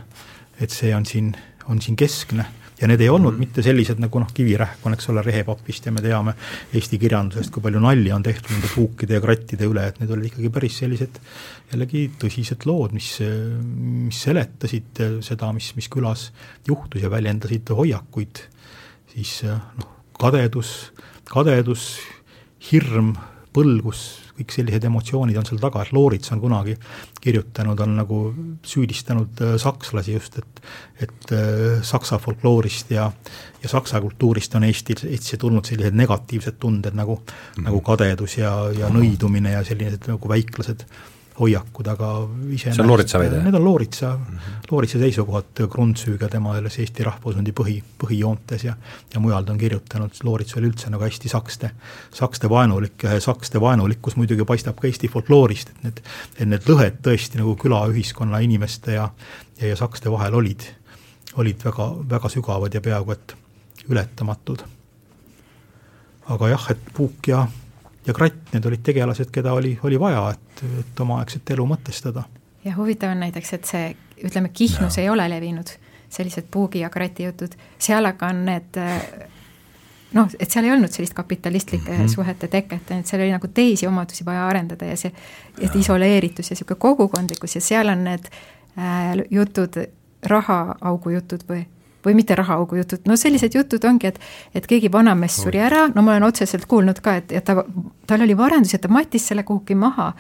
et 0.62 0.70
see 0.70 0.92
on 0.94 1.06
siin, 1.10 1.32
on 1.70 1.82
siin 1.82 1.98
keskne 2.00 2.46
ja 2.82 2.90
need 2.90 3.02
ei 3.04 3.10
olnud 3.14 3.36
mm. 3.36 3.42
mitte 3.44 3.64
sellised 3.66 4.00
nagu 4.02 4.22
noh, 4.22 4.30
Kivirähk 4.34 4.86
on, 4.88 4.96
eks 4.96 5.10
ole, 5.14 5.22
rehepapist 5.26 5.86
ja 5.86 5.94
me 5.94 6.02
teame 6.04 6.34
Eesti 6.74 6.98
kirjandusest, 7.02 7.52
kui 7.54 7.64
palju 7.64 7.82
nalja 7.84 8.16
on 8.18 8.26
tehtud 8.26 8.56
nende 8.56 8.72
puukide 8.74 9.18
ja 9.18 9.24
krattide 9.24 9.68
üle, 9.70 9.86
et 9.92 10.00
need 10.02 10.14
olid 10.16 10.32
ikkagi 10.32 10.52
päris 10.54 10.80
sellised 10.82 11.20
jällegi 11.72 12.08
tõsised 12.22 12.66
lood, 12.70 12.96
mis, 12.98 13.12
mis 14.08 14.24
seletasid 14.26 15.04
seda, 15.26 15.52
mis, 15.56 15.72
mis 15.78 15.90
külas 15.94 16.30
juhtus 16.68 17.06
ja 17.06 17.12
väljendasid 17.14 17.70
hoiakuid, 17.78 18.44
siis 19.14 19.38
noh, 19.46 19.94
kadedus, 20.22 20.92
kadedus, 21.30 21.94
hirm, 22.72 23.14
põlgus, 23.54 24.21
kõik 24.42 24.56
sellised 24.56 24.88
emotsioonid 24.90 25.38
on 25.40 25.48
seal 25.48 25.62
taga, 25.62 25.86
et 25.86 25.94
Loorits 25.96 26.34
on 26.36 26.42
kunagi 26.42 26.76
kirjutanud, 27.22 27.80
on 27.86 27.96
nagu 28.02 28.20
süüdistanud 28.66 29.46
äh, 29.46 29.56
sakslasi 29.62 30.18
just, 30.18 30.42
et 30.42 30.62
et 31.02 31.32
äh, 31.34 31.80
saksa 31.82 32.20
folkloorist 32.22 32.92
ja 32.94 33.12
ja 33.62 33.70
saksa 33.70 34.02
kultuurist 34.02 34.56
on 34.58 34.66
Eestil, 34.66 35.02
Eestisse 35.08 35.38
tulnud 35.42 35.66
sellised 35.66 35.98
negatiivsed 35.98 36.60
tunded 36.60 36.98
nagu 36.98 37.16
mm, 37.16 37.32
-hmm. 37.32 37.66
nagu 37.70 37.82
kadedus 37.82 38.38
ja, 38.38 38.54
ja 38.78 38.90
nõidumine 38.90 39.54
ja 39.54 39.64
sellised 39.64 40.08
nagu 40.08 40.30
väiklased 40.30 40.86
hoiakud, 41.42 41.88
aga 41.92 42.10
ise 42.54 42.72
see 42.72 42.84
on 42.84 42.90
Looritsa 42.92 43.20
väide? 43.22 43.42
Need 43.44 43.58
on 43.58 43.66
Looritsa 43.66 44.12
mm, 44.14 44.38
-hmm. 44.38 44.68
Looritsa 44.72 45.00
seisukohad 45.02 45.62
Grundzüga 45.74 46.30
tema 46.30 46.56
selles 46.56 46.78
Eesti 46.80 47.04
rahvasundi 47.08 47.54
põhi, 47.58 47.78
põhijoontes 48.04 48.66
ja 48.66 48.76
ja 49.14 49.20
mujal 49.20 49.44
ta 49.44 49.52
on 49.52 49.58
kirjutanud, 49.58 50.22
Loorits 50.24 50.58
oli 50.58 50.70
üldse 50.70 50.90
nagu 50.94 51.04
hästi 51.04 51.30
sakste, 51.30 51.72
sakste 52.14 52.50
vaenulik 52.50 53.04
ja 53.04 53.20
sakste 53.22 53.62
vaenulikkus 53.62 54.16
muidugi 54.16 54.46
paistab 54.46 54.80
ka 54.80 54.88
Eesti 54.88 55.08
folkloorist, 55.08 55.70
et 55.70 55.84
need, 55.84 56.04
et 56.38 56.48
need 56.48 56.70
lõhed 56.70 57.02
tõesti 57.06 57.42
nagu 57.42 57.56
külaühiskonna 57.56 58.40
inimeste 58.40 58.98
ja, 59.00 59.10
ja, 59.62 59.68
ja 59.68 59.76
sakste 59.76 60.12
vahel 60.12 60.34
olid, 60.34 60.68
olid 61.42 61.66
väga, 61.66 61.90
väga 62.16 62.30
sügavad 62.30 62.74
ja 62.74 62.82
peaaegu 62.82 63.12
et 63.18 63.36
ületamatud. 63.90 64.64
aga 66.32 66.48
jah, 66.50 66.70
et 66.72 66.94
Puuk 66.94 67.28
ja 67.28 67.48
ja 68.08 68.14
Kratt, 68.14 68.54
need 68.54 68.66
olid 68.66 68.84
tegelased, 68.84 69.32
keda 69.34 69.54
oli, 69.54 69.76
oli 69.84 70.00
vaja, 70.00 70.30
et, 70.34 70.64
et 70.80 71.00
omaaegset 71.00 71.54
elu 71.56 71.66
mõtestada. 71.70 72.24
ja 72.66 72.76
huvitav 72.76 73.12
on 73.14 73.24
näiteks, 73.26 73.54
et 73.54 73.66
see, 73.66 73.96
ütleme, 74.24 74.50
Kihnus 74.54 74.98
no. 74.98 75.02
ei 75.02 75.10
ole 75.10 75.30
levinud, 75.30 75.70
sellised 76.10 76.50
Puugi 76.52 76.80
ja 76.80 76.90
Krati 76.90 77.24
jutud, 77.24 77.54
seal 77.80 78.06
aga 78.06 78.32
on 78.34 78.46
need 78.46 78.80
noh, 80.14 80.32
et 80.40 80.52
seal 80.52 80.68
ei 80.68 80.74
olnud 80.74 80.92
sellist 80.92 81.14
kapitalistlike 81.18 81.92
mm 81.92 81.98
-hmm. 81.98 82.14
suhete 82.14 82.48
teket, 82.48 82.92
et 82.92 83.08
seal 83.08 83.22
oli 83.22 83.32
nagu 83.32 83.48
teisi 83.48 83.88
omadusi 83.88 84.26
vaja 84.26 84.48
arendada 84.48 84.86
ja 84.86 84.98
see, 84.98 85.12
et 85.62 85.76
isoleeritus 85.76 86.50
ja 86.50 86.54
niisugune 86.54 86.80
kogukondlikkus 86.80 87.56
ja 87.56 87.62
seal 87.62 87.90
on 87.90 88.04
need 88.04 88.26
äh, 88.78 89.26
jutud, 89.30 89.86
rahaaugu 90.24 91.10
jutud 91.10 91.44
või 91.50 91.66
või 92.06 92.16
mitte 92.18 92.36
rahaaugu 92.36 92.82
jutud, 92.82 93.06
no 93.08 93.18
sellised 93.20 93.56
jutud 93.56 93.86
ongi, 93.88 94.12
et 94.12 94.20
et 94.56 94.68
keegi 94.68 94.92
vanamees 94.92 95.42
suri 95.44 95.62
ära, 95.62 95.88
no 95.96 96.02
ma 96.02 96.16
olen 96.16 96.28
otseselt 96.30 96.66
kuulnud 96.70 97.02
ka, 97.04 97.18
et, 97.22 97.32
et 97.32 97.46
ta, 97.46 97.64
tal 98.08 98.26
oli 98.26 98.38
varandus 98.38 98.74
ja 98.76 98.80
ta 98.82 98.92
mattis 98.92 99.28
selle 99.32 99.44
kuhugi 99.48 99.76
maha 99.76 100.12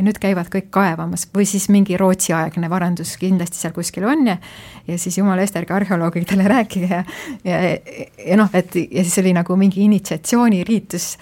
ja 0.00 0.04
nüüd 0.06 0.20
käivad 0.20 0.48
kõik 0.52 0.70
kaevamas. 0.72 1.26
Või 1.34 1.46
siis 1.48 1.68
mingi 1.72 1.98
Rootsi-aegne 2.00 2.70
varandus 2.72 3.16
kindlasti 3.20 3.60
seal 3.60 3.74
kuskil 3.76 4.06
on 4.08 4.26
ja 4.32 4.38
ja 4.88 4.96
siis 4.98 5.18
jumala 5.18 5.44
eest, 5.44 5.56
ärge 5.60 5.74
arheoloogidele 5.76 6.48
rääkige 6.48 6.88
ja 6.88 7.04
ja, 7.44 7.58
ja 8.26 8.40
noh, 8.40 8.48
et 8.54 8.74
ja 8.80 9.04
siis 9.04 9.18
oli 9.22 9.34
nagu 9.36 9.56
mingi 9.60 9.84
initsiatsiooniriitus, 9.84 11.12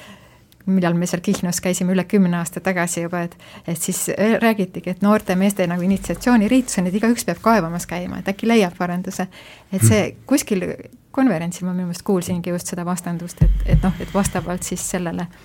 millal 0.68 0.94
me 0.94 1.08
seal 1.10 1.22
Kihnus 1.24 1.60
käisime 1.64 1.94
üle 1.94 2.04
kümne 2.08 2.38
aasta 2.38 2.60
tagasi 2.64 3.06
juba, 3.06 3.24
et 3.26 3.36
et 3.66 3.80
siis 3.80 4.06
räägitigi, 4.42 4.90
et 4.90 5.02
noorte 5.02 5.36
meeste 5.36 5.66
nagu 5.66 5.82
initsiatsiooniriitus 5.82 6.78
on, 6.78 6.88
et 6.88 6.94
igaüks 6.94 7.26
peab 7.28 7.42
kaevamas 7.42 7.86
käima, 7.86 8.22
et 8.22 8.28
äkki 8.28 8.48
leiab 8.48 8.78
varanduse. 8.78 9.28
et 9.72 9.82
see 9.82 10.02
hmm. 10.04 10.24
kuskil 10.26 10.66
konverentsil 11.10 11.66
ma 11.66 11.72
minu 11.72 11.88
meelest 11.88 12.04
kuulsingi 12.06 12.50
just 12.50 12.70
seda 12.70 12.84
vastandust, 12.86 13.42
et, 13.42 13.62
et 13.66 13.82
noh, 13.82 13.94
et 14.00 14.12
vastavalt 14.14 14.62
siis 14.62 14.84
sellele 14.90 15.26
äh, 15.26 15.38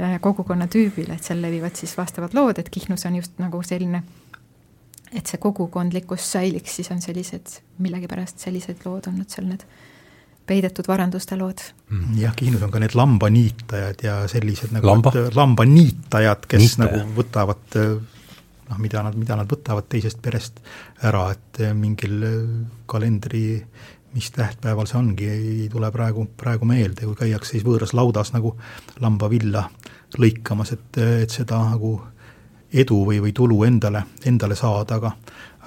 Äh, 0.00 0.20
kogukonna 0.20 0.68
tüübile, 0.70 1.16
et 1.16 1.26
seal 1.26 1.40
levivad 1.42 1.74
siis 1.74 1.96
vastavad 1.98 2.34
lood, 2.36 2.60
et 2.60 2.68
Kihnus 2.70 3.02
on 3.08 3.16
just 3.18 3.40
nagu 3.42 3.58
selline, 3.66 4.04
et 5.10 5.26
see 5.26 5.40
kogukondlikkus 5.42 6.22
säiliks, 6.36 6.76
siis 6.78 6.92
on 6.94 7.00
sellised, 7.02 7.56
millegipärast 7.82 8.38
sellised 8.38 8.86
lood 8.86 9.08
olnud 9.10 9.26
seal 9.34 9.48
need 9.50 9.64
peidetud 10.48 10.88
varanduste 10.88 11.36
lood. 11.38 11.62
Mm. 11.92 12.14
jah, 12.22 12.36
Kihnus 12.36 12.64
on 12.66 12.72
ka 12.74 12.80
need 12.82 12.96
lambaniitajad 12.98 14.04
ja 14.04 14.20
sellised 14.30 14.72
nagu 14.76 14.88
Lamba? 14.88 15.12
lambaniitajad, 15.34 16.48
kes 16.48 16.64
Niitaja. 16.64 16.86
nagu 16.86 17.18
võtavad 17.18 17.78
noh, 18.68 18.80
mida 18.82 19.04
nad, 19.06 19.16
mida 19.16 19.36
nad 19.38 19.48
võtavad 19.48 19.88
teisest 19.88 20.20
perest 20.24 20.60
ära, 21.08 21.28
et 21.32 21.62
mingil 21.76 22.18
kalendri 22.90 23.62
mis 24.14 24.30
tähtpäeval 24.32 24.88
see 24.88 24.98
ongi, 24.98 25.28
ei 25.28 25.66
tule 25.72 25.90
praegu, 25.92 26.24
praegu 26.36 26.66
meelde, 26.68 27.04
kui 27.04 27.16
käiakse 27.18 27.56
siis 27.56 27.64
võõras 27.66 27.92
laudas 27.96 28.32
nagu 28.32 28.54
lambavilla 29.04 29.66
lõikamas, 30.18 30.72
et, 30.74 31.00
et 31.24 31.32
seda 31.32 31.60
nagu 31.70 31.98
edu 32.72 33.02
või, 33.04 33.20
või 33.24 33.34
tulu 33.36 33.62
endale, 33.68 34.02
endale 34.28 34.56
saada, 34.56 34.98
aga 34.98 35.12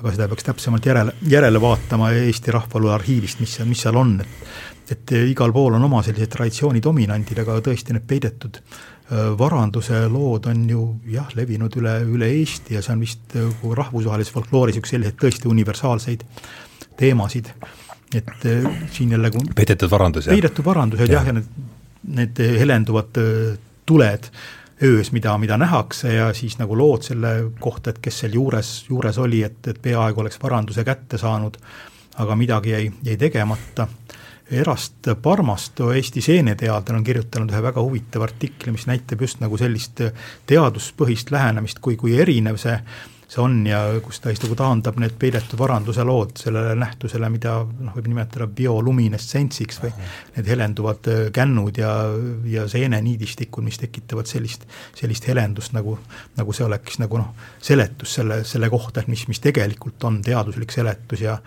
aga 0.02 0.12
seda 0.16 0.26
peaks 0.32 0.46
täpsemalt 0.48 0.86
järele, 0.86 1.14
järele 1.30 1.60
vaatama 1.62 2.10
Eesti 2.18 2.54
Rahvaluule 2.56 2.96
arhiivist, 2.96 3.38
mis 3.40 3.52
seal, 3.54 3.68
mis 3.70 3.84
seal 3.86 3.98
on, 4.02 4.16
et 4.24 4.71
et 4.92 5.14
igal 5.24 5.54
pool 5.56 5.78
on 5.78 5.86
oma 5.88 6.02
sellised 6.04 6.32
traditsiooni 6.34 6.82
dominandid, 6.84 7.44
aga 7.44 7.60
tõesti 7.64 7.96
need 7.96 8.08
peidetud 8.08 8.62
varanduse 9.38 10.06
lood 10.08 10.46
on 10.48 10.60
ju 10.70 10.82
jah, 11.12 11.28
levinud 11.36 11.74
üle, 11.82 11.98
üle 12.08 12.30
Eesti 12.32 12.78
ja 12.78 12.84
see 12.86 12.94
on 12.94 13.02
vist 13.04 13.34
rahvusvahelises 13.36 14.32
folklooris 14.32 14.78
üks 14.80 14.94
selliseid 14.94 15.18
tõesti 15.20 15.52
universaalseid 15.52 16.24
teemasid 16.96 17.50
et 18.16 18.46
äh, 18.46 18.72
siin 18.92 19.12
jälle 19.12 19.32
kui 19.32 19.44
peidetud 19.56 19.92
varandus, 19.92 20.28
jah? 20.28 20.36
peidetud 20.36 20.66
varandused 20.66 21.12
jah, 21.12 21.28
ja 21.28 21.36
need, 21.36 21.52
need 22.20 22.42
helenduvad 22.60 23.20
äh, 23.22 23.60
tuled 23.86 24.32
öös, 24.84 25.12
mida, 25.12 25.38
mida 25.38 25.58
nähakse 25.62 26.14
ja 26.14 26.32
siis 26.34 26.58
nagu 26.58 26.78
lood 26.78 27.06
selle 27.06 27.34
kohta, 27.60 27.94
et 27.94 28.02
kes 28.02 28.24
seal 28.24 28.34
juures, 28.34 28.72
juures 28.90 29.18
oli, 29.22 29.44
et, 29.46 29.60
et 29.68 29.82
peaaegu 29.82 30.24
oleks 30.24 30.42
varanduse 30.42 30.84
kätte 30.84 31.20
saanud, 31.22 31.60
aga 32.24 32.36
midagi 32.36 32.74
jäi, 32.74 32.88
jäi 33.06 33.18
tegemata. 33.22 33.88
Erast 34.52 35.08
Parmasto, 35.22 35.94
Eesti 35.96 36.22
seeneteadlane, 36.22 37.00
on 37.00 37.06
kirjutanud 37.08 37.54
ühe 37.54 37.62
väga 37.64 37.84
huvitava 37.84 38.28
artikli, 38.28 38.74
mis 38.76 38.88
näitab 38.90 39.24
just 39.24 39.40
nagu 39.40 39.58
sellist 39.60 40.04
teaduspõhist 40.50 41.32
lähenemist, 41.32 41.80
kui, 41.80 41.96
kui 42.00 42.18
erinev 42.20 42.60
see 42.62 42.76
see 43.32 43.40
on 43.40 43.62
ja 43.68 43.80
kus 44.04 44.20
ta 44.20 44.28
siis 44.28 44.42
nagu 44.44 44.58
taandab 44.60 44.98
need 45.00 45.14
peidetud 45.20 45.60
varanduse 45.60 46.04
lood 46.04 46.34
sellele 46.42 46.74
nähtusele, 46.76 47.30
mida 47.32 47.54
noh, 47.64 47.94
võib 47.96 48.10
nimetada 48.12 48.48
bioluminescentsiks 48.60 49.80
või 49.80 49.92
need 50.36 50.50
helenduvad 50.52 51.08
äh, 51.08 51.22
kännud 51.36 51.80
ja, 51.80 51.94
ja 52.52 52.66
seeneniidistikud, 52.72 53.64
mis 53.64 53.80
tekitavad 53.80 54.28
sellist, 54.28 54.66
sellist 55.00 55.30
helendust, 55.32 55.72
nagu, 55.78 55.96
nagu 56.36 56.56
see 56.56 56.68
oleks 56.68 57.00
nagu 57.00 57.22
noh, 57.22 57.32
seletus 57.64 58.18
selle, 58.20 58.42
selle 58.48 58.68
kohta, 58.74 59.00
et 59.00 59.12
mis, 59.12 59.24
mis 59.32 59.40
tegelikult 59.44 60.04
on 60.10 60.20
teaduslik 60.26 60.76
seletus 60.76 61.24
ja 61.24 61.38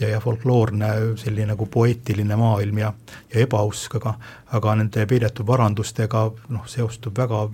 ja, 0.00 0.08
ja 0.08 0.20
folkloorne 0.20 0.88
selline 1.20 1.52
nagu 1.52 1.68
poeetiline 1.70 2.36
maailm 2.40 2.80
ja, 2.80 2.88
ja 3.30 3.44
ebausk, 3.44 4.00
aga 4.00 4.16
aga 4.56 4.74
nende 4.80 5.04
peidetud 5.10 5.46
varandustega 5.46 6.24
noh, 6.54 6.64
seostub 6.70 7.14
väga, 7.18 7.44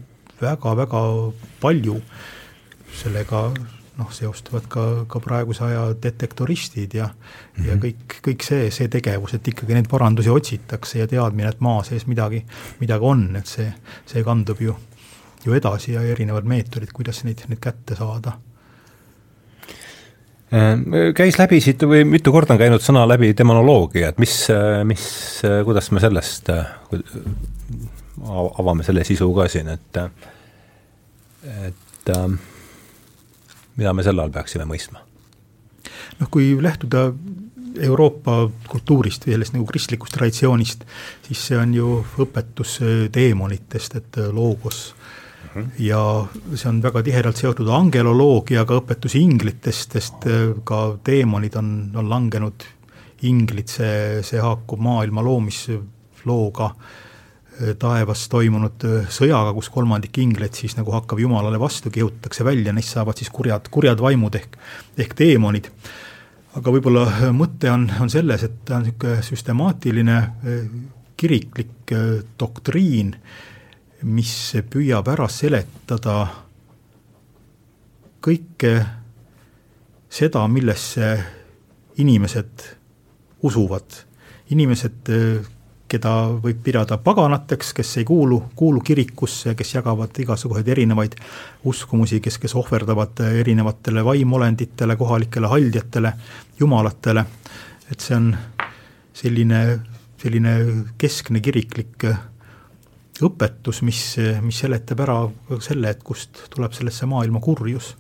väga, 0.41 0.77
väga 0.79 1.03
palju 1.61 1.99
sellega 2.97 3.49
noh, 4.01 4.11
seostuvad 4.15 4.67
ka, 4.73 4.85
ka 5.11 5.21
praeguse 5.23 5.65
aja 5.67 5.85
detektoristid 6.03 6.95
ja 6.97 7.07
mm, 7.07 7.15
-hmm. 7.15 7.69
ja 7.69 7.77
mhm. 7.77 7.85
kõik, 7.85 8.19
kõik 8.29 8.45
see, 8.47 8.71
see 8.75 8.89
tegevus, 8.89 9.35
et 9.37 9.49
ikkagi 9.49 9.77
neid 9.77 9.89
parandusi 9.91 10.31
otsitakse 10.33 11.03
ja 11.03 11.09
teadmine, 11.11 11.49
et 11.49 11.61
maa 11.61 11.83
sees 11.87 12.07
midagi, 12.07 12.45
midagi 12.81 13.05
on, 13.05 13.27
et 13.37 13.47
see, 13.47 13.73
see 14.07 14.25
kandub 14.25 14.61
ju, 14.61 14.77
ju 15.45 15.57
edasi 15.57 15.93
ja 15.97 16.03
erinevad 16.03 16.49
meetodid, 16.49 16.93
kuidas 16.97 17.25
neid, 17.25 17.45
neid 17.49 17.61
kätte 17.61 17.97
saada 17.99 18.37
äh, 20.53 21.13
käis 21.15 21.39
läbi 21.39 21.61
siit 21.61 21.83
või 21.83 22.05
mitu 22.05 22.33
korda 22.33 22.57
on 22.57 22.63
käinud 22.65 22.85
sõna 22.85 23.07
läbi 23.09 23.35
demonoloogia, 23.37 24.09
et 24.09 24.19
mis, 24.19 24.37
mis, 24.85 25.07
kuidas 25.65 25.91
me 25.91 26.01
sellest, 26.01 26.51
avame 28.61 28.85
selle 28.85 29.05
sisu 29.05 29.33
ka 29.35 29.49
siin, 29.49 29.69
et 29.77 30.05
et 31.41 32.11
mida 33.81 33.95
me 33.97 34.05
selle 34.07 34.25
all 34.25 34.35
peaksime 34.35 34.67
mõistma? 34.69 35.05
noh, 36.21 36.29
kui 36.29 36.53
lähtuda 36.61 37.09
Euroopa 37.81 38.43
kultuurist 38.69 39.25
või 39.25 39.37
sellest 39.37 39.55
nagu 39.55 39.67
kristlikust 39.69 40.13
traditsioonist, 40.17 40.83
siis 41.27 41.45
see 41.49 41.59
on 41.59 41.75
ju 41.75 41.93
õpetus 42.21 42.81
teemonitest, 43.15 43.95
et 43.97 44.19
loogos 44.35 44.81
mm. 44.93 45.51
-hmm. 45.55 45.69
ja 45.87 46.03
see 46.55 46.69
on 46.69 46.83
väga 46.83 47.03
tihedalt 47.07 47.41
seotud 47.41 47.71
angeloloogiaga, 47.77 48.81
õpetus 48.83 49.17
inglitest, 49.17 49.97
sest 49.97 50.29
ka 50.65 50.81
teemonid 51.05 51.57
on, 51.57 51.71
on 51.95 52.11
langenud 52.11 52.67
inglid, 53.23 53.69
see, 53.69 54.23
see 54.27 54.41
haakub 54.41 54.81
maailma 54.81 55.23
loomislooga 55.23 56.73
äh, 56.75 57.10
taevas 57.79 58.25
toimunud 58.33 58.85
äh, 58.89 59.09
sõjaga, 59.13 59.53
kus 59.57 59.69
kolmandik 59.73 60.19
ingleid 60.23 60.57
siis 60.57 60.77
nagu 60.79 60.95
hakkab 60.95 61.21
Jumalale 61.21 61.61
vastu, 61.61 61.93
kihutatakse 61.93 62.45
välja, 62.47 62.73
neist 62.73 62.95
saavad 62.95 63.21
siis 63.21 63.31
kurjad, 63.33 63.69
kurjad 63.73 64.01
vaimud 64.01 64.39
ehk, 64.39 64.57
ehk 64.99 65.17
teemonid. 65.19 65.69
aga 66.57 66.73
võib-olla 66.73 67.05
äh, 67.09 67.27
mõte 67.37 67.71
on, 67.73 67.85
on 68.01 68.11
selles, 68.11 68.45
et 68.47 68.63
ta 68.65 68.79
on 68.79 68.87
niisugune 68.89 69.27
süstemaatiline 69.27 70.17
äh, 70.17 70.63
kiriklik 71.21 71.93
doktriin, 72.41 73.13
mis 74.09 74.33
püüab 74.73 75.11
ära 75.13 75.27
seletada 75.29 76.15
kõike 78.25 78.73
seda, 80.09 80.47
millesse 80.49 81.11
inimesed 82.01 82.65
usuvad. 83.45 84.07
inimesed 84.51 85.11
keda 85.91 86.13
võib 86.43 86.61
pidada 86.65 86.99
paganateks, 87.03 87.73
kes 87.77 87.97
ei 88.01 88.07
kuulu, 88.09 88.39
kuulu 88.57 88.83
kirikusse, 88.87 89.55
kes 89.59 89.75
jagavad 89.75 90.17
igasuguseid 90.23 90.69
erinevaid 90.75 91.17
uskumusi, 91.67 92.21
kes, 92.23 92.39
kes 92.43 92.55
ohverdavad 92.59 93.23
erinevatele 93.43 94.05
vaimolenditele, 94.07 94.97
kohalikele 95.01 95.51
haldjatele, 95.51 96.13
jumalatele, 96.61 97.25
et 97.91 98.01
see 98.01 98.17
on 98.17 98.31
selline, 99.21 99.63
selline 100.23 100.57
keskne 101.01 101.43
kiriklik 101.43 102.07
õpetus, 103.21 103.83
mis, 103.85 104.03
mis 104.45 104.63
seletab 104.63 105.03
ära 105.05 105.19
selle, 105.61 105.91
et 105.91 106.05
kust 106.07 106.47
tuleb 106.55 106.77
sellesse 106.77 107.09
maailma 107.11 107.43
kurjus 107.45 107.95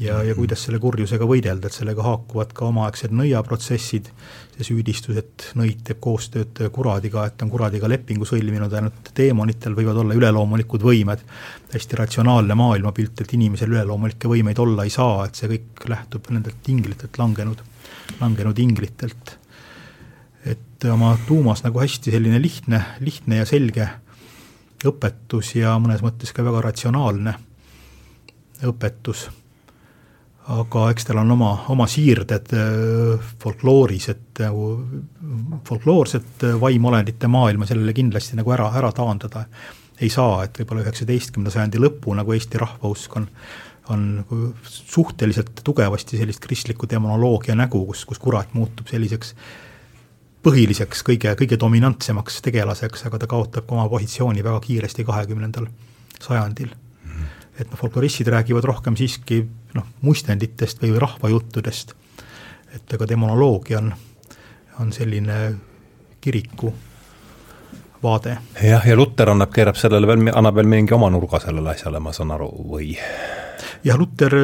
ja, 0.00 0.22
ja 0.22 0.34
kuidas 0.34 0.64
selle 0.66 0.78
kurjusega 0.82 1.26
võidelda, 1.28 1.68
et 1.68 1.76
sellega 1.76 2.04
haakuvad 2.04 2.52
ka 2.56 2.66
omaaegsed 2.68 3.14
nõiaprotsessid, 3.16 4.10
see 4.56 4.68
süüdistus, 4.68 5.18
et 5.20 5.46
nõid 5.58 5.82
teeb 5.86 6.00
koostööd 6.04 6.60
kuradiga, 6.72 7.26
et 7.28 7.42
on 7.44 7.52
kuradiga 7.52 7.88
lepingu 7.90 8.28
sõlminud, 8.28 8.72
ainult 8.72 9.10
teemonitel 9.16 9.76
võivad 9.76 10.00
olla 10.02 10.16
üleloomulikud 10.18 10.84
võimed, 10.86 11.24
hästi 11.72 12.00
ratsionaalne 12.02 12.56
maailmapilt, 12.58 13.24
et 13.24 13.34
inimesel 13.38 13.72
üleloomulikke 13.72 14.30
võimeid 14.30 14.60
olla 14.62 14.86
ei 14.86 14.92
saa, 14.92 15.24
et 15.26 15.38
see 15.38 15.50
kõik 15.52 15.88
lähtub 15.92 16.30
nendelt 16.34 16.70
inglitelt 16.72 17.18
langenud, 17.20 17.64
langenud 18.20 18.62
inglitelt. 18.62 19.38
et 20.46 20.84
oma 20.92 21.16
tuumas 21.26 21.64
nagu 21.64 21.80
hästi 21.80 22.12
selline 22.14 22.38
lihtne, 22.38 22.78
lihtne 23.00 23.40
ja 23.40 23.46
selge 23.48 23.88
õpetus 24.86 25.56
ja 25.56 25.72
mõnes 25.82 26.04
mõttes 26.04 26.30
ka 26.36 26.44
väga 26.46 26.60
ratsionaalne 26.68 27.32
õpetus 28.68 29.24
aga 30.54 30.84
eks 30.92 31.08
tal 31.08 31.18
on 31.22 31.32
oma, 31.34 31.52
oma 31.74 31.88
siirded 31.90 32.52
folklooris, 33.42 34.08
et 34.12 34.42
nagu 34.44 34.68
folkloorset 35.66 36.46
vaimolendite 36.60 37.26
maailma 37.30 37.66
sellele 37.66 37.94
kindlasti 37.96 38.38
nagu 38.38 38.54
ära, 38.54 38.68
ära 38.78 38.92
taandada 38.94 39.46
ei 40.00 40.10
saa, 40.12 40.44
et 40.44 40.58
võib-olla 40.60 40.84
üheksateistkümnenda 40.84 41.50
sajandi 41.50 41.80
lõpu 41.82 42.14
nagu 42.14 42.34
Eesti 42.36 42.60
rahvausk 42.62 43.16
on 43.18 43.30
on 43.88 44.16
nagu 44.16 44.54
suhteliselt 44.66 45.60
tugevasti 45.64 46.18
sellist 46.18 46.40
kristliku 46.42 46.88
demonoloogia 46.90 47.54
nägu, 47.54 47.84
kus, 47.86 48.04
kus 48.04 48.18
kurat 48.18 48.54
muutub 48.54 48.88
selliseks 48.90 49.34
põhiliseks, 50.46 51.02
kõige, 51.06 51.32
kõige 51.38 51.58
dominantsemaks 51.58 52.40
tegelaseks, 52.46 53.06
aga 53.08 53.20
ta 53.22 53.28
kaotab 53.30 53.66
ka 53.66 53.74
oma 53.74 53.88
positsiooni 53.90 54.44
väga 54.46 54.60
kiiresti 54.62 55.06
kahekümnendal 55.06 55.66
sajandil. 56.22 56.74
Et 57.58 57.70
noh, 57.70 57.78
folkloristid 57.78 58.28
räägivad 58.32 58.64
rohkem 58.68 58.96
siiski 58.96 59.40
noh, 59.74 59.86
muistenditest 60.04 60.82
või 60.82 60.96
rahvajuttudest, 61.00 61.94
et 62.76 62.96
aga 62.96 63.08
demonoloogia 63.08 63.80
on, 63.80 63.92
on 64.80 64.92
selline 64.92 65.38
kiriku 66.20 66.72
vaade. 68.02 68.38
jah, 68.62 68.86
ja 68.86 68.96
Luter 68.96 69.30
annab, 69.32 69.52
keerab 69.54 69.78
sellele 69.80 70.08
veel, 70.08 70.28
annab 70.34 70.60
veel 70.60 70.68
mingi 70.70 70.94
oma 70.94 71.10
nurga 71.12 71.40
sellele 71.42 71.72
asjale, 71.72 72.00
ma 72.02 72.12
saan 72.16 72.34
aru, 72.36 72.50
või? 72.72 72.92
jah, 73.86 73.98
Luter 73.98 74.36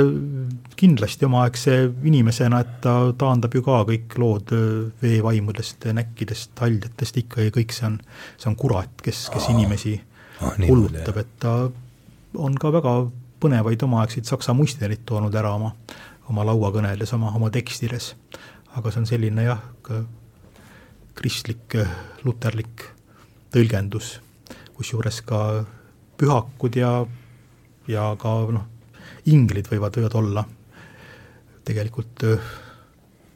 kindlasti 0.79 1.29
omaaegse 1.29 1.77
inimesena, 2.09 2.63
et 2.65 2.81
ta 2.85 2.97
taandab 3.19 3.55
ju 3.55 3.63
ka 3.67 3.83
kõik 3.89 4.17
lood 4.23 4.55
veevaimudest, 5.03 5.89
näkkidest, 5.99 6.55
haljatest 6.65 7.21
ikka 7.23 7.49
ja 7.49 7.55
kõik 7.55 7.75
see 7.77 7.89
on, 7.91 8.01
see 8.37 8.51
on 8.51 8.59
kurat, 8.59 8.95
kes, 9.05 9.27
kes 9.35 9.51
inimesi 9.53 9.99
oh, 10.41 10.57
hullutab, 10.67 11.21
et 11.23 11.35
ta 11.43 11.57
on 12.35 12.57
ka 12.59 12.73
väga 12.73 12.95
põnevaid 13.43 13.83
omaaegseid 13.85 14.29
saksa 14.29 14.55
muisteid 14.55 15.03
toonud 15.07 15.35
ära 15.35 15.53
oma, 15.57 15.73
oma 16.31 16.47
lauakõnedes, 16.47 17.13
oma, 17.17 17.33
oma 17.37 17.51
tekstides. 17.51 18.15
aga 18.77 18.91
see 18.91 19.03
on 19.03 19.07
selline 19.07 19.43
jah, 19.45 19.61
kristlik, 21.15 21.77
luterlik 22.25 22.87
tõlgendus, 23.53 24.15
kusjuures 24.73 25.21
ka 25.29 25.41
pühakud 26.17 26.77
ja, 26.77 26.93
ja 27.89 28.07
ka 28.17 28.33
noh, 28.49 28.67
inglid 29.29 29.69
võivad, 29.69 29.99
võivad 29.99 30.17
olla 30.23 30.45
tegelikult 31.65 32.25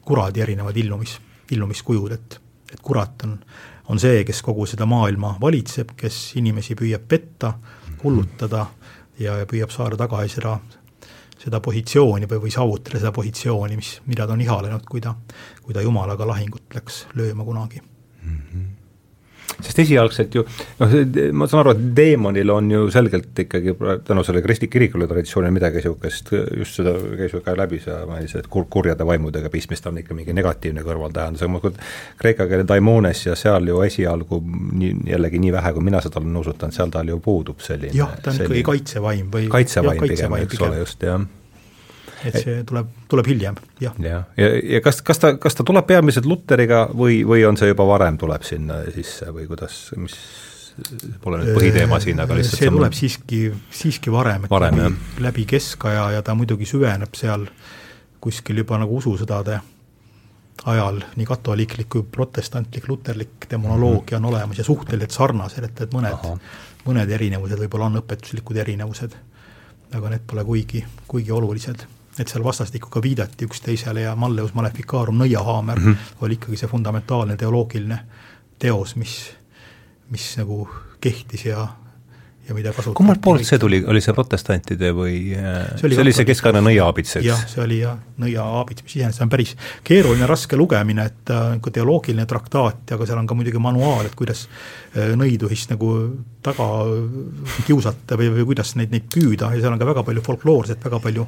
kuradi 0.07 0.41
erinevad 0.41 0.77
illumis, 0.77 1.17
illumiskujud, 1.51 2.15
et, 2.15 2.39
et 2.73 2.81
kurat 2.81 3.27
on, 3.27 3.37
on 3.91 3.99
see, 3.99 4.23
kes 4.27 4.41
kogu 4.43 4.65
seda 4.65 4.87
maailma 4.89 5.35
valitseb, 5.41 5.93
kes 5.99 6.31
inimesi 6.39 6.75
püüab 6.79 7.05
petta, 7.07 7.53
hullutada 8.03 8.65
ja, 9.19 9.37
ja 9.41 9.45
püüab 9.49 9.73
saada 9.73 9.97
tagasi 9.99 10.37
seda, 10.37 10.57
seda 11.37 11.61
positsiooni 11.63 12.29
või, 12.29 12.41
või 12.47 12.53
saavutada 12.53 13.01
seda 13.01 13.11
positsiooni, 13.15 13.77
mis, 13.79 13.93
mida 14.05 14.27
ta 14.27 14.37
on 14.37 14.41
ihalenud, 14.41 14.87
kui 14.89 15.03
ta, 15.03 15.15
kui 15.61 15.75
ta 15.77 15.85
jumalaga 15.85 16.27
lahingut 16.27 16.77
läks 16.77 17.05
lööma 17.15 17.45
kunagi 17.47 17.81
mm. 17.81 18.41
-hmm 18.41 18.66
sest 19.61 19.79
esialgselt 19.81 20.35
ju 20.37 20.43
noh, 20.79 20.95
ma 21.37 21.47
saan 21.49 21.63
aru, 21.63 21.73
et 21.75 21.85
teemonil 21.97 22.51
on 22.53 22.71
ju 22.71 22.89
selgelt 22.93 23.39
ikkagi 23.45 23.73
tänu 24.07 24.23
sellele 24.25 24.45
kristlik 24.45 24.71
kirikule 24.73 25.07
traditsioonile 25.09 25.53
midagi 25.55 25.81
niisugust, 25.81 26.31
just 26.57 26.79
seda 26.79 26.93
käis 27.17 27.33
ju 27.33 27.41
ka 27.45 27.55
läbi, 27.57 27.79
sa 27.83 27.99
mainisid, 28.09 28.43
et 28.43 28.51
kur-, 28.53 28.67
kurjade 28.69 29.07
vaimudega 29.07 29.51
pistmist 29.53 29.87
on 29.89 30.01
ikka 30.01 30.17
mingi 30.17 30.35
negatiivne 30.37 30.85
kõrvaltähendus, 30.85 31.45
aga 31.45 31.53
ma 31.55 31.63
kujutan, 31.63 31.89
kreeka 32.21 32.49
keele 32.49 32.67
daimones 32.69 33.25
ja 33.25 33.37
seal 33.39 33.69
ju 33.71 33.81
esialgu 33.85 34.41
nii, 34.43 34.93
jällegi 35.13 35.41
nii 35.41 35.55
vähe, 35.57 35.73
kui 35.77 35.89
mina 35.89 36.03
seda 36.05 36.21
olen 36.21 36.37
nuusutanud, 36.37 36.77
seal 36.77 36.93
tal 36.93 37.09
ju 37.13 37.19
puudub 37.23 37.63
selline 37.65 37.95
jah, 37.97 38.13
ta 38.21 38.33
on 38.33 38.43
ikkagi 38.43 38.65
kaitsevaim 38.67 39.33
või 39.33 39.49
kaitsevaim 39.51 40.05
pigem, 40.05 40.39
eks 40.43 40.63
ole, 40.67 40.85
just, 40.85 41.05
jah 41.07 41.25
et 42.25 42.39
see 42.41 42.63
tuleb, 42.67 42.89
tuleb 43.11 43.29
hiljem, 43.29 43.55
jah. 43.81 43.95
jah, 44.01 44.25
ja, 44.37 44.45
ja, 44.45 44.59
ja 44.75 44.81
kas, 44.81 45.01
kas 45.05 45.21
ta, 45.21 45.35
kas 45.41 45.57
ta 45.57 45.65
tuleb 45.67 45.85
peamiselt 45.87 46.25
Luteriga 46.25 46.87
või, 46.93 47.21
või 47.27 47.45
on 47.47 47.57
see 47.59 47.69
juba 47.71 47.85
varem, 47.87 48.17
tuleb 48.17 48.45
sinna 48.47 48.81
sisse 48.93 49.29
või 49.33 49.47
kuidas, 49.49 49.79
mis 49.97 50.17
pole 51.23 51.41
nüüd 51.41 51.55
põhiteema 51.57 51.99
siin, 52.03 52.19
aga 52.21 52.37
lihtsalt 52.37 52.61
see 52.61 52.73
tuleb 52.73 52.97
siiski, 52.97 53.41
siiski 53.73 54.13
varem, 54.13 54.45
et 54.45 54.53
varem, 54.53 54.77
läbi, 54.77 55.23
läbi 55.25 55.47
keskaja 55.49 56.11
ja 56.17 56.25
ta 56.25 56.35
muidugi 56.37 56.69
süveneb 56.69 57.17
seal 57.17 57.47
kuskil 58.21 58.61
juba 58.63 58.79
nagu 58.81 58.97
ususõdade 58.97 59.59
ajal. 60.67 61.01
Nii 61.15 61.27
katoliiklik 61.29 61.89
kui 61.89 62.05
protestantlik, 62.11 62.87
luterlik 62.89 63.49
demonoloogia 63.49 64.17
mm 64.17 64.23
-hmm. 64.23 64.27
on 64.27 64.33
olemas 64.33 64.57
ja 64.57 64.63
suhteliselt 64.63 65.11
sarnased, 65.11 65.63
et, 65.63 65.81
et 65.81 65.93
mõned, 65.93 66.39
mõned 66.85 67.09
erinevused 67.09 67.59
võib-olla 67.59 67.91
on 67.91 68.01
õpetuslikud 68.01 68.57
erinevused, 68.57 69.15
aga 69.93 70.09
need 70.09 70.25
pole 70.27 70.43
kuigi, 70.43 70.85
kuigi 71.07 71.31
olulised 71.31 71.85
et 72.19 72.27
seal 72.27 72.43
vastastikku 72.43 72.89
ka 72.89 73.01
viidati 73.01 73.45
üksteisele 73.45 74.01
ja 74.01 74.15
Malleus 74.15 74.53
Maleficarum, 74.53 75.17
nõiahaamer 75.21 75.79
mm, 75.79 75.93
-hmm. 75.93 76.23
oli 76.25 76.37
ikkagi 76.39 76.57
see 76.57 76.69
fundamentaalne 76.69 77.37
teoloogiline 77.37 77.99
teos, 78.59 78.95
mis, 78.95 79.17
mis 80.09 80.37
nagu 80.37 80.69
kehtis 81.01 81.45
ja, 81.45 81.67
ja 82.47 82.55
mida 82.55 82.71
kasutati. 82.71 82.95
kummalt 82.97 83.21
poolt 83.21 83.45
see 83.47 83.59
tuli, 83.59 83.81
oli 83.87 84.01
see 84.03 84.15
protestantide 84.15 84.91
või 84.95 85.17
see 85.35 85.87
oli, 85.87 85.95
see, 85.95 86.03
oli 86.05 86.13
see 86.15 86.27
keskaegne 86.29 86.61
nõiaabits, 86.63 87.17
eks? 87.19 87.27
jah, 87.27 87.43
see 87.51 87.61
oli 87.63 87.81
jah, 87.81 87.97
nõiaabits, 88.21 88.85
mis 88.85 88.97
iseenesest 88.99 89.25
on 89.25 89.31
päris 89.33 89.53
keeruline, 89.87 90.27
raske 90.29 90.59
lugemine, 90.59 91.07
et 91.11 91.33
niisugune 91.33 91.75
teoloogiline 91.77 92.25
traktaat, 92.29 92.95
aga 92.95 93.07
seal 93.09 93.19
on 93.19 93.27
ka 93.29 93.37
muidugi 93.37 93.61
manuaal, 93.61 94.07
et 94.07 94.15
kuidas 94.17 94.45
äh, 94.47 95.13
nõiduhist 95.19 95.73
nagu 95.73 95.91
taga 96.47 96.67
kiusata 97.67 98.17
või, 98.19 98.31
või 98.37 98.47
kuidas 98.53 98.75
neid, 98.79 98.93
neid 98.95 99.09
püüda 99.11 99.51
ja 99.51 99.61
seal 99.61 99.75
on 99.75 99.81
ka 99.81 99.89
väga 99.89 100.05
palju 100.07 100.23
folkloorset, 100.23 100.81
väga 100.87 101.01
palju 101.03 101.27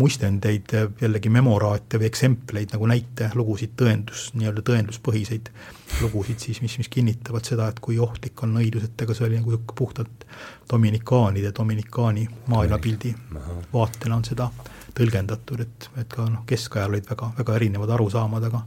muistendeid, 0.00 0.74
jällegi 1.02 1.30
memoraate 1.32 2.00
või 2.02 2.10
eksempleid 2.10 2.74
nagu 2.74 2.90
näitelugusid, 2.90 3.76
tõendus, 3.78 4.30
nii-öelda 4.34 4.66
tõenduspõhiseid 4.66 5.52
lugusid 6.02 6.42
siis, 6.42 6.60
mis, 6.64 6.74
mis 6.80 6.90
kinnitavad 6.90 7.46
seda, 7.46 7.70
et 7.70 7.78
kui 7.84 8.00
ohtlik 8.02 8.42
on 8.42 8.56
nõidus, 8.58 8.88
et 8.88 9.06
ega 9.06 9.14
see 9.14 9.28
oli 9.28 9.38
nagu 9.38 9.60
puhtalt 9.78 10.26
dominikaanide, 10.70 11.52
dominikaani 11.58 12.28
maailmapildi 12.46 13.14
vaatena 13.72 14.16
on 14.16 14.24
seda 14.24 14.48
tõlgendatud, 14.96 15.60
et, 15.60 15.90
et 16.00 16.08
ka 16.08 16.24
noh, 16.24 16.42
keskajal 16.48 16.90
olid 16.90 17.06
väga, 17.10 17.30
väga 17.38 17.58
erinevad 17.60 17.92
arusaamad, 17.96 18.48
aga 18.48 18.62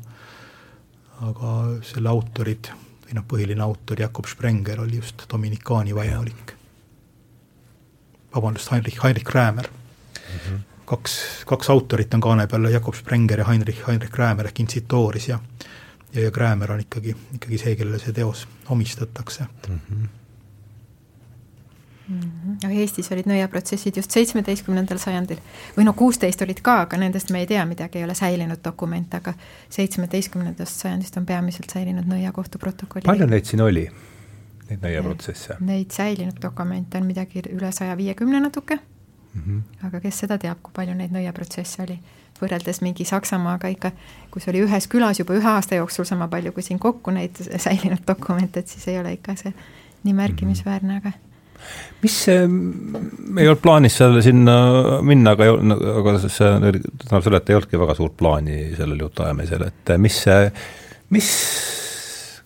aga 1.28 1.56
selle 1.84 2.10
autorid 2.10 2.70
või 3.04 3.18
noh, 3.18 3.26
põhiline 3.28 3.64
autor 3.66 4.00
Jakob 4.00 4.28
Sprenger 4.30 4.80
oli 4.86 5.02
just 5.02 5.26
dominikaani 5.32 5.96
vaimulik. 5.96 6.54
vabandust, 8.36 8.72
Heinrich, 8.72 9.04
Heinrich 9.04 9.26
Krämer 9.26 9.68
mm. 9.68 10.38
-hmm. 10.38 10.60
kaks, 10.86 11.44
kaks 11.46 11.70
autorit 11.70 12.14
on 12.14 12.22
kaane 12.22 12.48
peal, 12.48 12.70
Jakob 12.70 12.96
Sprenger 12.96 13.40
ja 13.40 13.46
Heinrich, 13.46 13.88
Heinrich 13.88 14.14
Krämer 14.14 14.48
ehk 14.48 14.60
Insitooris 14.60 15.28
ja 15.28 15.40
ja, 16.14 16.22
ja 16.22 16.32
Krämer 16.32 16.72
on 16.72 16.80
ikkagi, 16.80 17.16
ikkagi 17.34 17.58
see, 17.58 17.76
kellele 17.76 18.00
see 18.00 18.14
teos 18.14 18.48
omistatakse 18.70 19.44
mm. 19.68 19.80
-hmm 19.90 20.19
aga 22.64 22.72
Eestis 22.74 23.12
olid 23.14 23.28
nõiaprotsessid 23.30 24.00
just 24.00 24.14
seitsmeteistkümnendal 24.16 24.98
sajandil 25.02 25.40
või 25.76 25.86
no 25.86 25.94
kuusteist 25.98 26.42
olid 26.42 26.62
ka, 26.66 26.82
aga 26.86 26.98
nendest 26.98 27.30
me 27.34 27.44
ei 27.44 27.50
tea 27.50 27.66
midagi, 27.70 28.00
ei 28.00 28.08
ole 28.08 28.16
säilinud 28.18 28.64
dokumente, 28.66 29.20
aga 29.22 29.34
seitsmeteistkümnendast 29.70 30.86
sajandist 30.86 31.18
on 31.22 31.28
peamiselt 31.30 31.70
säilinud 31.74 32.10
nõiakohtu 32.10 32.62
protokollid. 32.62 33.06
palju 33.10 33.28
neid 33.30 33.50
siin 33.50 33.62
oli, 33.66 33.86
neid 34.72 34.86
nõiaprotsesse? 34.86 35.60
Neid 35.66 35.94
säilinud 35.96 36.42
dokumente 36.42 36.98
on 36.98 37.06
midagi 37.10 37.46
üle 37.54 37.72
saja 37.76 37.98
viiekümne 37.98 38.42
natuke 38.42 38.80
mm, 38.80 39.42
-hmm. 39.42 39.88
aga 39.88 40.00
kes 40.00 40.26
seda 40.26 40.38
teab, 40.38 40.64
kui 40.64 40.74
palju 40.76 40.98
neid 40.98 41.14
nõiaprotsesse 41.14 41.86
oli 41.86 42.00
võrreldes 42.42 42.82
mingi 42.82 43.06
Saksamaaga 43.06 43.68
ikka, 43.68 43.92
kus 44.32 44.48
oli 44.48 44.64
ühes 44.66 44.88
külas 44.88 45.20
juba 45.20 45.36
ühe 45.38 45.50
aasta 45.50 45.76
jooksul 45.76 46.06
sama 46.06 46.28
palju 46.28 46.52
kui 46.52 46.64
siin 46.64 46.80
kokku 46.80 47.12
neid 47.12 47.36
säilinud 47.58 48.06
dokumente, 48.08 48.60
et 48.60 48.68
siis 48.68 48.88
ei 48.88 49.00
ole 49.00 49.14
ikka 49.14 49.36
see 49.36 49.54
nii 50.04 50.14
märkimisväärne, 50.14 50.98
aga 50.98 51.12
mis 52.04 52.18
see, 52.26 52.44
ei 52.44 53.48
olnud 53.50 53.64
plaanis 53.64 53.98
selle 54.00 54.22
sinna 54.24 54.56
minna, 55.06 55.36
aga, 55.36 55.50
aga 56.00 56.16
see 56.26 56.38
tähendab 56.40 57.26
selle, 57.26 57.42
et 57.42 57.52
ei 57.52 57.60
olnudki 57.60 57.82
väga 57.82 57.98
suurt 57.98 58.16
plaani 58.20 58.62
sellel 58.78 59.04
jutuajamisel, 59.08 59.66
et 59.68 59.94
mis 60.00 60.22
see, 60.28 60.46
mis, 61.16 61.34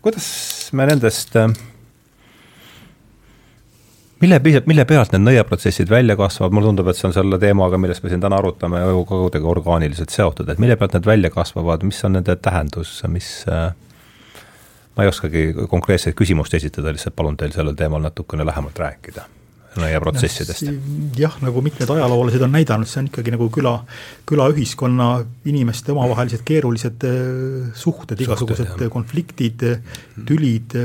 kuidas 0.06 0.26
me 0.74 0.90
nendest 0.90 1.38
äh, 1.38 1.54
mille, 4.24 4.40
mille 4.70 4.86
pealt 4.88 5.14
need 5.14 5.26
nõiaprotsessid 5.26 5.92
välja 5.92 6.16
kasvavad, 6.20 6.56
mulle 6.56 6.72
tundub, 6.72 6.90
et 6.90 7.00
see 7.00 7.08
on 7.10 7.16
selle 7.16 7.40
teemaga, 7.42 7.80
millest 7.82 8.04
me 8.06 8.12
siin 8.12 8.24
täna 8.24 8.40
arutame, 8.40 8.82
kuidagi 9.10 9.50
orgaaniliselt 9.56 10.14
seotud, 10.14 10.50
et 10.50 10.62
mille 10.64 10.78
pealt 10.80 10.98
need 10.98 11.08
välja 11.10 11.32
kasvavad, 11.34 11.84
mis 11.88 12.00
on 12.08 12.18
nende 12.18 12.36
tähendus, 12.42 12.96
mis 13.12 13.30
äh, 13.52 13.72
ma 14.96 15.06
ei 15.06 15.10
oskagi 15.10 15.46
konkreetset 15.70 16.16
küsimust 16.18 16.54
esitada, 16.54 16.94
lihtsalt 16.94 17.16
palun 17.16 17.38
teil 17.38 17.54
sellel 17.56 17.78
teemal 17.78 18.04
natukene 18.04 18.46
lähemalt 18.46 18.80
rääkida 18.80 19.26
nõiaprotsessidest. 19.80 20.68
jah, 21.18 21.38
nagu 21.42 21.62
mitmed 21.66 21.90
ajaloolased 21.90 22.44
on 22.46 22.54
näidanud, 22.54 22.90
see 22.90 23.02
on 23.02 23.10
ikkagi 23.10 23.34
nagu 23.34 23.48
küla, 23.54 23.74
külaühiskonna 24.30 25.08
inimeste 25.50 25.94
omavahelised 25.96 26.44
keerulised 26.46 27.08
äh, 27.10 27.72
suhted, 27.78 28.22
igasugused 28.22 28.70
suhted, 28.70 28.92
konfliktid, 28.94 29.66
tülid 30.30 30.78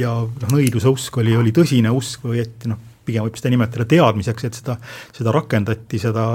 ja 0.00 0.16
noh, 0.24 0.58
õiluse 0.58 0.90
usk 0.90 1.22
oli, 1.22 1.36
oli 1.38 1.54
tõsine 1.54 1.92
usk 1.94 2.26
või 2.26 2.42
et 2.42 2.66
noh, 2.70 2.80
pigem 3.06 3.26
võib 3.26 3.38
seda 3.38 3.52
nimetada 3.52 3.86
teadmiseks, 3.88 4.48
et 4.48 4.58
seda, 4.62 4.78
seda 5.14 5.34
rakendati, 5.34 6.00
seda 6.02 6.28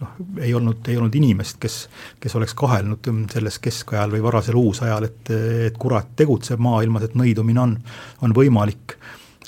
noh, 0.00 0.14
ei 0.42 0.54
olnud, 0.54 0.82
ei 0.88 0.96
olnud 0.98 1.14
inimest, 1.14 1.58
kes, 1.62 1.78
kes 2.20 2.36
oleks 2.38 2.54
kahelnud 2.58 3.10
selles 3.32 3.58
keskajal 3.62 4.14
või 4.14 4.22
varasel 4.24 4.58
uusajal, 4.58 5.08
et, 5.08 5.32
et 5.70 5.78
kurat 5.80 6.14
tegutseb 6.16 6.62
maailmas, 6.62 7.06
et 7.06 7.18
nõidumine 7.18 7.60
on, 7.60 7.76
on 8.22 8.36
võimalik. 8.36 8.98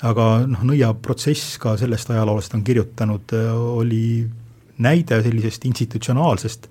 aga 0.05 0.45
noh, 0.45 0.63
nõiaprotsess 0.63 1.57
ka 1.57 1.77
sellest 1.77 2.11
ajaloost 2.13 2.53
on 2.53 2.63
kirjutanud, 2.63 3.33
oli 3.73 4.27
näide 4.77 5.23
sellisest 5.25 5.65
institutsionaalsest 5.65 6.67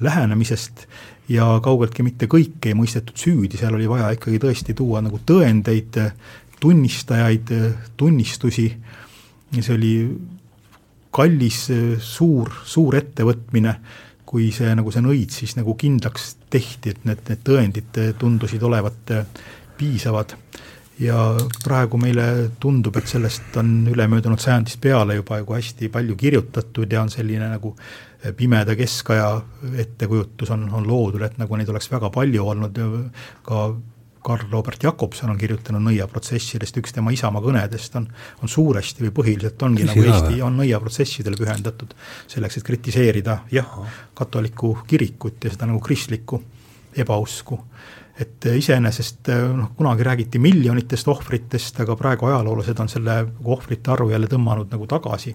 lähenemisest 0.00 0.86
ja 1.28 1.46
kaugeltki 1.62 2.02
mitte 2.02 2.26
kõike 2.26 2.72
ei 2.72 2.76
mõistetud 2.76 3.16
süüdi, 3.20 3.58
seal 3.60 3.76
oli 3.76 3.88
vaja 3.88 4.10
ikkagi 4.16 4.40
tõesti 4.40 4.74
tuua 4.74 5.02
nagu 5.04 5.20
tõendeid, 5.26 5.98
tunnistajaid, 6.60 7.52
tunnistusi, 7.96 8.66
see 9.60 9.74
oli 9.74 9.92
kallis, 11.14 11.64
suur, 12.04 12.52
suur 12.64 12.96
ettevõtmine, 13.00 13.74
kui 14.30 14.50
see 14.54 14.70
nagu 14.78 14.92
see 14.94 15.02
nõid 15.02 15.34
siis 15.34 15.56
nagu 15.58 15.74
kindlaks 15.78 16.36
tehti, 16.52 16.94
et 16.94 17.06
need, 17.08 17.24
need 17.28 17.40
tõendid 17.46 18.02
tundusid 18.18 18.62
olevat 18.62 19.14
piisavad. 19.78 20.36
ja 21.00 21.16
praegu 21.64 21.96
meile 21.96 22.50
tundub, 22.60 22.96
et 23.00 23.08
sellest 23.08 23.56
on 23.56 23.88
ülemöödunud 23.88 24.38
sajandist 24.38 24.80
peale 24.80 25.14
juba 25.16 25.38
nagu 25.40 25.54
hästi 25.56 25.88
palju 25.88 26.16
kirjutatud 26.16 26.92
ja 26.92 27.00
on 27.02 27.10
selline 27.10 27.48
nagu 27.48 27.74
pimeda 28.36 28.76
keskaja 28.76 29.40
ettekujutus 29.80 30.50
on, 30.50 30.68
on 30.72 30.86
loodud, 30.86 31.22
et 31.24 31.38
nagu 31.40 31.56
neid 31.56 31.72
oleks 31.72 31.88
väga 31.90 32.10
palju 32.12 32.44
olnud, 32.52 32.80
ka 33.42 33.62
Karl 34.22 34.50
Robert 34.52 34.82
Jakobson 34.84 35.30
on 35.32 35.38
kirjutanud 35.40 35.80
nõiaprotsessidest, 35.86 36.76
üks 36.82 36.92
tema 36.92 37.12
Isamaa 37.14 37.40
kõnedest 37.44 37.94
on, 37.96 38.08
on 38.44 38.52
suuresti 38.52 39.06
või 39.06 39.14
põhiliselt 39.16 39.62
ongi 39.64 39.86
Küsi 39.86 39.94
nagu 39.94 40.12
Eesti 40.12 40.42
on 40.44 40.60
nõiaprotsessidele 40.60 41.40
pühendatud, 41.40 41.94
selleks, 42.28 42.60
et 42.60 42.66
kritiseerida 42.66 43.38
jah, 43.52 43.72
katoliku 44.14 44.74
kirikut 44.90 45.48
ja 45.48 45.54
seda 45.54 45.70
nagu 45.70 45.80
kristlikku 45.84 46.42
ebausku. 47.00 47.64
et 48.20 48.44
iseenesest 48.44 49.30
noh, 49.56 49.70
kunagi 49.76 50.04
räägiti 50.04 50.38
miljonitest 50.38 51.08
ohvritest, 51.08 51.78
aga 51.80 51.96
praegu 51.96 52.26
ajaloolased 52.28 52.80
on 52.82 52.88
selle 52.92 53.14
ohvrite 53.44 53.94
arvu 53.94 54.10
jälle 54.10 54.28
tõmmanud 54.28 54.68
nagu 54.68 54.86
tagasi, 54.86 55.32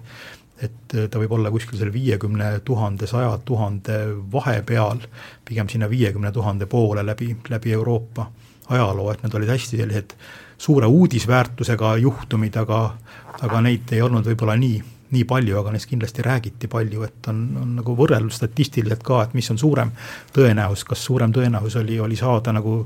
et 0.61 0.93
ta 0.93 1.19
võib 1.19 1.33
olla 1.33 1.49
kuskil 1.51 1.79
seal 1.79 1.89
viiekümne 1.93 2.59
tuhande, 2.67 3.07
saja 3.09 3.33
tuhande 3.45 3.97
vahepeal, 4.31 5.01
pigem 5.45 5.69
sinna 5.69 5.89
viiekümne 5.89 6.31
tuhande 6.31 6.69
poole 6.69 7.01
läbi, 7.05 7.33
läbi 7.49 7.73
Euroopa 7.73 8.29
ajaloo, 8.69 9.11
et 9.11 9.23
need 9.23 9.37
olid 9.37 9.51
hästi 9.53 9.77
sellised 9.77 10.15
suure 10.57 10.87
uudisväärtusega 10.87 11.97
juhtumid, 11.97 12.55
aga, 12.57 12.81
aga 13.41 13.61
neid 13.61 13.91
ei 13.91 14.01
olnud 14.01 14.25
võib-olla 14.25 14.55
nii, 14.59 14.81
nii 15.13 15.25
palju, 15.29 15.57
aga 15.59 15.71
neist 15.75 15.89
kindlasti 15.89 16.23
räägiti 16.25 16.67
palju, 16.71 17.03
et 17.05 17.27
on, 17.29 17.41
on 17.61 17.75
nagu 17.79 17.95
võrreldud 17.97 18.33
statistiliselt 18.33 19.03
ka, 19.05 19.21
et 19.23 19.35
mis 19.37 19.49
on 19.53 19.59
suurem 19.61 19.91
tõenäosus, 20.33 20.85
kas 20.89 21.03
suurem 21.05 21.33
tõenäosus 21.35 21.77
oli, 21.81 21.99
oli 22.01 22.17
saada 22.19 22.53
nagu 22.55 22.79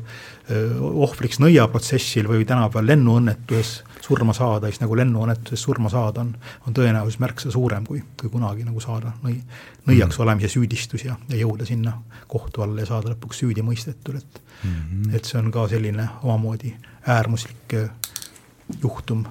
ohvriks 1.05 1.39
nõiaprotsessil 1.43 2.27
või 2.27 2.45
tänapäeval 2.49 2.87
lennuõnnetuses 2.89 3.83
surma 4.01 4.33
saada, 4.33 4.69
siis 4.69 4.81
nagu 4.81 4.97
lennuõnnetuses 4.97 5.61
surma 5.61 5.91
saada 5.93 6.23
on, 6.23 6.31
on 6.67 6.75
tõenäosus 6.75 7.19
märksa 7.21 7.51
suurem 7.53 7.85
kui, 7.85 8.01
kui 8.19 8.31
kunagi 8.33 8.65
nagu 8.65 8.81
saada 8.81 9.13
nõi, 9.23 9.37
nõiaks 9.85 10.17
mm. 10.17 10.23
olemise 10.25 10.51
süüdistus 10.55 11.05
ja, 11.05 11.17
ja 11.29 11.41
jõuda 11.43 11.67
sinna 11.69 11.93
kohtu 12.27 12.65
alla 12.65 12.81
ja 12.81 12.89
saada 12.89 13.13
lõpuks 13.13 13.43
süüdi 13.43 13.65
mõistetud, 13.65 14.17
et 14.17 14.41
mm, 14.63 14.71
-hmm. 14.71 15.15
et 15.15 15.29
see 15.29 15.39
on 15.39 15.51
ka 15.53 15.67
selline 15.69 16.09
omamoodi 16.23 16.73
äärmuslik 17.07 17.77
juhtum, 18.81 19.25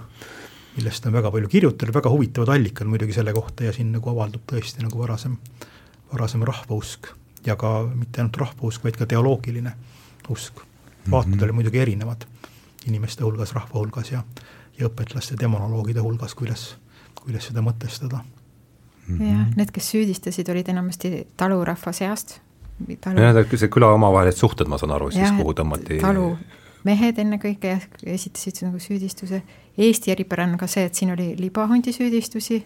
millest 0.78 1.06
on 1.06 1.16
väga 1.16 1.30
palju 1.34 1.50
kirjutatud, 1.50 1.94
väga 1.94 2.10
huvitavad 2.12 2.54
allikad 2.54 2.86
muidugi 2.90 3.16
selle 3.16 3.34
kohta 3.34 3.66
ja 3.66 3.74
siin 3.74 3.90
nagu 3.92 4.10
avaldub 4.14 4.46
tõesti 4.46 4.84
nagu 4.84 5.00
varasem, 5.02 5.36
varasem 6.12 6.44
rahvausk 6.46 7.10
ja 7.46 7.56
ka 7.58 7.82
mitte 7.90 8.22
ainult 8.22 8.38
rahvausk, 8.38 8.84
vaid 8.84 8.98
ka 8.98 9.06
teoloogiline 9.06 9.74
usk. 10.28 10.64
vaated 11.10 11.30
mm 11.30 11.38
-hmm. 11.38 11.44
olid 11.44 11.54
muidugi 11.54 11.78
erinevad 11.78 12.24
inimeste 12.86 13.24
hulgas, 13.24 13.52
rahva 13.52 13.80
hulgas 13.80 14.12
ja 14.12 14.22
ja 14.78 14.86
õpetlaste, 14.86 15.36
demonoloogide 15.40 16.00
hulgas, 16.00 16.34
kuidas, 16.34 16.76
kuidas 17.14 17.48
seda 17.50 17.60
mõtestada 17.60 18.20
mm 18.20 19.16
-hmm.. 19.18 19.30
jah, 19.30 19.56
need, 19.56 19.70
kes 19.70 19.90
süüdistasid, 19.90 20.50
olid 20.50 20.68
enamasti 20.68 21.26
talurahva 21.36 21.92
seast. 21.92 22.40
talu.... 23.00 23.20
jah, 23.20 23.42
see 23.56 23.68
küla 23.68 23.92
omavahelised 23.92 24.38
suhted, 24.38 24.66
ma 24.66 24.78
saan 24.78 24.94
aru, 24.94 25.10
siis 25.10 25.32
kuhu 25.40 25.52
tõmmati 25.52 26.00
talumehed 26.78 27.18
ennekõike 27.18 27.74
esitasid 28.06 28.62
nagu 28.64 28.78
süüdistuse, 28.80 29.42
Eesti 29.78 30.10
eripära 30.10 30.44
on 30.48 30.56
ka 30.58 30.66
see, 30.66 30.86
et 30.88 30.94
siin 30.94 31.12
oli 31.12 31.34
libahundi 31.38 31.92
süüdistusi, 31.94 32.56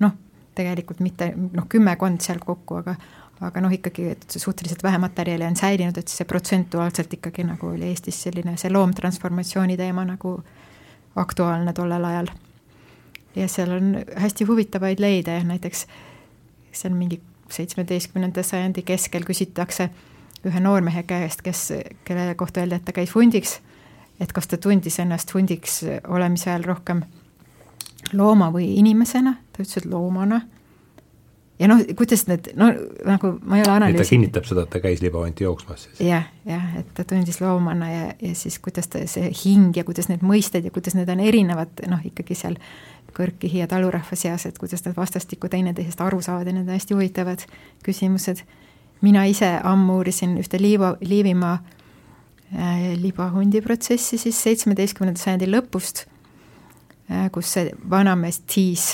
noh, 0.00 0.12
tegelikult 0.54 1.00
mitte 1.00 1.30
noh, 1.36 1.64
kümmekond 1.68 2.20
seal 2.20 2.42
kokku, 2.44 2.82
aga 2.82 2.96
aga 3.40 3.60
noh, 3.62 3.70
ikkagi 3.70 4.16
suhteliselt 4.34 4.82
vähe 4.82 4.98
materjali 4.98 5.46
on 5.46 5.56
säilinud, 5.56 5.96
et 5.96 6.10
see 6.10 6.26
protsentuaalselt 6.26 7.12
ikkagi 7.14 7.44
nagu 7.46 7.68
oli 7.70 7.86
Eestis 7.86 8.18
selline 8.24 8.56
see 8.58 8.72
loomtransformatsiooni 8.72 9.76
teema 9.78 10.02
nagu 10.04 10.32
äh, 10.40 10.56
aktuaalne 11.18 11.72
tollel 11.72 12.04
ajal. 12.04 12.26
ja 13.36 13.48
seal 13.48 13.70
on 13.70 13.96
hästi 14.16 14.44
huvitavaid 14.44 15.00
leide, 15.00 15.44
näiteks 15.44 15.86
seal 16.72 16.94
mingi 16.94 17.20
seitsmeteistkümnenda 17.50 18.42
sajandi 18.42 18.82
keskel 18.82 19.24
küsitakse 19.24 19.90
ühe 20.46 20.60
noormehe 20.60 21.02
käest, 21.08 21.42
kes, 21.42 21.72
kelle 22.04 22.34
kohta 22.38 22.62
öeldi, 22.62 22.78
et 22.78 22.84
ta 22.86 22.94
käis 22.96 23.14
hundiks, 23.14 23.58
et 24.20 24.32
kas 24.32 24.46
ta 24.50 24.58
tundis 24.60 24.98
ennast 25.02 25.34
hundiks 25.34 25.80
olemise 26.08 26.50
ajal 26.50 26.68
rohkem 26.74 27.02
looma 28.12 28.52
või 28.54 28.70
inimesena, 28.78 29.34
ta 29.52 29.64
ütles, 29.64 29.80
et 29.82 29.90
loomana 29.90 30.42
ja 31.58 31.68
noh, 31.70 31.80
kuidas 31.98 32.24
need, 32.28 32.52
no 32.58 32.68
nagu 33.06 33.32
ma 33.42 33.58
ei 33.58 33.64
ole 33.64 33.74
analüüsinud. 33.74 34.04
ta 34.04 34.14
kinnitab 34.14 34.46
seda, 34.48 34.64
et 34.66 34.72
ta 34.74 34.82
käis 34.82 35.02
libavanti 35.02 35.46
jooksmas 35.46 35.86
siis 35.86 36.02
ja,? 36.06 36.22
jah, 36.46 36.52
jah, 36.52 36.68
et 36.82 36.92
ta 36.94 37.04
tundis 37.08 37.40
loomana 37.42 37.90
ja, 37.90 38.04
ja 38.22 38.34
siis 38.38 38.58
kuidas 38.62 38.90
ta, 38.92 39.02
see 39.10 39.32
hing 39.42 39.76
ja 39.76 39.84
kuidas 39.88 40.10
need 40.10 40.22
mõisted 40.26 40.68
ja 40.68 40.74
kuidas 40.74 40.96
need 40.98 41.10
on 41.10 41.22
erinevad, 41.24 41.82
noh 41.90 42.04
ikkagi 42.06 42.38
seal 42.38 42.58
kõrgkihi 43.16 43.64
ja 43.64 43.68
talurahva 43.70 44.18
seas, 44.18 44.46
et 44.46 44.58
kuidas 44.60 44.84
nad 44.86 44.94
vastastikku 44.96 45.50
teineteisest 45.50 46.00
aru 46.04 46.20
saavad 46.22 46.46
ja 46.46 46.54
need 46.54 46.68
on 46.68 46.76
hästi 46.76 46.94
huvitavad 46.94 47.42
küsimused. 47.86 48.44
Mina 49.00 49.24
ise 49.26 49.50
ammu 49.62 50.00
uurisin 50.00 50.36
ühte 50.40 50.60
Liiva, 50.60 50.96
Liivimaa 51.00 51.54
äh, 51.54 52.92
libahundi 53.00 53.60
protsessi 53.62 54.18
siis 54.18 54.42
seitsmeteistkümnenda 54.42 55.20
sajandi 55.20 55.50
lõpust 55.50 56.06
äh,, 57.10 57.30
kus 57.32 57.52
see 57.56 57.72
vanamees 57.90 58.40
Tiis 58.46 58.90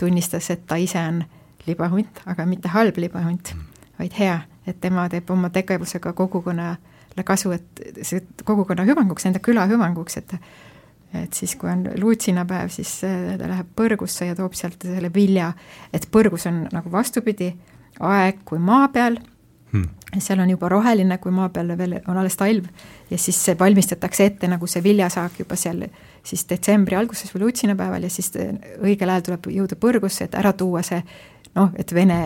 tunnistas, 0.00 0.50
et 0.50 0.66
ta 0.66 0.76
ise 0.80 0.98
on 0.98 1.22
äh, 1.22 1.36
libahunt, 1.66 2.22
aga 2.30 2.46
mitte 2.48 2.70
halb 2.72 2.98
libahunt, 3.00 3.52
vaid 3.98 4.16
hea, 4.18 4.38
et 4.68 4.80
tema 4.80 5.06
teeb 5.12 5.30
oma 5.32 5.50
tegevusega 5.52 6.12
kogukonnale 6.16 7.24
kasu, 7.26 7.52
et 7.56 8.02
see 8.06 8.22
kogukonna 8.46 8.86
hüvanguks, 8.88 9.26
enda 9.28 9.42
küla 9.44 9.68
hüvanguks, 9.70 10.20
et 10.22 10.36
et 11.10 11.34
siis, 11.34 11.56
kui 11.58 11.66
on 11.66 11.80
luutsinapäev, 11.98 12.68
siis 12.70 13.00
äh, 13.02 13.32
ta 13.34 13.48
läheb 13.50 13.72
põrgusse 13.74 14.28
ja 14.28 14.36
toob 14.38 14.54
sealt 14.54 14.84
selle 14.86 15.08
vilja, 15.10 15.48
et 15.90 16.04
põrgus 16.14 16.44
on 16.46 16.60
nagu 16.70 16.92
vastupidi, 16.92 17.48
aeg 18.00 18.44
kui 18.44 18.58
maa 18.58 18.88
peal 18.92 19.18
hmm., 19.72 19.88
seal 20.18 20.40
on 20.42 20.50
juba 20.50 20.68
roheline, 20.68 21.18
kui 21.22 21.32
maa 21.34 21.48
peal 21.54 21.74
veel 21.78 21.98
on 22.00 22.18
alles 22.18 22.36
talv 22.36 22.66
ja 23.10 23.18
siis 23.18 23.38
see 23.44 23.58
valmistatakse 23.58 24.26
ette 24.26 24.48
nagu 24.50 24.66
see 24.66 24.82
viljasaak 24.82 25.38
juba 25.42 25.58
seal 25.60 25.84
siis 26.26 26.46
detsembri 26.50 26.98
alguses 26.98 27.30
või 27.34 27.46
luutsinapäeval 27.46 28.06
ja 28.06 28.10
siis 28.12 28.32
õigel 28.36 29.12
ajal 29.12 29.28
tuleb 29.28 29.50
jõuda 29.54 29.78
põrgusse, 29.80 30.26
et 30.26 30.34
ära 30.38 30.52
tuua 30.52 30.82
see 30.86 31.02
noh, 31.54 31.70
et 31.78 31.94
Vene 31.94 32.22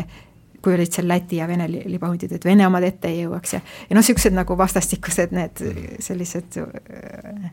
kui 0.64 0.72
olid 0.72 0.92
seal 0.96 1.08
Läti 1.08 1.36
ja 1.36 1.48
Vene 1.48 1.68
libahundid, 1.68 2.32
et 2.32 2.44
Vene 2.44 2.66
omad 2.66 2.86
ette 2.86 3.10
ei 3.12 3.20
jõuaks 3.24 3.58
ja, 3.58 3.60
ja 3.60 3.92
noh, 3.92 4.00
niisugused 4.00 4.34
nagu 4.34 4.56
vastastikused 4.58 5.36
need 5.36 5.60
sellised 6.04 6.58
äh, 6.62 7.52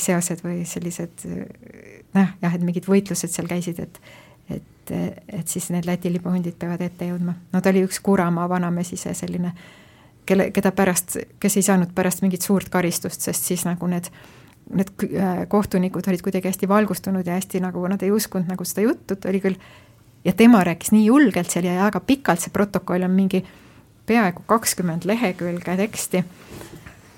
seosed 0.00 0.42
või 0.44 0.64
sellised 0.68 1.24
noh, 2.16 2.32
jah, 2.42 2.54
et 2.54 2.64
mingid 2.64 2.88
võitlused 2.88 3.32
seal 3.32 3.48
käisid, 3.50 3.80
et 3.80 4.00
et, 4.94 5.22
et 5.28 5.48
siis 5.48 5.70
need 5.70 5.86
Läti 5.86 6.12
libahundid 6.12 6.58
peavad 6.58 6.82
ette 6.84 7.08
jõudma. 7.10 7.34
no 7.52 7.60
ta 7.60 7.72
oli 7.72 7.84
üks 7.86 8.00
Kuramaa 8.02 8.48
vanamees 8.48 8.92
ise 8.96 9.14
selline, 9.14 9.52
kelle, 10.26 10.50
keda 10.54 10.72
pärast, 10.72 11.16
kes 11.40 11.56
ei 11.56 11.66
saanud 11.66 11.94
pärast 11.94 12.22
mingit 12.22 12.42
suurt 12.46 12.68
karistust, 12.68 13.20
sest 13.20 13.50
siis 13.50 13.66
nagu 13.68 13.90
need 13.90 14.10
need 14.70 14.90
äh, 15.18 15.48
kohtunikud 15.50 16.06
olid 16.06 16.22
kuidagi 16.22 16.46
hästi 16.46 16.68
valgustunud 16.68 17.26
ja 17.26 17.34
hästi 17.34 17.58
nagu 17.64 17.82
nad 17.90 18.02
ei 18.06 18.12
uskunud 18.14 18.46
nagu 18.46 18.64
seda 18.64 18.84
juttu, 18.84 19.16
et 19.16 19.24
oli 19.26 19.40
küll 19.42 19.56
ja 20.24 20.32
tema 20.36 20.62
rääkis 20.64 20.92
nii 20.94 21.06
julgelt 21.06 21.50
seal 21.50 21.66
ja 21.66 21.84
väga 21.84 22.00
pikalt, 22.06 22.42
see 22.42 22.52
protokoll 22.54 23.02
on 23.02 23.10
mingi 23.10 23.42
peaaegu 24.06 24.44
kakskümmend 24.46 25.06
lehekülge 25.08 25.76
teksti. 25.76 26.24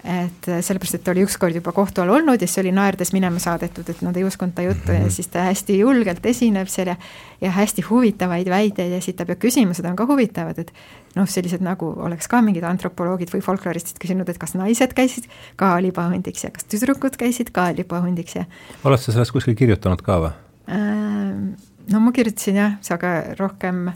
Et 0.03 0.47
sellepärast, 0.49 0.97
et 0.99 1.05
ta 1.07 1.13
oli 1.13 1.23
ükskord 1.23 1.55
juba 1.55 1.71
kohtu 1.73 2.03
all 2.03 2.11
olnud 2.11 2.43
ja 2.43 2.47
siis 2.49 2.59
oli 2.65 2.73
naerdes 2.75 3.13
minema 3.15 3.39
saadetud, 3.43 3.87
et 3.87 4.01
nad 4.03 4.17
ei 4.19 4.25
uskunud 4.27 4.55
ta 4.57 4.65
juttu 4.65 4.95
ja 4.97 5.11
siis 5.15 5.31
ta 5.31 5.45
hästi 5.47 5.79
julgelt 5.79 6.27
esineb 6.27 6.71
seal 6.71 6.91
ja 6.91 6.97
ja 7.43 7.51
hästi 7.51 7.83
huvitavaid 7.83 8.51
väiteid 8.51 8.93
esitab 8.93 9.31
ja 9.31 9.37
küsimused 9.37 9.87
on 9.87 9.97
ka 9.99 10.07
huvitavad, 10.07 10.59
et 10.59 10.73
noh, 11.15 11.27
sellised 11.29 11.63
nagu 11.63 11.89
oleks 12.07 12.29
ka 12.31 12.43
mingid 12.43 12.67
antropoloogid 12.67 13.31
või 13.35 13.43
folkloristid 13.47 13.99
küsinud, 14.03 14.29
et 14.31 14.39
kas 14.43 14.55
naised 14.59 14.95
käisid 14.95 15.31
ka 15.59 15.75
libahundiks 15.83 16.47
ja 16.47 16.51
kas 16.55 16.67
tüdrukud 16.71 17.19
käisid 17.19 17.51
ka 17.55 17.71
libahundiks 17.77 18.39
ja 18.41 18.47
oled 18.83 19.03
sa 19.03 19.15
sellest 19.15 19.35
kuskil 19.35 19.59
kirjutanud 19.59 20.03
ka 20.03 20.19
või 20.27 20.35
äh,? 20.71 21.71
no 21.93 22.03
ma 22.03 22.13
kirjutasin 22.15 22.59
jah, 22.59 22.79
aga 22.95 23.15
rohkem 23.39 23.89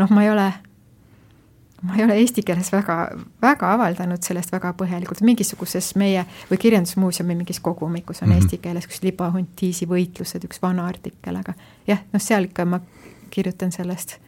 noh, 0.00 0.12
ma 0.12 0.24
ei 0.24 0.32
ole 0.32 0.50
ma 1.82 1.96
ei 1.96 2.04
ole 2.04 2.16
eesti 2.20 2.42
keeles 2.46 2.72
väga, 2.72 2.96
väga 3.42 3.72
avaldanud 3.74 4.22
sellest 4.24 4.52
väga 4.52 4.72
põhjalikult, 4.76 5.22
mingisuguses 5.24 5.94
meie 6.00 6.24
või 6.50 6.58
Kirjandusmuuseumi 6.60 7.36
mingis 7.38 7.60
kogumikus 7.60 8.22
on 8.22 8.28
mm 8.28 8.32
-hmm. 8.32 8.42
eesti 8.42 8.58
keeles 8.58 8.88
üks 8.88 9.02
libahunt 9.02 9.54
Tiisi 9.56 9.86
võitlused, 9.86 10.44
üks 10.44 10.62
vana 10.62 10.86
artikkel, 10.86 11.36
aga 11.36 11.54
jah, 11.86 12.02
noh, 12.12 12.20
seal 12.20 12.44
ikka 12.50 12.64
ma 12.64 12.80
kirjutan 13.30 13.72
sellest. 13.72 14.18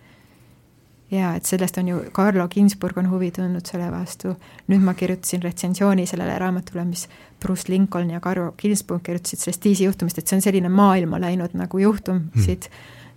ja 1.11 1.35
et 1.35 1.45
sellest 1.45 1.79
on 1.79 1.89
ju, 1.89 1.99
Carlo 2.13 2.49
Ginzburg 2.49 2.99
on 2.99 3.11
huvi 3.11 3.31
tundnud 3.31 3.67
selle 3.67 3.91
vastu, 3.93 4.37
nüüd 4.69 4.81
ma 4.81 4.95
kirjutasin 4.95 5.43
retsensiooni 5.43 6.07
sellele 6.07 6.39
raamatule, 6.39 6.85
mis 6.85 7.09
Bruce 7.41 7.69
Lincoln 7.69 8.11
ja 8.11 8.21
Carlo 8.21 8.55
Ginzburg 8.59 9.03
kirjutasid 9.03 9.39
sellest 9.39 9.61
Tiisi 9.61 9.85
juhtumist, 9.85 10.19
et 10.19 10.29
see 10.29 10.37
on 10.37 10.43
selline 10.43 10.69
maailma 10.69 11.21
läinud 11.21 11.51
nagu 11.53 11.79
juhtum 11.79 12.17
mm 12.17 12.31
-hmm. 12.35 12.45
siit, 12.45 12.71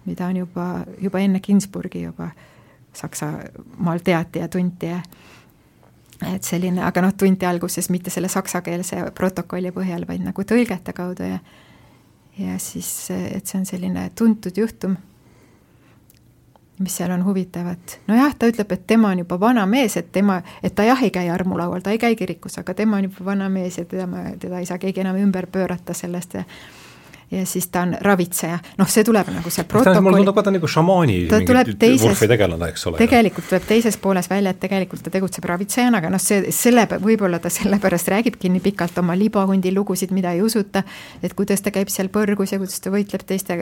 mida 0.06 0.28
on 0.28 0.38
juba, 0.38 0.86
juba 1.02 1.20
enne 1.20 1.40
Ginzburgi 1.40 2.02
juba 2.02 2.30
Saksamaal 2.96 4.00
teati 4.04 4.40
ja 4.40 4.48
tunti 4.48 4.92
ja 4.92 5.02
et 6.34 6.44
selline, 6.48 6.80
aga 6.88 7.02
noh, 7.04 7.14
tunti 7.18 7.46
alguses 7.46 7.90
mitte 7.92 8.10
selle 8.14 8.30
saksakeelse 8.32 9.12
protokolli 9.16 9.74
põhjal, 9.76 10.08
vaid 10.08 10.24
nagu 10.24 10.46
tõlgete 10.48 10.96
kaudu 10.96 11.28
ja 11.28 11.40
ja 12.38 12.60
siis, 12.60 13.08
et 13.12 13.48
see 13.48 13.60
on 13.60 13.66
selline 13.68 14.10
tuntud 14.16 14.58
juhtum, 14.58 14.98
mis 16.80 16.98
seal 16.98 17.12
on 17.16 17.24
huvitavat. 17.26 18.00
nojah, 18.08 18.36
ta 18.36 18.50
ütleb, 18.52 18.72
et 18.72 18.88
tema 18.88 19.14
on 19.14 19.22
juba 19.24 19.40
vana 19.40 19.66
mees, 19.66 19.98
et 19.98 20.12
tema, 20.12 20.42
et 20.64 20.76
ta 20.76 20.84
jah, 20.84 21.04
ei 21.04 21.12
käi 21.12 21.30
armulaual, 21.32 21.82
ta 21.82 21.92
ei 21.96 22.00
käi 22.02 22.16
kirikus, 22.16 22.58
aga 22.60 22.74
tema 22.74 22.98
on 22.98 23.08
juba 23.08 23.26
vana 23.26 23.50
mees 23.50 23.78
ja 23.78 23.86
teda, 23.86 24.08
teda 24.40 24.60
ei 24.60 24.66
saa 24.66 24.78
keegi 24.78 25.06
enam 25.06 25.20
ümber 25.22 25.48
pöörata 25.48 25.94
sellest 25.94 26.34
ja 26.34 26.44
ja 27.31 27.45
siis 27.45 27.68
ta 27.68 27.81
on 27.81 27.95
ravitseja, 28.02 28.57
noh, 28.77 28.89
see 28.89 29.03
tuleb 29.07 29.30
nagu 29.34 29.52
see 29.53 29.65
protokoll. 29.69 30.02
mulle 30.06 30.22
tundub, 30.22 30.39
et 30.39 30.47
ta 30.47 30.53
nagu 30.53 30.69
šamaani 30.69 31.18
ta 31.31 31.39
tuleb 31.47 31.72
teises, 31.81 32.23
tegelikult 32.99 33.49
tuleb 33.49 33.68
teises 33.68 33.97
pooles 34.02 34.30
välja, 34.30 34.53
et 34.53 34.60
tegelikult 34.61 35.06
ta 35.06 35.14
tegutseb 35.14 35.47
ravitsejana, 35.49 36.02
aga 36.03 36.11
noh, 36.14 36.22
see, 36.22 36.52
selle, 36.56 36.85
võib-olla 37.02 37.39
ta 37.41 37.52
sellepärast 37.53 38.11
räägibki 38.14 38.52
nii 38.53 38.64
pikalt 38.69 38.97
oma 39.02 39.18
libahundi 39.18 39.73
lugusid, 39.73 40.14
mida 40.15 40.35
ei 40.38 40.43
usuta, 40.45 40.84
et 41.23 41.34
kuidas 41.38 41.65
ta 41.65 41.73
käib 41.76 41.89
seal 41.93 42.11
põrgus 42.14 42.53
ja 42.53 42.61
kuidas 42.61 42.81
ta 42.84 42.93
võitleb 42.93 43.26
teiste 43.27 43.57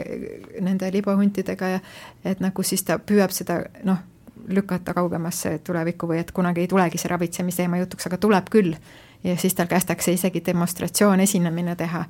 nende 0.60 0.90
libahuntidega 0.92 1.76
ja 1.76 1.84
et 2.24 2.44
nagu 2.44 2.66
siis 2.66 2.84
ta 2.84 2.98
püüab 3.00 3.32
seda 3.34 3.62
noh, 3.88 4.02
lükata 4.48 4.92
kaugemasse 4.94 5.58
tulevikku 5.64 6.08
või 6.08 6.20
et 6.20 6.32
kunagi 6.36 6.64
ei 6.64 6.68
tulegi 6.68 7.00
see 7.00 7.08
ravitsemisteema 7.12 7.80
jutuks, 7.80 8.08
aga 8.10 8.20
tuleb 8.20 8.50
küll 8.52 8.76
ja 9.24 9.36
siis 9.36 9.54
tal 9.54 9.66
kästakse 9.66 10.12
isegi 10.12 10.42
demonstratsioon, 10.46 11.20
esinemine 11.20 11.76
teha, 11.76 12.04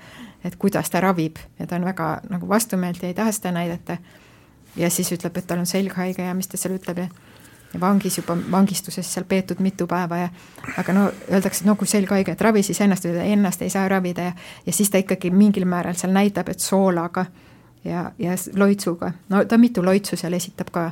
et 0.45 0.57
kuidas 0.57 0.91
ta 0.91 1.01
ravib. 1.01 1.37
Ja 1.59 1.67
ta 1.67 1.77
on 1.77 1.85
väga 1.85 2.21
nagu 2.31 2.49
vastumeelt 2.49 3.03
ja 3.03 3.09
ei 3.09 3.15
taha 3.15 3.33
seda 3.33 3.53
näidata. 3.53 3.97
ja 4.77 4.91
siis 4.91 5.13
ütleb, 5.13 5.37
et 5.39 5.47
tal 5.47 5.59
on 5.59 5.67
selg 5.67 5.93
haige 5.95 6.23
ja 6.23 6.35
mis 6.35 6.49
ta 6.49 6.57
seal 6.57 6.75
ütleb. 6.75 6.99
Ja 6.99 7.09
ja 7.75 7.81
vangis 7.81 8.19
juba, 8.19 8.37
vangistuses 8.51 9.15
seal 9.15 9.25
peetud 9.29 9.59
mitu 9.59 9.87
päeva 9.87 10.17
ja 10.17 10.29
aga 10.79 10.93
no 10.93 11.05
öeldakse, 11.31 11.65
et 11.65 11.67
no 11.67 11.75
kui 11.77 11.89
selg 11.91 12.11
haige, 12.11 12.33
et 12.33 12.41
ravi 12.41 12.63
siis 12.63 12.81
ennast, 12.81 13.07
ennast 13.07 13.63
ei 13.63 13.71
saa 13.71 13.89
ravida 13.89 14.29
ja 14.29 14.33
ja 14.67 14.73
siis 14.73 14.91
ta 14.91 14.99
ikkagi 15.03 15.31
mingil 15.31 15.65
määral 15.65 15.99
seal 15.99 16.13
näitab, 16.15 16.49
et 16.49 16.61
soolaga 16.61 17.27
ja, 17.85 18.13
ja 18.19 18.37
loitsuga, 18.57 19.13
no 19.29 19.45
ta 19.45 19.59
mitu 19.59 19.85
loitsu 19.85 20.17
seal 20.17 20.33
esitab 20.33 20.71
ka, 20.71 20.91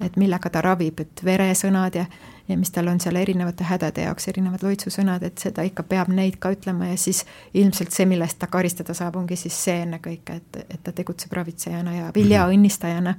et 0.00 0.16
millega 0.16 0.50
ta 0.50 0.60
ravib, 0.60 1.00
et 1.00 1.24
veresõnad 1.24 1.96
ja 1.96 2.04
ja 2.50 2.56
mis 2.58 2.70
tal 2.74 2.88
on 2.90 3.00
seal 3.00 3.16
erinevate 3.16 3.64
hädade 3.64 4.04
jaoks, 4.04 4.28
erinevad 4.28 4.64
loitsusõnad, 4.66 5.22
et 5.26 5.38
seda 5.38 5.62
ikka 5.66 5.84
peab 5.88 6.10
neid 6.14 6.40
ka 6.42 6.52
ütlema 6.54 6.90
ja 6.90 6.96
siis 6.98 7.22
ilmselt 7.54 7.94
see, 7.94 8.06
mille 8.10 8.26
eest 8.26 8.40
ta 8.42 8.50
karistada 8.50 8.94
saab, 8.96 9.16
ongi 9.20 9.38
siis 9.38 9.56
see 9.64 9.78
ennekõike, 9.84 10.40
et, 10.42 10.60
et 10.66 10.82
ta 10.82 10.92
tegutseb 10.96 11.32
ravitsejana 11.38 11.94
ja 11.96 12.10
viljaõnnistajana 12.14 13.14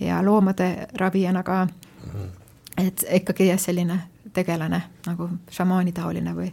ja 0.00 0.22
loomade 0.24 0.88
ravijana 1.00 1.42
ka. 1.42 1.66
et 2.78 3.04
ikkagi 3.20 3.48
jah, 3.48 3.60
selline 3.60 4.00
tegelane 4.34 4.82
nagu 5.06 5.28
šamaanitaoline 5.50 6.34
või 6.34 6.50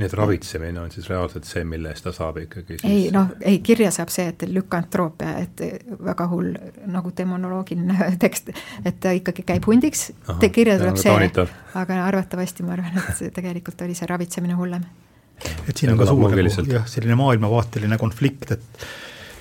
nii 0.00 0.08
et 0.08 0.14
ravitsemine 0.16 0.80
on 0.80 0.92
siis 0.92 1.08
reaalselt 1.10 1.48
see, 1.48 1.64
mille 1.68 1.90
eest 1.92 2.06
ta 2.06 2.12
saab 2.16 2.40
ikkagi 2.40 2.78
siis 2.80 2.86
ei 2.88 3.10
noh, 3.14 3.34
ei 3.46 3.60
kirja 3.64 3.90
saab 3.94 4.12
see, 4.12 4.30
et 4.32 4.46
lükantroopia, 4.48 5.34
et 5.44 5.60
väga 6.06 6.26
hull 6.32 6.54
nagu 6.90 7.12
demonoloogiline 7.16 8.10
tekst, 8.24 8.50
et 8.84 9.00
ta 9.02 9.12
ikkagi 9.16 9.44
käib 9.52 9.68
hundiks, 9.68 10.08
kirja 10.48 10.78
tuleb 10.80 10.98
see, 11.00 11.28
aga 11.80 12.00
arvatavasti 12.06 12.66
ma 12.66 12.76
arvan, 12.78 12.96
et 13.02 13.22
tegelikult 13.36 13.86
oli 13.86 13.98
see 13.98 14.08
ravitsemine 14.10 14.56
hullem. 14.58 14.88
et 15.68 15.76
siin 15.76 15.92
on 15.92 16.00
ka 16.00 16.08
suur 16.08 16.34
nagu, 16.34 16.66
jah, 16.72 16.88
selline 16.88 17.20
maailmavaateline 17.20 18.00
konflikt, 18.00 18.56
et 18.56 18.84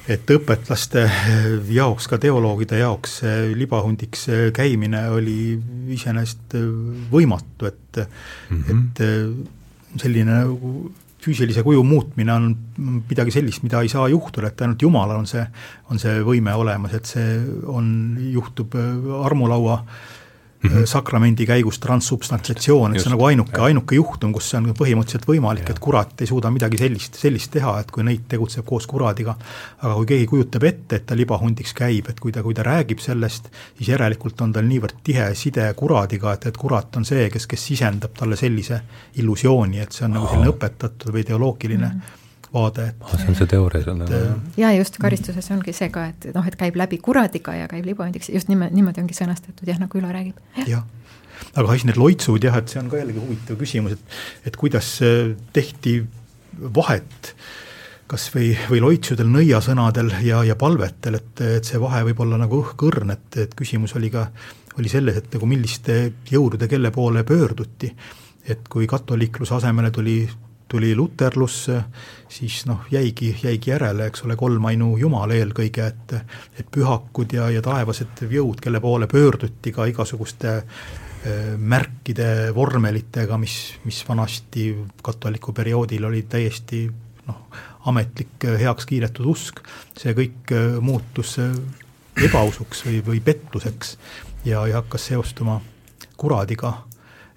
et 0.10 0.32
õpetlaste 0.34 1.04
jaoks, 1.70 2.08
ka 2.10 2.18
teoloogide 2.18 2.80
jaoks 2.80 3.20
libahundiks 3.54 4.24
käimine 4.58 5.04
oli 5.14 5.54
iseenesest 5.94 6.56
võimatu, 7.12 7.70
et 7.70 8.00
mm, 8.50 8.64
-hmm. 8.64 8.80
et 8.80 9.59
selline 9.98 10.44
nagu 10.44 10.92
füüsilise 11.20 11.64
kuju 11.66 11.82
muutmine 11.84 12.32
on 12.32 12.46
midagi 13.10 13.34
sellist, 13.36 13.64
mida 13.66 13.82
ei 13.84 13.90
saa 13.92 14.06
juhtuda, 14.08 14.54
et 14.54 14.62
ainult 14.64 14.82
Jumalal 14.82 15.20
on 15.20 15.28
see, 15.28 15.44
on 15.92 16.00
see 16.00 16.22
võime 16.24 16.54
olemas, 16.56 16.94
et 16.96 17.10
see 17.10 17.34
on, 17.68 17.90
juhtub 18.32 18.78
armulaua 19.26 19.82
äh, 19.82 20.08
mm 20.64 20.70
-hmm. 20.70 20.86
sakramendi 20.86 21.46
käigus 21.46 21.80
transsubstantsiatsioon, 21.80 22.96
et 22.96 23.02
see 23.02 23.10
on 23.10 23.16
nagu 23.16 23.26
ainuke, 23.26 23.62
ainuke 23.62 23.96
juhtum, 23.96 24.34
kus 24.34 24.50
see 24.50 24.58
on 24.58 24.74
põhimõtteliselt 24.82 25.28
võimalik, 25.28 25.70
et 25.70 25.80
kurat 25.80 26.22
ei 26.22 26.28
suuda 26.28 26.52
midagi 26.52 26.78
sellist, 26.78 27.16
sellist 27.16 27.52
teha, 27.52 27.80
et 27.80 27.92
kui 27.92 28.04
nõid 28.04 28.28
tegutseb 28.28 28.66
koos 28.66 28.88
kuradiga. 28.88 29.36
aga 29.82 29.94
kui 29.96 30.06
keegi 30.06 30.28
kujutab 30.28 30.64
ette, 30.64 30.96
et 30.96 31.06
ta 31.06 31.16
libahundiks 31.16 31.74
käib, 31.74 32.10
et 32.10 32.20
kui 32.20 32.32
ta, 32.32 32.44
kui 32.44 32.54
ta 32.54 32.64
räägib 32.64 33.00
sellest, 33.00 33.50
siis 33.78 33.90
järelikult 33.90 34.42
on 34.42 34.54
tal 34.54 34.66
niivõrd 34.66 34.96
tihe 35.04 35.34
side 35.36 35.74
kuradiga, 35.74 36.34
et, 36.34 36.46
et 36.46 36.58
kurat 36.58 36.96
on 36.98 37.06
see, 37.06 37.30
kes, 37.30 37.48
kes 37.48 37.66
sisendab 37.66 38.12
talle 38.18 38.36
sellise 38.36 38.82
illusiooni, 39.16 39.80
et 39.80 39.92
see 39.92 40.06
on 40.06 40.18
nagu 40.18 40.28
selline 40.28 40.50
õpetatud 40.56 41.14
või 41.14 41.22
ideoloogiline 41.28 41.88
mm 41.88 42.00
-hmm 42.00 42.19
vaade, 42.54 42.88
et 42.92 43.04
ah, 43.06 43.16
see 43.16 43.30
on 43.30 43.38
see 43.38 43.50
teooria 43.52 43.84
seal 43.86 43.98
nagu 44.00 44.20
jah? 44.20 44.38
jaa, 44.58 44.72
just, 44.80 44.98
karistuses 45.02 45.52
ongi 45.54 45.74
see 45.76 45.92
ka, 45.94 46.08
et 46.14 46.30
noh, 46.36 46.48
et 46.50 46.58
käib 46.60 46.80
läbi 46.80 46.98
kuradiga 47.04 47.56
ja 47.58 47.70
käib 47.72 47.86
libavandiks, 47.90 48.32
just 48.34 48.50
niimoodi, 48.52 48.78
niimoodi 48.80 49.04
ongi 49.04 49.18
sõnastatud 49.18 49.70
jah, 49.70 49.80
nagu 49.82 50.02
Ülo 50.02 50.12
räägib 50.14 50.40
ja.. 50.64 50.80
jah, 50.80 50.86
aga 51.54 51.76
siis 51.76 51.88
need 51.90 52.00
loitsud 52.02 52.50
jah, 52.50 52.58
et 52.62 52.72
see 52.72 52.82
on 52.82 52.90
ka 52.92 53.02
jällegi 53.02 53.22
huvitav 53.24 53.60
küsimus, 53.62 53.98
et 53.98 54.52
et 54.52 54.60
kuidas 54.60 54.96
tehti 55.56 56.00
vahet 56.60 57.34
kas 58.10 58.26
või, 58.34 58.54
või 58.72 58.82
loitsudel, 58.82 59.28
nõiasõnadel 59.30 60.10
ja, 60.26 60.42
ja 60.48 60.56
palvetel, 60.58 61.20
et, 61.20 61.44
et 61.60 61.68
see 61.68 61.78
vahe 61.82 62.02
võib 62.08 62.24
olla 62.26 62.40
nagu 62.42 62.64
õhkõrn, 62.64 63.14
et, 63.14 63.28
et 63.46 63.54
küsimus 63.58 63.94
oli 64.00 64.10
ka, 64.14 64.26
oli 64.82 64.90
selles, 64.90 65.20
et 65.22 65.36
nagu 65.36 65.50
milliste 65.50 66.00
jõudude 66.32 66.70
kelle 66.72 66.90
poole 66.96 67.24
pöörduti. 67.28 67.94
et 68.50 68.66
kui 68.70 68.88
katoliikluse 68.88 69.54
asemele 69.54 69.92
tuli 69.92 70.24
tuli 70.70 70.94
luterlus, 70.96 71.68
siis 72.30 72.62
noh, 72.70 72.86
jäigi, 72.92 73.32
jäigi 73.44 73.72
järele, 73.72 74.06
eks 74.10 74.24
ole, 74.28 74.36
kolmainu 74.40 74.94
Jumal 75.02 75.34
eelkõige, 75.34 75.88
et 75.88 76.16
et 76.60 76.68
pühakud 76.72 77.34
ja, 77.34 77.50
ja 77.50 77.62
taevased 77.66 78.26
jõud, 78.30 78.62
kelle 78.62 78.82
poole 78.84 79.08
pöörduti 79.10 79.74
ka 79.74 79.88
igasuguste 79.90 80.56
äh, 80.60 81.56
märkide, 81.58 82.54
vormelitega, 82.56 83.38
mis, 83.38 83.58
mis 83.86 84.04
vanasti 84.08 84.70
katoliku 85.04 85.54
perioodil 85.54 86.06
oli 86.12 86.24
täiesti 86.30 86.86
noh, 87.28 87.62
ametlik 87.90 88.46
heaks 88.60 88.86
kiidetud 88.90 89.30
usk, 89.34 89.64
see 89.98 90.14
kõik 90.18 90.54
äh, 90.54 90.78
muutus 90.82 91.38
äh, 91.42 91.56
ebausuks 92.26 92.86
või, 92.86 93.02
või 93.06 93.24
pettuseks 93.24 93.98
ja, 94.46 94.68
ja 94.68 94.82
hakkas 94.82 95.10
seostuma 95.12 95.60
kuradiga 96.20 96.74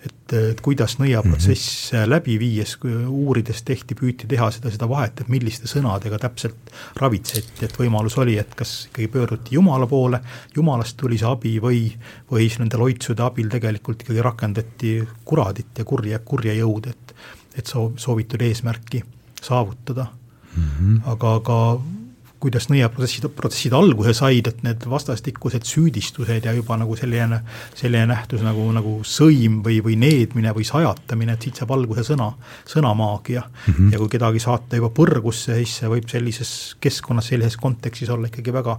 et, 0.06 0.32
et 0.34 0.60
kuidas 0.60 0.96
nõiaprotsess 0.98 1.92
mm 1.92 1.98
-hmm. 1.98 2.10
läbi 2.10 2.38
viies, 2.38 2.76
uurides 3.08 3.62
tehti, 3.62 3.94
püüti 3.94 4.26
teha 4.28 4.50
seda, 4.50 4.70
seda 4.70 4.88
vahet, 4.88 5.20
et 5.20 5.28
milliste 5.28 5.70
sõnadega 5.70 6.18
täpselt 6.18 6.72
ravitseti, 6.96 7.64
et 7.64 7.78
võimalus 7.78 8.18
oli, 8.18 8.38
et 8.38 8.54
kas 8.54 8.88
ikkagi 8.90 9.08
pöörduti 9.08 9.54
Jumala 9.54 9.86
poole, 9.86 10.20
Jumalast 10.56 10.96
tuli 10.96 11.18
see 11.18 11.28
abi 11.28 11.58
või, 11.60 11.84
või 12.30 12.48
siis 12.48 12.58
nende 12.58 12.76
loitsude 12.76 13.22
abil 13.22 13.48
tegelikult 13.48 14.02
ikkagi 14.02 14.22
rakendati 14.22 15.08
kuradit 15.24 15.78
ja 15.78 15.84
kurja, 15.84 16.18
kurja 16.18 16.54
jõud, 16.54 16.90
et 16.90 17.14
et 17.52 17.66
soov, 17.66 17.98
soovitud 18.00 18.40
eesmärki 18.40 19.02
saavutada 19.42 20.06
mm. 20.56 20.62
-hmm. 20.62 21.00
aga, 21.12 21.34
aga 21.34 21.80
kuidas 22.42 22.66
nõiaprotsessid, 22.70 23.28
protsessid 23.36 23.74
alguse 23.76 24.14
said, 24.16 24.48
et 24.50 24.62
need 24.66 24.86
vastastikused 24.90 25.66
süüdistused 25.68 26.48
ja 26.48 26.54
juba 26.56 26.76
nagu 26.80 26.96
selline, 26.98 27.38
selline 27.78 28.08
nähtus 28.10 28.42
nagu, 28.44 28.64
nagu 28.74 28.98
sõim 29.06 29.60
või, 29.64 29.78
või 29.84 29.96
needmine 30.00 30.54
või 30.56 30.66
sajatamine, 30.66 31.36
et 31.36 31.46
siit 31.46 31.62
saab 31.62 31.74
alguse 31.76 32.04
sõna, 32.06 32.32
sõnamaagia 32.68 33.44
mm. 33.44 33.74
-hmm. 33.74 33.92
ja 33.94 34.02
kui 34.02 34.12
kedagi 34.16 34.42
saata 34.42 34.80
juba 34.80 34.92
põrgusse, 34.94 35.56
siis 35.60 35.78
see 35.80 35.90
võib 35.92 36.08
sellises 36.10 36.52
keskkonnas, 36.82 37.30
sellises 37.32 37.58
kontekstis 37.60 38.10
olla 38.12 38.30
ikkagi 38.30 38.54
väga, 38.54 38.78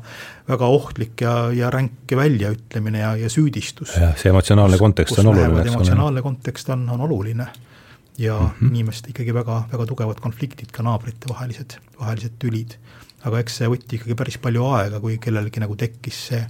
väga 0.50 0.72
ohtlik 0.78 1.26
ja, 1.26 1.36
ja 1.56 1.72
ränk 1.74 2.12
väljaütlemine 2.14 3.00
ja, 3.00 3.16
ja 3.18 3.30
süüdistus. 3.30 3.96
jah, 4.00 4.16
see 4.20 4.32
emotsionaalne 4.34 4.78
kontekst 4.78 5.20
on 5.20 5.32
oluline, 5.34 5.62
eks 5.62 5.70
ole. 5.70 5.78
emotsionaalne 5.78 6.26
kontekst 6.26 6.70
on, 6.76 6.90
on 6.90 7.08
oluline 7.08 7.48
ja 8.18 8.40
mm 8.40 8.48
-hmm. 8.48 8.68
inimeste 8.68 9.10
ikkagi 9.10 9.34
väga, 9.34 9.64
väga 9.72 9.86
tugevad 9.86 10.20
konfliktid, 10.20 10.72
ka 10.72 10.84
naabrite 10.84 11.30
vahelised, 11.30 11.78
vahelised 12.00 12.32
tülid. 12.40 12.78
Aga 13.24 13.40
eks 13.40 13.60
see 13.62 13.70
võtti 13.72 13.98
ikkagi 14.00 14.18
päris 14.20 14.38
palju 14.44 14.66
aega, 14.76 15.00
kui 15.04 15.18
kellelgi 15.22 15.64
nagu 15.64 15.78
tekkis 15.80 16.20
see, 16.30 16.42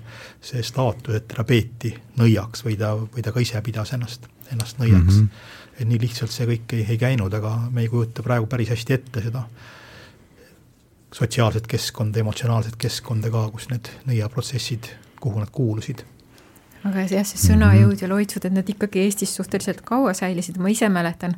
see 0.41 0.63
staatus, 0.65 1.19
et 1.19 1.27
teda 1.31 1.45
peeti 1.47 1.93
nõiaks 2.19 2.65
või 2.65 2.77
ta, 2.79 2.93
või 2.97 3.25
ta 3.25 3.33
ka 3.35 3.43
ise 3.43 3.61
pidas 3.65 3.93
ennast, 3.97 4.25
ennast 4.51 4.81
nõiaks 4.81 5.19
mm. 5.19 5.27
-hmm. 5.27 5.77
et 5.77 5.89
nii 5.89 6.01
lihtsalt 6.05 6.33
see 6.33 6.49
kõik 6.49 6.77
ei, 6.77 6.87
ei 6.95 6.99
käinud, 7.01 7.33
aga 7.33 7.55
me 7.69 7.85
ei 7.85 7.91
kujuta 7.93 8.25
praegu 8.25 8.49
päris 8.49 8.73
hästi 8.73 8.97
ette 8.97 9.25
seda 9.27 9.45
sotsiaalset 11.13 11.67
keskkonda, 11.69 12.19
emotsionaalset 12.19 12.75
keskkonda 12.81 13.29
ka, 13.29 13.45
kus 13.53 13.69
need 13.69 13.91
nõiaprotsessid, 14.09 14.89
kuhu 15.21 15.39
nad 15.39 15.53
kuulusid 15.53 16.01
aga 16.83 17.05
jah, 17.07 17.25
see 17.27 17.39
sõnajõud 17.39 18.01
ja 18.03 18.09
loitsud, 18.11 18.45
et 18.47 18.55
need 18.55 18.73
ikkagi 18.75 19.05
Eestis 19.05 19.35
suhteliselt 19.37 19.83
kaua 19.87 20.13
säilisid, 20.17 20.57
ma 20.59 20.71
ise 20.73 20.89
mäletan 20.91 21.37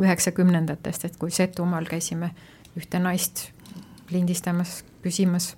üheksakümnendatest, 0.00 1.06
et 1.06 1.16
kui 1.20 1.32
Setumaal 1.32 1.86
käisime 1.88 2.32
ühte 2.76 3.00
naist 3.02 3.48
lindistamas, 4.10 4.82
küsimas, 5.02 5.52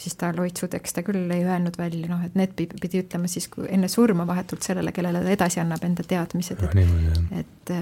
siis 0.00 0.16
ta 0.16 0.30
loitsudeks 0.36 0.94
ta 0.96 1.04
küll 1.04 1.30
ei 1.32 1.44
öelnud 1.44 1.76
välja, 1.78 2.08
noh, 2.10 2.22
et 2.24 2.36
need 2.38 2.54
pidi 2.56 3.02
ütlema 3.02 3.28
siis, 3.28 3.48
kui 3.52 3.68
enne 3.72 3.88
surma 3.88 4.26
vahetult 4.28 4.64
sellele, 4.64 4.92
kellele 4.96 5.22
ta 5.24 5.34
edasi 5.34 5.60
annab 5.62 5.84
enda 5.84 6.06
teadmised, 6.06 6.62
et 6.64 6.80
ah, 6.80 7.42
et, 7.42 7.74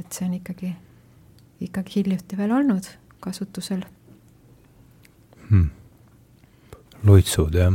et 0.00 0.18
see 0.18 0.28
on 0.28 0.36
ikkagi, 0.40 0.74
ikkagi 1.68 2.00
hiljuti 2.00 2.38
veel 2.40 2.52
olnud 2.52 2.88
kasutusel 3.24 3.84
hmm.. 5.48 5.68
loitsud, 7.08 7.56
jah. 7.56 7.72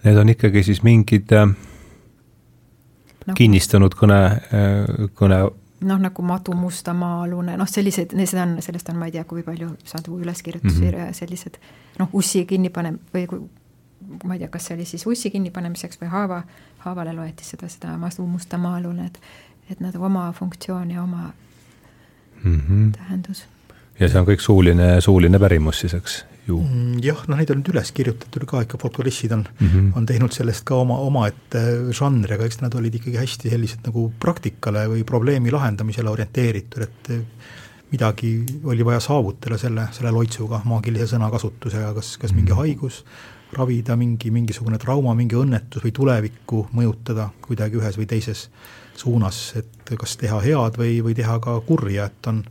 Need 0.00 0.16
on 0.16 0.32
ikkagi 0.32 0.62
siis 0.64 0.80
mingid 0.82 1.32
äh 1.36 1.50
no. 3.26 3.36
kinnistunud 3.36 3.94
kõne, 3.98 4.20
kõne 5.18 5.40
noh, 5.80 5.98
nagu 5.98 6.22
Madu 6.22 6.52
Musta 6.52 6.94
maa-alune, 6.94 7.56
noh, 7.56 7.68
sellised, 7.68 8.12
seda 8.24 8.42
on, 8.42 8.56
sellest 8.62 8.88
on, 8.92 8.98
ma 9.00 9.08
ei 9.08 9.12
tea, 9.12 9.24
kui 9.24 9.42
palju 9.42 9.70
sadu 9.84 10.18
üleskirjutusi 10.20 10.80
mm 10.80 10.90
-hmm. 10.90 11.12
sellised 11.12 11.56
noh, 11.98 12.08
ussi 12.12 12.46
kinnipanem- 12.52 13.00
või 13.14 13.26
kui 13.26 13.40
ma 14.24 14.34
ei 14.34 14.38
tea, 14.38 14.48
kas 14.48 14.66
see 14.66 14.74
oli 14.74 14.84
siis 14.84 15.06
ussi 15.06 15.30
kinnipanemiseks 15.30 16.00
või 16.02 16.08
haava, 16.08 16.42
haavale 16.78 17.12
loeti 17.12 17.44
seda, 17.44 17.68
seda 17.68 17.96
Madu 17.98 18.26
Musta 18.26 18.58
maa-alune, 18.58 19.06
et 19.06 19.20
et 19.70 19.80
nad 19.80 19.94
oma 19.94 20.32
funktsioon 20.32 20.90
ja 20.90 21.02
oma 21.02 21.32
mm 22.44 22.60
-hmm. 22.60 22.92
tähendus. 22.98 23.44
ja 24.00 24.08
see 24.08 24.20
on 24.20 24.26
kõik 24.26 24.40
suuline, 24.40 25.00
suuline 25.00 25.38
pärimus 25.38 25.80
siis, 25.80 25.94
eks? 25.94 26.24
Ju. 26.50 26.58
Mm, 26.64 26.98
jah, 27.04 27.22
noh, 27.30 27.38
neid 27.40 27.52
on 27.54 27.60
nüüd 27.62 27.72
üles 27.72 27.92
kirjutatud 27.96 28.46
ka 28.50 28.64
ikka, 28.66 28.80
folkloristid 28.82 29.32
on 29.36 29.46
mm, 29.46 29.66
-hmm. 29.68 29.88
on 29.98 30.06
teinud 30.06 30.34
sellest 30.36 30.66
ka 30.68 30.80
oma, 30.82 30.98
omaette 31.06 31.64
žanri, 31.96 32.36
aga 32.36 32.48
eks 32.48 32.60
nad 32.64 32.74
olid 32.74 33.00
ikkagi 33.00 33.18
hästi 33.20 33.54
sellised 33.54 33.86
nagu 33.88 34.10
praktikale 34.20 34.86
või 34.92 35.04
probleemi 35.08 35.54
lahendamisele 35.54 36.10
orienteeritud, 36.10 36.86
et 36.86 37.12
midagi 37.90 38.44
oli 38.64 38.84
vaja 38.86 39.00
saavutada 39.00 39.58
selle, 39.58 39.88
selle 39.92 40.12
loitsuga, 40.14 40.62
maagilise 40.64 41.10
sõnakasutusega, 41.14 41.94
kas, 41.94 42.16
kas 42.22 42.34
mingi 42.36 42.52
mhm. 42.52 42.60
haigus, 42.60 43.04
ravida 43.56 43.96
mingi, 43.98 44.30
mingisugune 44.30 44.78
trauma, 44.78 45.14
mingi 45.18 45.38
õnnetus 45.38 45.82
või 45.82 45.94
tulevikku 45.94 46.68
mõjutada 46.76 47.30
kuidagi 47.42 47.80
ühes 47.80 47.98
või 47.98 48.06
teises 48.10 48.46
suunas, 49.00 49.40
et 49.58 49.94
kas 49.98 50.16
teha 50.20 50.38
head 50.44 50.78
või, 50.78 51.00
või 51.02 51.16
teha 51.18 51.38
ka 51.42 51.56
kurja, 51.66 52.06
et 52.10 52.30
on 52.30 52.44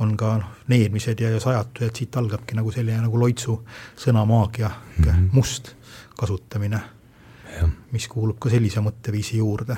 on 0.00 0.16
ka 0.16 0.36
noh, 0.40 0.52
needmised 0.68 1.20
ja, 1.20 1.30
ja 1.32 1.40
sajatused, 1.40 1.94
siit 1.96 2.16
algabki 2.16 2.56
nagu 2.58 2.72
selline 2.72 3.00
nagu 3.06 3.20
loitsu 3.20 3.58
sõnamaagia 3.96 4.68
mm, 4.68 5.04
-hmm. 5.04 5.28
must 5.32 5.74
kasutamine, 6.16 6.80
mis 7.92 8.08
kuulub 8.08 8.38
ka 8.40 8.50
sellise 8.52 8.80
mõtteviisi 8.84 9.38
juurde. 9.42 9.76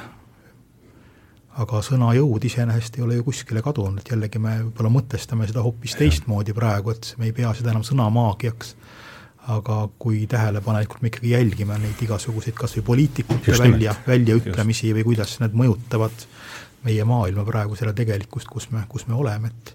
aga 1.59 1.81
sõna 1.83 2.13
jõud 2.15 2.45
iseenesest 2.47 2.97
ei 2.99 3.03
ole 3.03 3.15
ju 3.17 3.25
kuskile 3.27 3.63
kadunud, 3.63 3.99
et 3.99 4.11
jällegi 4.13 4.39
me 4.39 4.53
võib-olla 4.63 4.93
mõtestame 4.95 5.47
seda 5.47 5.63
hoopis 5.63 5.97
ja. 5.97 5.99
teistmoodi 5.99 6.55
praegu, 6.55 6.91
et 6.91 7.15
me 7.19 7.27
ei 7.27 7.33
pea 7.35 7.51
seda 7.55 7.73
enam 7.73 7.83
sõnamaagiaks, 7.83 8.77
aga 9.49 9.89
kui 9.99 10.27
tähelepanelikult 10.31 11.03
me 11.03 11.11
ikkagi 11.11 11.33
jälgime 11.33 11.79
neid 11.83 11.99
igasuguseid 12.05 12.55
kas 12.55 12.77
või 12.77 12.85
poliitikute 12.93 13.59
välja, 13.59 13.95
väljaütlemisi 14.07 14.93
või 14.95 15.05
kuidas 15.11 15.35
need 15.41 15.57
mõjutavad 15.59 16.27
meie 16.85 17.05
maailma 17.05 17.45
praegu, 17.45 17.75
selle 17.75 17.93
tegelikkust, 17.97 18.47
kus 18.47 18.71
me, 18.71 18.85
kus 18.89 19.09
me 19.09 19.19
oleme, 19.19 19.51
et 19.51 19.75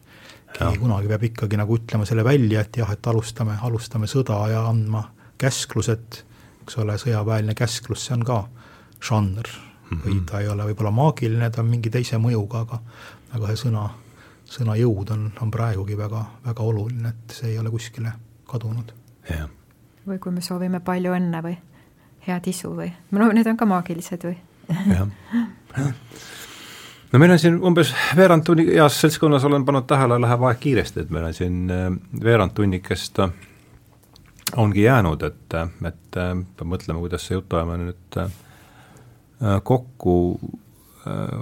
keegi 0.53 0.80
kunagi 0.80 1.09
peab 1.11 1.23
ikkagi 1.30 1.57
nagu 1.59 1.77
ütlema 1.80 2.05
selle 2.05 2.23
välja, 2.25 2.61
et 2.61 2.77
jah, 2.77 2.91
et 2.93 3.07
alustame, 3.07 3.57
alustame 3.61 4.07
sõda 4.09 4.38
ja 4.51 4.63
andma 4.69 5.03
käsklused, 5.41 6.21
eks 6.63 6.77
ole, 6.81 6.97
sõjaväeline 7.01 7.55
käsklus, 7.57 8.05
see 8.07 8.15
on 8.17 8.25
ka 8.27 8.43
žanr 9.03 9.49
mm 9.49 9.97
-hmm. 9.97 10.03
või 10.05 10.21
ta 10.30 10.39
ei 10.39 10.47
ole 10.47 10.69
võib-olla 10.69 10.91
maagiline, 10.91 11.49
ta 11.49 11.61
on 11.61 11.69
mingi 11.69 11.89
teise 11.89 12.17
mõjuga, 12.17 12.61
aga 12.67 12.80
aga 13.34 13.47
see 13.47 13.65
sõna, 13.65 13.89
sõna 14.45 14.77
jõud 14.77 15.11
on, 15.11 15.31
on 15.41 15.51
praegugi 15.51 15.97
väga, 15.97 16.25
väga 16.45 16.63
oluline, 16.63 17.09
et 17.09 17.35
see 17.35 17.51
ei 17.51 17.59
ole 17.59 17.69
kuskile 17.69 18.13
kadunud. 18.45 18.93
või 20.07 20.19
kui 20.19 20.31
me 20.31 20.41
soovime 20.41 20.80
palju 20.80 21.13
õnne 21.13 21.41
või 21.43 21.57
head 22.27 22.47
isu 22.47 22.75
või, 22.75 22.91
no 23.11 23.31
need 23.31 23.47
on 23.47 23.57
ka 23.57 23.65
maagilised 23.65 24.23
või? 24.23 24.38
jah 24.88 25.07
no 27.14 27.19
meil 27.22 27.35
on 27.35 27.40
siin 27.41 27.60
umbes 27.61 27.94
veerand 28.18 28.45
tunni, 28.45 28.65
heas 28.73 28.98
seltskonnas 29.02 29.45
olen 29.45 29.65
pannud 29.65 29.85
tähele, 29.90 30.18
läheb 30.22 30.45
aeg 30.49 30.61
kiiresti, 30.64 31.06
et 31.06 31.11
meil 31.14 31.27
on 31.30 31.35
siin 31.38 31.60
äh, 31.72 31.85
veerand 32.23 32.56
tunnikest 32.57 33.22
äh, 33.22 33.35
ongi 34.61 34.88
jäänud, 34.88 35.22
et, 35.30 35.57
äh, 35.60 35.69
et 35.90 36.02
peab 36.18 36.65
mõtlema, 36.73 37.03
kuidas 37.03 37.27
see 37.27 37.38
jutuajamine 37.38 37.91
nüüd 37.91 38.19
kokku 39.68 40.15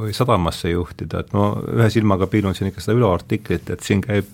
või 0.01 0.13
sadamasse 0.17 0.71
juhtida, 0.71 1.19
et 1.21 1.33
ma 1.37 1.51
ühe 1.69 1.89
silmaga 1.93 2.25
piilun 2.31 2.55
siin 2.57 2.71
ikka 2.71 2.81
seda 2.81 2.95
Ülo 2.97 3.11
artiklit, 3.13 3.69
et 3.69 3.83
siin 3.85 4.01
käib, 4.01 4.31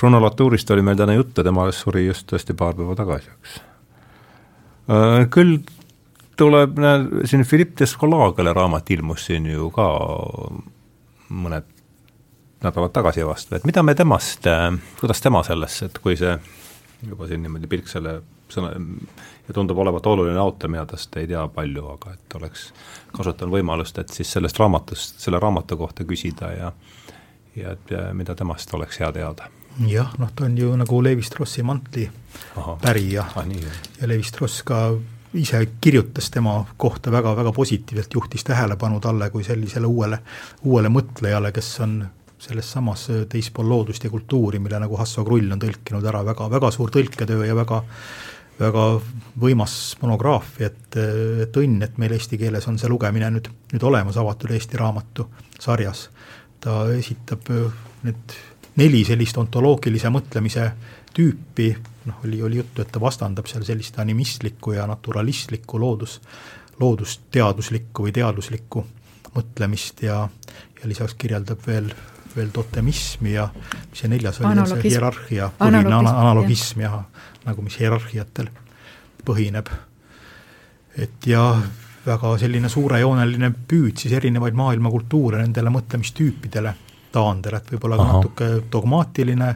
Chronolotuurist 0.00 0.70
oli 0.74 0.82
meil 0.82 0.98
täna 0.98 1.14
juttu, 1.14 1.44
tema 1.46 1.68
suri 1.76 2.06
just 2.08 2.26
tõesti 2.32 2.56
paar 2.58 2.74
päeva 2.74 2.96
tagasi, 2.98 3.30
eks. 3.36 3.60
Küll 5.30 5.60
tuleb, 6.40 6.80
siin 7.28 7.44
Philippe 7.44 7.84
Descola, 7.84 8.30
kelle 8.36 8.54
raamat 8.56 8.90
ilmus 8.96 9.28
siin 9.28 9.46
ju 9.50 9.68
ka 9.74 9.86
mõned 11.30 11.68
nädalad 12.60 12.92
tagasi 12.92 13.24
vast, 13.24 13.52
et 13.56 13.64
mida 13.68 13.84
me 13.86 13.94
temast, 13.96 14.48
kuidas 15.00 15.22
tema 15.24 15.44
sellesse, 15.46 15.88
et 15.88 16.00
kui 16.02 16.16
see 16.20 16.34
juba 17.08 17.28
siin 17.28 17.44
niimoodi 17.44 17.70
pilk 17.70 17.88
selle 17.88 18.18
sõna 18.52 18.72
ja 18.74 19.54
tundub 19.54 19.78
olevat 19.78 20.06
oluline 20.06 20.38
autor, 20.38 20.70
mina 20.72 20.84
tast 20.86 21.16
ei 21.16 21.28
tea 21.30 21.46
palju, 21.54 21.86
aga 21.94 22.16
et 22.16 22.36
oleks 22.36 22.66
kasutanud 23.16 23.54
võimalust, 23.56 24.00
et 24.02 24.12
siis 24.12 24.32
sellest 24.36 24.58
raamatust, 24.60 25.20
selle 25.22 25.40
raamatu 25.40 25.78
kohta 25.80 26.04
küsida 26.08 26.52
ja 26.56 26.72
ja 27.58 27.72
et 27.74 27.90
mida 28.14 28.34
temast 28.38 28.70
oleks 28.74 29.00
hea 29.02 29.08
teada. 29.12 29.48
Jah, 29.88 30.12
noh, 30.18 30.30
ta 30.36 30.44
on 30.46 30.58
ju 30.58 30.70
nagu 30.78 31.00
Levi 31.02 31.22
Strossi 31.22 31.64
mantli 31.66 32.04
Aha. 32.56 32.76
pärija. 32.82 33.24
Ah, 33.34 33.46
nii, 33.46 33.64
ja 34.00 34.08
Levi 34.08 34.22
Stross 34.22 34.62
ka 34.66 34.92
ise 35.34 35.60
kirjutas 35.80 36.30
tema 36.30 36.64
kohta 36.76 37.12
väga-väga 37.12 37.52
positiivselt, 37.52 38.14
juhtis 38.14 38.44
tähelepanu 38.44 39.00
talle 39.00 39.30
kui 39.30 39.44
sellisele 39.44 39.86
uuele, 39.86 40.18
uuele 40.64 40.90
mõtlejale, 40.90 41.52
kes 41.52 41.68
on 41.86 42.00
selles 42.40 42.72
samas 42.72 43.06
teispool 43.28 43.68
loodust 43.68 44.04
ja 44.04 44.10
kultuuri, 44.10 44.58
mille 44.58 44.80
nagu 44.80 44.96
Hasso 44.96 45.24
Krull 45.24 45.52
on 45.52 45.60
tõlkinud 45.60 46.06
ära, 46.08 46.24
väga, 46.24 46.48
väga 46.50 46.70
suur 46.74 46.90
tõlketöö 46.90 47.46
ja 47.46 47.56
väga 47.56 47.82
väga 48.60 48.84
võimas 49.40 49.74
monograafia, 50.02 50.68
et, 50.68 50.96
et 51.46 51.54
õnn, 51.56 51.80
et 51.84 51.96
meil 52.00 52.12
eesti 52.16 52.38
keeles 52.40 52.66
on 52.68 52.76
see 52.80 52.90
lugemine 52.92 53.30
nüüd, 53.32 53.48
nüüd 53.72 53.86
olemas 53.88 54.18
avatud 54.20 54.52
Eesti 54.52 54.80
Raamatu 54.80 55.28
sarjas. 55.60 56.08
ta 56.60 56.82
esitab 56.92 57.46
need 58.04 58.34
neli 58.76 59.00
sellist 59.04 59.38
ontoloogilise 59.40 60.10
mõtlemise 60.12 60.66
tüüpi, 61.16 61.70
noh, 62.06 62.22
oli, 62.24 62.42
oli 62.42 62.60
juttu, 62.60 62.82
et 62.82 62.92
ta 62.92 63.00
vastandab 63.00 63.48
seal 63.50 63.64
sellist 63.66 63.98
animistlikku 63.98 64.72
ja 64.72 64.86
naturalistlikku 64.90 65.80
loodus, 65.80 66.20
loodusteaduslikku 66.80 68.06
või 68.06 68.14
teaduslikku 68.16 68.86
mõtlemist 69.34 70.02
ja, 70.02 70.22
ja 70.80 70.88
lisaks 70.88 71.14
kirjeldab 71.18 71.60
veel, 71.66 71.90
veel 72.36 72.50
totemismi 72.54 73.34
ja 73.34 73.48
mis 73.54 74.02
see 74.02 74.10
neljas 74.10 74.40
oli, 74.40 74.66
see 74.70 74.88
hierarhia, 74.88 75.50
põhiline 75.58 76.00
analogism 76.00 76.82
jah 76.86 76.98
ja,, 76.98 77.28
nagu 77.46 77.62
mis 77.64 77.78
hierarhiatel 77.80 78.50
põhineb. 79.24 79.70
et 80.96 81.26
ja 81.26 81.44
väga 82.06 82.36
selline 82.40 82.68
suurejooneline 82.68 83.52
püüd 83.68 84.00
siis 84.00 84.14
erinevaid 84.16 84.56
maailmakultuure 84.56 85.42
nendele 85.42 85.72
mõtlemistüüpidele 85.72 86.74
taandel, 87.12 87.56
et 87.58 87.72
võib-olla 87.74 87.98
ka 87.98 88.06
natuke 88.06 88.48
dogmaatiline 88.72 89.48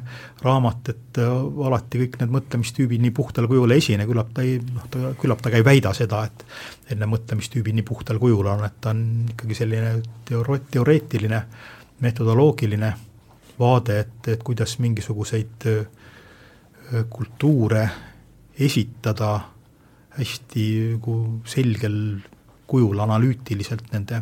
raamat, 0.43 0.91
et 0.93 1.21
äh, 1.23 1.35
alati 1.69 2.01
kõik 2.03 2.19
need 2.21 2.35
mõtlemistüübid 2.35 3.05
nii 3.05 3.15
puhtal 3.15 3.49
kujul 3.51 3.75
ei 3.75 3.83
esine, 3.83 4.07
küllap 4.09 4.33
ta 4.35 4.45
ei, 4.47 4.59
noh, 4.59 4.89
ta, 4.91 5.15
küllap 5.21 5.43
ta 5.43 5.53
ka 5.53 5.61
ei 5.61 5.67
väida 5.67 5.95
seda, 5.97 6.25
et 6.29 6.47
et 6.85 6.99
need 6.99 7.09
mõtlemistüübid 7.09 7.79
nii 7.79 7.87
puhtal 7.87 8.19
kujul 8.21 8.51
on, 8.53 8.65
et 8.67 8.77
ta 8.81 8.93
on 8.93 9.05
ikkagi 9.33 9.57
selline 9.57 9.95
teoro-, 10.29 10.61
teoreetiline, 10.71 11.41
metodoloogiline 12.05 12.91
vaade, 13.59 13.99
et, 14.03 14.29
et 14.35 14.43
kuidas 14.45 14.77
mingisuguseid 14.83 15.69
äh, 15.71 17.05
kultuure 17.11 17.89
esitada 18.61 19.33
hästi 20.15 20.67
nagu 20.95 21.15
selgel 21.49 21.97
kujul 22.71 23.01
analüütiliselt 23.03 23.91
nende, 23.93 24.21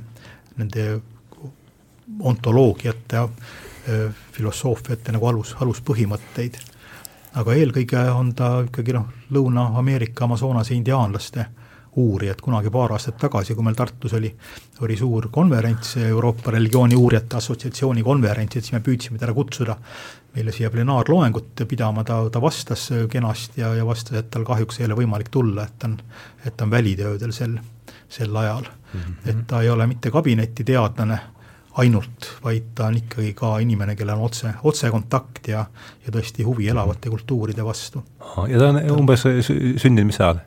nende 0.59 0.87
ontoloogiat 2.20 3.12
ja 3.12 3.28
filosoofiat 4.32 5.06
ja 5.06 5.12
nagu 5.12 5.26
alus, 5.26 5.56
aluspõhimõtteid. 5.60 6.59
aga 7.34 7.55
eelkõige 7.55 7.98
on 8.12 8.34
ta 8.34 8.60
ikkagi 8.66 8.93
noh, 8.93 9.09
Lõuna-Ameerika 9.32 10.24
Amazonase 10.24 10.74
indiaanlaste 10.74 11.47
uurijad, 11.97 12.40
kunagi 12.40 12.70
paar 12.72 12.93
aastat 12.93 13.18
tagasi, 13.20 13.55
kui 13.55 13.64
meil 13.64 13.76
Tartus 13.76 14.14
oli, 14.16 14.30
oli 14.80 14.97
suur 14.97 15.28
konverents, 15.32 15.97
Euroopa 15.97 16.51
Religiooni 16.51 16.97
Uurijate 16.97 17.36
Assotsiatsiooni 17.36 18.02
konverents, 18.02 18.56
et 18.56 18.64
siis 18.64 18.72
me 18.72 18.80
püüdsime 18.84 19.20
teda 19.20 19.34
kutsuda 19.36 19.76
meile 20.34 20.52
siia 20.56 20.70
plenaarloengut 20.72 21.64
pidama, 21.68 22.05
ta, 22.05 22.22
ta 22.32 22.40
vastas 22.40 22.86
kenasti 23.12 23.60
ja, 23.60 23.74
ja 23.76 23.84
vastas, 23.86 24.22
et 24.22 24.30
tal 24.32 24.47
kahjuks 24.48 24.80
ei 24.80 24.89
ole 24.89 24.97
võimalik 25.02 25.28
tulla, 25.32 25.66
et 25.68 25.76
ta 25.78 25.90
on, 25.90 25.98
et 26.47 26.56
ta 26.56 26.64
on 26.64 26.72
välitöödel 26.72 27.36
sel, 27.36 27.59
sel 28.09 28.36
ajal 28.36 28.64
mm. 28.64 29.01
-hmm. 29.01 29.30
et 29.30 29.47
ta 29.47 29.60
ei 29.62 29.68
ole 29.70 29.86
mitte 29.86 30.10
kabinetiteadlane 30.10 31.18
ainult, 31.81 32.28
vaid 32.44 32.73
ta 32.77 32.90
on 32.90 32.97
ikkagi 33.01 33.32
ka 33.36 33.55
inimene, 33.65 33.97
kellel 33.97 34.20
on 34.20 34.28
otse, 34.28 34.53
otsekontakt 34.69 35.49
ja, 35.49 35.65
ja 36.05 36.15
tõesti 36.15 36.44
huvi 36.44 36.69
elavate 36.69 37.12
kultuuride 37.12 37.65
vastu. 37.65 38.05
ja 38.49 38.59
ta 38.61 38.73
on 38.73 38.81
umbes 38.99 39.24
sündinud 39.24 40.11
mis 40.11 40.20
ajal? 40.20 40.43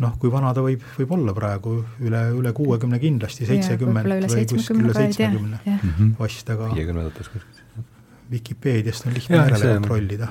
noh, 0.00 0.16
kui 0.20 0.32
vana 0.32 0.52
ta 0.56 0.62
võib, 0.64 0.84
võib 0.96 1.14
olla 1.16 1.34
praegu, 1.36 1.74
üle, 2.06 2.22
üle 2.36 2.52
kuuekümne 2.56 3.00
kindlasti, 3.02 3.46
seitsekümmend 3.48 4.08
või 4.30 4.46
kuskil 4.48 4.84
üle 4.84 4.94
seitsmekümne 4.96 5.60
mhm. 5.64 6.12
vast, 6.20 6.52
aga 6.54 6.70
viiekümnendates 6.74 7.32
kuskil. 7.32 7.88
Vikipeediast 8.30 9.08
on 9.08 9.16
lihtne 9.16 9.40
järele 9.40 9.72
kontrollida. 9.80 10.28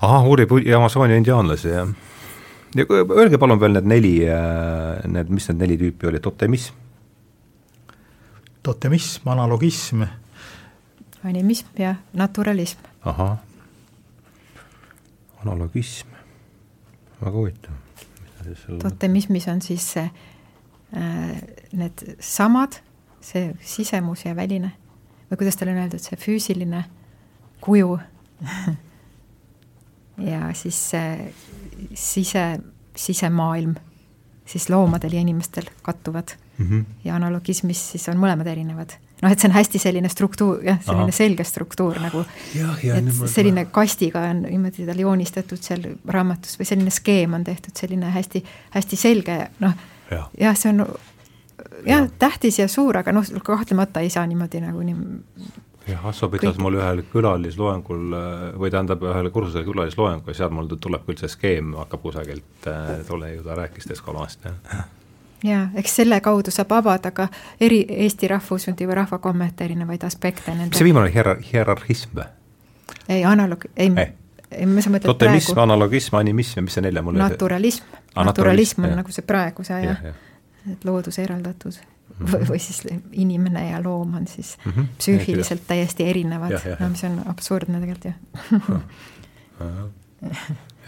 ahah, 0.00 0.28
uurib 0.30 0.54
Amazoonia 0.76 1.18
indiaanlasi, 1.18 1.72
jah. 1.74 1.90
ja 2.78 2.86
öelge 2.94 3.40
palun 3.42 3.60
veel 3.60 3.74
need 3.80 3.90
neli, 3.90 4.14
äh, 4.30 5.02
need, 5.10 5.34
mis 5.34 5.50
need 5.50 5.64
neli 5.64 5.80
tüüpi 5.80 6.12
olid, 6.12 6.22
totemism? 6.24 6.78
Totemism, 8.70 9.28
analogism. 9.28 10.02
animism 11.24 11.66
ja 11.78 11.94
naturalism. 12.12 12.78
ahah, 13.02 13.38
analogism, 15.42 16.08
väga 17.22 17.36
huvitav. 17.36 17.74
totemismis 18.82 19.48
on 19.48 19.62
siis 19.62 19.96
äh, 19.96 20.10
need 21.72 22.16
samad, 22.20 22.78
see 23.20 23.56
sisemus 23.62 24.24
ja 24.24 24.36
väline. 24.36 24.72
Või 25.30 25.42
kuidas 25.42 25.58
tal 25.58 25.70
on 25.70 25.82
öeldud, 25.82 26.02
see 26.02 26.18
füüsiline 26.18 26.84
kuju. 27.60 27.98
Ja 30.20 30.50
siis 30.52 30.76
see 30.90 31.30
sise, 31.96 32.42
sisemaailm. 32.92 33.70
Siis 34.44 34.66
loomadel 34.68 35.14
ja 35.16 35.22
inimestel 35.24 35.70
kattuvad 35.82 36.34
mm. 36.60 36.66
-hmm. 36.66 36.84
ja 37.04 37.16
analogismis 37.16 37.90
siis 37.92 38.08
on 38.08 38.18
mõlemad 38.20 38.46
erinevad. 38.46 38.96
noh, 39.22 39.32
et 39.32 39.40
see 39.40 39.48
on 39.48 39.54
hästi 39.54 39.78
selline 39.78 40.08
struktuur, 40.08 40.64
jah, 40.64 40.78
selline 40.84 41.10
Aha. 41.10 41.16
selge 41.16 41.44
struktuur 41.44 41.98
nagu, 42.00 42.24
et 42.94 43.12
selline 43.28 43.66
kastiga 43.72 44.20
on 44.30 44.42
niimoodi 44.42 44.86
tal 44.86 44.98
joonistatud 44.98 45.62
seal 45.62 45.84
raamatus 46.08 46.58
või 46.58 46.68
selline 46.68 46.90
skeem 46.90 47.34
on 47.36 47.44
tehtud, 47.44 47.76
selline 47.76 48.10
hästi, 48.10 48.44
hästi 48.76 48.96
selge, 48.96 49.38
noh, 49.60 49.74
jah 50.10 50.30
ja,, 50.40 50.54
see 50.54 50.72
on 50.72 50.86
jah, 51.86 52.08
tähtis 52.18 52.58
ja 52.58 52.68
suur, 52.68 52.96
aga 52.96 53.12
noh, 53.12 53.26
kahtlemata 53.44 54.00
ei 54.00 54.10
saa 54.10 54.26
niimoodi 54.26 54.60
nagu 54.64 54.82
nii 54.82 54.96
jah, 55.88 56.06
Asso 56.06 56.28
pidas 56.28 56.58
mul 56.58 56.78
ühel 56.78 57.02
külalisloengul 57.12 58.16
või 58.60 58.70
tähendab, 58.72 59.02
ühel 59.10 59.30
kursusel 59.34 59.66
külalisloengu 59.66 60.32
ja 60.32 60.40
seal 60.42 60.54
mul 60.54 60.70
tuleb 60.76 61.04
küll 61.08 61.20
see 61.20 61.28
skeem 61.28 61.74
hakkab 61.80 62.02
kusagilt 62.04 62.70
äh, 62.70 63.00
tule 63.08 63.34
ju, 63.34 63.44
ta 63.44 63.58
rääkis 63.58 63.88
Deskolast, 63.90 64.48
jah. 64.48 64.88
Jaa, 65.44 65.68
eks 65.80 65.96
selle 66.00 66.20
kaudu 66.20 66.52
saab 66.54 66.72
avada 66.72 67.10
ka 67.10 67.28
eri, 67.60 67.84
Eesti 68.06 68.28
rahvushundi 68.28 68.88
või 68.88 68.98
rahvakommete 69.00 69.64
erinevaid 69.64 70.04
aspekte 70.04 70.54
mis 70.54 70.78
see 70.78 70.88
viimane 70.88 71.12
hier-, 71.14 71.36
hierarhism 71.52 72.16
või? 72.18 72.26
ei, 73.08 73.22
analoog-, 73.24 73.70
ei, 73.76 73.92
ei. 73.96 74.08
ei, 74.50 74.66
ma 74.66 74.84
saan 74.84 74.96
mõtled 74.96 75.12
totemism, 75.12 75.58
analogism, 75.62 76.18
animism 76.20 76.60
ja 76.60 76.66
mis 76.66 76.76
see 76.78 76.84
nelja 76.84 77.04
mul 77.06 77.18
naturalism, 77.20 77.86
naturalism, 77.92 78.26
naturalism 78.32 78.84
on 78.84 78.92
jah. 78.92 78.98
nagu 79.02 79.16
see 79.16 79.26
praeguse 79.26 79.76
aja 79.76 79.94
ja, 79.94 79.96
ja 80.10 80.74
et 80.74 80.84
loodus 80.84 81.18
eraldatud 81.18 81.72
mm 81.72 82.26
-hmm. 82.26 82.50
või 82.50 82.58
siis 82.58 82.82
inimene 83.12 83.70
ja 83.70 83.82
loom 83.84 84.14
on 84.14 84.26
siis 84.26 84.56
mm 84.64 84.72
-hmm. 84.72 84.84
psüühiliselt 84.98 85.62
täiesti 85.66 86.08
erinevad, 86.10 86.60
no 86.80 86.88
mis 86.88 87.04
on 87.04 87.22
absurdne 87.26 87.80
tegelikult 87.80 88.04
ju 88.04 88.12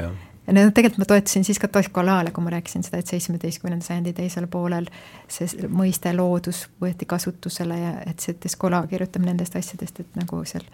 ja 0.47 0.53
no 0.57 0.65
tegelikult 0.71 0.99
ma 1.03 1.09
toetasin 1.13 1.45
siis 1.45 1.61
ka 1.63 1.69
Toscolaale, 1.69 2.31
kui 2.35 2.45
ma 2.45 2.55
rääkisin 2.55 2.83
seda, 2.87 2.99
et 2.99 3.11
seitsmeteistkümnenda 3.11 3.87
sajandi 3.87 4.13
teisel 4.17 4.49
poolel 4.51 4.89
see 5.31 5.69
mõiste 5.71 6.15
loodus 6.17 6.65
võeti 6.83 7.07
kasutusele 7.09 7.79
ja 7.79 7.93
et 8.07 8.21
see 8.21 8.35
Toscola 8.35 8.83
kirjutab 8.91 9.27
nendest 9.27 9.57
asjadest, 9.59 10.03
et 10.03 10.19
nagu 10.19 10.43
seal 10.49 10.67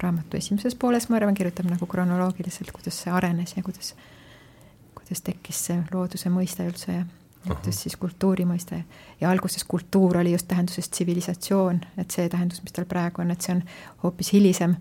raamatu 0.00 0.38
esimeses 0.40 0.74
pooles, 0.80 1.08
ma 1.10 1.18
arvan, 1.20 1.36
kirjutab 1.36 1.68
nagu 1.68 1.86
kronoloogiliselt, 1.86 2.72
kuidas 2.72 3.02
see 3.02 3.12
arenes 3.12 3.56
ja 3.56 3.62
kuidas, 3.62 3.94
kuidas 4.96 5.24
tekkis 5.26 5.64
see 5.68 5.80
looduse 5.92 6.32
mõiste 6.32 6.64
üldse 6.64 6.94
ja 6.94 7.04
ütles 7.48 7.82
siis 7.84 7.96
kultuuri 7.96 8.44
mõiste 8.48 8.82
ja 9.20 9.30
alguses 9.30 9.64
kultuur 9.64 10.18
oli 10.20 10.32
just 10.32 10.48
tähenduses 10.48 10.88
tsivilisatsioon, 10.88 11.80
et 11.98 12.10
see 12.10 12.28
tähendus, 12.28 12.62
mis 12.64 12.74
tal 12.76 12.88
praegu 12.88 13.22
on, 13.24 13.32
et 13.32 13.40
see 13.40 13.54
on 13.56 13.62
hoopis 14.04 14.32
hilisem. 14.36 14.76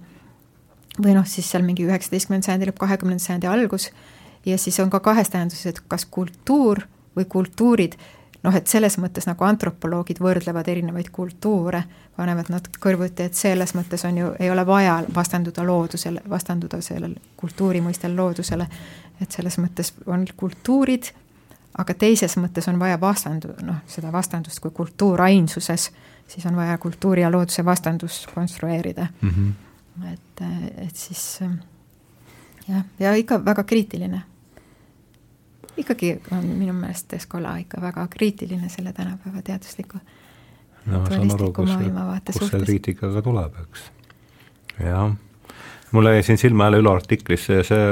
Või 1.03 1.15
noh, 1.17 1.27
siis 1.27 1.49
seal 1.51 1.63
mingi 1.63 1.85
üheksateistkümnenda 1.87 2.49
sajandi 2.49 2.69
lõpp, 2.69 2.79
kahekümnenda 2.79 3.23
sajandi 3.23 3.47
algus 3.47 3.89
ja 4.45 4.57
siis 4.57 4.79
on 4.79 4.89
ka 4.89 4.99
kahes 5.03 5.29
tähenduses, 5.29 5.65
et 5.65 5.81
kas 5.87 6.05
kultuur 6.05 6.81
või 7.17 7.25
kultuurid, 7.29 7.95
noh, 8.43 8.55
et 8.55 8.67
selles 8.67 8.97
mõttes 9.01 9.27
nagu 9.27 9.45
antropoloogid 9.45 10.19
võrdlevad 10.23 10.67
erinevaid 10.71 11.09
kultuure, 11.11 11.83
panevad 12.15 12.51
nad 12.51 12.67
kõrvuti, 12.81 13.27
et 13.27 13.35
selles 13.35 13.73
mõttes 13.75 14.05
on 14.07 14.17
ju, 14.17 14.33
ei 14.39 14.51
ole 14.51 14.65
vaja 14.67 14.99
vastanduda 15.15 15.63
loodusele, 15.67 16.21
vastanduda 16.29 16.81
sellel 16.81 17.15
kultuuri 17.37 17.81
mõistel 17.83 18.15
loodusele, 18.15 18.67
et 19.21 19.31
selles 19.31 19.59
mõttes 19.59 19.93
on 20.07 20.27
kultuurid 20.37 21.11
aga 21.79 21.93
teises 21.93 22.35
mõttes 22.39 22.67
on 22.71 22.79
vaja 22.81 22.99
vastandu-, 23.01 23.55
noh, 23.65 23.81
seda 23.89 24.11
vastandust 24.11 24.61
kui 24.63 24.73
kultuur 24.75 25.21
ainsuses, 25.21 25.89
siis 26.27 26.45
on 26.49 26.57
vaja 26.59 26.77
kultuuri 26.81 27.23
ja 27.23 27.31
looduse 27.31 27.65
vastandust 27.65 28.29
konstrueerida 28.33 29.07
mm. 29.21 29.29
-hmm. 29.29 29.51
Et, 30.11 30.41
et 30.77 30.95
siis 30.95 31.23
jah, 32.67 32.83
ja 32.99 33.13
ikka 33.15 33.41
väga 33.45 33.63
kriitiline. 33.63 34.21
ikkagi 35.77 36.19
on 36.31 36.45
minu 36.45 36.73
meelest 36.73 37.13
Escola 37.13 37.57
ikka 37.57 37.81
väga 37.81 38.07
kriitiline 38.07 38.69
selle 38.69 38.93
tänapäeva 38.93 39.41
teadusliku 39.41 39.97
no 40.85 40.99
ma 40.99 41.09
saan 41.09 41.31
aru, 41.31 41.53
kus 41.53 42.51
see, 42.51 42.61
kriitikaga 42.65 43.21
tuleb, 43.21 43.59
eks. 43.63 43.91
jah 44.83 45.11
mulle 45.91 46.13
jäi 46.13 46.23
siin 46.23 46.37
silma 46.37 46.67
jälle 46.67 46.77
Ülo 46.77 46.93
artiklis 46.93 47.45
see, 47.45 47.63
see 47.63 47.85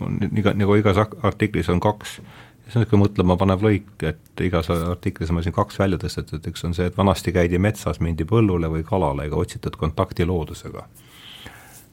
on 0.00 0.18
iga, 0.36 0.54
nagu 0.54 0.74
igas 0.78 0.98
artiklis 1.22 1.68
on 1.68 1.80
kaks 1.80 2.20
see 2.66 2.80
on 2.80 2.82
niisugune 2.82 3.02
mõtlema 3.04 3.36
panev 3.38 3.62
lõik, 3.62 3.90
et 4.02 4.42
igas 4.42 4.70
artiklis 4.74 5.30
on 5.30 5.42
siin 5.44 5.54
kaks 5.54 5.78
välja 5.78 5.98
tõstetud, 6.02 6.46
üks 6.50 6.64
on 6.66 6.74
see, 6.74 6.88
et 6.90 6.96
vanasti 6.98 7.32
käidi 7.34 7.60
metsas, 7.62 8.00
mindi 8.02 8.26
põllule 8.26 8.70
või 8.72 8.82
kalale 8.86 9.28
ega 9.28 9.38
otsitud 9.38 9.76
kontakti 9.78 10.26
loodusega. 10.26 10.86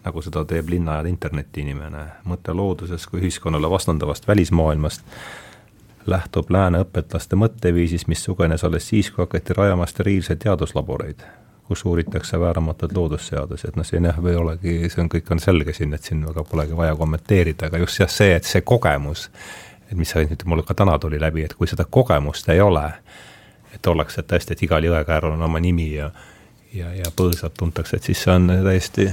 Nagu 0.05 0.21
seda 0.21 0.43
teeb 0.45 0.69
linna 0.69 0.99
ja 0.99 1.07
interneti 1.09 1.63
inimene, 1.63 2.03
mõte 2.27 2.55
loodusest 2.55 3.07
kui 3.11 3.21
ühiskonnale 3.21 3.69
vastandavast 3.69 4.27
välismaailmast 4.27 5.05
lähtub 6.05 6.49
lääne 6.51 6.81
õpetlaste 6.83 7.39
mõtteviisist, 7.39 8.09
mis 8.11 8.23
sugenes 8.23 8.63
alles 8.63 8.87
siis, 8.87 9.11
kui 9.11 9.23
hakati 9.23 9.55
rajama 9.55 9.85
steriilseid 9.87 10.41
teaduslaboreid, 10.43 11.23
kus 11.67 11.85
uuritakse 11.85 12.39
vääramatuid 12.39 12.91
loodusseadusi, 12.97 13.67
et 13.67 13.77
noh, 13.79 13.87
siin 13.87 14.09
jah, 14.09 14.19
ei 14.27 14.35
olegi, 14.35 14.73
see 14.91 15.03
on, 15.05 15.11
kõik 15.13 15.31
on 15.31 15.39
selge 15.39 15.73
siin, 15.73 15.95
et 15.95 16.03
siin 16.03 16.25
väga 16.27 16.43
polegi 16.49 16.75
vaja 16.75 16.95
kommenteerida, 16.99 17.71
aga 17.71 17.79
just 17.85 18.03
jah, 18.03 18.11
see, 18.11 18.35
et 18.35 18.49
see 18.49 18.61
kogemus 18.67 19.29
et 19.91 19.97
mis 19.99 20.13
nüüd 20.15 20.43
mul 20.49 20.63
ka 20.65 20.75
täna 20.77 20.97
tuli 20.99 21.19
läbi, 21.21 21.45
et 21.45 21.53
kui 21.53 21.69
seda 21.69 21.85
kogemust 21.85 22.49
ei 22.49 22.61
ole, 22.61 22.85
et 23.75 23.87
ollakse 23.87 24.25
tõesti, 24.27 24.55
et 24.55 24.63
igal 24.65 24.83
jõekäärul 24.89 25.37
on 25.37 25.47
oma 25.47 25.61
nimi 25.63 25.93
ja 25.95 26.11
ja, 26.73 26.89
ja 26.93 27.11
põõsad 27.15 27.53
tuntakse, 27.57 27.97
et 27.97 28.09
siis 28.09 28.23
see 28.23 28.33
on 28.33 28.49
täiesti 28.65 29.07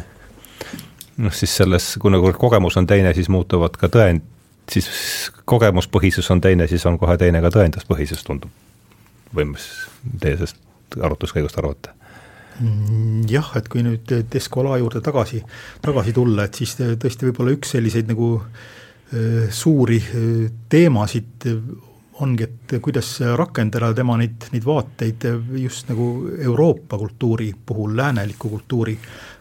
noh, 1.16 1.34
siis 1.34 1.56
selles, 1.56 1.94
kui 2.00 2.12
nagu 2.12 2.32
kogemus 2.38 2.76
on 2.80 2.86
teine, 2.86 3.14
siis 3.16 3.28
muutuvad 3.32 3.76
ka 3.80 3.90
tõend, 3.92 4.24
siis 4.70 4.88
kogemuspõhisus 5.48 6.30
on 6.30 6.40
teine, 6.40 6.68
siis 6.70 6.84
on 6.86 6.98
kohe 6.98 7.16
teine 7.18 7.42
ka 7.42 7.52
tõenduspõhisus, 7.54 8.24
tundub. 8.26 8.50
või 9.34 9.46
mis 9.52 9.66
teie 10.20 10.36
sellest 10.36 11.00
arutluskäigust 11.00 11.58
arvate? 11.58 11.92
Mm, 12.60 13.24
jah, 13.30 13.52
et 13.56 13.68
kui 13.72 13.82
nüüd 13.86 14.10
Descola 14.32 14.76
juurde 14.78 15.00
tagasi, 15.00 15.42
tagasi 15.82 16.12
tulla, 16.12 16.44
et 16.44 16.58
siis 16.58 16.74
tõesti 16.76 17.28
võib-olla 17.28 17.54
üks 17.56 17.76
selliseid 17.76 18.10
nagu 18.10 18.32
äh, 18.40 19.46
suuri 19.54 20.00
äh, 20.02 20.50
teemasid 20.68 21.48
ongi, 22.20 22.44
et 22.44 22.74
kuidas 22.84 23.14
rakendada 23.38 23.94
tema 23.96 24.18
neid, 24.20 24.50
neid 24.52 24.66
vaateid 24.66 25.24
just 25.62 25.88
nagu 25.88 26.28
Euroopa 26.36 26.98
kultuuri 27.00 27.52
puhul, 27.66 27.94
lääneliku 27.96 28.50
kultuuri 28.52 28.96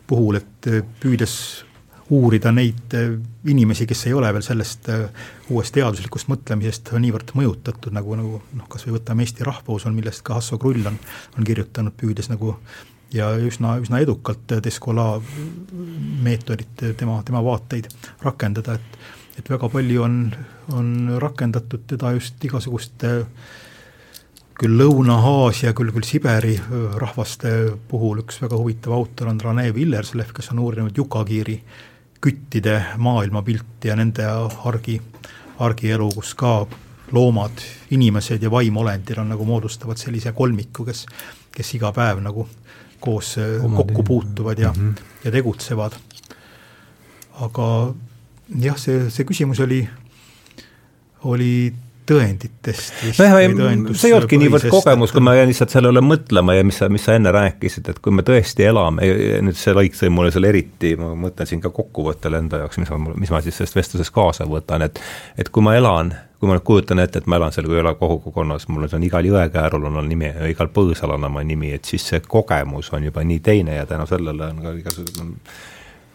puhul, 0.09 0.39
et 0.39 0.69
püüdes 1.01 1.35
uurida 2.09 2.51
neid 2.51 2.95
äh, 2.97 3.11
inimesi, 3.49 3.85
kes 3.89 4.07
ei 4.09 4.15
ole 4.17 4.31
veel 4.33 4.45
sellest 4.45 4.89
äh, 4.89 5.25
uuest 5.53 5.75
teaduslikust 5.75 6.29
mõtlemisest 6.31 6.93
niivõrd 6.97 7.35
mõjutatud, 7.37 7.93
nagu, 7.95 8.15
nagu 8.17 8.39
noh, 8.57 8.69
kas 8.71 8.87
või 8.87 8.97
võtame 8.97 9.25
Eesti 9.25 9.45
rahvausul, 9.45 9.93
millest 9.93 10.25
ka 10.25 10.39
Hasso 10.39 10.57
Krull 10.61 10.89
on, 10.89 10.97
on 11.37 11.45
kirjutanud, 11.45 11.93
püüdes 11.99 12.31
nagu 12.31 12.55
ja 13.13 13.29
üsna, 13.37 13.77
üsna 13.81 14.01
edukalt 14.01 14.57
Descola 14.65 15.11
meetodit, 16.25 16.73
tema, 16.97 17.21
tema 17.25 17.45
vaateid 17.45 17.89
rakendada, 18.25 18.77
et 18.79 19.17
et 19.39 19.47
väga 19.47 19.69
palju 19.71 20.01
on, 20.03 20.15
on 20.75 20.87
rakendatud 21.21 21.85
teda 21.87 22.11
just 22.17 22.43
igasuguste 22.43 23.11
küll 24.59 24.75
Lõuna-Aasia, 24.75 25.71
küll, 25.77 25.91
küll 25.95 26.07
Siberi 26.07 26.57
rahvaste 26.99 27.51
puhul, 27.87 28.23
üks 28.25 28.41
väga 28.43 28.57
huvitav 28.59 28.95
autor 28.97 29.31
on 29.31 29.39
Rene 29.39 29.69
Villerslev, 29.75 30.33
kes 30.35 30.51
on 30.51 30.59
uurinud 30.65 30.97
Jukagiiri 30.99 31.55
küttide 32.19 32.75
maailmapilti 32.99 33.87
ja 33.87 33.95
nende 33.95 34.25
argi, 34.67 34.97
argielu, 35.63 36.09
kus 36.17 36.33
ka 36.39 36.53
loomad, 37.15 37.63
inimesed 37.95 38.43
ja 38.43 38.51
vaimolendid 38.51 39.17
on 39.21 39.31
nagu 39.31 39.47
moodustavad 39.47 39.97
sellise 39.97 40.33
kolmiku, 40.35 40.83
kes, 40.85 41.05
kes 41.55 41.73
iga 41.79 41.93
päev 41.95 42.19
nagu 42.25 42.47
koos 42.99 43.37
Omad 43.39 43.79
kokku 43.79 44.03
puutuvad 44.03 44.59
ja 44.59 44.73
mm, 44.75 44.89
-hmm. 44.89 45.23
ja 45.23 45.31
tegutsevad. 45.31 45.95
aga 47.39 47.93
jah, 48.59 48.77
see, 48.77 49.09
see 49.09 49.23
küsimus 49.23 49.59
oli, 49.63 49.87
oli 51.23 51.73
tõenditest 52.09 53.03
vist 53.03 53.21
nojah, 53.21 53.37
see 53.93 54.09
ei 54.09 54.15
olnudki 54.15 54.39
niivõrd 54.41 54.67
kogemus, 54.73 55.13
kui 55.15 55.23
ma 55.23 55.35
jäin 55.37 55.49
lihtsalt 55.51 55.73
sellele 55.73 56.01
mõtlema 56.05 56.55
ja 56.57 56.65
mis 56.67 56.79
sa, 56.81 56.89
mis 56.91 57.05
sa 57.05 57.15
enne 57.17 57.33
rääkisid, 57.35 57.91
et 57.91 58.01
kui 58.03 58.15
me 58.15 58.25
tõesti 58.27 58.65
elame, 58.67 59.05
nüüd 59.45 59.59
see 59.59 59.75
lõik 59.77 59.97
tõi 59.97 60.11
mulle 60.13 60.33
selle 60.35 60.51
eriti, 60.51 60.95
ma 60.99 61.11
mõtlen 61.27 61.49
siin 61.49 61.63
ka 61.63 61.71
kokkuvõttele 61.75 62.41
enda 62.43 62.63
jaoks, 62.63 62.81
mis 62.81 62.91
ma, 62.93 63.13
mis 63.23 63.33
ma 63.33 63.43
siis 63.45 63.59
sellest 63.59 63.77
vestlusest 63.79 64.15
kaasa 64.15 64.49
võtan, 64.49 64.87
et 64.89 65.01
et 65.39 65.49
kui 65.53 65.63
ma 65.65 65.75
elan, 65.77 66.13
kui 66.39 66.49
ma 66.49 66.57
nüüd 66.57 66.65
kujutan 66.67 67.01
ette, 67.03 67.21
et 67.21 67.27
ma 67.29 67.39
elan 67.39 67.55
seal 67.55 67.67
Jõela 67.69 67.95
kogukonnas, 67.99 68.67
mul 68.71 68.87
on 68.87 69.03
igal 69.05 69.25
jõekäärul 69.27 69.89
on 69.89 69.99
nimi 70.07 70.31
ja 70.31 70.47
igal 70.51 70.71
põõsal 70.73 71.15
on 71.15 71.27
oma 71.29 71.43
nimi, 71.43 71.73
et 71.75 71.85
siis 71.85 72.07
see 72.11 72.23
kogemus 72.25 72.93
on 72.95 73.09
juba 73.09 73.23
nii 73.23 73.43
teine 73.43 73.75
ja 73.79 73.89
tänu 73.89 74.07
sellele 74.09 74.53
on 74.53 74.63
ka 74.63 74.77
igasugune 74.79 75.35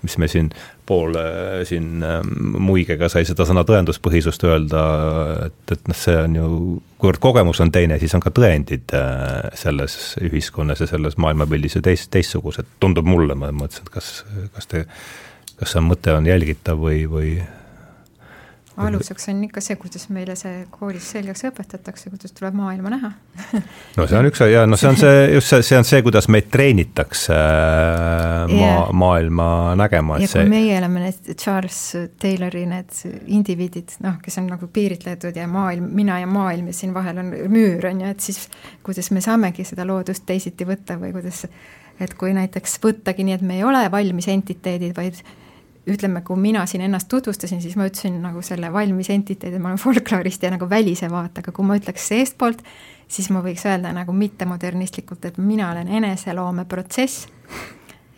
mis 0.04 0.16
me 0.20 0.28
siin 0.30 0.50
pool 0.86 1.16
siin 1.64 2.04
ähm, 2.04 2.30
muigega 2.60 3.08
sai 3.12 3.24
seda 3.28 3.46
sõna 3.48 3.64
tõenduspõhisust 3.66 4.44
öelda, 4.46 4.84
et, 5.46 5.74
et 5.76 5.90
noh, 5.90 5.98
see 5.98 6.16
on 6.20 6.38
ju, 6.38 6.48
kuivõrd 7.00 7.22
kogemus 7.24 7.62
on 7.64 7.72
teine, 7.74 7.98
siis 8.02 8.14
on 8.16 8.22
ka 8.24 8.32
tõendid 8.34 8.94
äh, 8.96 9.50
selles 9.58 10.14
ühiskonnas 10.22 10.84
ja 10.84 10.90
selles 10.90 11.18
maailmapildis 11.20 11.78
ju 11.78 11.84
teist, 11.84 12.10
teistsugused, 12.14 12.76
tundub 12.84 13.08
mulle, 13.08 13.36
ma 13.38 13.52
mõtlesin, 13.54 13.88
et 13.88 13.94
kas, 13.96 14.14
kas 14.56 14.70
te, 14.70 14.84
kas 15.58 15.74
see 15.74 15.84
mõte 15.84 16.14
on 16.14 16.28
jälgitav 16.28 16.80
või, 16.80 17.04
või 17.10 17.36
aluseks 18.76 19.28
on 19.30 19.42
ikka 19.46 19.62
see, 19.62 19.76
kuidas 19.78 20.08
meile 20.12 20.34
see 20.38 20.64
koolis 20.72 21.06
selgeks 21.14 21.44
õpetatakse, 21.48 22.10
kuidas 22.10 22.34
tuleb 22.34 22.56
maailma 22.58 22.90
näha 22.94 23.10
no 23.96 24.06
see 24.10 24.18
on 24.18 24.28
üks 24.28 24.42
ja 24.50 24.64
no 24.66 24.78
see 24.80 24.88
on 24.90 24.98
see, 24.98 25.20
just 25.34 25.52
see, 25.52 25.62
see 25.66 25.78
on 25.78 25.86
see, 25.86 26.02
kuidas 26.06 26.28
meid 26.32 26.48
treenitakse 26.52 27.34
yeah. 27.34 28.44
Äh, 28.44 28.54
maa, 28.54 28.88
maailma 29.04 29.48
nägema. 29.78 30.18
ja 30.18 30.26
kui 30.26 30.32
see... 30.32 30.48
meie 30.50 30.78
oleme 30.80 31.04
need 31.06 31.30
Charles 31.38 31.78
Taylori 32.20 32.64
need 32.70 32.98
indiviidid, 33.36 33.94
noh, 34.04 34.18
kes 34.24 34.40
on 34.42 34.50
nagu 34.50 34.68
piiritletud 34.74 35.38
ja 35.38 35.46
maailm, 35.50 35.86
mina 35.94 36.18
ja 36.22 36.30
maailm 36.30 36.72
ja 36.72 36.76
siin 36.76 36.94
vahel 36.96 37.22
on 37.22 37.30
müür, 37.52 37.86
on 37.90 38.02
ju, 38.02 38.10
et 38.10 38.26
siis 38.26 38.42
kuidas 38.86 39.12
me 39.14 39.22
saamegi 39.24 39.66
seda 39.68 39.86
loodust 39.86 40.26
teisiti 40.26 40.66
võtta 40.68 40.98
või 41.00 41.14
kuidas, 41.14 41.44
et 42.02 42.18
kui 42.18 42.34
näiteks 42.34 42.78
võttagi 42.82 43.26
nii, 43.26 43.38
et 43.38 43.46
me 43.46 43.60
ei 43.60 43.64
ole 43.66 43.86
valmis 43.92 44.28
entiteedid, 44.34 44.96
vaid 44.98 45.22
ütleme, 45.90 46.22
kui 46.24 46.36
mina 46.40 46.64
siin 46.66 46.84
ennast 46.86 47.08
tutvustasin, 47.08 47.60
siis 47.62 47.76
ma 47.76 47.86
ütlesin 47.88 48.16
nagu 48.22 48.42
selle 48.42 48.72
valmis 48.72 49.10
entiteedi, 49.12 49.58
ma 49.60 49.68
olen 49.72 49.80
folkloorist 49.80 50.42
ja 50.42 50.50
nagu 50.54 50.68
välise 50.70 51.10
vaatega, 51.12 51.52
kui 51.52 51.66
ma 51.66 51.76
ütleks 51.76 52.08
seestpoolt, 52.08 52.62
siis 53.08 53.28
ma 53.34 53.42
võiks 53.44 53.66
öelda 53.68 53.92
nagu 53.92 54.12
mittemodernistlikult, 54.16 55.24
et 55.28 55.38
mina 55.38 55.70
olen 55.74 55.90
eneseloomeprotsess 56.00 57.28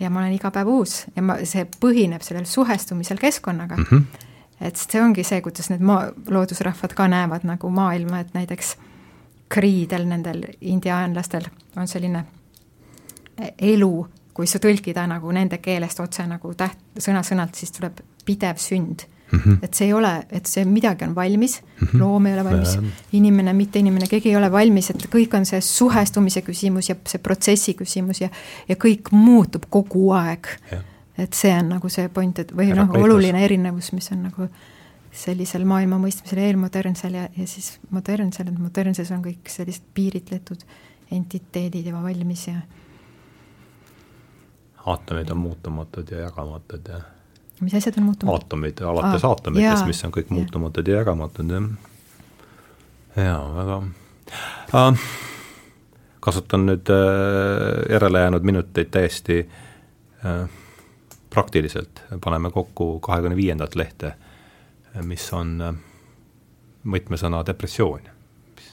ja 0.01 0.11
ma 0.11 0.23
olen 0.23 0.37
iga 0.37 0.53
päev 0.55 0.71
uus 0.71 1.01
ja 1.17 1.25
ma, 1.25 1.41
see 1.45 1.67
põhineb 1.81 2.25
sellel 2.25 2.47
suhestumisel 2.47 3.19
keskkonnaga 3.19 3.77
mm. 3.77 3.87
-hmm. 3.91 4.27
et 4.61 4.77
see 4.77 5.03
ongi 5.03 5.25
see, 5.25 5.41
kuidas 5.43 5.71
need 5.73 5.83
maa, 5.83 6.11
loodusrahvad 6.29 6.95
ka 6.95 7.09
näevad 7.09 7.49
nagu 7.49 7.71
maailma, 7.71 8.21
et 8.21 8.35
näiteks 8.35 8.77
kriidel, 9.49 10.07
nendel 10.07 10.43
indiaanlastel 10.61 11.51
on 11.77 11.89
selline 11.89 12.25
elu 13.59 14.07
kui 14.37 14.49
sa 14.51 14.61
tõlkida 14.63 15.07
nagu 15.09 15.33
nende 15.33 15.59
keelest 15.65 16.01
otse 16.05 16.27
nagu 16.29 16.53
täht, 16.59 16.81
sõna-sõnalt, 17.01 17.57
siis 17.57 17.73
tuleb 17.73 18.03
pidev 18.27 18.61
sünd 18.61 19.07
mm. 19.33 19.39
-hmm. 19.39 19.59
et 19.63 19.75
see 19.75 19.87
ei 19.87 19.95
ole, 19.97 20.13
et 20.31 20.47
see 20.47 20.65
midagi 20.69 21.05
on 21.05 21.15
valmis 21.15 21.61
mm, 21.63 21.87
-hmm. 21.87 22.01
loom 22.01 22.27
ei 22.27 22.35
ole 22.35 22.45
valmis, 22.45 22.79
inimene, 23.13 23.53
mitte 23.53 23.79
inimene, 23.79 24.07
keegi 24.11 24.29
ei 24.29 24.37
ole 24.37 24.53
valmis, 24.53 24.91
et 24.91 25.09
kõik 25.15 25.37
on 25.39 25.47
see 25.47 25.61
suhestumise 25.61 26.43
küsimus 26.43 26.89
ja 26.89 26.97
see 27.07 27.19
protsessi 27.19 27.75
küsimus 27.75 28.21
ja 28.21 28.29
ja 28.69 28.77
kõik 28.77 29.11
muutub 29.11 29.65
kogu 29.71 30.11
aeg. 30.13 30.47
et 31.19 31.33
see 31.33 31.53
on 31.59 31.69
nagu 31.69 31.89
see 31.89 32.09
point, 32.09 32.39
et 32.39 32.53
või 32.53 32.75
noh, 32.77 32.91
oluline 32.93 33.45
erinevus, 33.45 33.93
mis 33.93 34.13
on 34.13 34.23
nagu 34.23 34.49
sellisel 35.13 35.65
maailma 35.65 35.97
mõistmisel 35.99 36.39
eelmodernsel 36.39 37.15
ja, 37.15 37.29
ja 37.37 37.47
siis 37.47 37.79
modernsel, 37.91 38.49
et 38.49 38.59
modernses 38.59 39.11
on 39.11 39.23
kõik 39.25 39.49
sellised 39.49 39.83
piiritletud 39.95 40.67
entiteedid 41.11 41.87
juba 41.87 42.03
valmis 42.03 42.49
ja 42.49 42.61
aatomid 44.87 45.31
on 45.31 45.37
muutumatud 45.37 46.11
ja 46.11 46.19
jagamatud 46.29 46.89
ja 46.89 47.01
mis 47.61 47.75
asjad 47.75 47.95
on 47.99 48.05
muutumatud? 48.05 48.43
aatomid, 48.43 48.81
alates 48.81 49.25
Aa, 49.25 49.31
aatomitest, 49.31 49.87
mis 49.87 50.05
on 50.05 50.13
kõik 50.15 50.31
muutumatud 50.31 50.89
ja 50.89 51.01
jagamatud, 51.01 51.51
jah. 51.51 51.71
jaa, 53.17 53.41
väga 53.57 53.81
äh,. 54.75 55.09
kasutan 56.21 56.67
nüüd 56.67 56.91
äh, 56.93 57.93
järele 57.93 58.25
jäänud 58.27 58.47
minuteid 58.47 58.91
täiesti 58.91 59.39
äh, 60.27 60.49
praktiliselt, 61.31 62.03
paneme 62.25 62.51
kokku 62.51 63.01
kahekümne 63.01 63.37
viiendat 63.37 63.75
lehte, 63.77 64.15
mis 65.03 65.33
on 65.33 65.61
äh, 65.63 65.75
võtmesõna 66.87 67.43
depressioon, 67.47 68.11
mis 68.57 68.69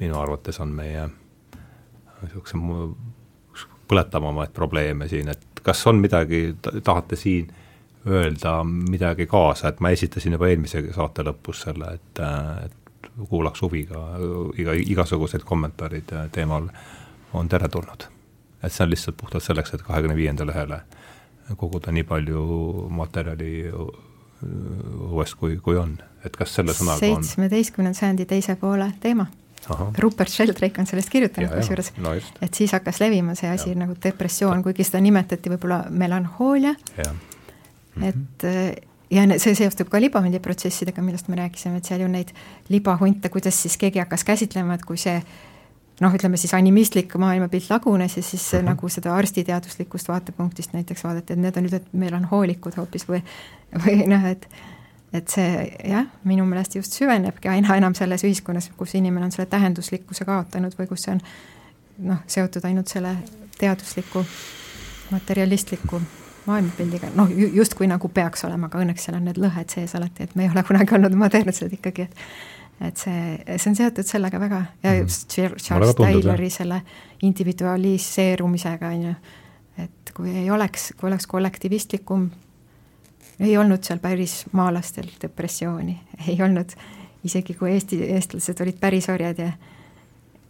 minu 0.00 0.18
arvates 0.18 0.60
on 0.60 0.74
meie 0.74 1.08
niisuguse 2.20 2.58
põletavamaid 3.90 4.52
probleeme 4.54 5.08
siin, 5.08 5.28
et 5.32 5.62
kas 5.62 5.82
on 5.90 6.00
midagi, 6.00 6.54
tahate 6.84 7.16
siin 7.16 7.50
öelda 8.06 8.60
midagi 8.64 9.26
kaasa, 9.26 9.68
et 9.68 9.80
ma 9.80 9.90
esitasin 9.92 10.36
juba 10.36 10.48
eelmise 10.48 10.82
saate 10.94 11.24
lõpus 11.26 11.64
selle, 11.66 11.94
et, 11.98 12.22
et 12.64 13.10
kuulaks 13.28 13.62
huviga, 13.62 14.04
iga, 14.58 14.76
igasugused 14.94 15.44
kommentaarid 15.44 16.14
teemal 16.32 16.70
on 17.36 17.48
teretulnud. 17.48 18.08
et 18.62 18.72
see 18.72 18.84
on 18.84 18.90
lihtsalt 18.90 19.16
puhtalt 19.16 19.44
selleks, 19.44 19.74
et 19.74 19.82
kahekümne 19.82 20.16
viienda 20.16 20.46
lehele 20.46 20.80
koguda 21.56 21.92
nii 21.92 22.04
palju 22.04 22.42
materjali 22.94 23.52
uuest, 25.10 25.34
kui, 25.40 25.56
kui 25.56 25.76
on, 25.76 25.96
et 26.24 26.36
kas 26.36 26.54
selle 26.54 26.72
sõnaga 26.76 26.96
on? 26.96 27.24
Seitsmeteistkümnenda 27.24 27.98
sajandi 27.98 28.26
teise 28.28 28.56
poole 28.60 28.92
teema 29.00 29.26
Rupert 29.98 30.32
Sheldrake 30.32 30.80
on 30.80 30.86
sellest 30.88 31.10
kirjutanud 31.12 31.52
kusjuures 31.52 31.92
no, 32.00 32.14
et 32.16 32.54
siis 32.56 32.72
hakkas 32.72 33.00
levima 33.00 33.34
see 33.38 33.50
asi 33.50 33.70
ja. 33.74 33.80
nagu 33.82 33.96
depressioon, 34.02 34.62
kuigi 34.64 34.86
seda 34.88 35.02
nimetati 35.04 35.52
võib-olla 35.52 35.84
melanhoolia, 35.90 36.72
mm 36.72 37.02
-hmm. 37.04 38.08
et 38.08 38.44
äh, 38.44 38.72
ja 39.10 39.26
see 39.38 39.54
seostub 39.58 39.90
ka 39.90 40.00
libahundi-protsessidega, 40.00 41.02
millest 41.02 41.28
me 41.28 41.36
rääkisime, 41.36 41.76
et 41.80 41.84
seal 41.84 42.00
ju 42.00 42.08
neid 42.08 42.32
libahunte, 42.68 43.28
kuidas 43.28 43.62
siis 43.62 43.76
keegi 43.76 43.98
hakkas 43.98 44.24
käsitlema, 44.24 44.74
et 44.74 44.84
kui 44.86 44.96
see 45.00 45.20
noh, 46.00 46.14
ütleme 46.16 46.38
siis 46.40 46.54
animistlik 46.56 47.14
maailmapilt 47.20 47.70
lagunes 47.70 48.16
ja 48.16 48.22
siis 48.22 48.52
mm 48.52 48.58
-hmm. 48.58 48.64
nagu 48.72 48.88
seda 48.88 49.14
arstiteaduslikust 49.14 50.08
vaatepunktist 50.08 50.72
näiteks 50.72 51.04
vaadati, 51.04 51.32
et 51.32 51.38
need 51.38 51.56
on 51.56 51.66
nüüd 51.66 51.82
melanhoolikud 51.92 52.76
hoopis 52.76 53.08
või, 53.08 53.22
või 53.86 54.06
noh, 54.06 54.24
et 54.24 54.48
et 55.12 55.28
see 55.32 55.64
jah, 55.90 56.06
minu 56.24 56.44
meelest 56.46 56.76
just 56.78 56.94
süvenebki 56.98 57.50
aina 57.50 57.76
enam 57.80 57.96
selles 57.98 58.24
ühiskonnas, 58.26 58.70
kus 58.78 58.94
inimene 58.94 59.26
on 59.26 59.34
selle 59.34 59.48
tähenduslikkuse 59.50 60.26
kaotanud 60.28 60.76
või 60.78 60.86
kus 60.90 61.06
see 61.06 61.16
on 61.16 61.22
noh, 62.12 62.22
seotud 62.30 62.64
ainult 62.68 62.92
selle 62.92 63.16
teadusliku, 63.58 64.22
materialistliku 65.10 66.00
maailmapildiga, 66.46 67.10
noh 67.16 67.28
justkui 67.30 67.88
nagu 67.90 68.08
peaks 68.14 68.46
olema, 68.48 68.70
aga 68.70 68.80
õnneks 68.84 69.04
seal 69.06 69.18
on 69.18 69.26
need 69.28 69.40
lõhed 69.40 69.74
sees 69.74 69.94
alati, 69.98 70.24
et 70.24 70.38
me 70.38 70.46
ei 70.46 70.54
ole 70.54 70.64
kunagi 70.66 70.96
olnud 70.96 71.18
modernsed 71.18 71.78
ikkagi, 71.80 72.08
et 72.08 72.24
et 72.80 72.96
see, 72.96 73.34
see 73.60 73.68
on 73.68 73.74
seotud 73.76 74.08
sellega 74.08 74.38
väga 74.40 74.60
ja 74.80 74.94
mhm. 74.94 75.02
just 75.02 75.34
Charles 75.60 75.92
Taylori 75.98 76.48
selle 76.50 76.80
individualiseerumisega, 77.28 78.92
on 78.94 79.02
ju, 79.10 79.16
et 79.84 80.14
kui 80.16 80.32
ei 80.32 80.48
oleks, 80.50 80.92
kui 80.96 81.10
oleks 81.10 81.28
kollektivistlikum 81.28 82.30
ei 83.40 83.56
olnud 83.58 83.84
seal 83.84 83.98
päris 84.02 84.44
maalastel 84.52 85.08
depressiooni, 85.22 85.96
ei 86.28 86.38
olnud, 86.42 86.72
isegi 87.24 87.54
kui 87.54 87.72
Eesti, 87.74 88.02
eestlased 88.16 88.60
olid 88.64 88.80
pärisorjad 88.80 89.38
ja 89.38 89.52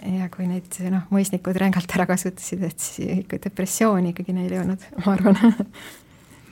ja 0.00 0.28
kui 0.32 0.46
neid 0.48 0.76
noh, 0.88 1.08
mõisnikud 1.12 1.58
rängalt 1.60 1.92
ära 1.92 2.06
kasutasid, 2.08 2.62
et 2.64 2.80
siis 2.80 3.18
ikka 3.20 3.40
depressiooni 3.44 4.14
ikkagi 4.14 4.32
neil 4.32 4.52
ei 4.54 4.62
olnud, 4.62 4.86
ma 5.04 5.12
arvan. 5.12 5.58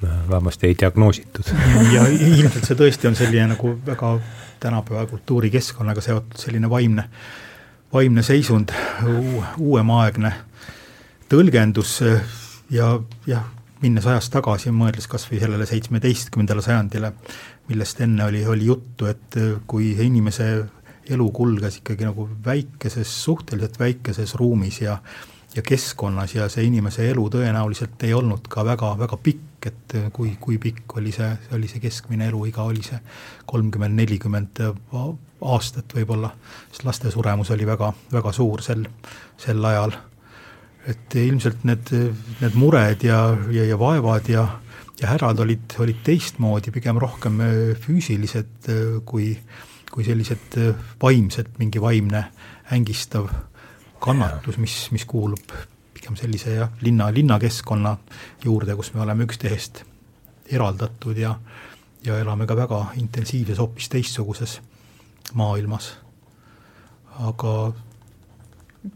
Vähemasti 0.03 0.69
ei 0.69 0.77
diagnoositud. 0.79 1.49
ja 1.95 2.05
ilmselt 2.13 2.69
see 2.69 2.79
tõesti 2.79 3.09
on 3.09 3.17
selline 3.19 3.49
nagu 3.55 3.73
väga 3.87 4.13
tänapäeva 4.61 5.07
kultuurikeskkonnaga 5.11 6.05
seotud 6.05 6.39
selline 6.39 6.71
vaimne, 6.71 7.09
vaimne 7.93 8.23
seisund, 8.23 8.75
uuemaaegne 9.59 10.33
tõlgendus 11.29 11.99
ja 12.71 12.93
jah, 13.27 13.49
minnes 13.83 14.07
ajas 14.07 14.31
tagasi, 14.35 14.73
mõeldes 14.75 15.07
kas 15.11 15.27
või 15.31 15.41
sellele 15.43 15.67
seitsmeteistkümnendale 15.69 16.63
sajandile, 16.65 17.13
millest 17.69 18.01
enne 18.05 18.25
oli, 18.27 18.45
oli 18.47 18.67
juttu, 18.67 19.07
et 19.07 19.39
kui 19.67 19.93
inimese 20.05 20.49
elu 21.09 21.31
kulges 21.33 21.81
ikkagi 21.81 22.05
nagu 22.09 22.29
väikeses, 22.45 23.13
suhteliselt 23.25 23.79
väikeses 23.81 24.35
ruumis 24.39 24.81
ja 24.83 24.99
ja 25.57 25.63
keskkonnas 25.63 26.35
ja 26.35 26.49
see 26.53 26.67
inimese 26.69 27.07
elu 27.11 27.25
tõenäoliselt 27.33 28.03
ei 28.07 28.13
olnud 28.15 28.49
ka 28.53 28.65
väga, 28.69 28.93
väga 28.99 29.17
pikk, 29.23 29.67
et 29.71 29.95
kui, 30.13 30.35
kui 30.41 30.59
pikk 30.61 30.97
oli 31.01 31.13
see, 31.15 31.31
oli 31.57 31.71
see 31.71 31.81
keskmine 31.83 32.29
eluiga, 32.29 32.67
oli 32.69 32.85
see 32.85 32.99
kolmkümmend, 33.49 33.97
nelikümmend 33.97 34.61
aastat 35.49 35.95
võib-olla, 35.97 36.31
sest 36.71 36.85
laste 36.87 37.11
suremus 37.15 37.51
oli 37.55 37.67
väga, 37.67 37.93
väga 38.13 38.33
suur 38.37 38.63
sel, 38.63 38.85
sel 39.41 39.65
ajal. 39.65 39.97
Et 40.87 41.15
ilmselt 41.21 41.65
need, 41.69 41.91
need 42.41 42.55
mured 42.57 43.03
ja, 43.05 43.23
ja, 43.53 43.65
ja 43.69 43.79
vaevad 43.81 44.29
ja, 44.31 44.45
ja 45.01 45.11
härad 45.11 45.41
olid, 45.45 45.75
olid 45.83 46.03
teistmoodi, 46.07 46.73
pigem 46.75 47.01
rohkem 47.01 47.43
füüsilised 47.83 48.71
kui, 49.09 49.33
kui 49.91 50.07
sellised 50.07 50.57
vaimsed, 51.03 51.55
mingi 51.59 51.83
vaimne 51.83 52.25
ängistav 52.73 53.29
kannatus, 54.01 54.61
mis, 54.63 54.77
mis 54.95 55.05
kuulub 55.09 55.53
pigem 55.95 56.17
sellise 56.17 56.55
jah, 56.55 56.71
linna, 56.87 57.11
linnakeskkonna 57.15 57.97
juurde, 58.45 58.77
kus 58.79 58.95
me 58.95 59.03
oleme 59.05 59.27
üksteisest 59.27 59.83
eraldatud 60.55 61.19
ja 61.19 61.35
ja 62.05 62.19
elame 62.19 62.47
ka 62.47 62.57
väga 62.57 62.79
intensiivses, 62.97 63.59
hoopis 63.59 63.89
teistsuguses 63.89 64.61
maailmas. 65.35 65.97
aga 67.19 67.73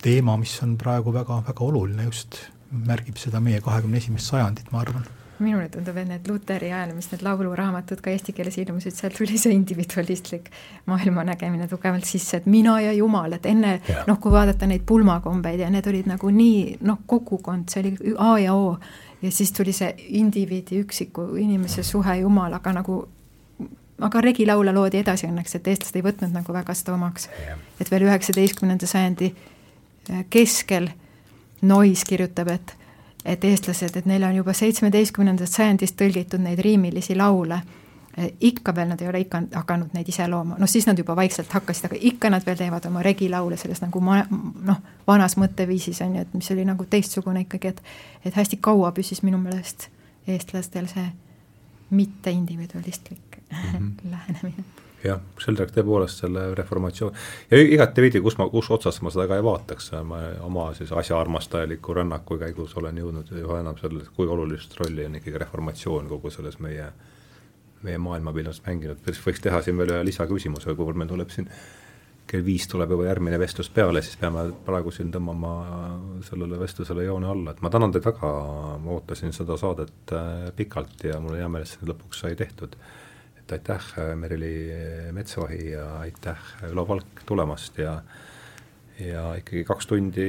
teema, 0.03 0.37
mis 0.41 0.55
on 0.63 0.77
praegu 0.81 1.13
väga, 1.15 1.43
väga 1.47 1.65
oluline 1.65 2.07
just, 2.07 2.39
märgib 2.71 3.19
seda 3.21 3.41
meie 3.41 3.61
kahekümne 3.61 4.01
esimest 4.01 4.31
sajandit, 4.33 4.71
ma 4.73 4.81
arvan. 4.85 5.05
Minule 5.43 5.67
tundub, 5.73 5.97
et 5.99 6.07
need 6.07 6.29
Luteri 6.31 6.69
ajal, 6.71 6.93
mis 6.95 7.09
need 7.11 7.23
lauluraamatud 7.27 7.99
ka 8.05 8.13
eesti 8.13 8.35
keeles 8.37 8.59
ilmusid, 8.63 8.95
sealt 8.95 9.17
tuli 9.19 9.39
see 9.41 9.55
individualistlik 9.57 10.51
maailmanägemine 10.87 11.67
tugevalt 11.71 12.07
sisse, 12.07 12.39
et 12.39 12.47
mina 12.47 12.77
ja 12.85 12.93
Jumal, 12.95 13.35
et 13.35 13.49
enne 13.51 13.73
noh, 14.07 14.21
kui 14.23 14.31
vaadata 14.33 14.69
neid 14.71 14.85
pulmakombeid 14.87 15.65
ja 15.65 15.71
need 15.73 15.89
olid 15.91 16.11
nagu 16.13 16.31
nii 16.31 16.77
noh, 16.87 17.01
kogukond, 17.11 17.73
see 17.73 17.83
oli 17.83 18.15
A 18.23 18.37
ja 18.45 18.55
O 18.55 18.77
ja 19.23 19.33
siis 19.35 19.51
tuli 19.57 19.75
see 19.75 19.91
indiviidi, 20.21 20.79
üksiku 20.85 21.33
inimese 21.41 21.83
suhe 21.83 22.21
Jumalaga 22.21 22.75
nagu 22.77 23.01
aga 24.03 24.21
regilaule 24.23 24.73
loodi 24.75 25.01
edasi 25.03 25.27
õnneks, 25.29 25.57
et 25.57 25.69
eestlased 25.73 25.99
ei 25.99 26.05
võtnud 26.07 26.35
nagu 26.35 26.55
väga 26.55 26.75
seda 26.75 26.95
omaks. 26.95 27.29
et 27.81 27.91
veel 27.91 28.07
üheksateistkümnenda 28.07 28.87
sajandi 28.87 29.33
keskel 30.31 30.89
Nois 31.62 32.05
kirjutab, 32.05 32.49
et 32.49 32.77
et 33.24 33.45
eestlased, 33.45 33.97
et 33.97 34.07
neil 34.07 34.24
on 34.27 34.35
juba 34.35 34.51
seitsmeteistkümnendast 34.53 35.55
sajandist 35.55 35.95
tõlgitud 35.95 36.43
neid 36.43 36.59
riimilisi 36.59 37.15
laule, 37.15 37.61
ikka 38.41 38.74
veel 38.74 38.89
nad 38.91 39.01
ei 39.01 39.09
ole 39.09 39.20
ikka 39.23 39.45
hakanud 39.55 39.95
neid 39.95 40.11
ise 40.11 40.27
looma, 40.29 40.59
noh 40.59 40.69
siis 40.69 40.89
nad 40.89 40.99
juba 40.99 41.15
vaikselt 41.16 41.53
hakkasid, 41.55 41.87
aga 41.87 42.01
ikka 42.11 42.33
nad 42.35 42.43
veel 42.47 42.59
teevad 42.59 42.91
oma 42.91 43.05
regilaule 43.07 43.57
selles 43.57 43.81
nagu 43.81 44.03
ma-, 44.05 44.27
noh, 44.66 44.83
vanas 45.07 45.39
mõtteviisis 45.41 46.03
on 46.05 46.19
ju, 46.19 46.27
et 46.27 46.35
mis 46.35 46.51
oli 46.51 46.66
nagu 46.69 46.85
teistsugune 46.85 47.47
ikkagi, 47.47 47.73
et 47.73 47.83
et 48.27 48.37
hästi 48.37 48.59
kaua 48.61 48.93
püsis 48.93 49.23
minu 49.23 49.39
meelest 49.39 49.89
eestlastel 50.27 50.91
see 50.91 51.07
mitte 51.91 52.31
individualistlik 52.31 53.43
mm 53.51 53.57
-hmm. 53.73 53.93
lähenemine 54.12 54.82
jah, 55.05 55.20
Sheldrak 55.43 55.73
tõepoolest 55.74 56.23
selle 56.23 56.45
reformatsioon 56.59 57.16
ja 57.51 57.61
igatepidi, 57.62 58.23
kus 58.24 58.39
ma, 58.41 58.49
kus 58.53 58.70
otsast 58.74 59.03
ma 59.03 59.12
seda 59.15 59.27
ka 59.31 59.39
ei 59.39 59.45
vaataks, 59.47 59.91
ma 60.09 60.20
oma 60.47 60.69
siis 60.79 60.93
asjaarmastajaliku 61.03 61.97
rännaku 61.99 62.39
käigus 62.43 62.77
olen 62.81 63.03
jõudnud 63.03 63.35
üha 63.43 63.61
enam 63.62 63.79
selle, 63.81 64.07
kui 64.16 64.31
olulist 64.31 64.77
rolli 64.81 65.07
on 65.09 65.20
ikkagi 65.20 65.45
reformatsioon 65.45 66.11
kogu 66.12 66.33
selles 66.35 66.59
meie, 66.62 66.89
meie 67.83 68.01
maailmapildis 68.03 68.62
mänginud, 68.66 69.05
võiks 69.27 69.45
teha 69.45 69.62
siin 69.62 69.79
veel 69.81 69.97
ühe 69.97 70.03
lisaküsimuse, 70.11 70.77
kuivõrd 70.77 71.03
meil 71.03 71.12
tuleb 71.12 71.33
siin 71.35 71.51
kell 72.33 72.45
viis 72.47 72.65
tuleb 72.70 72.95
juba 72.95 73.07
järgmine 73.09 73.39
vestlus 73.41 73.69
peale, 73.74 74.01
siis 74.05 74.16
peame 74.20 74.47
praegu 74.66 74.93
siin 74.95 75.11
tõmbama 75.12 75.53
sellele 76.24 76.59
vestlusele 76.61 77.05
joone 77.05 77.29
alla, 77.29 77.53
et 77.53 77.61
ma 77.65 77.70
tänan 77.73 77.93
teid 77.93 78.07
väga, 78.07 78.31
ma 78.81 78.95
ootasin 78.97 79.35
seda 79.37 79.59
saadet 79.61 80.15
äh, 80.16 80.49
pikalt 80.57 81.05
ja 81.11 81.19
mul 81.20 81.35
on 81.35 81.43
hea 81.43 81.51
meel, 81.53 81.66
et 81.66 81.73
see 81.73 81.89
lõpuks 81.91 82.23
sai 82.24 82.39
tehtud 82.39 82.79
et 83.53 83.70
aitäh, 83.70 84.16
Merili 84.16 84.55
Metsohi 85.12 85.70
ja 85.70 85.87
aitäh, 86.01 86.39
Ülo 86.70 86.87
Palk 86.87 87.24
tulemast 87.27 87.79
ja 87.79 88.01
ja 89.01 89.35
ikkagi 89.35 89.65
kaks 89.65 89.87
tundi 89.87 90.27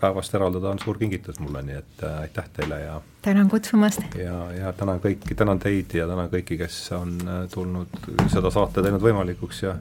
päevast 0.00 0.34
eraldada 0.34 0.70
on 0.70 0.78
suur 0.78 0.98
kingitus 0.98 1.40
mulle, 1.40 1.62
nii 1.66 1.76
et 1.76 2.04
äh, 2.06 2.18
aitäh 2.24 2.48
teile 2.56 2.80
ja 2.80 3.00
tänan 3.22 3.48
kutsumast! 3.50 4.02
ja, 4.18 4.36
ja 4.54 4.72
tänan 4.72 5.00
kõiki, 5.02 5.34
tänan 5.36 5.58
teid 5.58 5.94
ja 5.94 6.06
tänan 6.08 6.30
kõiki, 6.32 6.58
kes 6.60 6.78
on 6.96 7.16
äh, 7.26 7.40
tulnud 7.52 8.10
seda 8.32 8.52
saate 8.54 8.84
teinud 8.84 9.04
võimalikuks 9.04 9.64
ja 9.66 9.76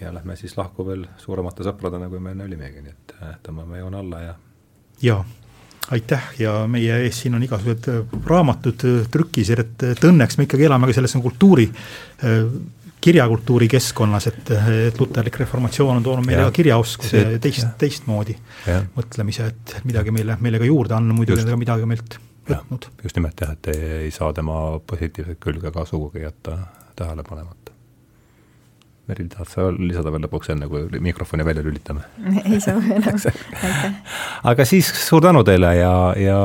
ja 0.00 0.14
lähme 0.14 0.36
siis 0.36 0.56
lahku 0.56 0.86
veel 0.86 1.04
suuremate 1.20 1.64
sõpradena, 1.64 2.08
kui 2.08 2.20
me 2.24 2.32
enne 2.34 2.48
olimegi, 2.48 2.82
nii 2.84 2.96
et 2.96 3.14
äh, 3.20 3.36
tõmbame 3.46 3.82
joone 3.82 4.00
alla 4.00 4.24
ja 4.24 4.34
jaa 5.02 5.22
aitäh 5.90 6.26
ja 6.38 6.54
meie 6.70 7.00
ees 7.04 7.22
siin 7.24 7.34
on 7.34 7.44
igasugused 7.44 7.88
äh, 7.90 8.18
raamatud 8.26 8.84
äh, 8.86 9.00
trükis, 9.10 9.50
et, 9.54 9.74
et 9.90 10.04
õnneks 10.06 10.38
me 10.38 10.46
ikkagi 10.46 10.68
elame 10.68 10.90
ka 10.90 10.96
selles 10.96 11.16
kultuuri, 11.22 11.66
äh, 12.24 12.38
kirjakultuuri 13.00 13.68
keskkonnas, 13.72 14.26
et, 14.28 14.50
et 14.86 14.98
luterlik 15.00 15.38
reformatsioon 15.40 16.00
on 16.00 16.04
toonud 16.04 16.26
meile 16.26 16.44
ka 16.48 16.56
kirjaoskuse 16.58 17.22
ja 17.22 17.38
teist, 17.42 17.70
teistmoodi 17.80 18.36
ja. 18.68 18.82
mõtlemise, 18.96 19.48
et 19.50 19.78
midagi 19.88 20.12
meile, 20.14 20.36
meile 20.44 20.60
ka 20.60 20.68
juurde 20.68 20.98
anda, 20.98 21.16
muidu 21.16 21.38
on 21.38 21.48
ta 21.48 21.56
midagi 21.60 21.88
meilt 21.88 22.18
võtnud. 22.50 22.90
just 23.02 23.16
nimelt 23.16 23.40
jah, 23.40 23.54
et 23.56 23.72
ei, 23.72 23.88
ei 24.04 24.12
saa 24.14 24.34
tema 24.36 24.60
positiivset 24.86 25.40
külge 25.40 25.72
ka 25.72 25.86
sugugi 25.88 26.26
jätta 26.26 26.58
tähele 26.98 27.24
panemata. 27.24 27.59
Meril, 29.10 29.26
tahad 29.32 29.50
sa 29.50 29.66
lisada 29.74 30.12
veel 30.14 30.22
lõpuks, 30.26 30.52
enne 30.54 30.68
kui 30.70 31.02
mikrofoni 31.02 31.46
välja 31.46 31.64
lülitame? 31.66 32.06
ei 32.46 32.60
saa 32.62 32.78
enam, 32.78 33.18
aitäh. 33.18 34.16
aga 34.52 34.68
siis 34.68 34.92
suur 35.02 35.24
tänu 35.26 35.42
teile 35.46 35.74
ja, 35.80 35.92
ja, 36.20 36.40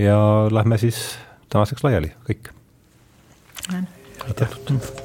ja 0.00 0.18
lähme 0.50 0.80
siis 0.82 1.06
tänaseks 1.54 1.86
laiali, 1.86 2.14
kõik. 2.26 2.52
aitäh. 4.26 5.03